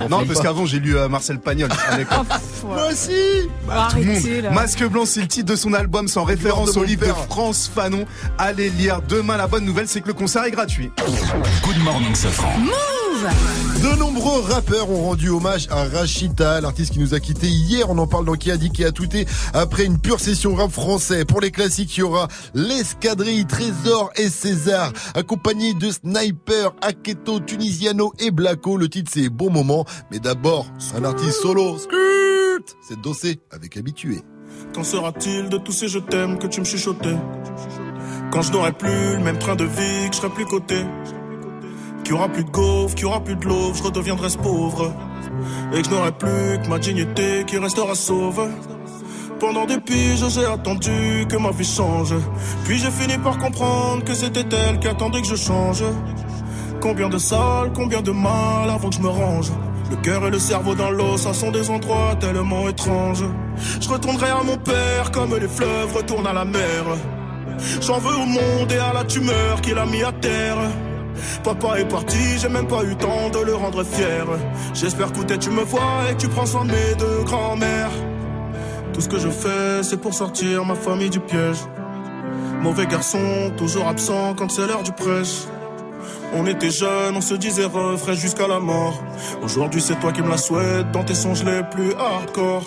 Non, 0.10 0.24
parce 0.26 0.38
pas. 0.38 0.44
qu'avant 0.44 0.66
j'ai 0.66 0.78
lu 0.78 0.96
euh, 0.96 1.08
Marcel 1.08 1.38
Pagnol. 1.38 1.70
avec- 1.90 2.08
Moi 2.64 2.88
aussi 2.90 3.10
Bah, 3.66 3.88
tout 3.90 3.98
le 3.98 4.04
monde. 4.04 4.14
Arrêtez, 4.16 4.40
là. 4.42 4.50
Masque 4.50 4.84
blanc, 4.86 5.04
c'est 5.06 5.20
le 5.22 5.28
titre 5.28 5.46
de 5.50 5.56
son 5.56 5.72
album, 5.72 6.06
en 6.16 6.24
référence 6.24 6.76
au 6.76 6.84
livre 6.84 7.06
de. 7.06 7.12
France 7.12 7.70
Fanon. 7.74 8.04
Allez 8.38 8.68
lire. 8.70 9.00
Demain, 9.08 9.36
la 9.36 9.46
bonne 9.46 9.64
nouvelle, 9.66 9.88
c'est 9.88 10.00
que 10.00 10.08
le 10.08 10.14
concert 10.14 10.44
est 10.44 10.50
gratuit. 10.50 10.90
Good 11.62 11.82
morning, 11.82 12.14
Safran. 12.14 12.52
De 13.82 13.98
nombreux 13.98 14.40
rappeurs 14.42 14.90
ont 14.90 15.02
rendu 15.02 15.28
hommage 15.30 15.66
à 15.70 15.84
Rachita, 15.84 16.60
l'artiste 16.60 16.92
qui 16.92 16.98
nous 17.00 17.14
a 17.14 17.20
quittés 17.20 17.48
hier. 17.48 17.90
On 17.90 17.98
en 17.98 18.06
parle 18.06 18.24
dans 18.24 18.34
Qui 18.34 18.50
a 18.50 18.56
dit 18.56 18.70
qui 18.70 18.84
a 18.84 18.92
tweeté. 18.92 19.26
Après 19.52 19.84
une 19.84 19.98
pure 19.98 20.20
session 20.20 20.54
rap 20.54 20.70
français. 20.70 21.24
Pour 21.24 21.40
les 21.40 21.50
classiques, 21.50 21.96
il 21.96 22.00
y 22.00 22.02
aura 22.02 22.28
l'escadrille, 22.54 23.46
Trésor 23.46 24.10
et 24.16 24.28
César, 24.28 24.92
accompagné 25.14 25.74
de 25.74 25.90
Sniper, 25.90 26.74
Aketo, 26.82 27.40
Tunisiano 27.40 28.12
et 28.18 28.30
Blacko. 28.30 28.76
Le 28.76 28.88
titre 28.88 29.10
c'est 29.12 29.28
Bon 29.28 29.50
Moment. 29.50 29.84
Mais 30.10 30.18
d'abord, 30.18 30.66
un 30.96 31.04
artiste 31.04 31.40
solo. 31.42 31.78
C'est 32.88 33.00
Dossé 33.00 33.40
avec 33.50 33.76
Habitué. 33.76 34.22
Qu'en 34.74 34.84
sera-t-il 34.84 35.48
de 35.48 35.58
tous 35.58 35.72
ces 35.72 35.88
je 35.88 35.98
t'aime 35.98 36.38
que 36.38 36.46
tu 36.46 36.60
me 36.60 36.64
chuchotais? 36.64 37.16
Quand 38.30 38.42
je 38.42 38.52
n'aurai 38.52 38.72
plus 38.72 39.16
le 39.16 39.22
même 39.22 39.38
train 39.38 39.56
de 39.56 39.64
vie, 39.64 40.08
que 40.08 40.14
je 40.14 40.20
serai 40.20 40.28
plus 40.28 40.44
coté 40.44 40.84
Qu'il 42.04 42.14
aura 42.14 42.28
plus 42.28 42.44
de 42.44 42.50
gaufres, 42.50 42.94
qu'il 42.94 43.06
aura 43.06 43.20
plus 43.20 43.36
de 43.36 43.44
l'eau, 43.46 43.72
je 43.74 43.82
redeviendrai 43.82 44.30
ce 44.30 44.38
pauvre 44.38 44.92
Et 45.72 45.82
que 45.82 45.88
je 45.88 45.94
n'aurai 45.94 46.12
plus 46.12 46.60
que 46.62 46.68
ma 46.68 46.78
dignité 46.78 47.44
qui 47.46 47.58
restera 47.58 47.94
sauve 47.94 48.48
pendant 49.38 49.66
des 49.66 49.78
piges, 49.78 50.24
j'ai 50.30 50.46
attendu 50.46 51.26
que 51.28 51.36
ma 51.36 51.50
vie 51.50 51.62
change. 51.62 52.14
Puis 52.64 52.78
j'ai 52.78 52.90
fini 52.90 53.18
par 53.18 53.36
comprendre 53.36 54.02
que 54.02 54.14
c'était 54.14 54.46
elle 54.56 54.78
qui 54.78 54.88
attendait 54.88 55.20
que 55.20 55.26
je 55.26 55.36
change. 55.36 55.84
Combien 56.80 57.10
de 57.10 57.18
salles, 57.18 57.70
combien 57.74 58.00
de 58.00 58.12
mal 58.12 58.70
avant 58.70 58.88
que 58.88 58.94
je 58.94 59.00
me 59.00 59.08
range. 59.08 59.52
Le 59.90 59.96
cœur 59.96 60.26
et 60.26 60.30
le 60.30 60.38
cerveau 60.38 60.74
dans 60.74 60.90
l'eau, 60.90 61.18
ça 61.18 61.34
sont 61.34 61.50
des 61.50 61.68
endroits 61.68 62.16
tellement 62.18 62.66
étranges. 62.66 63.24
Je 63.78 63.88
retournerai 63.88 64.30
à 64.30 64.42
mon 64.42 64.56
père 64.56 65.10
comme 65.12 65.36
les 65.36 65.48
fleuves 65.48 65.94
retournent 65.94 66.26
à 66.26 66.32
la 66.32 66.46
mer. 66.46 66.84
J'en 67.80 67.98
veux 67.98 68.16
au 68.16 68.26
monde 68.26 68.70
et 68.72 68.78
à 68.78 68.92
la 68.92 69.04
tumeur 69.04 69.60
qu'il 69.60 69.78
a 69.78 69.86
mis 69.86 70.02
à 70.02 70.12
terre. 70.12 70.58
Papa 71.42 71.78
est 71.78 71.88
parti, 71.88 72.38
j'ai 72.38 72.48
même 72.48 72.66
pas 72.66 72.82
eu 72.82 72.88
le 72.88 72.96
temps 72.96 73.30
de 73.30 73.38
le 73.38 73.54
rendre 73.54 73.84
fier. 73.84 74.26
J'espère 74.74 75.12
que 75.12 75.34
tu 75.34 75.50
me 75.50 75.62
vois 75.62 76.10
et 76.10 76.16
tu 76.16 76.28
prends 76.28 76.46
soin 76.46 76.64
de 76.64 76.72
mes 76.72 76.94
deux 76.98 77.22
grands-mères. 77.24 77.90
Tout 78.92 79.00
ce 79.00 79.08
que 79.08 79.18
je 79.18 79.28
fais, 79.28 79.82
c'est 79.82 80.00
pour 80.00 80.14
sortir 80.14 80.64
ma 80.64 80.74
famille 80.74 81.10
du 81.10 81.20
piège. 81.20 81.58
Mauvais 82.62 82.86
garçon, 82.86 83.52
toujours 83.56 83.86
absent 83.86 84.34
quand 84.34 84.50
c'est 84.50 84.66
l'heure 84.66 84.82
du 84.82 84.92
prêche. 84.92 85.44
On 86.34 86.46
était 86.46 86.70
jeunes, 86.70 87.16
on 87.16 87.20
se 87.20 87.34
disait 87.34 87.64
refrais 87.64 88.14
jusqu'à 88.14 88.48
la 88.48 88.58
mort. 88.58 89.02
Aujourd'hui, 89.42 89.80
c'est 89.80 89.98
toi 90.00 90.12
qui 90.12 90.22
me 90.22 90.28
la 90.28 90.36
souhaites 90.36 90.90
dans 90.92 91.04
tes 91.04 91.14
songes 91.14 91.44
les 91.44 91.62
plus 91.70 91.92
hardcore. 91.94 92.64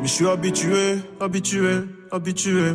Mais 0.00 0.06
je 0.06 0.12
suis 0.12 0.28
habitué, 0.28 0.98
habitué, 1.20 1.80
habitué. 2.10 2.74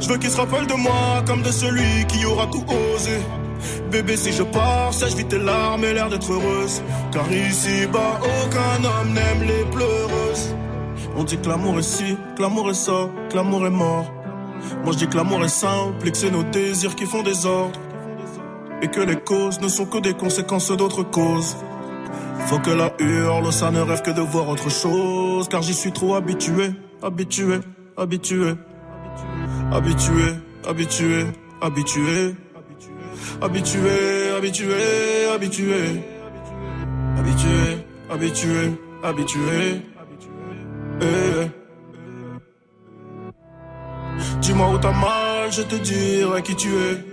Je 0.00 0.08
veux 0.08 0.18
qu'ils 0.18 0.30
se 0.30 0.36
rappellent 0.36 0.66
de 0.66 0.74
moi 0.74 1.22
comme 1.26 1.42
de 1.42 1.50
celui 1.50 2.06
qui 2.06 2.24
aura 2.26 2.46
tout 2.46 2.64
osé. 2.94 3.18
Bébé, 3.90 4.16
si 4.16 4.32
je 4.32 4.42
pars, 4.42 4.92
sèche 4.92 5.14
vite 5.14 5.28
tes 5.28 5.38
larmes 5.38 5.84
et 5.84 5.92
l'air 5.92 6.08
d'être 6.08 6.30
heureuse. 6.30 6.82
Car 7.12 7.30
ici-bas, 7.32 8.20
aucun 8.20 8.84
homme 8.84 9.12
n'aime 9.12 9.42
les 9.42 9.64
pleureuses. 9.70 10.54
On 11.16 11.24
dit 11.24 11.38
que 11.38 11.48
l'amour 11.48 11.78
est 11.78 11.82
ci, 11.82 12.16
que 12.36 12.42
l'amour 12.42 12.70
est 12.70 12.74
ça, 12.74 13.08
que 13.30 13.36
l'amour 13.36 13.66
est 13.66 13.70
mort. 13.70 14.12
Moi 14.84 14.92
je 14.92 14.98
dis 14.98 15.08
que 15.08 15.16
l'amour 15.16 15.44
est 15.44 15.48
simple 15.48 16.10
que 16.10 16.16
c'est 16.16 16.30
nos 16.30 16.42
désirs 16.42 16.94
qui 16.94 17.06
font 17.06 17.22
des 17.22 17.46
ordres. 17.46 17.80
Et 18.82 18.88
que 18.88 19.00
les 19.00 19.16
causes 19.16 19.60
ne 19.60 19.68
sont 19.68 19.86
que 19.86 19.98
des 19.98 20.12
conséquences 20.12 20.70
d'autres 20.70 21.02
causes. 21.02 21.56
Faut 22.46 22.58
que 22.58 22.70
la 22.70 22.92
hurle, 22.98 23.50
ça 23.52 23.70
ne 23.70 23.80
rêve 23.80 24.02
que 24.02 24.10
de 24.10 24.20
voir 24.20 24.48
autre 24.48 24.70
chose. 24.70 25.48
Car 25.48 25.62
j'y 25.62 25.74
suis 25.74 25.92
trop 25.92 26.14
habitué, 26.14 26.72
habitué, 27.02 27.60
habitué. 27.96 28.52
Habitué, 29.72 30.36
habitué, 30.66 31.26
habitué. 31.60 32.34
Habitué, 33.40 34.30
habitué, 34.36 35.28
habitué. 35.34 36.02
Habitué, 37.18 37.84
habitué, 38.10 38.72
habitué. 39.02 39.82
Eh. 41.00 41.50
Dis-moi 44.40 44.70
où 44.72 44.78
t'as 44.78 44.92
mal, 44.92 45.50
je 45.50 45.62
te 45.62 45.76
dirai 45.76 46.42
qui 46.42 46.54
tu 46.54 46.68
es. 46.68 47.04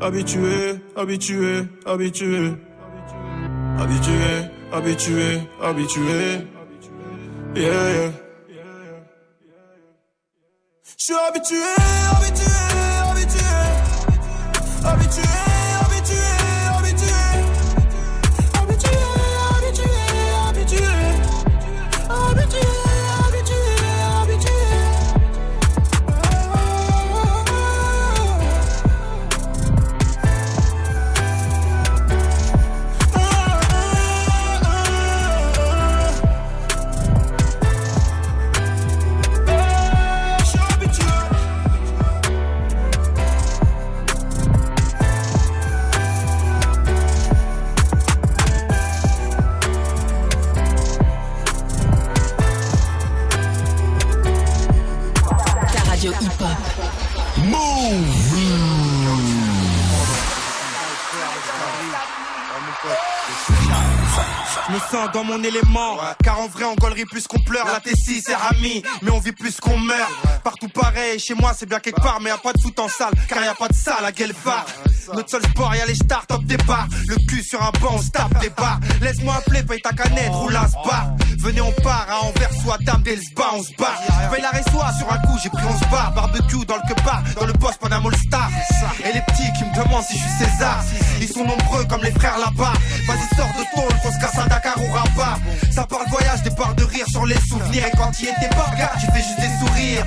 Habitué, 0.00 0.80
habitué, 0.96 1.68
habitué. 1.86 2.52
Habitué, 3.78 4.50
habitué, 4.72 5.40
habitué. 5.60 6.46
Yeah. 7.54 8.31
Je 11.02 11.06
suis 11.06 11.14
habitué, 11.14 11.56
habitué, 12.12 12.46
habitué. 13.10 13.40
Habitué, 14.84 15.51
dans 65.12 65.24
mon 65.24 65.42
élément, 65.42 65.98
car 66.22 66.40
en 66.40 66.48
vrai 66.48 66.64
on 66.64 66.74
gaulerie 66.74 67.04
plus 67.04 67.26
qu'on 67.26 67.40
pleure. 67.40 67.66
La 67.66 67.80
T6 67.80 68.22
c'est 68.26 68.34
Rami, 68.34 68.82
mais 69.02 69.10
on 69.10 69.18
vit 69.18 69.32
plus 69.32 69.60
qu'on 69.60 69.78
meurt. 69.78 70.10
Partout 70.44 70.68
pareil, 70.68 71.18
chez 71.18 71.34
moi 71.34 71.52
c'est 71.56 71.66
bien 71.66 71.80
quelque 71.80 72.00
part, 72.00 72.20
mais 72.20 72.30
y 72.30 72.32
a 72.32 72.38
pas 72.38 72.52
de 72.52 72.60
foot 72.60 72.78
en 72.78 72.88
salle, 72.88 73.12
car 73.28 73.44
y 73.44 73.48
a 73.48 73.54
pas 73.54 73.68
de 73.68 73.74
salle 73.74 74.04
à 74.04 74.12
Guelphard. 74.12 74.66
Notre 75.14 75.30
seul 75.30 75.42
sport, 75.42 75.74
y 75.74 75.80
a 75.80 75.86
les 75.86 75.94
stars 75.94 76.26
top 76.26 76.44
départ. 76.44 76.86
Le 77.08 77.16
cul 77.26 77.42
sur 77.42 77.60
un 77.60 77.70
banc, 77.80 77.94
on 77.94 78.02
se 78.02 78.10
tape 78.10 78.38
des 78.40 78.50
barres. 78.50 78.78
Laisse-moi 79.00 79.34
appeler, 79.34 79.62
paye 79.62 79.80
ta 79.80 79.90
canette, 79.90 80.30
roule 80.32 80.56
un 80.56 80.68
spar. 80.68 81.08
Venez, 81.38 81.60
on 81.60 81.72
part 81.82 82.06
à 82.08 82.20
Anvers, 82.24 82.52
soit 82.62 82.78
Dame 82.82 83.02
d'Elsba, 83.02 83.44
on 83.54 83.62
se 83.62 83.74
barre. 83.76 84.00
Paye 84.30 84.42
la 84.42 84.50
reçoit 84.50 84.92
sur 84.98 85.12
un 85.12 85.18
coup, 85.18 85.36
j'ai 85.42 85.50
pris 85.50 85.64
11 85.64 85.80
bars. 85.90 86.12
Barbecue 86.14 86.64
dans 86.66 86.76
le 86.76 86.82
kebab, 86.88 87.34
dans 87.34 87.46
le 87.46 87.52
poste 87.54 87.80
Panama 87.80 88.08
All 88.08 88.16
Star. 88.16 88.48
Et 89.00 89.12
les 89.12 89.20
petits 89.22 89.52
qui 89.58 89.64
me 89.64 89.74
demandent 89.74 90.04
si 90.04 90.16
je 90.16 90.22
suis 90.22 90.44
César. 90.46 90.84
Ils 91.20 91.28
sont 91.28 91.44
nombreux 91.44 91.84
comme 91.86 92.02
les 92.02 92.12
frères 92.12 92.38
là-bas. 92.38 92.72
Vas-y, 93.06 93.36
sors 93.36 93.48
de 93.48 93.64
tôle, 93.74 94.00
qu'on 94.00 94.12
se 94.12 94.20
casse 94.20 94.38
à 94.38 94.46
Dakar 94.46 94.71
ou 94.76 94.92
Rabat. 94.92 95.38
Ça 95.70 95.84
parle 95.84 96.08
voyage, 96.08 96.42
de 96.42 96.84
rire 96.84 97.06
sur 97.08 97.26
les 97.26 97.40
souvenirs. 97.48 97.86
Et 97.86 97.96
quand 97.96 98.12
y 98.20 98.24
étais 98.24 98.48
pas, 98.50 98.66
regarde, 98.72 98.98
tu 99.00 99.06
fais 99.06 99.22
juste 99.22 99.40
des 99.40 99.66
sourires. 99.66 100.06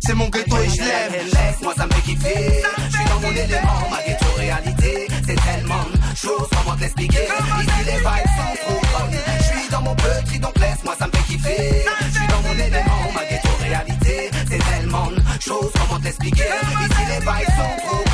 C'est 0.00 0.14
mon 0.14 0.28
ghetto 0.28 0.56
et 0.58 0.68
je 0.68 0.78
l'aime. 0.78 1.26
Laisse-moi, 1.26 1.74
ça 1.76 1.86
me 1.86 1.92
fait 1.92 2.02
kiffer. 2.02 2.62
Je 2.90 2.96
suis 2.96 3.04
dans 3.04 3.20
mon 3.20 3.30
élément, 3.30 3.88
ma 3.90 4.02
ghetto 4.02 4.26
réalité. 4.36 5.08
C'est 5.26 5.40
tellement 5.42 5.84
choses, 6.16 6.48
comment 6.50 6.76
te 6.76 6.80
l'expliquer. 6.80 7.24
Ici, 7.24 7.84
les 7.86 7.98
vibes 7.98 8.30
sont 8.36 8.54
trop 8.62 8.80
bonnes. 8.80 9.18
Je 9.38 9.44
suis 9.44 9.68
dans 9.70 9.82
mon 9.82 9.94
petit, 9.94 10.38
donc 10.38 10.58
laisse-moi, 10.58 10.94
ça 10.98 11.06
me 11.06 11.12
fait 11.12 11.24
kiffer. 11.24 11.84
Je 12.06 12.18
suis 12.18 12.26
dans 12.28 12.42
mon 12.42 12.54
élément, 12.54 13.12
ma 13.14 13.24
ghetto 13.24 13.48
réalité. 13.60 14.30
C'est 14.48 14.58
tellement 14.58 15.06
de 15.10 15.40
choses, 15.40 15.70
comment 15.74 15.98
te 15.98 16.04
l'expliquer. 16.04 16.42
Ici, 16.42 17.02
les 17.08 17.20
vibes 17.20 17.54
sont 17.56 17.86
trop 17.86 18.09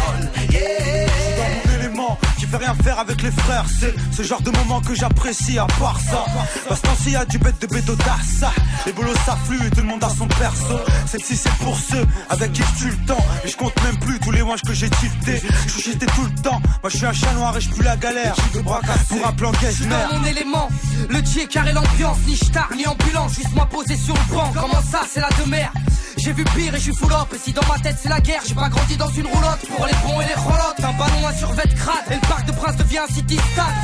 rien 2.67 2.75
faire 2.83 2.99
avec 2.99 3.23
les 3.23 3.31
frères. 3.31 3.65
C'est 3.79 3.95
ce 4.13 4.23
genre 4.23 4.41
de 4.41 4.51
moment 4.51 4.81
que 4.81 4.95
j'apprécie 4.95 5.59
à 5.59 5.67
part 5.79 6.01
ça. 6.01 6.25
Parce 6.69 6.81
que 6.81 6.89
s'il 7.03 7.13
y 7.13 7.17
a 7.17 7.25
du 7.25 7.39
bête 7.39 7.61
de 7.61 7.67
bédo 7.67 7.95
ça. 8.41 8.51
Les 8.87 8.93
bolos 8.93 9.15
s'affluent 9.25 9.67
et 9.67 9.71
tout 9.71 9.81
le 9.81 9.87
monde 9.87 10.03
a 10.03 10.09
son 10.09 10.27
perso. 10.27 10.79
Celle-ci 11.07 11.37
c'est 11.37 11.53
pour 11.65 11.77
ceux 11.79 12.05
avec 12.29 12.53
qui 12.53 12.63
je 12.63 12.79
tue 12.79 12.91
le 12.91 13.07
temps. 13.07 13.25
Et 13.45 13.49
je 13.49 13.57
compte 13.57 13.75
même 13.85 13.99
plus 13.99 14.19
tous 14.21 14.33
les 14.33 14.43
mois 14.43 14.57
que 14.57 14.73
j'ai 14.73 14.91
tilté. 14.91 15.43
Je 15.67 15.73
suis 15.73 15.93
jeté 15.93 16.07
tout 16.07 16.25
le 16.25 16.43
temps. 16.43 16.61
Moi 16.83 16.91
je 16.91 16.97
suis 16.97 17.07
un 17.07 17.13
chat 17.13 17.33
noir 17.35 17.57
et 17.57 17.61
je 17.61 17.71
plus 17.71 17.85
la 17.85 17.97
galère. 17.97 18.35
De 18.55 18.61
bras 18.61 18.81
pour 19.09 19.27
un 19.27 19.33
plan 19.33 19.53
Je 19.61 19.69
suis 19.69 19.87
dans 19.87 20.19
mon 20.19 20.25
élément, 20.25 20.69
le 21.09 21.21
Dieu 21.23 21.47
carré 21.47 21.73
l'ambiance, 21.73 22.19
ni 22.27 22.37
star 22.37 22.69
ni 22.77 22.87
ambulance, 22.87 23.35
juste 23.35 23.53
moi 23.55 23.67
posé 23.67 23.97
sur 23.97 24.15
le 24.15 24.35
banc. 24.35 24.51
Comment 24.55 24.83
ça, 24.83 25.01
c'est 25.13 25.21
la 25.21 25.29
demeure? 25.45 25.73
J'ai 26.19 26.33
vu 26.33 26.45
pire 26.45 26.75
et 26.75 26.79
je 26.79 26.85
suis 26.85 26.95
full 26.95 27.13
up. 27.13 27.29
Et 27.35 27.39
si 27.39 27.53
dans 27.53 27.67
ma 27.69 27.79
tête 27.79 27.97
c'est 28.03 28.09
la 28.09 28.21
guerre, 28.21 28.41
j'ai 28.47 28.55
pas 28.55 28.69
grandi 28.69 28.97
dans 28.97 29.09
une 29.11 29.27
roulotte. 29.27 29.61
Pour 29.69 29.87
les 29.87 29.93
bons 30.05 30.21
et 30.21 30.27
les 30.27 30.35
rolottes, 30.35 30.81
un 30.81 30.93
ballon, 30.93 31.27
un 31.27 31.35
survêt 31.35 31.67
de 31.67 31.75
crade. 31.75 32.05
Et 32.11 32.15
le 32.15 32.21
parc 32.21 32.47
de 32.47 32.53
Prince 32.57 32.77
devient 32.77 32.99
un 32.99 33.15
city 33.15 33.39
stade. 33.53 33.75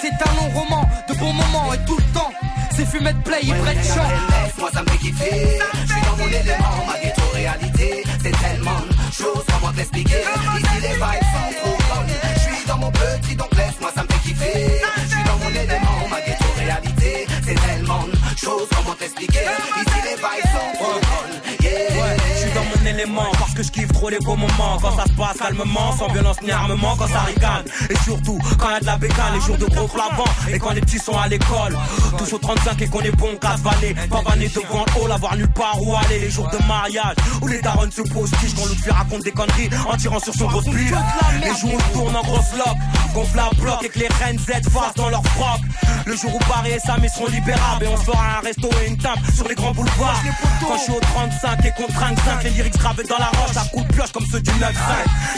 C'est 0.00 0.12
un 0.12 0.34
long 0.36 0.50
roman, 0.60 0.88
de 1.08 1.14
bons 1.14 1.32
moments 1.32 1.72
et 1.74 1.78
tout 1.86 1.96
le 1.96 2.04
temps. 2.12 2.30
C'est 2.74 2.86
fumé 2.86 3.12
de 3.12 3.22
play, 3.22 3.40
il 3.42 3.54
prête 3.54 3.78
chant. 3.84 4.08
Laisse-moi, 4.30 4.70
ça 4.72 4.82
me 4.82 4.88
fait 4.90 4.98
kiffer. 4.98 5.58
Je 5.86 5.92
suis 5.92 6.02
dans 6.02 6.16
mon 6.16 6.28
élément, 6.28 6.86
ma 6.86 7.00
ghetto 7.00 7.22
réalité. 7.34 8.04
C'est 8.22 8.36
tellement 8.38 8.80
de 8.86 9.12
choses, 9.12 9.44
comment 9.48 9.72
te 9.72 9.78
l'expliquer. 9.78 10.22
Ici, 10.58 10.80
les 10.82 10.94
vibes 10.94 11.28
sont 11.34 11.50
trop 11.60 11.76
bonnes. 11.88 12.14
Je 12.34 12.40
suis 12.40 12.66
dans 12.66 12.78
mon 12.78 12.90
petit, 12.92 13.34
donc 13.34 13.50
laisse-moi, 13.56 13.90
ça 13.94 14.02
me 14.02 14.08
fait 14.08 14.28
kiffer. 14.28 14.80
Je 15.02 15.08
suis 15.08 15.24
dans 15.24 15.38
mon 15.38 15.50
élément, 15.50 16.08
ma 16.10 16.20
ghetto 16.20 16.44
réalité. 16.56 17.26
C'est 17.44 17.54
tellement 17.66 18.04
de 18.04 18.38
choses, 18.38 18.68
comment 18.76 18.94
t'expliquer. 18.94 19.40
Ici, 19.40 19.98
les 20.04 20.16
vibes 20.16 20.47
Parce 23.38 23.54
que 23.54 23.62
je 23.62 23.70
kiffe 23.70 23.92
trop 23.92 24.08
les 24.08 24.18
beaux 24.18 24.34
moments. 24.34 24.78
Quand 24.80 24.96
ça 24.96 25.04
se 25.04 25.12
passe 25.12 25.36
calmement, 25.38 25.92
sans 25.96 26.08
violence 26.08 26.36
ni 26.42 26.50
armement 26.50 26.96
Quand 26.98 27.06
ça 27.06 27.20
ricane, 27.20 27.64
et 27.88 27.96
surtout 28.04 28.38
quand 28.58 28.70
y 28.70 28.74
a 28.74 28.80
de 28.80 28.86
la 28.86 28.96
bécane 28.96 29.34
Les 29.34 29.40
jours 29.40 29.56
de 29.56 29.66
gros 29.66 29.86
flavants, 29.86 30.24
et 30.52 30.58
quand 30.58 30.72
les 30.72 30.80
petits 30.80 30.98
sont 30.98 31.16
à 31.16 31.28
l'école. 31.28 31.78
Tous 32.16 32.32
au 32.32 32.38
35 32.38 32.82
et 32.82 32.88
qu'on 32.88 33.00
est 33.00 33.16
bon, 33.16 33.36
casse 33.40 33.60
vanné 33.60 33.94
Pas 34.10 34.22
vanné 34.22 34.48
devant 34.48 34.84
le 34.84 35.02
hall, 35.02 35.12
avoir 35.12 35.36
nulle 35.36 35.52
part 35.52 35.80
où 35.80 35.94
aller. 35.94 36.18
Les 36.20 36.30
jours 36.30 36.48
de 36.48 36.66
mariage, 36.66 37.14
où 37.40 37.46
les 37.46 37.60
darons 37.60 37.90
se 37.90 38.02
posent 38.02 38.30
tige 38.40 38.54
Quand 38.56 38.64
l'autre 38.64 38.82
lui 38.82 38.90
raconte 38.90 39.22
des 39.22 39.32
conneries 39.32 39.70
en 39.88 39.96
tirant 39.96 40.20
sur 40.20 40.34
son 40.34 40.46
gros 40.46 40.62
split 40.62 40.90
Les 41.40 41.54
jours 41.60 41.74
où 41.74 41.80
je 41.80 41.92
tourne 41.92 42.16
en 42.16 42.22
grosse 42.22 42.52
loc 42.56 42.76
Gonfle 43.14 43.38
à 43.38 43.50
bloc 43.60 43.84
et 43.84 43.88
que 43.88 43.98
les 44.00 44.08
reines 44.08 44.38
Z 44.38 44.68
fassent 44.70 44.94
dans 44.96 45.08
leur 45.08 45.24
froc. 45.24 45.60
Le 46.04 46.16
jour 46.16 46.34
où 46.34 46.38
Paris 46.50 46.72
et 46.72 46.78
Sam 46.80 47.00
ils 47.02 47.10
seront 47.10 47.28
libérables 47.28 47.84
Et 47.84 47.88
on 47.88 47.96
se 47.96 48.04
fera 48.04 48.38
un 48.38 48.40
resto 48.40 48.68
et 48.82 48.88
une 48.88 48.98
table 48.98 49.20
sur 49.34 49.46
les 49.46 49.54
grands 49.54 49.72
boulevards. 49.72 50.22
Quand 50.60 50.76
je 50.76 50.82
suis 50.82 50.92
au 50.92 51.00
35 51.00 51.64
et 51.64 51.70
qu'on 51.72 51.92
trinque 51.92 52.18
5 52.24 52.42
Les 52.44 52.50
lyrics 52.50 52.78
gravés 52.88 53.08
dans 53.08 53.18
la 53.18 53.26
roche 53.26 53.56
à 53.56 53.68
coups 53.68 53.86
de 53.86 53.92
pioche 53.94 54.12
comme 54.12 54.26
ceux 54.30 54.40
du 54.40 54.50
9-5 54.50 54.72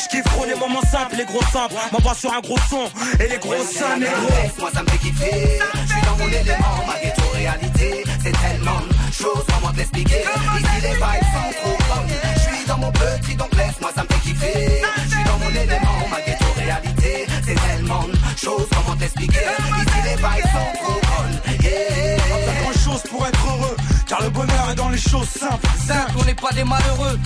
Je 0.02 0.08
kiffe 0.08 0.24
trop 0.24 0.44
les 0.44 0.54
moments 0.54 0.82
simples, 0.82 1.16
les 1.16 1.24
gros 1.24 1.42
simples. 1.52 1.74
M'envoie 1.92 2.14
sur 2.14 2.32
un 2.32 2.40
gros 2.40 2.58
son 2.68 2.88
et 3.18 3.28
les 3.28 3.38
gros 3.38 3.54
seins 3.64 3.98
gros 3.98 4.60
Moi 4.60 4.70
ça 4.72 4.82
me 4.82 4.88
fait 4.88 4.98
kiffer, 4.98 5.58
je 5.86 5.92
suis 5.92 6.02
dans 6.02 6.16
mon 6.16 6.28
élément, 6.28 6.76
ma 6.86 6.94
ghetto 7.00 7.22
réalité, 7.34 8.04
c'est 8.22 8.32
tellement 8.32 8.80
de 8.80 9.12
choses, 9.12 9.44
comment 9.52 9.72
te 9.72 9.78
l'expliquer. 9.78 10.22
Ici 10.56 10.76
les 10.82 10.94
vibes 10.94 11.26
sont 11.34 11.50
trop 11.60 11.76
bonnes, 11.88 12.14
je 12.34 12.40
suis 12.40 12.66
dans 12.66 12.78
mon 12.78 12.92
petit 12.92 13.34
donc 13.34 13.52
laisse-moi 13.56 13.90
ça 13.94 14.02
me 14.02 14.08
fait 14.08 14.20
kiffer. 14.20 14.82
Je 15.04 15.10
suis 15.10 15.24
dans 15.24 15.38
mon 15.38 15.50
élément, 15.50 15.98
ma 16.10 16.20
ghetto 16.22 16.46
réalité, 16.56 17.26
c'est 17.44 17.58
tellement 17.68 18.04
de 18.04 18.38
choses, 18.38 18.66
comment 18.70 18.96
te 18.96 19.00
l'expliquer. 19.00 19.40
Ici 19.40 19.98
les 20.04 20.16
vibes 20.16 20.50
sont 20.54 20.70
trop 20.82 21.00
bonnes, 21.10 21.62
yeah. 21.62 22.16
Pas 22.46 22.62
grand 22.62 22.72
chose 22.72 23.02
pour 23.10 23.26
être 23.26 23.44
heureux, 23.46 23.76
car 24.10 24.20
le 24.22 24.30
bonheur 24.30 24.70
est 24.72 24.74
dans 24.74 24.88
les 24.88 24.98
choses 24.98 25.28
simples. 25.28 25.68
Simple, 25.86 26.12
on 26.20 26.24
n'est 26.24 26.34
pas 26.34 26.50
des 26.50 26.64
malheureux 26.64 27.16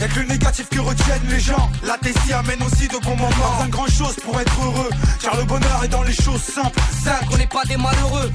y'a 0.00 0.08
que 0.08 0.20
le 0.20 0.26
négatif 0.26 0.66
que 0.70 0.80
retiennent 0.80 1.28
les 1.28 1.40
gens. 1.40 1.68
La 1.84 1.98
tessie 1.98 2.32
amène 2.32 2.62
aussi 2.62 2.88
de 2.88 2.96
bons 3.04 3.16
moments. 3.16 3.58
Pas 3.58 3.66
grand 3.68 3.86
chose 3.86 4.14
pour 4.24 4.40
être 4.40 4.64
heureux, 4.64 4.90
car 5.20 5.36
le 5.36 5.44
bonheur 5.44 5.84
est 5.84 5.88
dans 5.88 6.02
les 6.02 6.14
choses 6.14 6.40
simples. 6.40 6.80
Simple, 7.04 7.26
on 7.34 7.36
n'est 7.36 7.46
pas 7.46 7.64
des 7.64 7.76
malheureux 7.76 8.30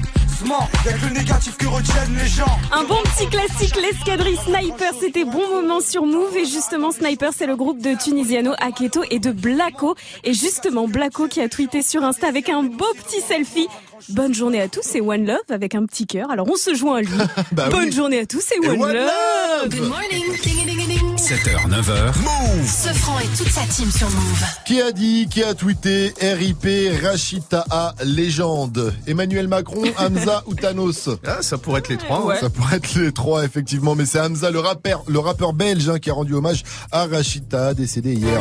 y'a 0.84 0.92
que 0.92 1.06
le 1.06 1.12
négatif 1.12 1.56
que 1.56 1.66
retiennent 1.66 2.16
les 2.16 2.28
gens. 2.28 2.58
Un 2.72 2.84
bon 2.84 2.98
petit 3.04 3.28
classique, 3.28 3.76
l'escadrille 3.76 4.38
Sniper, 4.44 4.92
c'était 5.00 5.24
bon 5.24 5.48
moment 5.48 5.80
sur 5.80 6.04
Move. 6.04 6.36
Et 6.36 6.44
justement, 6.44 6.92
Sniper, 6.92 7.32
c'est 7.36 7.46
le 7.46 7.56
groupe 7.56 7.80
de 7.80 7.94
Tunisiano 7.94 8.52
Aketo 8.58 9.02
et 9.10 9.18
de 9.18 9.32
Blacko. 9.32 9.96
Et 10.24 10.34
justement, 10.34 10.88
Blacko 10.88 11.28
qui 11.28 11.40
a 11.40 11.48
tweeté 11.48 11.82
sur 11.82 12.04
Insta 12.04 12.28
avec 12.28 12.48
un 12.48 12.62
beau 12.62 12.86
petit 13.04 13.20
selfie. 13.20 13.68
Bonne 14.10 14.32
journée 14.34 14.60
à 14.60 14.68
tous, 14.68 14.82
c'est 14.84 15.00
One 15.00 15.26
Love 15.26 15.38
avec 15.50 15.74
un 15.74 15.84
petit 15.84 16.06
cœur. 16.06 16.30
Alors 16.30 16.46
on 16.50 16.56
se 16.56 16.74
joint 16.74 16.98
à 16.98 17.00
lui. 17.00 17.08
Bah 17.52 17.68
Bonne 17.70 17.86
oui. 17.86 17.92
journée 17.92 18.20
à 18.20 18.26
tous, 18.26 18.40
c'est 18.46 18.54
Et 18.64 18.68
One, 18.68 18.80
One 18.80 18.92
Love. 18.92 19.04
Love. 19.04 19.68
Good 19.70 19.88
morning. 19.88 20.24
Ding, 20.44 20.64
ding, 20.64 20.76
ding, 20.76 20.88
ding. 20.88 21.16
7h, 21.16 21.68
9h. 21.68 22.18
Move 22.20 22.66
Ce 22.68 22.88
franc 22.90 23.18
et 23.18 23.36
toute 23.36 23.48
sa 23.48 23.62
team 23.62 23.90
sur 23.90 24.08
Move. 24.10 24.44
Qui 24.64 24.80
a 24.80 24.92
dit, 24.92 25.26
qui 25.28 25.42
a 25.42 25.54
tweeté 25.54 26.14
RIP 26.20 26.68
Rachita 27.02 27.64
A 27.70 27.94
légende 28.04 28.94
Emmanuel 29.08 29.48
Macron, 29.48 29.82
Hamza 29.98 30.44
ou 30.46 30.54
Thanos? 30.54 31.08
Ah, 31.26 31.38
ça 31.42 31.58
pourrait 31.58 31.80
être 31.80 31.88
les 31.88 31.96
trois. 31.96 32.32
hein. 32.32 32.36
Ça 32.40 32.48
pourrait 32.50 32.76
être 32.76 32.94
les 32.94 33.10
trois 33.12 33.44
effectivement, 33.44 33.96
mais 33.96 34.06
c'est 34.06 34.20
Hamza 34.20 34.50
le 34.52 34.60
rappeur, 34.60 35.02
le 35.08 35.18
rappeur 35.18 35.52
belge 35.52 35.88
hein, 35.88 35.98
qui 35.98 36.10
a 36.10 36.14
rendu 36.14 36.34
hommage 36.34 36.62
à 36.92 37.06
Rachita 37.06 37.74
décédé 37.74 38.12
hier. 38.14 38.40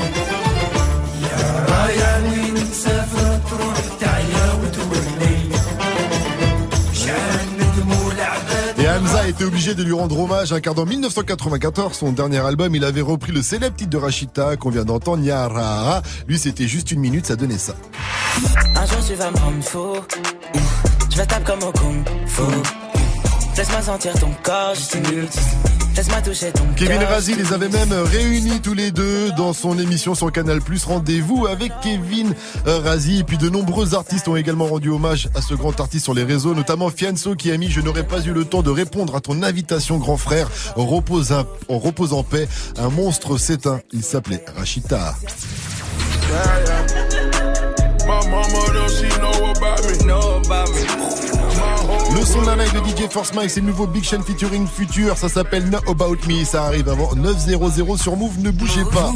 A 9.26 9.30
été 9.30 9.44
obligé 9.44 9.74
de 9.74 9.82
lui 9.82 9.94
rendre 9.94 10.20
hommage 10.20 10.54
hein, 10.54 10.60
car 10.60 10.76
dans 10.76 10.86
1994, 10.86 11.98
son 11.98 12.12
dernier 12.12 12.38
album, 12.38 12.76
il 12.76 12.84
avait 12.84 13.02
repris 13.02 13.32
le 13.32 13.42
célèbre 13.42 13.76
titre 13.76 13.90
de 13.90 13.98
Rachita 13.98 14.56
qu'on 14.56 14.70
vient 14.70 14.86
d'entendre, 14.86 15.18
Nyara. 15.18 16.04
Lui, 16.28 16.38
c'était 16.38 16.68
juste 16.68 16.92
une 16.92 17.00
minute, 17.00 17.26
ça 17.26 17.36
donnait 17.36 17.58
ça. 17.58 17.74
Un 18.76 18.86
jour 18.86 18.98
tu 19.08 19.16
vas 19.16 19.32
me 19.32 19.38
rendre 19.38 19.64
fou 19.64 19.96
Je 21.10 21.18
vais 21.18 21.26
taper 21.26 21.44
comme 21.44 21.64
au 21.64 21.72
kung 21.72 22.04
fu 22.28 22.42
Laisse-moi 23.58 23.82
sentir 23.82 24.14
ton 24.20 24.32
corps 24.44 24.76
juste 24.76 24.96
une 24.96 25.85
Laisse-moi 25.96 26.22
toucher 26.22 26.52
ton 26.52 26.66
Kevin. 26.76 27.02
Razi 27.04 27.36
les 27.36 27.54
avait 27.54 27.70
même 27.70 27.94
réunis 27.94 28.60
tous 28.62 28.74
les 28.74 28.92
deux 28.92 29.32
dans 29.38 29.54
son 29.54 29.80
émission 29.80 30.14
sur 30.14 30.30
Canal+. 30.32 30.60
Rendez-vous 30.86 31.48
avec 31.48 31.72
Kevin 31.82 32.34
Razi. 32.66 33.20
Et 33.20 33.24
puis 33.24 33.38
de 33.38 33.50
nombreux 33.50 33.96
artistes 33.96 34.28
ont 34.28 34.36
également 34.36 34.66
rendu 34.66 34.90
hommage 34.90 35.30
à 35.36 35.42
ce 35.42 35.54
grand 35.54 35.80
artiste 35.80 36.04
sur 36.04 36.14
les 36.14 36.24
réseaux, 36.24 36.54
notamment 36.54 36.90
Fianso 36.90 37.36
qui 37.36 37.50
a 37.52 37.58
mis 37.58 37.70
«Je 37.72 37.80
n'aurais 37.82 38.06
pas 38.06 38.22
eu 38.22 38.32
le 38.34 38.44
temps 38.46 38.62
de 38.62 38.70
répondre 38.72 39.16
à 39.16 39.22
ton 39.22 39.42
invitation, 39.42 39.98
grand 39.98 40.18
frère. 40.18 40.50
Repose, 40.76 41.32
un- 41.32 41.46
en 41.70 41.80
repose 41.80 42.12
en 42.14 42.24
paix. 42.24 42.48
Un 42.78 42.90
monstre 42.90 43.38
s'éteint. 43.38 43.80
Il 43.94 44.04
s'appelait 44.04 44.44
Rachita. 44.58 45.16
My 48.08 48.22
mama 48.30 48.46
don't 48.72 48.88
she 48.90 49.08
know 49.18 49.46
about 49.56 49.82
me. 49.88 49.98
Know 50.06 50.20
about 50.20 50.34
me. 50.34 50.35
Son 52.26 52.42
live 52.42 52.74
de 52.74 52.80
DJ 52.80 53.08
Force 53.10 53.34
Mike, 53.34 53.52
c'est 53.52 53.60
le 53.62 53.68
nouveau 53.68 53.86
Big 53.86 54.04
Sean 54.04 54.22
featuring 54.22 54.68
Future. 54.68 55.16
Ça 55.16 55.30
s'appelle 55.30 55.70
Know 55.70 55.78
About 55.88 56.18
Me. 56.28 56.44
Ça 56.44 56.66
arrive 56.66 56.90
avant 56.90 57.14
9.00 57.14 58.02
sur 58.02 58.18
Move. 58.18 58.40
Ne 58.40 58.50
bougez 58.50 58.84
pas. 58.92 59.12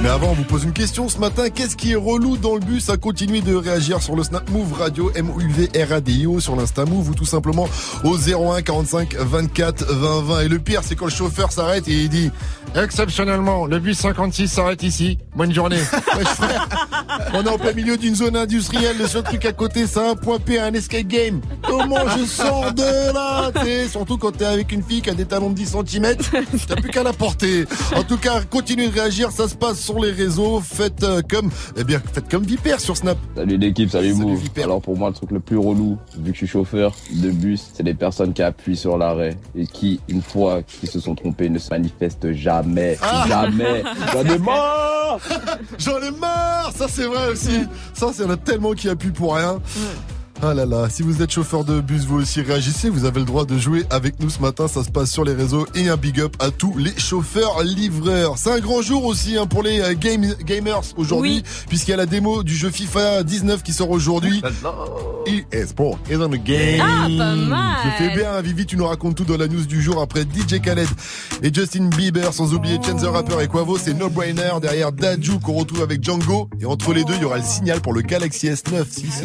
Mais 0.00 0.10
avant, 0.10 0.28
on 0.28 0.32
vous 0.34 0.44
pose 0.44 0.62
une 0.62 0.72
question 0.72 1.08
ce 1.08 1.18
matin. 1.18 1.50
Qu'est-ce 1.50 1.74
qui 1.76 1.92
est 1.92 1.96
relou 1.96 2.36
dans 2.36 2.54
le 2.54 2.60
bus 2.60 2.88
à 2.88 2.96
continuer 2.96 3.40
de 3.40 3.52
réagir 3.54 4.00
sur 4.00 4.14
le 4.14 4.22
Snap 4.22 4.48
Move 4.50 4.72
Radio 4.74 5.10
M-U-V-R-A-D-I-O 5.14 6.38
sur 6.38 6.54
l'Insta 6.54 6.84
Move 6.84 7.10
ou 7.10 7.14
tout 7.14 7.24
simplement 7.24 7.68
au 8.04 8.16
01 8.16 8.62
45 8.62 9.16
24 9.16 9.92
20 9.92 10.22
20. 10.22 10.40
Et 10.42 10.48
le 10.48 10.60
pire, 10.60 10.82
c'est 10.84 10.94
quand 10.94 11.06
le 11.06 11.10
chauffeur 11.10 11.50
s'arrête 11.50 11.88
et 11.88 12.02
il 12.04 12.08
dit 12.08 12.30
Exceptionnellement, 12.76 13.66
le 13.66 13.80
bus 13.80 13.98
56 13.98 14.46
s'arrête 14.46 14.82
ici. 14.84 15.18
Bonne 15.34 15.52
journée. 15.52 15.80
On 17.34 17.44
est 17.44 17.48
en 17.48 17.58
plein 17.58 17.72
milieu 17.72 17.96
d'une 17.96 18.14
zone 18.14 18.36
industrielle. 18.36 18.96
Le 18.98 19.06
seul 19.08 19.24
truc 19.24 19.44
à 19.46 19.52
côté, 19.52 19.86
c'est 19.86 19.98
un 19.98 20.14
point 20.14 20.38
P, 20.38 20.60
un 20.60 20.72
escape 20.74 21.06
game. 21.06 21.40
Comment 21.66 22.08
je 22.16 22.24
sors 22.24 22.72
de 22.72 23.12
là 23.12 23.50
t'sais, 23.52 23.88
Surtout 23.88 24.16
quand 24.16 24.32
t'es 24.32 24.44
avec 24.44 24.70
une 24.70 24.82
fille 24.82 25.02
qui 25.02 25.10
a 25.10 25.14
des 25.14 25.24
talons 25.24 25.50
de 25.50 25.54
10 25.54 25.76
cm, 25.86 26.16
t'as 26.68 26.76
plus 26.76 26.90
qu'à 26.90 27.02
la 27.02 27.12
porter. 27.12 27.64
En 27.96 28.04
tout 28.04 28.18
cas, 28.18 28.42
continuez 28.42 28.88
de 28.88 28.94
réagir. 28.94 29.32
Ça 29.32 29.48
se 29.48 29.54
passe 29.54 29.78
sur 29.88 30.00
les 30.00 30.12
réseaux. 30.12 30.60
Faites 30.60 31.02
euh, 31.02 31.22
comme, 31.26 31.50
eh 31.78 31.82
bien, 31.82 31.98
faites 32.12 32.28
comme 32.30 32.44
Vipère 32.44 32.78
sur 32.78 32.94
Snap. 32.94 33.16
Salut 33.34 33.56
l'équipe, 33.56 33.90
salut 33.90 34.12
Move. 34.12 34.42
Alors 34.62 34.82
pour 34.82 34.98
moi, 34.98 35.08
le 35.08 35.14
truc 35.14 35.30
le 35.30 35.40
plus 35.40 35.56
relou, 35.56 35.96
vu 36.14 36.32
que 36.32 36.36
je 36.36 36.44
suis 36.44 36.46
chauffeur 36.46 36.94
de 37.10 37.30
bus, 37.30 37.70
c'est 37.72 37.84
les 37.84 37.94
personnes 37.94 38.34
qui 38.34 38.42
appuient 38.42 38.76
sur 38.76 38.98
l'arrêt 38.98 39.38
et 39.56 39.66
qui, 39.66 40.00
une 40.08 40.20
fois 40.20 40.62
qu'ils 40.62 40.90
se 40.90 41.00
sont 41.00 41.14
trompés, 41.14 41.48
ne 41.48 41.58
se 41.58 41.70
manifestent 41.70 42.32
jamais. 42.32 42.98
Ah. 43.00 43.24
Jamais. 43.28 43.82
J'en 44.12 44.24
ai 44.24 44.38
marre 44.38 45.20
J'en 45.78 46.02
ai 46.02 46.10
marre 46.10 46.70
Ça 46.74 46.86
c'est 46.86 47.06
vrai 47.06 47.30
aussi. 47.32 47.60
Ça, 47.94 48.10
c'est 48.12 48.24
y 48.24 48.26
en 48.26 48.30
a 48.30 48.36
tellement 48.36 48.72
qui 48.72 48.90
appuient 48.90 49.10
pour 49.10 49.36
rien. 49.36 49.58
Ah 50.40 50.54
là 50.54 50.64
là, 50.66 50.88
si 50.88 51.02
vous 51.02 51.20
êtes 51.20 51.32
chauffeur 51.32 51.64
de 51.64 51.80
bus, 51.80 52.04
vous 52.04 52.20
aussi 52.20 52.40
réagissez, 52.42 52.90
vous 52.90 53.04
avez 53.04 53.18
le 53.18 53.26
droit 53.26 53.44
de 53.44 53.58
jouer 53.58 53.84
avec 53.90 54.20
nous 54.20 54.30
ce 54.30 54.40
matin, 54.40 54.68
ça 54.68 54.84
se 54.84 54.90
passe 54.90 55.10
sur 55.10 55.24
les 55.24 55.32
réseaux 55.32 55.66
et 55.74 55.88
un 55.88 55.96
big 55.96 56.20
up 56.20 56.36
à 56.38 56.52
tous 56.52 56.78
les 56.78 56.96
chauffeurs 56.96 57.64
livreurs. 57.64 58.38
C'est 58.38 58.52
un 58.52 58.60
grand 58.60 58.80
jour 58.80 59.04
aussi 59.04 59.36
hein, 59.36 59.46
pour 59.46 59.64
les 59.64 59.80
euh, 59.80 59.94
game, 59.98 60.24
gamers 60.44 60.82
aujourd'hui, 60.96 61.42
puisqu'il 61.68 61.90
y 61.90 61.94
a 61.94 61.96
la 61.96 62.06
démo 62.06 62.44
du 62.44 62.54
jeu 62.54 62.70
FIFA 62.70 63.24
19 63.24 63.64
qui 63.64 63.72
sort 63.72 63.90
aujourd'hui. 63.90 64.40
eSport 65.52 65.98
is 66.08 66.16
on 66.18 66.28
the 66.28 66.42
game. 66.42 66.80
Ah, 66.80 67.08
pas 67.18 67.34
mal. 67.34 67.76
Je 67.84 68.04
fais 68.04 68.16
bien, 68.16 68.40
Vivi, 68.40 68.64
tu 68.64 68.76
nous 68.76 68.86
racontes 68.86 69.16
tout 69.16 69.24
dans 69.24 69.36
la 69.36 69.48
news 69.48 69.66
du 69.66 69.82
jour 69.82 70.00
après 70.00 70.22
DJ 70.22 70.60
Khaled 70.60 70.88
et 71.42 71.52
Justin 71.52 71.88
Bieber, 71.88 72.32
sans 72.32 72.54
oublier 72.54 72.78
Chance 72.80 73.02
the 73.02 73.06
Rapper 73.06 73.42
et 73.42 73.48
Quavo, 73.48 73.76
c'est 73.76 73.92
No 73.92 74.08
Brainer 74.08 74.52
derrière 74.62 74.92
Daju 74.92 75.40
qu'on 75.40 75.54
retrouve 75.54 75.82
avec 75.82 76.04
Django 76.04 76.48
et 76.60 76.64
entre 76.64 76.94
les 76.94 77.02
deux, 77.02 77.14
il 77.16 77.22
y 77.22 77.24
aura 77.24 77.38
le 77.38 77.42
signal 77.42 77.80
pour 77.80 77.92
le 77.92 78.02
Galaxy 78.02 78.46
S9. 78.46 78.84
Si, 78.88 79.06
si. 79.10 79.24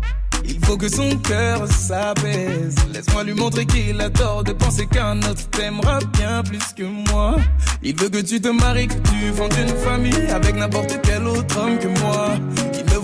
Il 0.45 0.59
faut 0.65 0.77
que 0.77 0.89
son 0.89 1.09
cœur 1.17 1.67
s'apaise. 1.67 2.75
Laisse-moi 2.93 3.23
lui 3.23 3.33
montrer 3.33 3.65
qu'il 3.65 3.99
a 4.01 4.09
tort 4.09 4.43
de 4.43 4.53
penser 4.53 4.87
qu'un 4.87 5.17
autre 5.19 5.49
t'aimera 5.51 5.99
bien 6.13 6.43
plus 6.43 6.73
que 6.75 6.83
moi. 6.83 7.35
Il 7.83 7.95
veut 7.95 8.09
que 8.09 8.21
tu 8.21 8.39
te 8.39 8.47
maries, 8.49 8.87
que 8.87 8.93
tu 8.93 9.33
fondes 9.35 9.53
une 9.59 9.75
famille 9.77 10.29
avec 10.31 10.55
n'importe 10.55 10.99
quel 11.03 11.25
autre 11.27 11.59
homme 11.59 11.77
que 11.79 11.87
moi. 11.99 12.29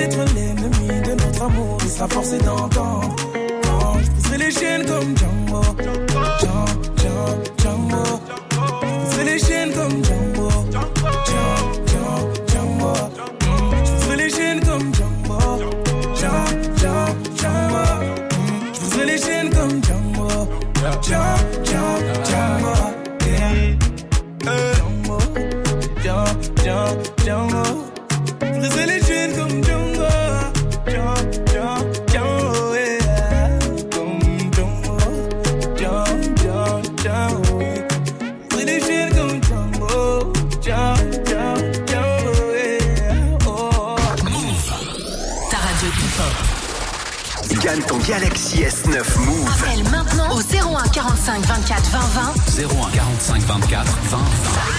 d'être 0.00 0.34
l'ennemi 0.34 1.00
de 1.02 1.12
notre 1.12 1.42
amour, 1.42 1.76
il 1.84 1.90
sera 1.90 2.08
forcé 2.08 2.38
d'entendre. 2.38 3.14
Quand 3.62 3.98
je 4.02 4.10
pousserai 4.10 4.38
les 4.38 4.50
chaînes 4.50 4.86
comme 4.86 5.16
Django, 5.16 5.62
Django, 5.78 6.64
Django, 6.96 7.26
Django. 7.58 8.04
Je 8.80 8.86
pousserai 9.04 9.24
les 9.24 9.38
chaînes 9.38 9.72
comme 9.72 10.04
Django, 10.04 10.48
Django, 10.70 11.10
Django, 11.86 12.14
Django. 12.48 12.94
Je 13.84 13.90
pousserai 13.92 14.16
les 14.16 14.30
chaînes 14.30 14.60
comme 14.60 14.94
Django, 14.94 15.38
Django, 16.16 16.44
Django, 16.76 17.12
Django. 17.36 17.84
Je 18.72 18.80
pousserai 18.80 19.04
les 19.06 19.18
chaînes 19.18 19.50
comme 19.50 19.84
Django, 19.84 20.28
Django, 21.02 21.59
Galaxy 48.60 48.88
S9 48.88 49.18
Move. 49.20 49.48
Appelle 49.48 49.82
maintenant 49.90 50.34
au 50.34 50.40
01 50.40 50.88
45 50.88 51.46
24 51.46 51.90
20 51.90 51.98
20. 51.98 52.84
01 52.84 52.90
45 52.90 53.42
24 53.42 53.98
20 54.10 54.18
20. 54.18 54.69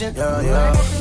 The 0.00 0.06
mansion. 0.06 0.16
Yeah, 0.16 0.42
yeah. 0.42 0.99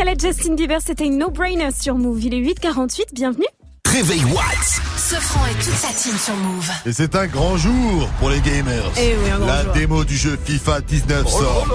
Khaled, 0.00 0.18
Justin 0.18 0.54
Bieber, 0.54 0.78
c'était 0.82 1.04
une 1.04 1.18
no-brainer 1.18 1.68
sur 1.78 1.94
Move. 1.96 2.24
Il 2.24 2.32
est 2.32 2.40
8h48, 2.40 3.12
bienvenue. 3.12 3.44
Réveil 3.86 4.24
Watts. 4.24 4.80
Sofran 4.96 5.44
et 5.50 5.54
toute 5.62 5.74
sa 5.74 5.88
team 5.88 6.16
sur 6.16 6.34
Move. 6.36 6.70
Et 6.86 6.92
c'est 6.94 7.14
un 7.16 7.26
grand 7.26 7.58
jour 7.58 8.08
pour 8.18 8.30
les 8.30 8.40
gamers. 8.40 8.90
Eh 8.96 9.14
oui, 9.22 9.30
un 9.30 9.36
grand 9.36 9.46
La 9.46 9.64
jour. 9.64 9.72
démo 9.74 10.04
du 10.04 10.16
jeu 10.16 10.38
FIFA 10.42 10.80
19 10.80 11.22
Oh 11.26 11.28
sort 11.28 11.66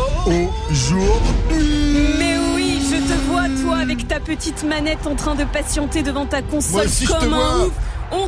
aujourd'hui. 0.72 2.16
Mais 2.18 2.36
oui, 2.56 2.82
je 2.90 2.96
te 2.96 3.14
vois, 3.30 3.44
toi, 3.64 3.78
avec 3.78 4.08
ta 4.08 4.20
petite 4.20 4.64
manette 4.64 5.06
en 5.06 5.14
train 5.14 5.36
de 5.36 5.44
patienter 5.44 6.02
devant 6.02 6.26
ta 6.26 6.42
console 6.42 6.72
Moi 6.72 6.86
aussi, 6.86 7.06
je 7.06 7.12
te 7.12 7.20
comme 7.20 7.34
un 7.34 7.38
vois. 7.38 7.66
ouf. 7.68 7.74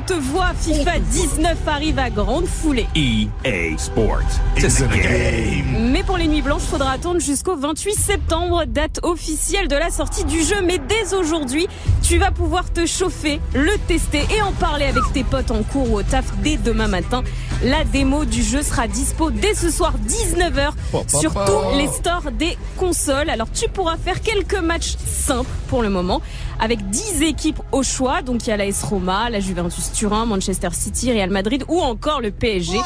Te 0.08 0.14
voit, 0.14 0.54
FIFA 0.58 1.00
19 1.00 1.58
arrive 1.68 2.00
à 2.00 2.10
grande 2.10 2.46
foulée. 2.46 2.88
EA 2.96 3.78
Sports. 3.78 4.40
It's 4.56 4.82
a 4.82 4.88
game. 4.88 5.92
Mais 5.92 6.02
pour 6.02 6.18
les 6.18 6.30
nuits 6.30 6.42
blanches, 6.42 6.62
faudra 6.62 6.92
attendre 6.92 7.20
jusqu'au 7.20 7.58
28 7.58 7.94
septembre, 7.94 8.64
date 8.66 9.02
officielle 9.04 9.68
de 9.68 9.76
la 9.76 9.90
sortie 9.90 10.24
du 10.24 10.44
jeu. 10.44 10.62
Mais 10.64 10.78
dès 10.78 11.14
aujourd'hui, 11.14 11.68
tu 12.02 12.20
vas 12.20 12.32
pouvoir 12.32 12.72
te 12.72 12.86
chauffer, 12.86 13.42
le 13.54 13.78
tester 13.90 14.26
et 14.34 14.42
en 14.42 14.54
parler 14.54 14.86
avec 14.86 15.04
tes 15.12 15.26
potes 15.26 15.52
en 15.52 15.62
cours 15.64 15.92
ou 15.92 15.98
au 15.98 16.04
taf 16.04 16.32
dès 16.42 16.56
demain 16.56 16.88
matin. 16.88 17.22
La 17.64 17.84
démo 17.84 18.24
du 18.24 18.44
jeu 18.44 18.62
sera 18.62 18.88
dispo 18.88 19.32
dès 19.32 19.56
ce 19.56 19.72
soir 19.72 19.94
19h 20.08 20.72
sur 21.20 21.34
tous 21.34 21.76
les 21.78 21.88
stores 21.88 22.32
des 22.32 22.56
consoles. 22.78 23.30
Alors 23.32 23.48
tu 23.52 23.68
pourras 23.68 23.98
faire 23.98 24.22
quelques 24.22 24.60
matchs 24.60 24.96
simples 25.06 25.50
pour 25.68 25.82
le 25.82 25.90
moment 25.90 26.22
avec 26.60 26.88
10 26.90 27.24
équipes 27.24 27.60
au 27.72 27.82
choix. 27.82 28.22
Donc 28.22 28.46
il 28.46 28.52
y 28.52 28.54
a 28.54 28.58
la 28.58 28.68
S 28.68 28.84
Roma, 28.84 29.30
la 29.32 29.40
Juventus 29.40 29.92
Turin, 29.92 30.26
Manchester 30.26 30.70
City, 30.72 31.12
Real 31.12 31.32
Madrid 31.32 31.64
ou 31.68 31.82
encore 31.82 32.22
le 32.22 32.30
PSG. 32.32 32.78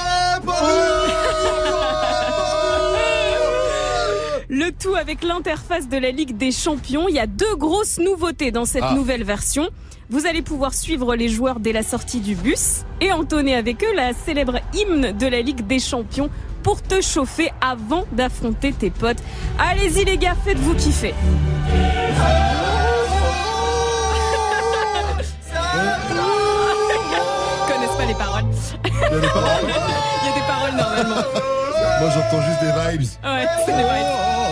Le 4.53 4.69
tout 4.71 4.95
avec 4.95 5.23
l'interface 5.23 5.87
de 5.89 5.97
la 5.97 6.11
Ligue 6.11 6.37
des 6.37 6.51
Champions. 6.51 7.07
Il 7.09 7.15
y 7.15 7.19
a 7.19 7.27
deux 7.27 7.55
grosses 7.57 7.99
nouveautés 7.99 8.51
dans 8.51 8.65
cette 8.65 8.83
Ah. 8.85 8.93
nouvelle 8.93 9.23
version. 9.23 9.67
Vous 10.11 10.25
allez 10.25 10.41
pouvoir 10.41 10.73
suivre 10.73 11.15
les 11.15 11.29
joueurs 11.29 11.61
dès 11.61 11.71
la 11.71 11.83
sortie 11.83 12.19
du 12.19 12.35
bus 12.35 12.81
et 12.99 13.13
entonner 13.13 13.55
avec 13.55 13.81
eux 13.81 13.95
la 13.95 14.11
célèbre 14.11 14.59
hymne 14.73 15.13
de 15.13 15.25
la 15.25 15.39
Ligue 15.39 15.65
des 15.65 15.79
Champions 15.79 16.29
pour 16.63 16.81
te 16.81 16.99
chauffer 16.99 17.49
avant 17.61 18.05
d'affronter 18.11 18.73
tes 18.73 18.89
potes. 18.89 19.19
Allez-y 19.57 20.03
les 20.03 20.17
gars, 20.17 20.35
faites-vous 20.43 20.75
kiffer. 20.75 21.13
Il 28.01 28.03
y 28.03 28.07
a 28.07 28.07
des 28.07 28.13
paroles. 28.15 28.45
Il 28.83 28.91
y 28.91 29.15
a 29.15 29.19
des 29.21 30.47
paroles 30.47 30.75
normalement. 30.75 31.21
Moi, 32.01 32.09
j'entends 32.09 32.41
juste 32.41 32.59
des 32.59 32.97
vibes. 32.97 33.09
Ouais, 33.23 33.45
c'est 33.65 33.71
vrai. 33.71 34.01
Et 34.01 34.50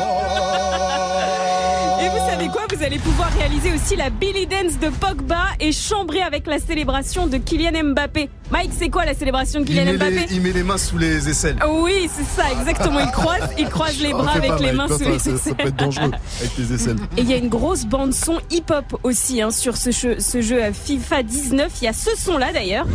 allez 2.90 2.98
pouvoir 2.98 3.32
réaliser 3.34 3.72
aussi 3.72 3.96
la 3.96 4.10
Billy 4.10 4.48
Dance 4.48 4.80
de 4.80 4.90
Pogba 4.90 5.44
et 5.60 5.72
chambrer 5.72 6.24
avec 6.24 6.48
la 6.48 6.58
célébration 6.58 7.28
de 7.28 7.38
Kylian 7.38 7.84
Mbappé. 7.92 8.32
Mike, 8.50 8.72
c'est 8.76 8.90
quoi 8.90 9.06
la 9.06 9.14
célébration 9.14 9.60
de 9.60 9.66
Kylian 9.66 9.94
Mbappé 9.94 10.26
les, 10.28 10.36
il 10.36 10.42
met 10.42 10.52
les 10.52 10.64
mains 10.64 10.80
sous 10.80 10.98
les 10.98 11.30
aisselles. 11.30 11.58
Oui, 11.70 12.10
c'est 12.12 12.24
ça, 12.24 12.52
exactement. 12.52 13.00
Il 13.00 13.12
croise, 13.12 13.48
il 13.60 13.66
croise 13.70 14.02
les 14.02 14.12
bras 14.12 14.32
avec 14.32 14.50
pas, 14.50 14.58
les 14.58 14.72
Mike, 14.72 14.90
mains 14.90 14.98
sous 14.98 15.04
les 15.04 15.20
ça, 15.20 15.38
ça 15.38 15.54
peut 15.54 15.68
être 15.68 15.76
dangereux 15.76 16.10
avec 16.40 16.56
tes 16.56 16.74
aisselles. 16.74 16.98
Et 17.16 17.22
il 17.22 17.30
y 17.30 17.34
a 17.34 17.38
une 17.38 17.50
grosse 17.50 17.86
bande 17.86 18.12
son 18.12 18.40
hip-hop 18.50 19.00
aussi 19.04 19.40
hein, 19.40 19.52
sur 19.52 19.78
ce 19.78 19.92
jeu, 19.92 20.16
ce 20.20 20.42
jeu 20.42 20.60
FIFA 20.74 21.22
19. 21.22 21.72
Il 21.82 21.86
y 21.86 21.88
a 21.88 21.94
ce 21.94 22.10
son-là 22.18 22.52
d'ailleurs. 22.52 22.88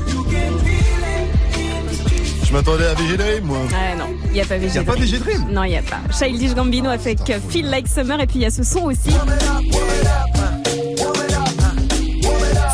M'attendais 2.55 2.87
à 2.87 2.95
VG 2.95 3.17
Dream, 3.17 3.45
moi. 3.45 3.59
Ah 3.73 3.97
non, 3.97 4.07
il 4.27 4.33
n'y 4.33 4.41
a 4.41 4.45
pas 4.45 4.57
VG 4.57 4.75
Y 4.75 4.79
a 4.79 4.85
pas 4.85 4.95
VG 4.95 5.19
Dream? 5.19 5.47
Non, 5.51 5.65
il 5.65 5.71
n'y 5.71 5.77
a 5.79 5.83
pas. 5.83 6.01
Childish 6.17 6.55
Gambino 6.55 6.89
avec 6.91 7.19
Feel 7.51 7.69
Like 7.69 7.89
Summer 7.89 8.21
et 8.21 8.27
puis 8.27 8.37
il 8.37 8.43
y 8.43 8.47
a 8.47 8.51
ce 8.51 8.63
son 8.63 8.83
aussi. 8.85 9.11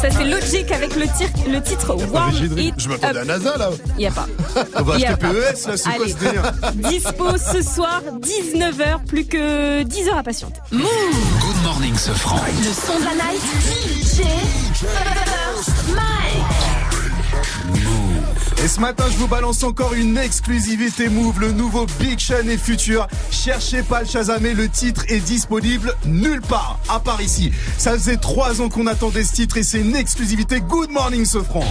Ça 0.00 0.08
c'est 0.10 0.24
Logic 0.24 0.70
avec 0.72 0.96
le, 0.96 1.04
tir- 1.04 1.28
le 1.46 1.60
titre 1.62 1.94
Warm 2.10 2.32
Dream. 2.32 2.58
It 2.58 2.74
Je 2.78 2.88
m'attendais 2.88 3.18
à 3.20 3.24
NASA, 3.24 3.56
là. 3.58 3.70
Il 3.96 3.96
n'y 3.98 4.06
a 4.06 4.10
pas. 4.10 4.26
On 4.78 4.82
va 4.82 4.96
Il 4.98 5.04
acheter. 5.04 5.18
PES, 5.26 5.66
là, 5.68 5.76
c'est 5.76 5.90
quoi 5.90 6.04
Allez. 6.04 6.12
ce 6.12 6.18
délire? 6.18 6.52
Dispo 6.74 7.24
ce 7.36 7.62
soir, 7.62 8.00
19h, 8.20 9.04
plus 9.06 9.26
que 9.26 9.82
10 9.82 10.08
heures 10.08 10.18
à 10.18 10.22
patienter. 10.22 10.60
Move 10.72 10.84
Good 10.84 11.62
morning, 11.64 11.94
ce 11.96 12.12
franc. 12.12 12.36
Le 12.58 12.72
son 12.72 12.98
de 12.98 13.04
la 13.04 13.14
night. 13.14 13.42
DJ 14.06 14.22
Mike. 15.94 16.79
Et 18.62 18.68
ce 18.68 18.78
matin, 18.78 19.04
je 19.10 19.16
vous 19.16 19.26
balance 19.26 19.62
encore 19.62 19.94
une 19.94 20.18
exclusivité 20.18 21.08
Move, 21.08 21.40
le 21.40 21.52
nouveau 21.52 21.86
Big 21.98 22.20
Sean 22.20 22.46
et 22.46 22.58
Future. 22.58 23.06
Cherchez 23.30 23.82
pas 23.82 24.02
le 24.02 24.06
Shazamé, 24.06 24.52
le 24.52 24.68
titre 24.68 25.04
est 25.08 25.20
disponible 25.20 25.94
nulle 26.04 26.42
part, 26.42 26.78
à 26.88 27.00
part 27.00 27.22
ici. 27.22 27.52
Ça 27.78 27.92
faisait 27.92 28.18
trois 28.18 28.60
ans 28.60 28.68
qu'on 28.68 28.86
attendait 28.86 29.24
ce 29.24 29.32
titre 29.32 29.56
et 29.56 29.62
c'est 29.62 29.80
une 29.80 29.96
exclusivité 29.96 30.60
Good 30.60 30.90
Morning 30.90 31.24
Sofran. 31.24 31.64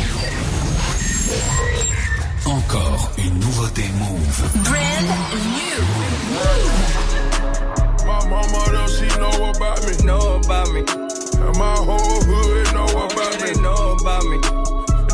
Encore 2.46 3.12
une 3.20 3.38
nouveauté 3.40 3.84
Move. 4.00 4.64
Brand 4.64 5.06
new. 5.46 5.84
My 8.06 8.28
mama 8.28 8.66
does 8.72 8.98
she 8.98 9.06
know 9.20 9.52
about 9.52 9.86
me? 9.86 9.94
Know 10.04 10.40
about 10.44 10.72
me. 10.74 10.80
And 10.80 11.56
my 11.56 11.76
whole 11.76 12.22
hood 12.24 12.74
know 12.74 12.88
about 13.06 13.42
me. 13.44 13.52
Know 13.62 13.96
about 14.02 14.24
me. 14.26 14.38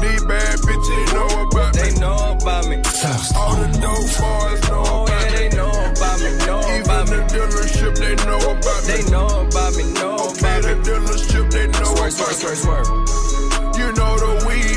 These 0.01 0.23
bad 0.25 0.59
bitches 0.59 1.13
know 1.13 1.47
about 1.47 1.53
me. 1.53 1.64
About 3.15 3.31
me. 3.31 3.39
All 3.39 3.55
the 3.55 3.67
dope 3.79 4.11
boys 4.19 4.61
know 4.69 4.83
about 4.83 5.23
me. 5.23 5.37
They 5.37 5.49
know 5.55 5.71
about 5.71 6.19
me. 6.19 6.29
Know 6.45 6.59
about 6.59 7.07
me. 7.09 7.15
Even 7.15 7.15
the 7.15 7.19
dealership 7.31 7.95
they 7.95 8.15
know 8.27 8.39
about 8.51 8.83
me. 8.83 8.91
They 8.91 9.03
know 9.09 9.47
about 9.47 9.75
me. 9.75 9.83
Know 9.93 10.15
about 10.15 10.63
me. 10.63 10.67
the 10.67 10.75
dealership 10.83 11.51
they 11.51 11.67
know 11.67 11.93
about 11.95 12.11
swerve, 12.11 12.59
me. 12.67 13.15
You 13.79 13.91
know 13.93 14.13
the 14.19 14.45
weed 14.47 14.74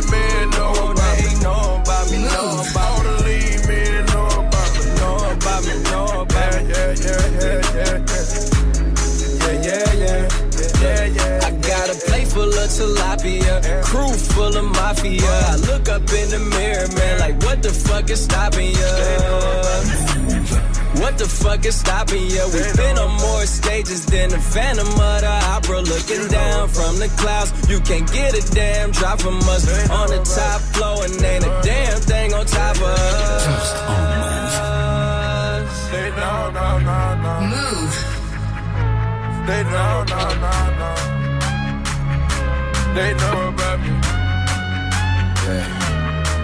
tilapia, 12.69 13.83
crew 13.83 14.13
full 14.13 14.57
of 14.57 14.65
mafia. 14.65 15.23
I 15.25 15.57
look 15.57 15.89
up 15.89 16.03
in 16.13 16.29
the 16.31 16.39
mirror, 16.39 16.89
man, 16.97 17.19
like 17.19 17.43
what 17.43 17.63
the 17.63 17.71
fuck 17.71 18.11
is 18.11 18.23
stopping 18.25 18.73
ya? 18.73 18.91
What 21.01 21.17
the 21.17 21.29
fuck 21.29 21.65
is 21.65 21.77
stopping 21.77 22.27
ya? 22.29 22.45
We've 22.53 22.77
been 22.77 22.99
on 22.99 23.13
more 23.21 23.47
stages 23.47 24.05
than 24.07 24.31
the 24.31 24.39
Phantom 24.39 24.89
of 24.89 25.21
the 25.21 25.35
Opera, 25.55 25.81
looking 25.83 26.29
down 26.29 26.69
from 26.69 26.99
the 26.99 27.09
clouds. 27.17 27.53
You 27.71 27.81
can't 27.81 28.11
get 28.13 28.35
a 28.35 28.43
damn 28.53 28.91
drop 28.91 29.21
from 29.21 29.39
us 29.55 29.65
on 29.91 30.09
the 30.09 30.21
top 30.25 30.61
floor, 30.75 31.05
and 31.05 31.23
ain't 31.23 31.45
a 31.45 31.61
damn 31.63 32.01
thing 32.01 32.35
on 32.35 32.45
top 32.47 32.77
of 32.77 32.83
us. 32.83 33.73
They 35.91 36.11
know, 36.11 36.51
no, 36.51 36.79
no, 36.79 37.01
no. 37.25 37.41
Move. 37.53 37.95
They 39.47 39.63
know, 39.65 40.05
no, 40.05 40.23
no, 40.45 40.55
no. 40.77 40.78
They 42.95 43.15
know 43.15 43.49
about 43.49 43.81
me. 43.81 43.91
Know. 45.47 45.78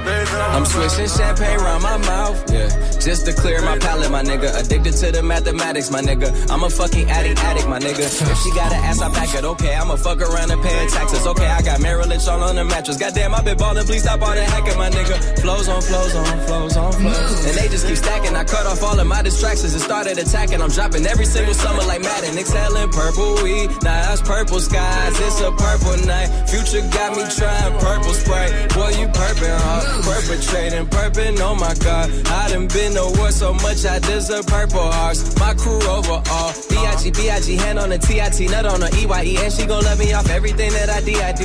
I'm 0.07 0.65
swishing 0.65 1.09
champagne 1.09 1.59
around 1.61 1.83
my 1.83 1.97
mouth, 1.99 2.53
yeah. 2.53 2.69
Just 3.01 3.27
to 3.27 3.33
clear 3.33 3.61
my 3.63 3.79
palate, 3.79 4.11
my 4.11 4.23
nigga. 4.23 4.49
Addicted 4.59 4.93
to 4.93 5.13
the 5.13 5.23
mathematics, 5.23 5.91
my 5.91 6.01
nigga. 6.01 6.29
I'm 6.51 6.63
a 6.63 6.71
fucking 6.71 7.11
addict, 7.11 7.39
addict, 7.41 7.69
my 7.69 7.79
nigga. 7.79 8.01
If 8.01 8.39
she 8.39 8.51
got 8.55 8.73
an 8.73 8.81
ass, 8.85 9.01
I 9.01 9.11
pack 9.11 9.35
it, 9.35 9.45
okay. 9.45 9.75
I'ma 9.75 9.97
fuck 9.97 10.21
around 10.21 10.51
and 10.51 10.63
pay 10.63 10.87
taxes, 10.89 11.27
okay. 11.27 11.47
I 11.47 11.63
got 11.63 11.81
Merrill 11.81 12.09
Lynch 12.09 12.27
all 12.29 12.43
on 12.43 12.57
the 12.57 12.65
mattress. 12.65 12.97
Goddamn, 12.97 13.35
I 13.35 13.43
been 13.43 13.59
ballin', 13.59 13.85
please 13.85 14.03
stop 14.03 14.23
all 14.23 14.35
the 14.35 14.45
hacking, 14.45 14.79
my 14.79 14.91
nigga. 14.91 15.41
Flows 15.41 15.69
on, 15.69 15.83
flows 15.83 16.15
on, 16.15 16.41
flows 16.47 16.77
on, 16.77 16.93
flows. 16.93 17.47
And 17.47 17.55
they 17.57 17.69
just 17.69 17.87
keep 17.87 17.97
stacking. 17.97 18.35
I 18.37 18.45
cut 18.45 18.67
off 18.67 18.83
all 18.83 18.99
of 18.99 19.07
my 19.07 19.23
distractions 19.23 19.75
and 19.75 19.83
started 19.83 20.19
attacking. 20.19 20.63
I'm 20.63 20.71
dropping 20.71 21.05
every 21.07 21.27
single 21.27 21.55
summer 21.55 21.83
like 21.85 22.01
Madden. 22.01 22.39
Exhaling 22.39 22.91
purple 22.91 23.43
weed, 23.43 23.69
now 23.83 24.01
that's 24.09 24.23
purple 24.23 24.61
skies. 24.61 25.21
It's 25.21 25.41
a 25.41 25.51
purple 25.53 25.97
night. 26.07 26.29
Future 26.49 26.81
got 26.89 27.17
me 27.17 27.25
trying 27.37 27.79
purple 27.81 28.15
spray. 28.15 28.49
Boy, 28.73 28.97
you 28.97 29.09
purping 29.09 29.53
hard, 29.61 29.94
perpetrating, 30.03 30.87
purping. 30.89 31.41
Oh 31.41 31.55
my 31.55 31.75
god, 31.75 32.11
I 32.27 32.49
done 32.51 32.69
been 32.69 32.95
to 32.95 33.13
war 33.19 33.31
so 33.31 33.53
much 33.55 33.85
I 33.85 33.99
deserve 33.99 34.47
purple 34.47 34.91
hearts. 34.91 35.39
My 35.39 35.55
crew 35.55 35.83
overall, 35.83 36.53
B.I.G. 36.69 37.11
B.I.G. 37.11 37.57
hand 37.57 37.79
on 37.79 37.91
the 37.91 37.99
T.I.T. 37.99 38.47
nut 38.49 38.67
on 38.67 38.81
the 38.81 38.91
E.Y.E. 39.01 39.37
And 39.39 39.53
she 39.53 39.67
gon' 39.67 39.85
let 39.85 39.99
me 39.99 40.13
off 40.13 40.29
everything 40.31 40.71
that 40.73 40.91
I 40.91 41.01
D.I.D. 41.01 41.45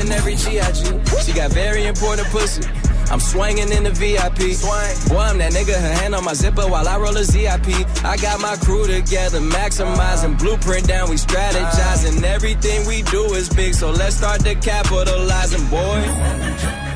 In 0.00 0.10
every 0.12 0.36
G.I.G. 0.36 1.22
She 1.24 1.32
got 1.32 1.52
very 1.52 1.86
important 1.86 2.28
pussy. 2.28 2.62
I'm 3.10 3.20
swinging 3.20 3.70
in 3.70 3.84
the 3.84 3.90
VIP. 3.90 4.58
Boy, 4.62 5.18
I'm 5.18 5.38
that 5.38 5.52
nigga, 5.52 5.74
her 5.74 5.94
hand 6.00 6.14
on 6.14 6.24
my 6.24 6.32
zipper 6.32 6.66
while 6.66 6.88
I 6.88 6.96
roll 6.96 7.16
a 7.16 7.24
ZIP. 7.24 7.68
I 8.04 8.16
got 8.16 8.40
my 8.40 8.56
crew 8.56 8.86
together, 8.86 9.40
maximizing 9.40 10.38
blueprint 10.38 10.88
down, 10.88 11.10
we 11.10 11.16
strategizing. 11.16 12.22
Everything 12.22 12.86
we 12.86 13.02
do 13.02 13.34
is 13.34 13.48
big, 13.48 13.74
so 13.74 13.90
let's 13.90 14.16
start 14.16 14.40
to 14.40 14.54
capitalizing, 14.54 15.66
boy. 15.68 16.93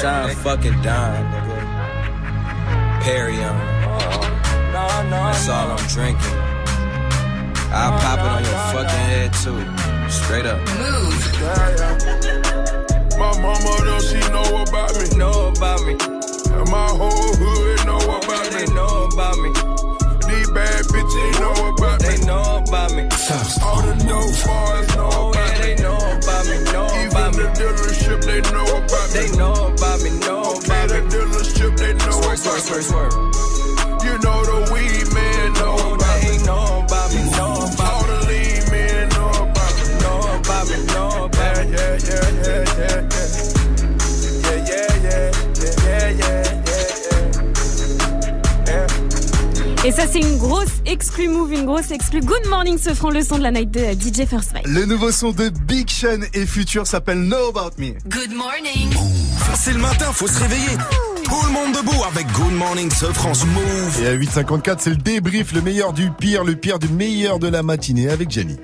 Shine 0.00 0.34
fucking 0.36 0.80
dime, 0.82 1.24
nigga. 1.32 3.02
Perry 3.02 3.36
on. 3.44 3.56
Oh, 3.86 5.08
That's 5.10 5.48
all 5.48 5.70
I'm 5.72 5.86
drinking. 5.88 6.38
I'll 7.76 7.92
oh, 7.92 7.98
pop 8.00 8.18
it 8.18 8.24
on 8.24 8.42
your 8.44 8.60
fucking 8.72 9.04
head 9.10 9.32
too. 9.42 9.60
Straight 10.10 10.46
up. 10.46 10.60
My 13.18 13.32
mama 13.40 13.72
does 13.84 14.04
she 14.10 14.18
know 14.32 14.62
about 14.62 14.92
me? 14.96 15.06
Know 15.16 15.48
about 15.48 15.80
me. 15.86 15.92
And 15.92 16.68
my 16.70 16.88
whole 16.88 17.34
hood 17.36 17.86
know 17.86 17.98
about 17.98 18.44
me. 18.52 18.58
They 18.58 18.66
know 18.74 19.08
about 19.12 19.36
me. 19.38 19.50
These 20.28 20.50
bad 20.50 20.84
bitches 20.86 21.40
know 21.40 21.74
about 21.76 22.00
me. 22.02 22.08
They 22.08 22.18
know 22.26 22.62
about 22.66 22.90
me. 22.94 23.02
All 23.62 23.82
the 23.82 23.94
dope 24.06 24.38
boys 24.44 24.96
know 24.96 25.10
Oh, 25.12 25.30
about 25.30 25.36
yeah, 25.36 25.58
me. 25.58 25.74
they 25.74 25.82
know 25.82 25.96
about 25.96 26.02
me. 26.02 26.03
Know 32.70 32.80
Swerve, 32.80 32.90
about 32.90 33.12
swerve, 33.12 33.14
me. 33.14 33.32
swerve, 33.32 33.34
swerve. 33.34 34.04
You 34.04 34.14
know 34.18 34.38
the 34.44 34.58
weed 34.72 35.06
man 35.14 35.52
know 35.54 35.74
about 35.94 36.22
me. 36.22 36.28
they 36.28 36.38
know 36.44 36.84
about 36.84 37.08
me. 37.14 37.20
Know 37.30 37.54
about 37.72 37.92
All 37.92 38.04
the 38.04 38.18
lean 38.28 38.62
men 38.70 39.08
know 39.08 39.30
about 39.30 39.72
me. 39.74 39.82
me. 39.84 39.94
Know 40.02 40.20
about 40.38 40.64
me. 40.68 40.76
Know 40.92 41.24
about 41.24 41.56
me. 41.56 41.72
Yeah, 41.72 41.98
yeah, 42.04 42.08
yeah, 42.08 42.28
yeah, 42.44 42.64
yeah, 42.78 43.00
yeah. 43.14 43.34
Yeah, 44.44 44.58
yeah, 44.68 44.88
yeah, 45.04 45.30
yeah, 45.58 45.74
yeah, 45.84 46.10
yeah, 46.20 46.44
yeah, 48.66 48.86
yeah. 48.86 49.86
Et 49.86 49.92
ça, 49.92 50.04
c'est 50.10 50.20
une 50.20 50.38
grosse 50.38 50.80
exclu 50.86 51.28
move, 51.28 51.52
une 51.52 51.66
grosse 51.66 51.90
exclu. 51.90 52.20
Good 52.20 52.46
morning, 52.48 52.78
ce 52.78 52.94
franc 52.94 53.10
le 53.10 53.22
son 53.22 53.36
de 53.36 53.42
la 53.42 53.50
night 53.50 53.70
de 53.70 53.80
euh, 53.80 53.92
DJ 53.94 54.24
First 54.26 54.54
Mike. 54.54 54.66
Le 54.66 54.86
nouveau 54.86 55.12
son 55.12 55.32
de 55.32 55.50
Big 55.50 55.90
Sean 55.90 56.20
et 56.32 56.46
Future 56.46 56.86
s'appelle 56.86 57.18
Know 57.26 57.48
About 57.50 57.72
Me. 57.78 57.92
Good 58.08 58.32
morning. 58.34 58.90
C'est 59.56 59.72
le 59.72 59.78
matin, 59.80 60.06
faut 60.12 60.26
se 60.26 60.38
réveiller. 60.40 60.78
Tout 61.24 61.46
le 61.46 61.52
monde 61.52 61.72
debout 61.74 62.02
avec 62.04 62.26
Good 62.32 62.52
Morning 62.52 62.90
ce 62.90 63.06
France 63.06 63.44
Move. 63.46 64.02
Et 64.02 64.08
à 64.08 64.14
8h54, 64.14 64.76
c'est 64.78 64.90
le 64.90 64.96
débrief, 64.96 65.52
le 65.52 65.60
meilleur 65.62 65.92
du 65.92 66.10
pire, 66.10 66.44
le 66.44 66.54
pire 66.54 66.78
du 66.78 66.88
meilleur 66.88 67.38
de 67.38 67.48
la 67.48 67.62
matinée 67.62 68.08
avec 68.10 68.30
Jenny. 68.30 68.56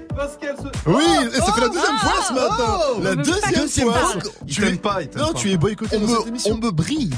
Oui, 0.87 1.03
et 1.35 1.37
ça 1.41 1.53
fait 1.53 1.61
la 1.61 1.69
deuxième 1.69 1.99
fois 1.99 2.13
ce 2.29 2.33
matin. 2.33 2.79
oh, 2.97 3.01
la 3.03 3.15
deuxième 3.17 3.91
fois. 3.91 4.13
Tu 4.47 4.61
t'aime 4.61 4.75
es 4.75 4.77
pas, 4.77 4.99
Non, 5.17 5.33
pas. 5.33 5.39
tu 5.39 5.51
es 5.51 5.57
boycotté 5.57 5.97
On 5.97 6.01
dans 6.01 6.07
me- 6.07 6.19
cette 6.19 6.29
émission. 6.29 6.55
on 6.61 6.67
me 6.67 6.71
brille, 6.71 7.11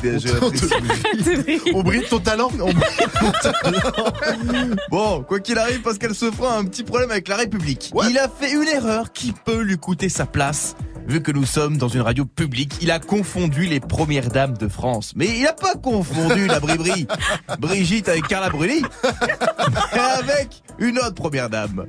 On 0.43 0.51
te- 0.51 1.75
On 1.75 1.83
brille 1.83 2.05
ton 2.09 2.19
talent. 2.21 2.51
On 2.61 2.73
brille 2.73 2.75
ton 3.21 3.33
talent. 3.61 3.79
Bon, 4.91 5.23
quoi 5.27 5.41
qu'il 5.41 5.59
arrive, 5.59 5.81
Pascal 5.83 6.15
Sefranc 6.15 6.49
a 6.51 6.59
un 6.59 6.65
petit 6.65 6.83
problème 6.85 7.11
avec 7.11 7.29
la 7.29 7.37
République. 7.37 7.93
Il 8.09 8.19
a 8.19 8.29
fait 8.29 8.53
une 8.53 8.69
erreur 8.69 9.13
qui 9.13 9.33
peut 9.33 9.61
lui 9.63 9.79
coûter 9.79 10.09
sa 10.09 10.27
place. 10.27 10.77
Vu 11.07 11.23
que 11.23 11.33
nous 11.33 11.47
sommes 11.47 11.79
dans 11.79 11.89
une 11.89 12.01
radio 12.01 12.25
publique, 12.25 12.75
il 12.81 12.91
a 12.91 12.99
confondu 12.99 13.67
les 13.67 13.81
premières 13.81 14.29
dames 14.29 14.57
de 14.57 14.69
France. 14.69 15.13
Mais 15.17 15.27
il 15.39 15.47
a 15.47 15.53
pas 15.53 15.75
confondu 15.75 16.47
la 16.47 16.61
Bribri, 16.61 17.07
Brigitte 17.59 18.09
avec 18.09 18.27
Carla 18.29 18.51
Bruni, 18.51 18.83
avec 19.93 20.63
une 20.79 20.99
autre 20.99 21.15
première 21.15 21.51
dame. 21.51 21.87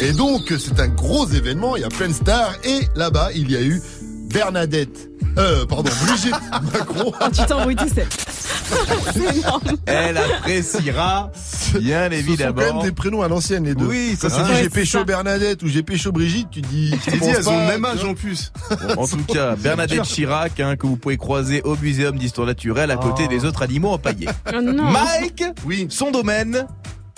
Et 0.00 0.12
donc, 0.12 0.52
c'est 0.58 0.80
un 0.80 0.88
gros 0.88 1.26
événement, 1.28 1.76
il 1.76 1.82
y 1.82 1.84
a 1.84 1.88
plein 1.88 2.08
de 2.08 2.14
stars, 2.14 2.54
et 2.64 2.80
là-bas, 2.96 3.30
il 3.34 3.50
y 3.50 3.56
a 3.56 3.62
eu 3.62 3.80
Bernadette, 4.24 5.10
euh, 5.38 5.66
pardon, 5.66 5.90
Brigitte 6.06 6.34
Macron. 6.72 7.12
Tu 7.32 7.42
énorme. 9.38 9.62
Elle 9.86 10.16
appréciera, 10.16 11.30
bien 11.78 12.04
Ce 12.04 12.10
sont 12.10 12.12
évidemment. 12.18 12.54
quand 12.62 12.74
même 12.74 12.82
des 12.82 12.92
prénoms 12.92 13.22
à 13.22 13.28
l'ancienne, 13.28 13.64
les 13.64 13.74
deux. 13.74 13.84
Oui, 13.86 14.16
ça 14.18 14.30
c'est 14.30 14.42
dit 14.42 14.50
vrai, 14.50 14.62
j'ai 14.62 14.70
pécho. 14.70 15.04
Bernadette 15.04 15.62
ou 15.62 15.68
j'ai 15.68 15.82
pécho 15.82 16.12
Brigitte, 16.12 16.48
tu 16.50 16.62
dis. 16.62 16.94
tu 17.04 17.22
elles 17.22 17.48
ont 17.48 17.58
le 17.60 17.66
même 17.66 17.84
âge 17.84 18.04
en 18.04 18.14
plus. 18.14 18.52
Bon, 18.96 19.02
en 19.02 19.06
tout 19.06 19.22
cas, 19.32 19.54
Bernadette 19.56 20.02
Chirac, 20.04 20.58
hein, 20.60 20.76
que 20.76 20.86
vous 20.86 20.96
pouvez 20.96 21.16
croiser 21.18 21.62
au 21.62 21.76
Muséum 21.76 22.16
d'Histoire 22.18 22.46
Naturelle 22.46 22.90
à 22.90 22.96
côté 22.96 23.24
Oh. 23.26 23.28
des 23.30 23.44
autres 23.44 23.62
animaux 23.62 23.90
empaillés. 23.90 24.28
Oh 24.48 24.60
non. 24.60 24.90
Mike, 24.90 25.44
Oui. 25.66 25.86
son 25.90 26.10
domaine, 26.10 26.66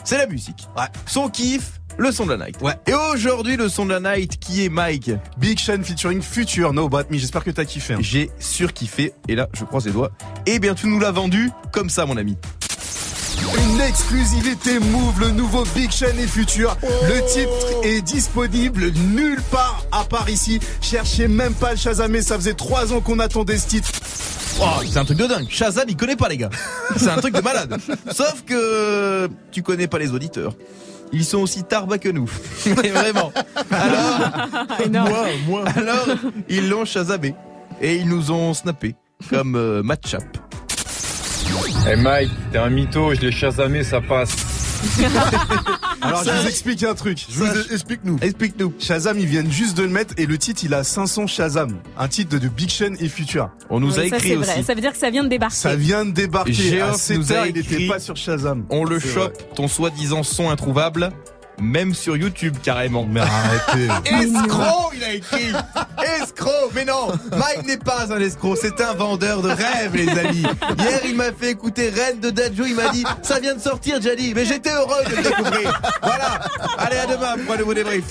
c'est 0.05 0.19
la 0.19 0.27
musique. 0.27 0.69
Son 1.07 1.29
kiff, 1.29 1.81
le 1.99 2.13
son 2.13 2.27
de 2.27 2.35
la 2.35 2.47
night. 2.47 2.57
Et 2.87 2.93
aujourd'hui, 2.95 3.57
le 3.57 3.69
son 3.69 3.87
de 3.87 3.95
la 3.95 4.17
night, 4.17 4.39
qui 4.39 4.65
est 4.65 4.69
Mike? 4.69 5.11
Big 5.39 5.59
Sean 5.59 5.83
featuring 5.83 6.21
Future, 6.23 6.73
No 6.73 6.89
Bat 6.89 7.05
Me. 7.11 7.19
J'espère 7.19 7.43
que 7.45 7.51
t'as 7.51 7.65
kiffé. 7.65 7.95
hein. 7.95 7.99
J'ai 8.01 8.31
surkiffé, 8.39 9.13
et 9.29 9.35
là, 9.35 9.49
je 9.53 9.65
croise 9.65 9.87
les 9.87 9.93
doigts. 9.93 10.11
Et 10.47 10.59
bien, 10.59 10.75
tu 10.75 10.87
nous 10.89 11.01
l'as 11.01 11.11
vendu 11.13 11.51
comme 11.73 11.89
ça, 11.91 12.05
mon 12.07 12.17
ami. 12.17 12.37
Une 13.71 13.81
exclusivité 13.81 14.79
Move, 14.79 15.21
le 15.21 15.31
nouveau 15.31 15.65
Big 15.75 15.91
Sean 15.91 16.07
et 16.19 16.27
Future. 16.27 16.77
Le 16.83 17.21
titre 17.33 17.85
est 17.85 18.03
disponible 18.03 18.91
nulle 19.15 19.41
part 19.51 19.85
à 19.93 20.05
part 20.05 20.29
ici. 20.29 20.59
Cherchez 20.81 21.29
même 21.29 21.55
pas 21.55 21.73
le 21.73 21.77
Shazamé, 21.77 22.23
ça 22.23 22.37
faisait 22.37 22.55
trois 22.55 22.93
ans 22.93 23.01
qu'on 23.01 23.19
attendait 23.19 23.59
ce 23.59 23.69
titre. 23.69 23.91
Oh, 24.61 24.83
c'est 24.91 24.99
un 24.99 25.05
truc 25.05 25.19
de 25.19 25.27
dingue. 25.27 25.47
Shazam, 25.51 25.85
il 25.89 25.97
connaît 25.97 26.17
pas 26.17 26.29
les 26.29 26.39
gars. 26.39 26.51
C'est 26.97 27.09
un 27.11 27.17
truc 27.19 27.35
de 27.35 27.41
malade. 27.43 27.77
Sauf 28.11 28.43
que 28.47 29.29
tu 29.53 29.63
connais 29.63 29.87
pas 29.87 29.99
les 29.99 30.13
auditeurs. 30.13 30.55
Ils 31.13 31.25
sont 31.25 31.39
aussi 31.39 31.65
tarba 31.65 31.99
que 31.99 32.09
nous. 32.09 32.31
Mais 32.67 32.91
vraiment. 32.91 33.33
Alors, 33.71 34.21
moi, 35.09 35.27
moi. 35.47 35.65
Alors, 35.77 36.07
ils 36.49 36.69
l'ont 36.69 36.85
Shazamé. 36.85 37.35
Et 37.81 37.97
ils 37.97 38.09
nous 38.09 38.31
ont 38.31 38.55
snappé. 38.55 38.95
Comme 39.31 39.55
euh, 39.57 39.83
Matchup. 39.83 40.23
Eh 41.91 41.97
Mike, 41.97 42.31
t'es 42.53 42.59
un 42.59 42.69
mytho, 42.69 43.15
je 43.15 43.21
l'ai 43.21 43.33
chasamé, 43.33 43.85
ça 43.85 44.01
passe. 44.01 44.56
Alors 46.03 46.25
je 46.25 46.31
vous 46.31 46.49
explique 46.49 46.83
un 46.83 46.95
truc. 46.95 47.25
Je 47.29 47.39
vous 47.39 47.73
explique-nous. 47.73 48.19
Explique-nous. 48.21 48.75
Shazam, 48.79 49.19
ils 49.19 49.27
viennent 49.27 49.51
juste 49.51 49.77
de 49.77 49.83
le 49.83 49.89
mettre 49.89 50.15
et 50.19 50.27
le 50.27 50.39
titre, 50.39 50.63
il 50.65 50.75
a 50.75 50.85
500 50.85 51.27
Shazam. 51.27 51.77
Un 51.99 52.09
titre 52.09 52.39
de, 52.39 52.49
Big 52.49 52.71
Sean 52.71 52.95
et 53.01 53.09
Future. 53.09 53.51
On 53.71 53.81
nous 53.81 53.99
a 53.99 54.03
Oui, 54.03 54.09
ça, 54.11 54.17
écrit 54.17 54.29
c'est 54.31 54.37
aussi. 54.37 54.51
vrai. 54.51 54.63
Ça 54.63 54.75
veut 54.75 54.81
dire 54.81 54.93
que 54.93 54.99
ça 54.99 55.11
vient 55.11 55.25
de 55.25 55.29
débarquer. 55.29 55.57
Ça 55.57 55.77
vient 55.77 56.05
de 56.05 56.11
débarquer. 56.13 56.83
7 56.95 57.17
nous 57.19 57.33
a 57.33 57.47
il 57.49 57.59
écrit, 57.59 57.75
était 57.75 57.89
pas 57.89 57.99
sur 57.99 58.17
Shazam. 58.17 58.65
On 58.71 58.85
le 58.85 58.99
chope, 58.99 59.55
ton 59.55 59.69
soi-disant 59.69 60.23
son 60.23 60.51
introuvable. 60.51 61.11
Même 61.61 61.95
sur 61.95 62.17
YouTube 62.17 62.57
carrément. 62.63 63.07
Mais 63.11 63.21
arrêtez. 63.21 63.89
Escroc, 64.23 64.93
il 64.95 65.05
a 65.05 65.13
écrit. 65.15 65.53
Escroc. 66.23 66.71
Mais 66.75 66.85
non, 66.85 67.09
Mike 67.37 67.67
n'est 67.67 67.77
pas 67.79 68.13
un 68.13 68.19
escroc, 68.21 68.57
c'est 68.61 68.81
un 68.81 68.93
vendeur 68.95 69.41
de 69.41 69.49
rêves, 69.49 69.95
les 69.95 70.09
amis. 70.09 70.43
Hier, 70.79 71.01
il 71.07 71.17
m'a 71.17 71.33
fait 71.33 71.51
écouter 71.51 71.89
Reine 71.91 72.21
de 72.21 72.31
Dadjo. 72.31 72.65
Il 72.67 72.75
m'a 72.75 72.89
dit, 72.91 73.05
ça 73.23 73.41
vient 73.41 73.55
de 73.55 73.61
sortir, 73.61 74.01
Jadi. 74.03 74.35
Mais 74.35 74.45
j'étais 74.45 74.73
heureux 74.73 75.03
de 75.09 75.17
le 75.17 75.23
découvrir. 75.23 75.81
Voilà. 76.03 76.41
Allez, 76.79 76.97
à 76.99 77.07
demain 77.07 77.37
pour 77.45 77.55
un 77.55 77.59
nouveau 77.59 77.75
débrief. 77.75 78.05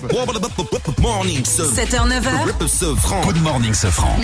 Morning, 1.00 1.42
7h, 1.44 2.08
9h. 2.10 2.68
Sofran. 2.68 3.22
Good 3.22 3.42
morning, 3.44 3.74
Sofran. 3.74 4.16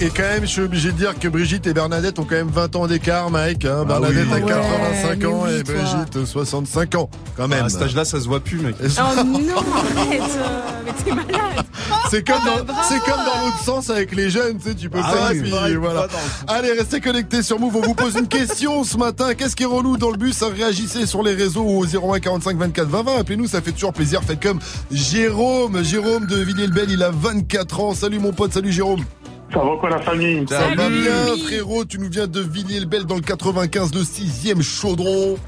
Et, 0.00 0.04
et 0.06 0.10
quand 0.10 0.22
même, 0.22 0.42
je 0.42 0.46
suis 0.50 0.62
obligé 0.62 0.92
de 0.92 0.96
dire 0.96 1.18
que 1.18 1.26
Brigitte 1.28 1.66
et 1.66 1.74
Bernadette 1.74 2.18
ont 2.20 2.24
quand 2.24 2.36
même 2.36 2.50
20 2.50 2.76
ans 2.76 2.86
d'écart, 2.86 3.30
Mike. 3.30 3.64
Hein. 3.64 3.80
Ah 3.82 3.84
Bernadette 3.84 4.26
oui. 4.30 4.36
a 4.36 4.46
85 4.46 5.18
Ouais, 5.20 5.26
ans 5.26 5.46
et. 5.48 5.62
Brigitte 5.64 6.24
65 6.24 6.94
ans. 6.94 7.10
Quand 7.36 7.48
même. 7.48 7.64
À 7.64 7.68
cet 7.68 7.82
âge-là, 7.82 8.04
ça 8.04 8.19
se 8.20 8.28
voit 8.28 8.40
plus, 8.40 8.58
mec. 8.58 8.76
Oh 8.80 9.24
non, 9.24 9.38
arrête. 9.38 10.20
euh, 10.22 10.60
Mais 10.84 10.92
t'es 11.04 11.10
malade. 11.12 11.64
C'est 12.10 12.26
comme 12.26 12.38
dans, 12.44 12.64
bravo. 12.64 12.80
c'est 12.88 12.98
comme 13.00 13.24
dans 13.24 13.44
l'autre 13.46 13.58
sens 13.64 13.90
avec 13.90 14.14
les 14.14 14.30
jeunes, 14.30 14.58
tu 14.58 14.68
sais, 14.68 14.74
tu 14.74 14.88
peux 14.90 14.98
Ah 15.02 15.28
puis 15.30 15.50
voilà. 15.76 16.06
dans 16.08 16.52
Allez, 16.52 16.72
restez 16.72 17.00
connectés 17.00 17.42
sur 17.42 17.58
Move, 17.58 17.76
on 17.76 17.80
vous 17.82 17.94
pose 17.94 18.14
une 18.16 18.26
question 18.28 18.84
ce 18.84 18.96
matin. 18.96 19.34
Qu'est-ce 19.34 19.54
qui 19.56 19.62
est 19.62 19.66
relou 19.66 19.96
dans 19.96 20.10
le 20.10 20.16
bus? 20.16 20.42
Réagissez 20.42 21.06
sur 21.06 21.22
les 21.22 21.34
réseaux 21.34 21.64
au 21.64 21.84
01 21.84 22.20
45 22.20 22.56
24 22.56 22.88
20 22.88 23.02
20. 23.02 23.16
Appelez-nous, 23.20 23.46
ça 23.48 23.60
fait 23.60 23.72
toujours 23.72 23.92
plaisir. 23.92 24.22
Faites 24.24 24.42
comme 24.42 24.58
Jérôme, 24.90 25.82
Jérôme 25.84 26.26
de 26.26 26.36
Villiers-le-Bel, 26.36 26.90
il 26.90 27.02
a 27.02 27.10
24 27.10 27.80
ans. 27.80 27.94
Salut 27.94 28.18
mon 28.18 28.32
pote, 28.32 28.52
salut 28.52 28.72
Jérôme. 28.72 29.04
Ça 29.52 29.58
va 29.58 29.70
quoi 29.80 29.90
la 29.90 30.00
famille? 30.00 30.44
Ça 30.48 30.60
va 30.76 30.88
bien 30.88 31.36
frérot, 31.44 31.84
tu 31.84 31.98
nous 31.98 32.08
viens 32.08 32.28
de 32.28 32.40
Villiers-le-Bel 32.40 33.04
dans 33.04 33.16
le 33.16 33.20
95, 33.20 33.92
le 33.94 34.02
6ème 34.02 34.62
chaudron. 34.62 35.38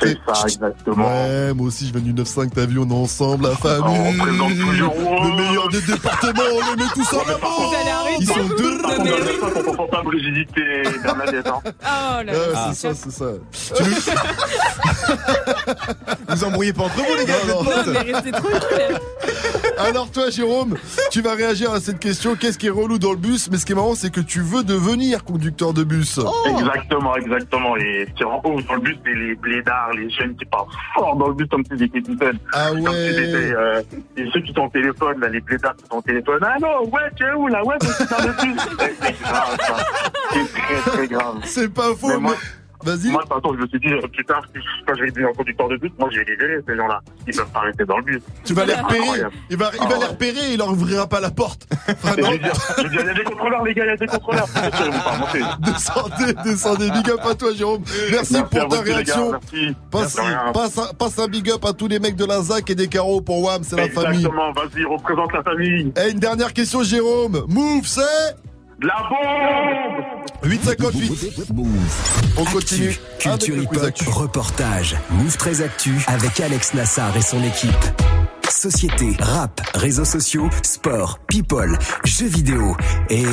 C'est 0.00 0.16
ça, 0.26 0.44
exactement. 0.46 1.04
Ouais, 1.06 1.52
moi 1.54 1.66
aussi 1.66 1.86
je 1.86 1.92
viens 1.92 2.02
du 2.12 2.12
9-5, 2.12 2.50
t'as 2.54 2.66
vu, 2.66 2.78
on 2.78 2.88
est 2.88 2.92
ensemble, 2.92 3.48
la 3.48 3.56
famille. 3.56 3.98
on 3.98 4.12
présente 4.22 4.58
toujours. 4.58 4.94
Le 4.94 5.36
meilleur 5.36 5.68
des 5.68 5.80
départements, 5.80 6.42
on 6.52 6.60
les 6.70 6.76
met 6.82 6.88
tous 6.94 7.12
en 7.14 7.20
avant. 7.20 7.68
Vous 7.68 7.74
allez 7.80 7.90
arrêter. 7.90 8.16
Ils 8.20 8.26
sont 8.26 8.48
deux. 8.56 8.78
Par 9.40 9.52
contre, 9.52 9.76
dans 9.76 9.84
on 9.84 9.88
pas 9.88 10.02
Brigitte 10.02 10.50
et 10.56 10.82
Bernadette. 11.02 11.46
Hein. 11.46 11.60
Oh 11.82 12.22
là 12.22 12.32
là. 12.32 12.72
C'est 12.72 12.88
ça, 12.88 12.94
c'est 12.94 13.10
ça. 13.10 13.32
Vous 16.28 16.44
embrouillez 16.44 16.72
pas 16.72 16.84
entre 16.84 16.96
vous, 16.96 17.14
les 17.18 17.24
gars. 17.24 17.34
Non, 17.48 17.62
vous 17.62 17.70
êtes 17.70 18.40
potes. 18.40 18.66
Alors 19.78 20.10
toi, 20.10 20.30
Jérôme, 20.30 20.76
tu 21.10 21.22
vas 21.22 21.34
réagir 21.34 21.72
à 21.72 21.80
cette 21.80 21.98
question. 21.98 22.36
Qu'est-ce 22.36 22.58
qui 22.58 22.66
est 22.66 22.70
relou 22.70 22.98
dans 22.98 23.12
le 23.12 23.16
bus? 23.16 23.48
Mais 23.50 23.56
ce 23.56 23.66
qui 23.66 23.72
est 23.72 23.74
marrant, 23.74 23.94
c'est 23.94 24.10
que 24.10 24.20
tu 24.20 24.40
veux 24.40 24.62
devenir 24.62 25.24
conducteur 25.24 25.72
de 25.72 25.84
bus. 25.84 26.18
Oh. 26.18 26.32
Exactement, 26.46 27.16
exactement. 27.16 27.76
Et 27.76 28.06
ce 28.08 28.14
qui 28.14 28.24
rend 28.24 28.40
ouf 28.44 28.64
dans 28.66 28.74
le 28.74 28.80
bus, 28.80 28.98
c'est 29.04 29.14
les 29.14 29.34
blédards, 29.34 29.79
les 29.94 30.10
jeunes 30.10 30.36
qui 30.36 30.44
parlent 30.44 30.68
fort 30.94 31.16
dans 31.16 31.28
le 31.28 31.34
bus 31.34 31.48
comme 31.48 31.64
s'ils 31.64 31.82
étaient 31.82 32.02
tout 32.02 32.16
seuls. 32.18 32.38
Ah 32.52 32.68
Comme 32.70 32.80
ouais. 32.80 33.10
étaient, 33.10 33.52
euh, 33.54 33.82
et 34.16 34.24
ceux 34.32 34.40
qui 34.40 34.52
sont 34.52 34.62
au 34.62 34.68
téléphone, 34.68 35.20
là, 35.20 35.28
les 35.28 35.40
blédards 35.40 35.76
qui 35.76 35.86
sont 35.86 35.96
au 35.96 36.02
téléphone. 36.02 36.40
Ah 36.42 36.56
non, 36.60 36.84
ouais, 36.88 37.10
tu 37.16 37.24
es 37.24 37.32
où 37.32 37.48
là? 37.48 37.64
Ouais, 37.64 37.76
suis 37.82 38.04
dans 38.06 38.18
le 38.18 38.32
bus. 38.32 38.62
C'est 39.00 39.20
grave, 39.22 39.56
ça. 39.60 39.76
C'est 40.32 40.52
très, 40.52 40.90
très 40.90 41.08
grave. 41.08 41.36
C'est 41.44 41.72
pas 41.72 41.94
faux, 41.94 42.08
Mais 42.20 42.30
mais... 42.30 42.36
Vas-y. 42.82 43.10
Moi, 43.10 43.22
toute 43.22 43.32
façon, 43.42 43.54
je 43.54 43.60
me 43.62 43.66
suis 43.68 43.78
dit, 43.80 43.88
euh, 43.92 44.00
plus 44.08 44.24
tard, 44.24 44.42
si- 44.54 44.60
quand 44.86 44.94
je 44.96 45.02
vais 45.02 45.10
devenir 45.10 45.30
conducteur 45.36 45.68
de 45.68 45.76
bus, 45.76 45.90
moi, 45.98 46.08
je 46.12 46.18
vais 46.18 46.24
les 46.24 46.38
gérer, 46.38 46.58
ces 46.66 46.76
gens-là. 46.76 47.00
Ils 47.26 47.36
peuvent 47.36 47.46
pas 47.52 47.60
rester 47.60 47.84
dans 47.84 47.96
le 47.98 48.02
bus. 48.04 48.22
Tu 48.44 48.54
vas 48.54 48.64
les 48.64 48.74
repérer. 48.74 49.22
Il 49.50 49.56
va, 49.56 49.70
il 49.74 49.88
va 49.88 49.98
les 49.98 50.04
repérer 50.06 50.50
et 50.50 50.52
il 50.52 50.58
leur 50.58 50.70
ouvrira 50.70 51.06
pas 51.06 51.20
la 51.20 51.30
porte. 51.30 51.66
Je 51.88 52.22
vais 52.22 52.38
dire, 52.38 52.52
il 52.90 52.94
y 52.94 52.98
a 53.10 53.14
des 53.14 53.24
contrôleurs, 53.24 53.64
les 53.64 53.74
gars, 53.74 53.84
il 53.84 53.88
y 53.88 53.90
a 53.92 53.96
des 53.96 54.06
contrôleurs. 54.06 54.46
Descendez, 55.60 56.34
descendez. 56.44 56.90
Big 56.90 57.10
up 57.10 57.20
à 57.28 57.34
toi, 57.34 57.52
Jérôme. 57.54 57.82
Merci, 58.10 58.36
pour 58.50 58.68
ta 58.68 58.80
réaction. 58.80 59.32
Merci. 59.32 59.76
Passe, 59.90 60.16
Merci, 60.16 60.20
rien. 60.20 60.52
passe, 60.52 60.78
un, 60.78 60.94
passe 60.94 61.18
un 61.18 61.26
big 61.28 61.50
up 61.50 61.64
à 61.64 61.72
tous 61.72 61.88
les 61.88 61.98
mecs 61.98 62.16
de 62.16 62.24
la 62.24 62.40
ZAC 62.40 62.70
et 62.70 62.74
des 62.74 62.88
carreaux 62.88 63.20
pour 63.20 63.42
WAM, 63.42 63.62
c'est 63.62 63.76
la 63.76 63.88
famille. 63.88 64.18
Exactement, 64.24 64.52
vas-y, 64.52 64.84
représente 64.84 65.32
la 65.32 65.42
famille. 65.42 65.92
Et 66.02 66.10
une 66.10 66.18
dernière 66.18 66.52
question, 66.52 66.82
Jérôme. 66.82 67.44
Move, 67.48 67.86
c'est 67.86 68.00
La 68.82 68.96
bombe 69.10 70.19
858. 70.64 71.52
On 72.36 72.44
continue. 72.44 72.96
Culture 73.18 73.56
hip-hop, 73.56 73.84
actu. 73.84 74.08
reportage, 74.10 74.96
Move 75.10 75.36
très 75.36 75.62
actu 75.62 75.94
avec 76.06 76.40
Alex 76.40 76.74
Nassar 76.74 77.16
et 77.16 77.22
son 77.22 77.42
équipe. 77.42 77.72
Société, 78.48 79.16
rap, 79.20 79.60
réseaux 79.74 80.04
sociaux, 80.04 80.50
sport, 80.62 81.18
people, 81.28 81.78
jeux 82.04 82.26
vidéo 82.26 82.76
et 83.08 83.24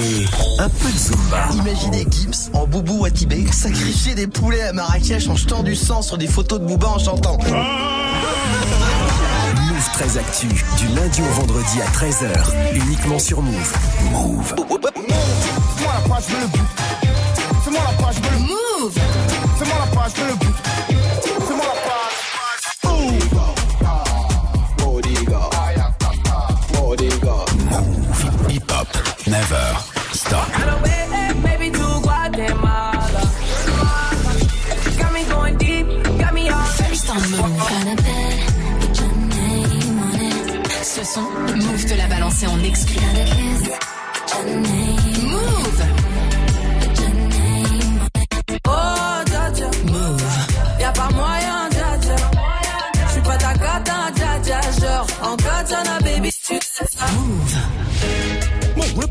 un 0.60 0.70
peu 0.70 0.90
de 0.90 0.98
Zumba. 0.98 1.50
Imaginez 1.54 2.06
Gims 2.10 2.50
en 2.54 2.66
boubou 2.68 3.04
à 3.04 3.12
Tibet 3.12 3.46
sacrifier 3.52 4.16
des 4.16 4.28
poulets 4.28 4.62
à 4.62 4.74
Marrakech 4.74 5.28
en 5.28 5.36
jetant 5.36 5.64
du 5.64 5.76
sang 5.76 6.02
sur 6.02 6.18
des 6.18 6.28
photos 6.28 6.62
de 6.62 6.66
Booba 6.66 6.88
en 6.88 7.00
chantant. 7.00 7.38
Move 9.56 9.92
très 9.94 10.18
actu, 10.18 10.48
du 10.48 10.88
lundi 10.96 11.22
au 11.22 11.34
vendredi 11.42 11.82
à 11.82 11.88
13h, 11.92 12.76
uniquement 12.76 13.20
sur 13.20 13.42
Move. 13.42 13.74
Move. 14.12 14.54
Fais-moi 17.68 17.84
la 17.84 17.92
page, 18.02 18.16
je 18.16 18.22
veux 18.22 18.32
le 18.32 18.38
but. 18.86 18.94
Fais-moi 19.58 19.76
la 19.78 19.88
page, 19.94 20.12
je 20.16 20.22
veux 20.22 20.28
le 20.28 20.36
Move. 20.40 20.58
Fais-moi 21.48 21.66
la 21.66 21.76
page, 21.84 22.16
Move. 22.86 23.28
Hip 28.50 28.72
hop. 28.72 28.88
Never 29.28 29.68
stop. 30.14 30.48
Baby, 31.44 31.68
to 31.72 31.88
Guatemala. 32.02 33.24
Got 34.98 35.12
me 35.12 35.22
going 35.26 35.58
deep, 35.58 35.88
got 36.18 36.34
me 36.34 36.50
all. 36.50 36.64
First 36.64 37.10
on 37.10 37.20
Move. 37.32 37.52
Ce 40.84 41.04
son, 41.04 41.28
Move 41.58 41.86
te 41.86 41.96
l'a 41.96 42.08
balancé 42.08 42.48
en 42.48 42.64
exclu. 42.64 42.97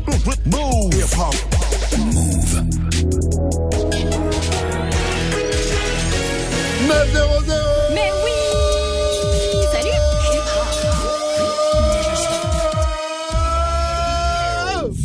Move. 0.07 0.35
Move. 0.45 1.03
900 6.87 7.19
Mais 7.93 8.11
oui 8.23 8.31
Salut 9.73 9.99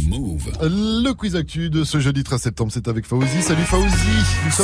Move. 0.09 0.53
Le 0.62 1.12
quiz 1.12 1.35
actu 1.37 1.69
de 1.70 1.83
ce 1.85 1.99
jeudi 1.99 2.23
13 2.23 2.41
septembre, 2.41 2.70
c'est 2.73 2.87
avec 2.87 3.05
Fauzi. 3.07 3.43
Salut 3.43 3.65
sommes 3.65 3.89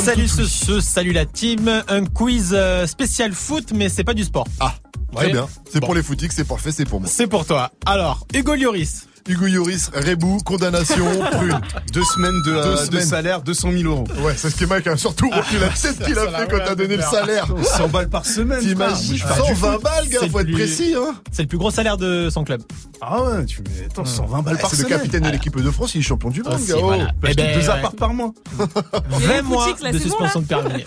Salut 0.03 0.27
ce, 0.29 0.45
ce, 0.45 0.79
salut 0.79 1.11
la 1.11 1.25
team. 1.25 1.83
Un 1.89 2.05
quiz 2.05 2.51
euh, 2.53 2.87
spécial 2.87 3.33
foot, 3.33 3.73
mais 3.75 3.89
c'est 3.89 4.05
pas 4.05 4.13
du 4.13 4.23
sport. 4.23 4.47
Ah, 4.61 4.75
très 5.13 5.29
bien. 5.31 5.47
C'est 5.69 5.81
Bon. 5.81 5.87
pour 5.87 5.95
les 5.95 6.03
footix, 6.03 6.29
c'est 6.33 6.47
parfait, 6.47 6.71
c'est 6.71 6.85
pour 6.85 7.01
moi. 7.01 7.09
C'est 7.11 7.27
pour 7.27 7.45
toi. 7.45 7.71
Alors, 7.85 8.25
Hugo 8.33 8.55
Lloris. 8.55 9.07
Hugo 9.27 9.45
Yoris, 9.47 9.89
Rebou, 9.93 10.37
condamnation, 10.43 11.05
prune. 11.31 11.59
Deux 11.93 12.03
semaines 12.03 12.41
de, 12.45 12.51
Deux 12.51 12.55
euh, 12.57 12.71
de 12.81 12.85
semaines. 12.85 13.05
salaire, 13.05 13.41
200 13.41 13.71
000 13.71 13.83
euros. 13.93 14.03
Ouais, 14.21 14.33
c'est 14.35 14.49
ce 14.49 14.55
qui 14.55 14.63
est 14.63 14.67
mal, 14.67 14.81
qui 14.81 14.89
a 14.89 14.97
surtout 14.97 15.29
retenu 15.29 15.59
la 15.59 15.69
tête 15.69 16.03
qu'il 16.03 16.17
a 16.17 16.27
fait 16.27 16.47
quand 16.49 16.57
t'as 16.65 16.75
donné 16.75 16.95
le 16.97 17.03
salaire. 17.03 17.47
100 17.63 17.87
balles 17.89 18.09
par 18.09 18.25
semaine. 18.25 18.59
T'imagines 18.59 19.17
frère. 19.17 19.37
Moi, 19.37 19.45
je 19.47 19.49
fais 19.49 19.53
du 19.53 19.59
120 19.59 19.71
foot. 19.73 19.83
balles, 19.83 20.07
gars, 20.09 20.19
faut 20.31 20.39
être 20.39 20.51
précis, 20.51 20.95
hein. 20.97 21.15
C'est 21.31 21.43
le 21.43 21.47
plus 21.47 21.57
gros 21.57 21.71
salaire 21.71 21.97
de 21.97 22.29
son 22.31 22.43
club. 22.43 22.61
Ah 23.01 23.23
ouais, 23.23 23.45
tu 23.45 23.61
mets, 23.61 23.85
attends, 23.85 24.03
120 24.05 24.41
balles 24.41 24.57
par 24.57 24.69
C'est 24.71 24.77
le 24.77 24.83
semaine. 24.83 24.97
capitaine 24.99 25.23
de 25.23 25.29
l'équipe 25.29 25.55
de 25.61 25.71
France, 25.71 25.95
il 25.95 25.99
est 25.99 26.01
champion 26.01 26.29
du 26.29 26.41
monde, 26.43 26.59
gars. 26.67 26.75
oh. 26.77 26.81
voilà. 26.83 27.05
Bah, 27.21 27.29
Eh 27.31 27.33
ben, 27.35 27.57
deux 27.59 27.69
apparts 27.69 27.95
par 27.95 28.13
mois. 28.13 28.33
20 29.09 29.41
mois 29.43 29.73
de 29.91 29.97
suspension 29.99 30.41
de 30.41 30.45
permis. 30.45 30.83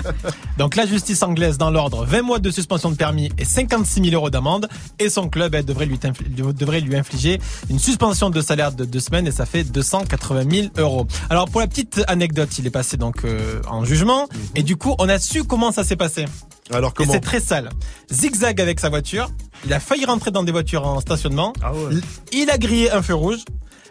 Donc 0.58 0.76
la 0.76 0.86
justice 0.86 1.22
anglaise 1.22 1.58
dans 1.58 1.70
l'ordre, 1.70 2.04
20 2.06 2.22
mois 2.22 2.38
de 2.38 2.50
suspension 2.50 2.90
de 2.90 2.96
permis 2.96 3.30
et 3.38 3.44
56 3.44 4.02
000 4.04 4.14
euros 4.14 4.30
d'amende. 4.30 4.68
Et 4.98 5.08
son 5.10 5.28
club 5.28 5.54
elle, 5.54 5.64
devrait, 5.64 5.86
lui 5.86 5.96
infli- 5.96 6.54
devrait 6.54 6.80
lui 6.80 6.96
infliger 6.96 7.40
une 7.68 7.78
suspension 7.80 8.30
de 8.30 8.40
salaire 8.40 8.72
de 8.72 8.84
deux 8.84 9.00
semaines 9.00 9.26
et 9.26 9.32
ça 9.32 9.46
fait 9.46 9.64
280 9.64 10.44
000 10.50 10.66
euros. 10.78 11.06
Alors 11.28 11.46
pour 11.48 11.60
la 11.60 11.66
petite 11.66 12.02
anecdote, 12.06 12.50
il 12.58 12.66
est 12.66 12.70
passé 12.70 12.96
donc 12.96 13.24
euh, 13.24 13.60
en 13.68 13.84
jugement 13.84 14.28
et 14.54 14.62
du 14.62 14.76
coup 14.76 14.94
on 14.98 15.08
a 15.08 15.18
su 15.18 15.44
comment 15.44 15.72
ça 15.72 15.82
s'est 15.84 15.96
passé. 15.96 16.26
Alors 16.72 16.94
comment 16.94 17.12
c'est 17.12 17.20
très 17.20 17.40
sale. 17.40 17.70
Zigzag 18.12 18.60
avec 18.60 18.78
sa 18.78 18.88
voiture. 18.88 19.30
Il 19.66 19.72
a 19.72 19.80
failli 19.80 20.04
rentrer 20.04 20.30
dans 20.30 20.42
des 20.42 20.52
voitures 20.52 20.86
en 20.86 21.00
stationnement. 21.00 21.52
Ah 21.62 21.72
ouais. 21.72 21.96
Il 22.32 22.50
a 22.50 22.58
grillé 22.58 22.90
un 22.90 23.02
feu 23.02 23.14
rouge. 23.14 23.40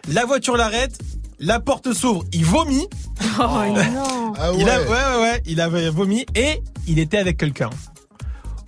La 0.08 0.26
voiture 0.26 0.56
l'arrête. 0.56 0.98
La 1.40 1.60
porte 1.60 1.94
s'ouvre. 1.94 2.24
Il 2.34 2.46
vomit. 2.46 2.88
Oh 3.22 3.44
non 3.44 4.34
Ah 4.38 4.52
ouais. 4.52 4.60
Il 4.60 4.70
a, 4.70 4.82
ouais, 4.82 4.88
ouais, 4.88 5.22
ouais. 5.22 5.42
Il 5.46 5.62
avait 5.62 5.90
vomi 5.90 6.26
et 6.36 6.62
il 6.88 7.00
était 7.00 7.18
avec 7.18 7.38
quelqu'un. 7.38 7.70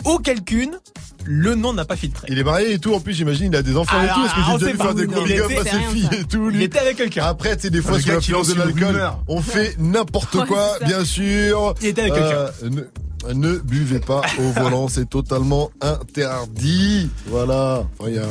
Ou 0.05 0.17
quelqu'une. 0.19 0.77
Le 1.23 1.53
nom 1.53 1.71
n'a 1.73 1.85
pas 1.85 1.95
filtré. 1.95 2.27
Il 2.31 2.39
est 2.39 2.43
marié 2.43 2.73
et 2.73 2.79
tout, 2.79 2.95
en 2.95 2.99
plus 2.99 3.13
j'imagine 3.13 3.51
il 3.53 3.55
a 3.55 3.61
des 3.61 3.77
enfants 3.77 3.95
Alors, 3.99 4.09
et 4.09 4.13
tout, 4.15 4.21
parce 4.21 4.33
que 4.33 4.41
j'ai 4.41 4.57
déjà 4.57 4.71
vu 4.71 4.77
pas. 4.77 4.83
faire 4.85 4.95
des 4.95 5.05
gros 5.05 5.23
big 5.23 5.39
up 5.39 5.51
à 5.51 5.63
c'est 5.63 5.69
ses 5.69 5.77
filles 5.93 6.07
ça. 6.11 6.17
et 6.17 6.23
tout, 6.23 6.49
Il 6.51 6.61
était 6.63 6.79
avec 6.79 6.97
quelqu'un. 6.97 7.25
Après, 7.25 7.55
tu 7.55 7.61
sais, 7.61 7.69
des 7.69 7.81
fois, 7.83 7.99
sous 7.99 8.09
l'influence 8.09 8.47
de 8.47 8.53
l'alcool, 8.55 9.03
on 9.27 9.39
fait 9.41 9.75
n'importe 9.77 10.33
Ouais, 10.33 10.47
quoi, 10.47 10.79
bien 10.83 11.05
sûr. 11.05 11.75
Il 11.81 11.89
était 11.89 12.01
avec 12.01 12.13
Euh, 12.15 12.49
ne, 12.63 13.33
ne 13.33 13.57
buvez 13.59 13.99
pas 13.99 14.21
au 14.39 14.49
volant, 14.63 14.87
c'est 14.87 15.07
totalement 15.07 15.69
interdit. 15.81 17.09
Voilà. 17.27 17.83
Enfin, 17.99 18.09
il 18.09 18.15
y 18.15 18.19
a, 18.19 18.25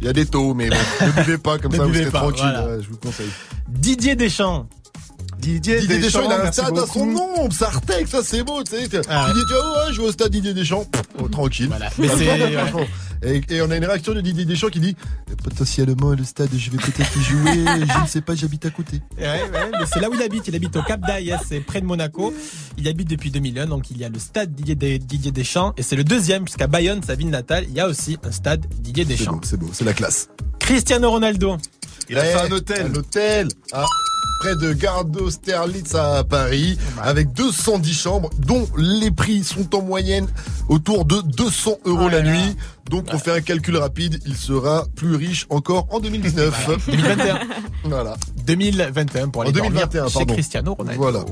il 0.00 0.06
y 0.06 0.08
a 0.08 0.12
des 0.14 0.24
taux, 0.24 0.54
mais 0.54 0.70
bon, 0.70 0.76
ne 1.02 1.22
buvez 1.22 1.38
pas, 1.38 1.58
comme 1.58 1.72
Ne 1.72 1.76
ça 1.76 1.84
vous 1.84 1.94
serez 1.94 2.10
pas, 2.10 2.18
tranquille. 2.20 2.44
voilà. 2.50 2.66
Ouais, 2.76 2.82
je 2.82 2.88
vous 2.88 2.96
conseille. 2.96 3.30
Didier 3.68 4.16
Deschamps. 4.16 4.66
Didier, 5.46 5.80
Didier 5.80 5.98
Deschamps, 5.98 6.22
il 6.26 6.32
a 6.32 6.46
un 6.48 6.52
stade 6.52 6.76
à 6.78 6.86
son 6.86 7.06
nom, 7.06 7.50
Sartec, 7.50 8.08
ça 8.08 8.20
c'est 8.24 8.42
beau, 8.42 8.62
tu 8.64 8.72
sais. 8.72 8.88
Ah. 9.08 9.26
Didier, 9.28 9.42
tu 9.48 9.54
vois, 9.54 9.86
ouais, 9.86 9.92
je 9.92 10.00
vais 10.00 10.08
au 10.08 10.12
stade 10.12 10.30
Didier 10.32 10.54
Deschamps. 10.54 10.84
Oh, 11.20 11.28
tranquille. 11.28 11.68
Voilà. 11.68 11.88
Mais 11.98 12.08
Ah. 12.10 12.78
Et, 13.22 13.40
et 13.48 13.62
on 13.62 13.70
a 13.70 13.76
une 13.76 13.84
réaction 13.84 14.12
de 14.12 14.20
Didier 14.20 14.44
Deschamps 14.44 14.68
qui 14.68 14.78
dit 14.80 14.94
potentiellement 15.42 16.10
le 16.10 16.22
stade, 16.24 16.50
je 16.54 16.70
vais 16.70 16.76
peut-être 16.76 17.16
y 17.16 17.22
jouer, 17.22 17.64
je 17.64 18.02
ne 18.02 18.06
sais 18.06 18.20
pas, 18.20 18.34
j'habite 18.34 18.66
à 18.66 18.70
côté. 18.70 19.00
Ouais, 19.18 19.24
ouais, 19.24 19.70
mais 19.72 19.86
c'est 19.90 20.00
là 20.00 20.10
où 20.10 20.14
il 20.14 20.22
habite. 20.22 20.46
Il 20.48 20.54
habite 20.54 20.76
au 20.76 20.82
Cap 20.82 21.00
d'Aïs, 21.00 21.34
c'est 21.48 21.60
près 21.60 21.80
de 21.80 21.86
Monaco. 21.86 22.34
Il 22.76 22.86
habite 22.88 23.08
depuis 23.08 23.30
2001, 23.30 23.66
donc 23.66 23.90
il 23.90 23.96
y 23.98 24.04
a 24.04 24.08
le 24.08 24.18
stade 24.18 24.52
Didier, 24.54 24.74
Des- 24.74 24.98
Didier 24.98 25.30
Deschamps. 25.32 25.72
Et 25.78 25.82
c'est 25.82 25.96
le 25.96 26.04
deuxième, 26.04 26.44
puisqu'à 26.44 26.66
Bayonne, 26.66 27.02
sa 27.02 27.14
ville 27.14 27.30
natale, 27.30 27.64
il 27.68 27.74
y 27.74 27.80
a 27.80 27.86
aussi 27.88 28.18
un 28.24 28.30
stade 28.32 28.66
Didier 28.80 29.04
C'est 29.08 29.16
Deschamps. 29.16 29.32
beau, 29.32 29.40
c'est 29.44 29.56
beau, 29.56 29.70
c'est 29.72 29.84
la 29.84 29.94
classe. 29.94 30.28
Cristiano 30.58 31.10
Ronaldo. 31.10 31.56
Il 32.10 32.18
a 32.18 32.22
fait 32.24 32.34
un 32.34 32.52
hôtel. 32.52 32.86
Un 32.86 32.94
hôtel 32.94 33.48
à 33.72 33.84
près 34.40 34.54
de 34.56 34.72
Gare 34.74 35.04
d'Austerlitz 35.06 35.94
à 35.94 36.22
Paris, 36.24 36.78
avec 37.02 37.32
210 37.32 37.94
chambres, 37.94 38.30
dont 38.38 38.66
les 38.76 39.10
prix 39.10 39.42
sont 39.44 39.74
en 39.74 39.82
moyenne 39.82 40.26
autour 40.68 41.04
de 41.06 41.20
200 41.22 41.78
euros 41.86 42.00
Oh 42.04 42.08
la 42.08 42.22
là. 42.22 42.30
nuit. 42.30 42.56
Donc 42.90 43.06
on 43.12 43.18
fait 43.18 43.32
un 43.32 43.40
calcul 43.40 43.76
rapide, 43.78 44.20
il 44.26 44.36
sera 44.36 44.84
plus 44.94 45.16
riche 45.16 45.46
encore 45.50 45.86
en 45.90 46.00
2019. 46.00 46.86
2021. 46.88 47.38
voilà. 47.84 48.16
2021 48.46 49.28
pour 49.28 49.42
aller 49.42 49.50
En 49.50 49.54
dormir 49.54 49.88
2021, 49.88 50.08
chez 50.08 50.14
pardon. 50.14 50.34
Cristiano 50.34 50.74
Ronaldo. 50.74 51.00
Voilà. 51.02 51.24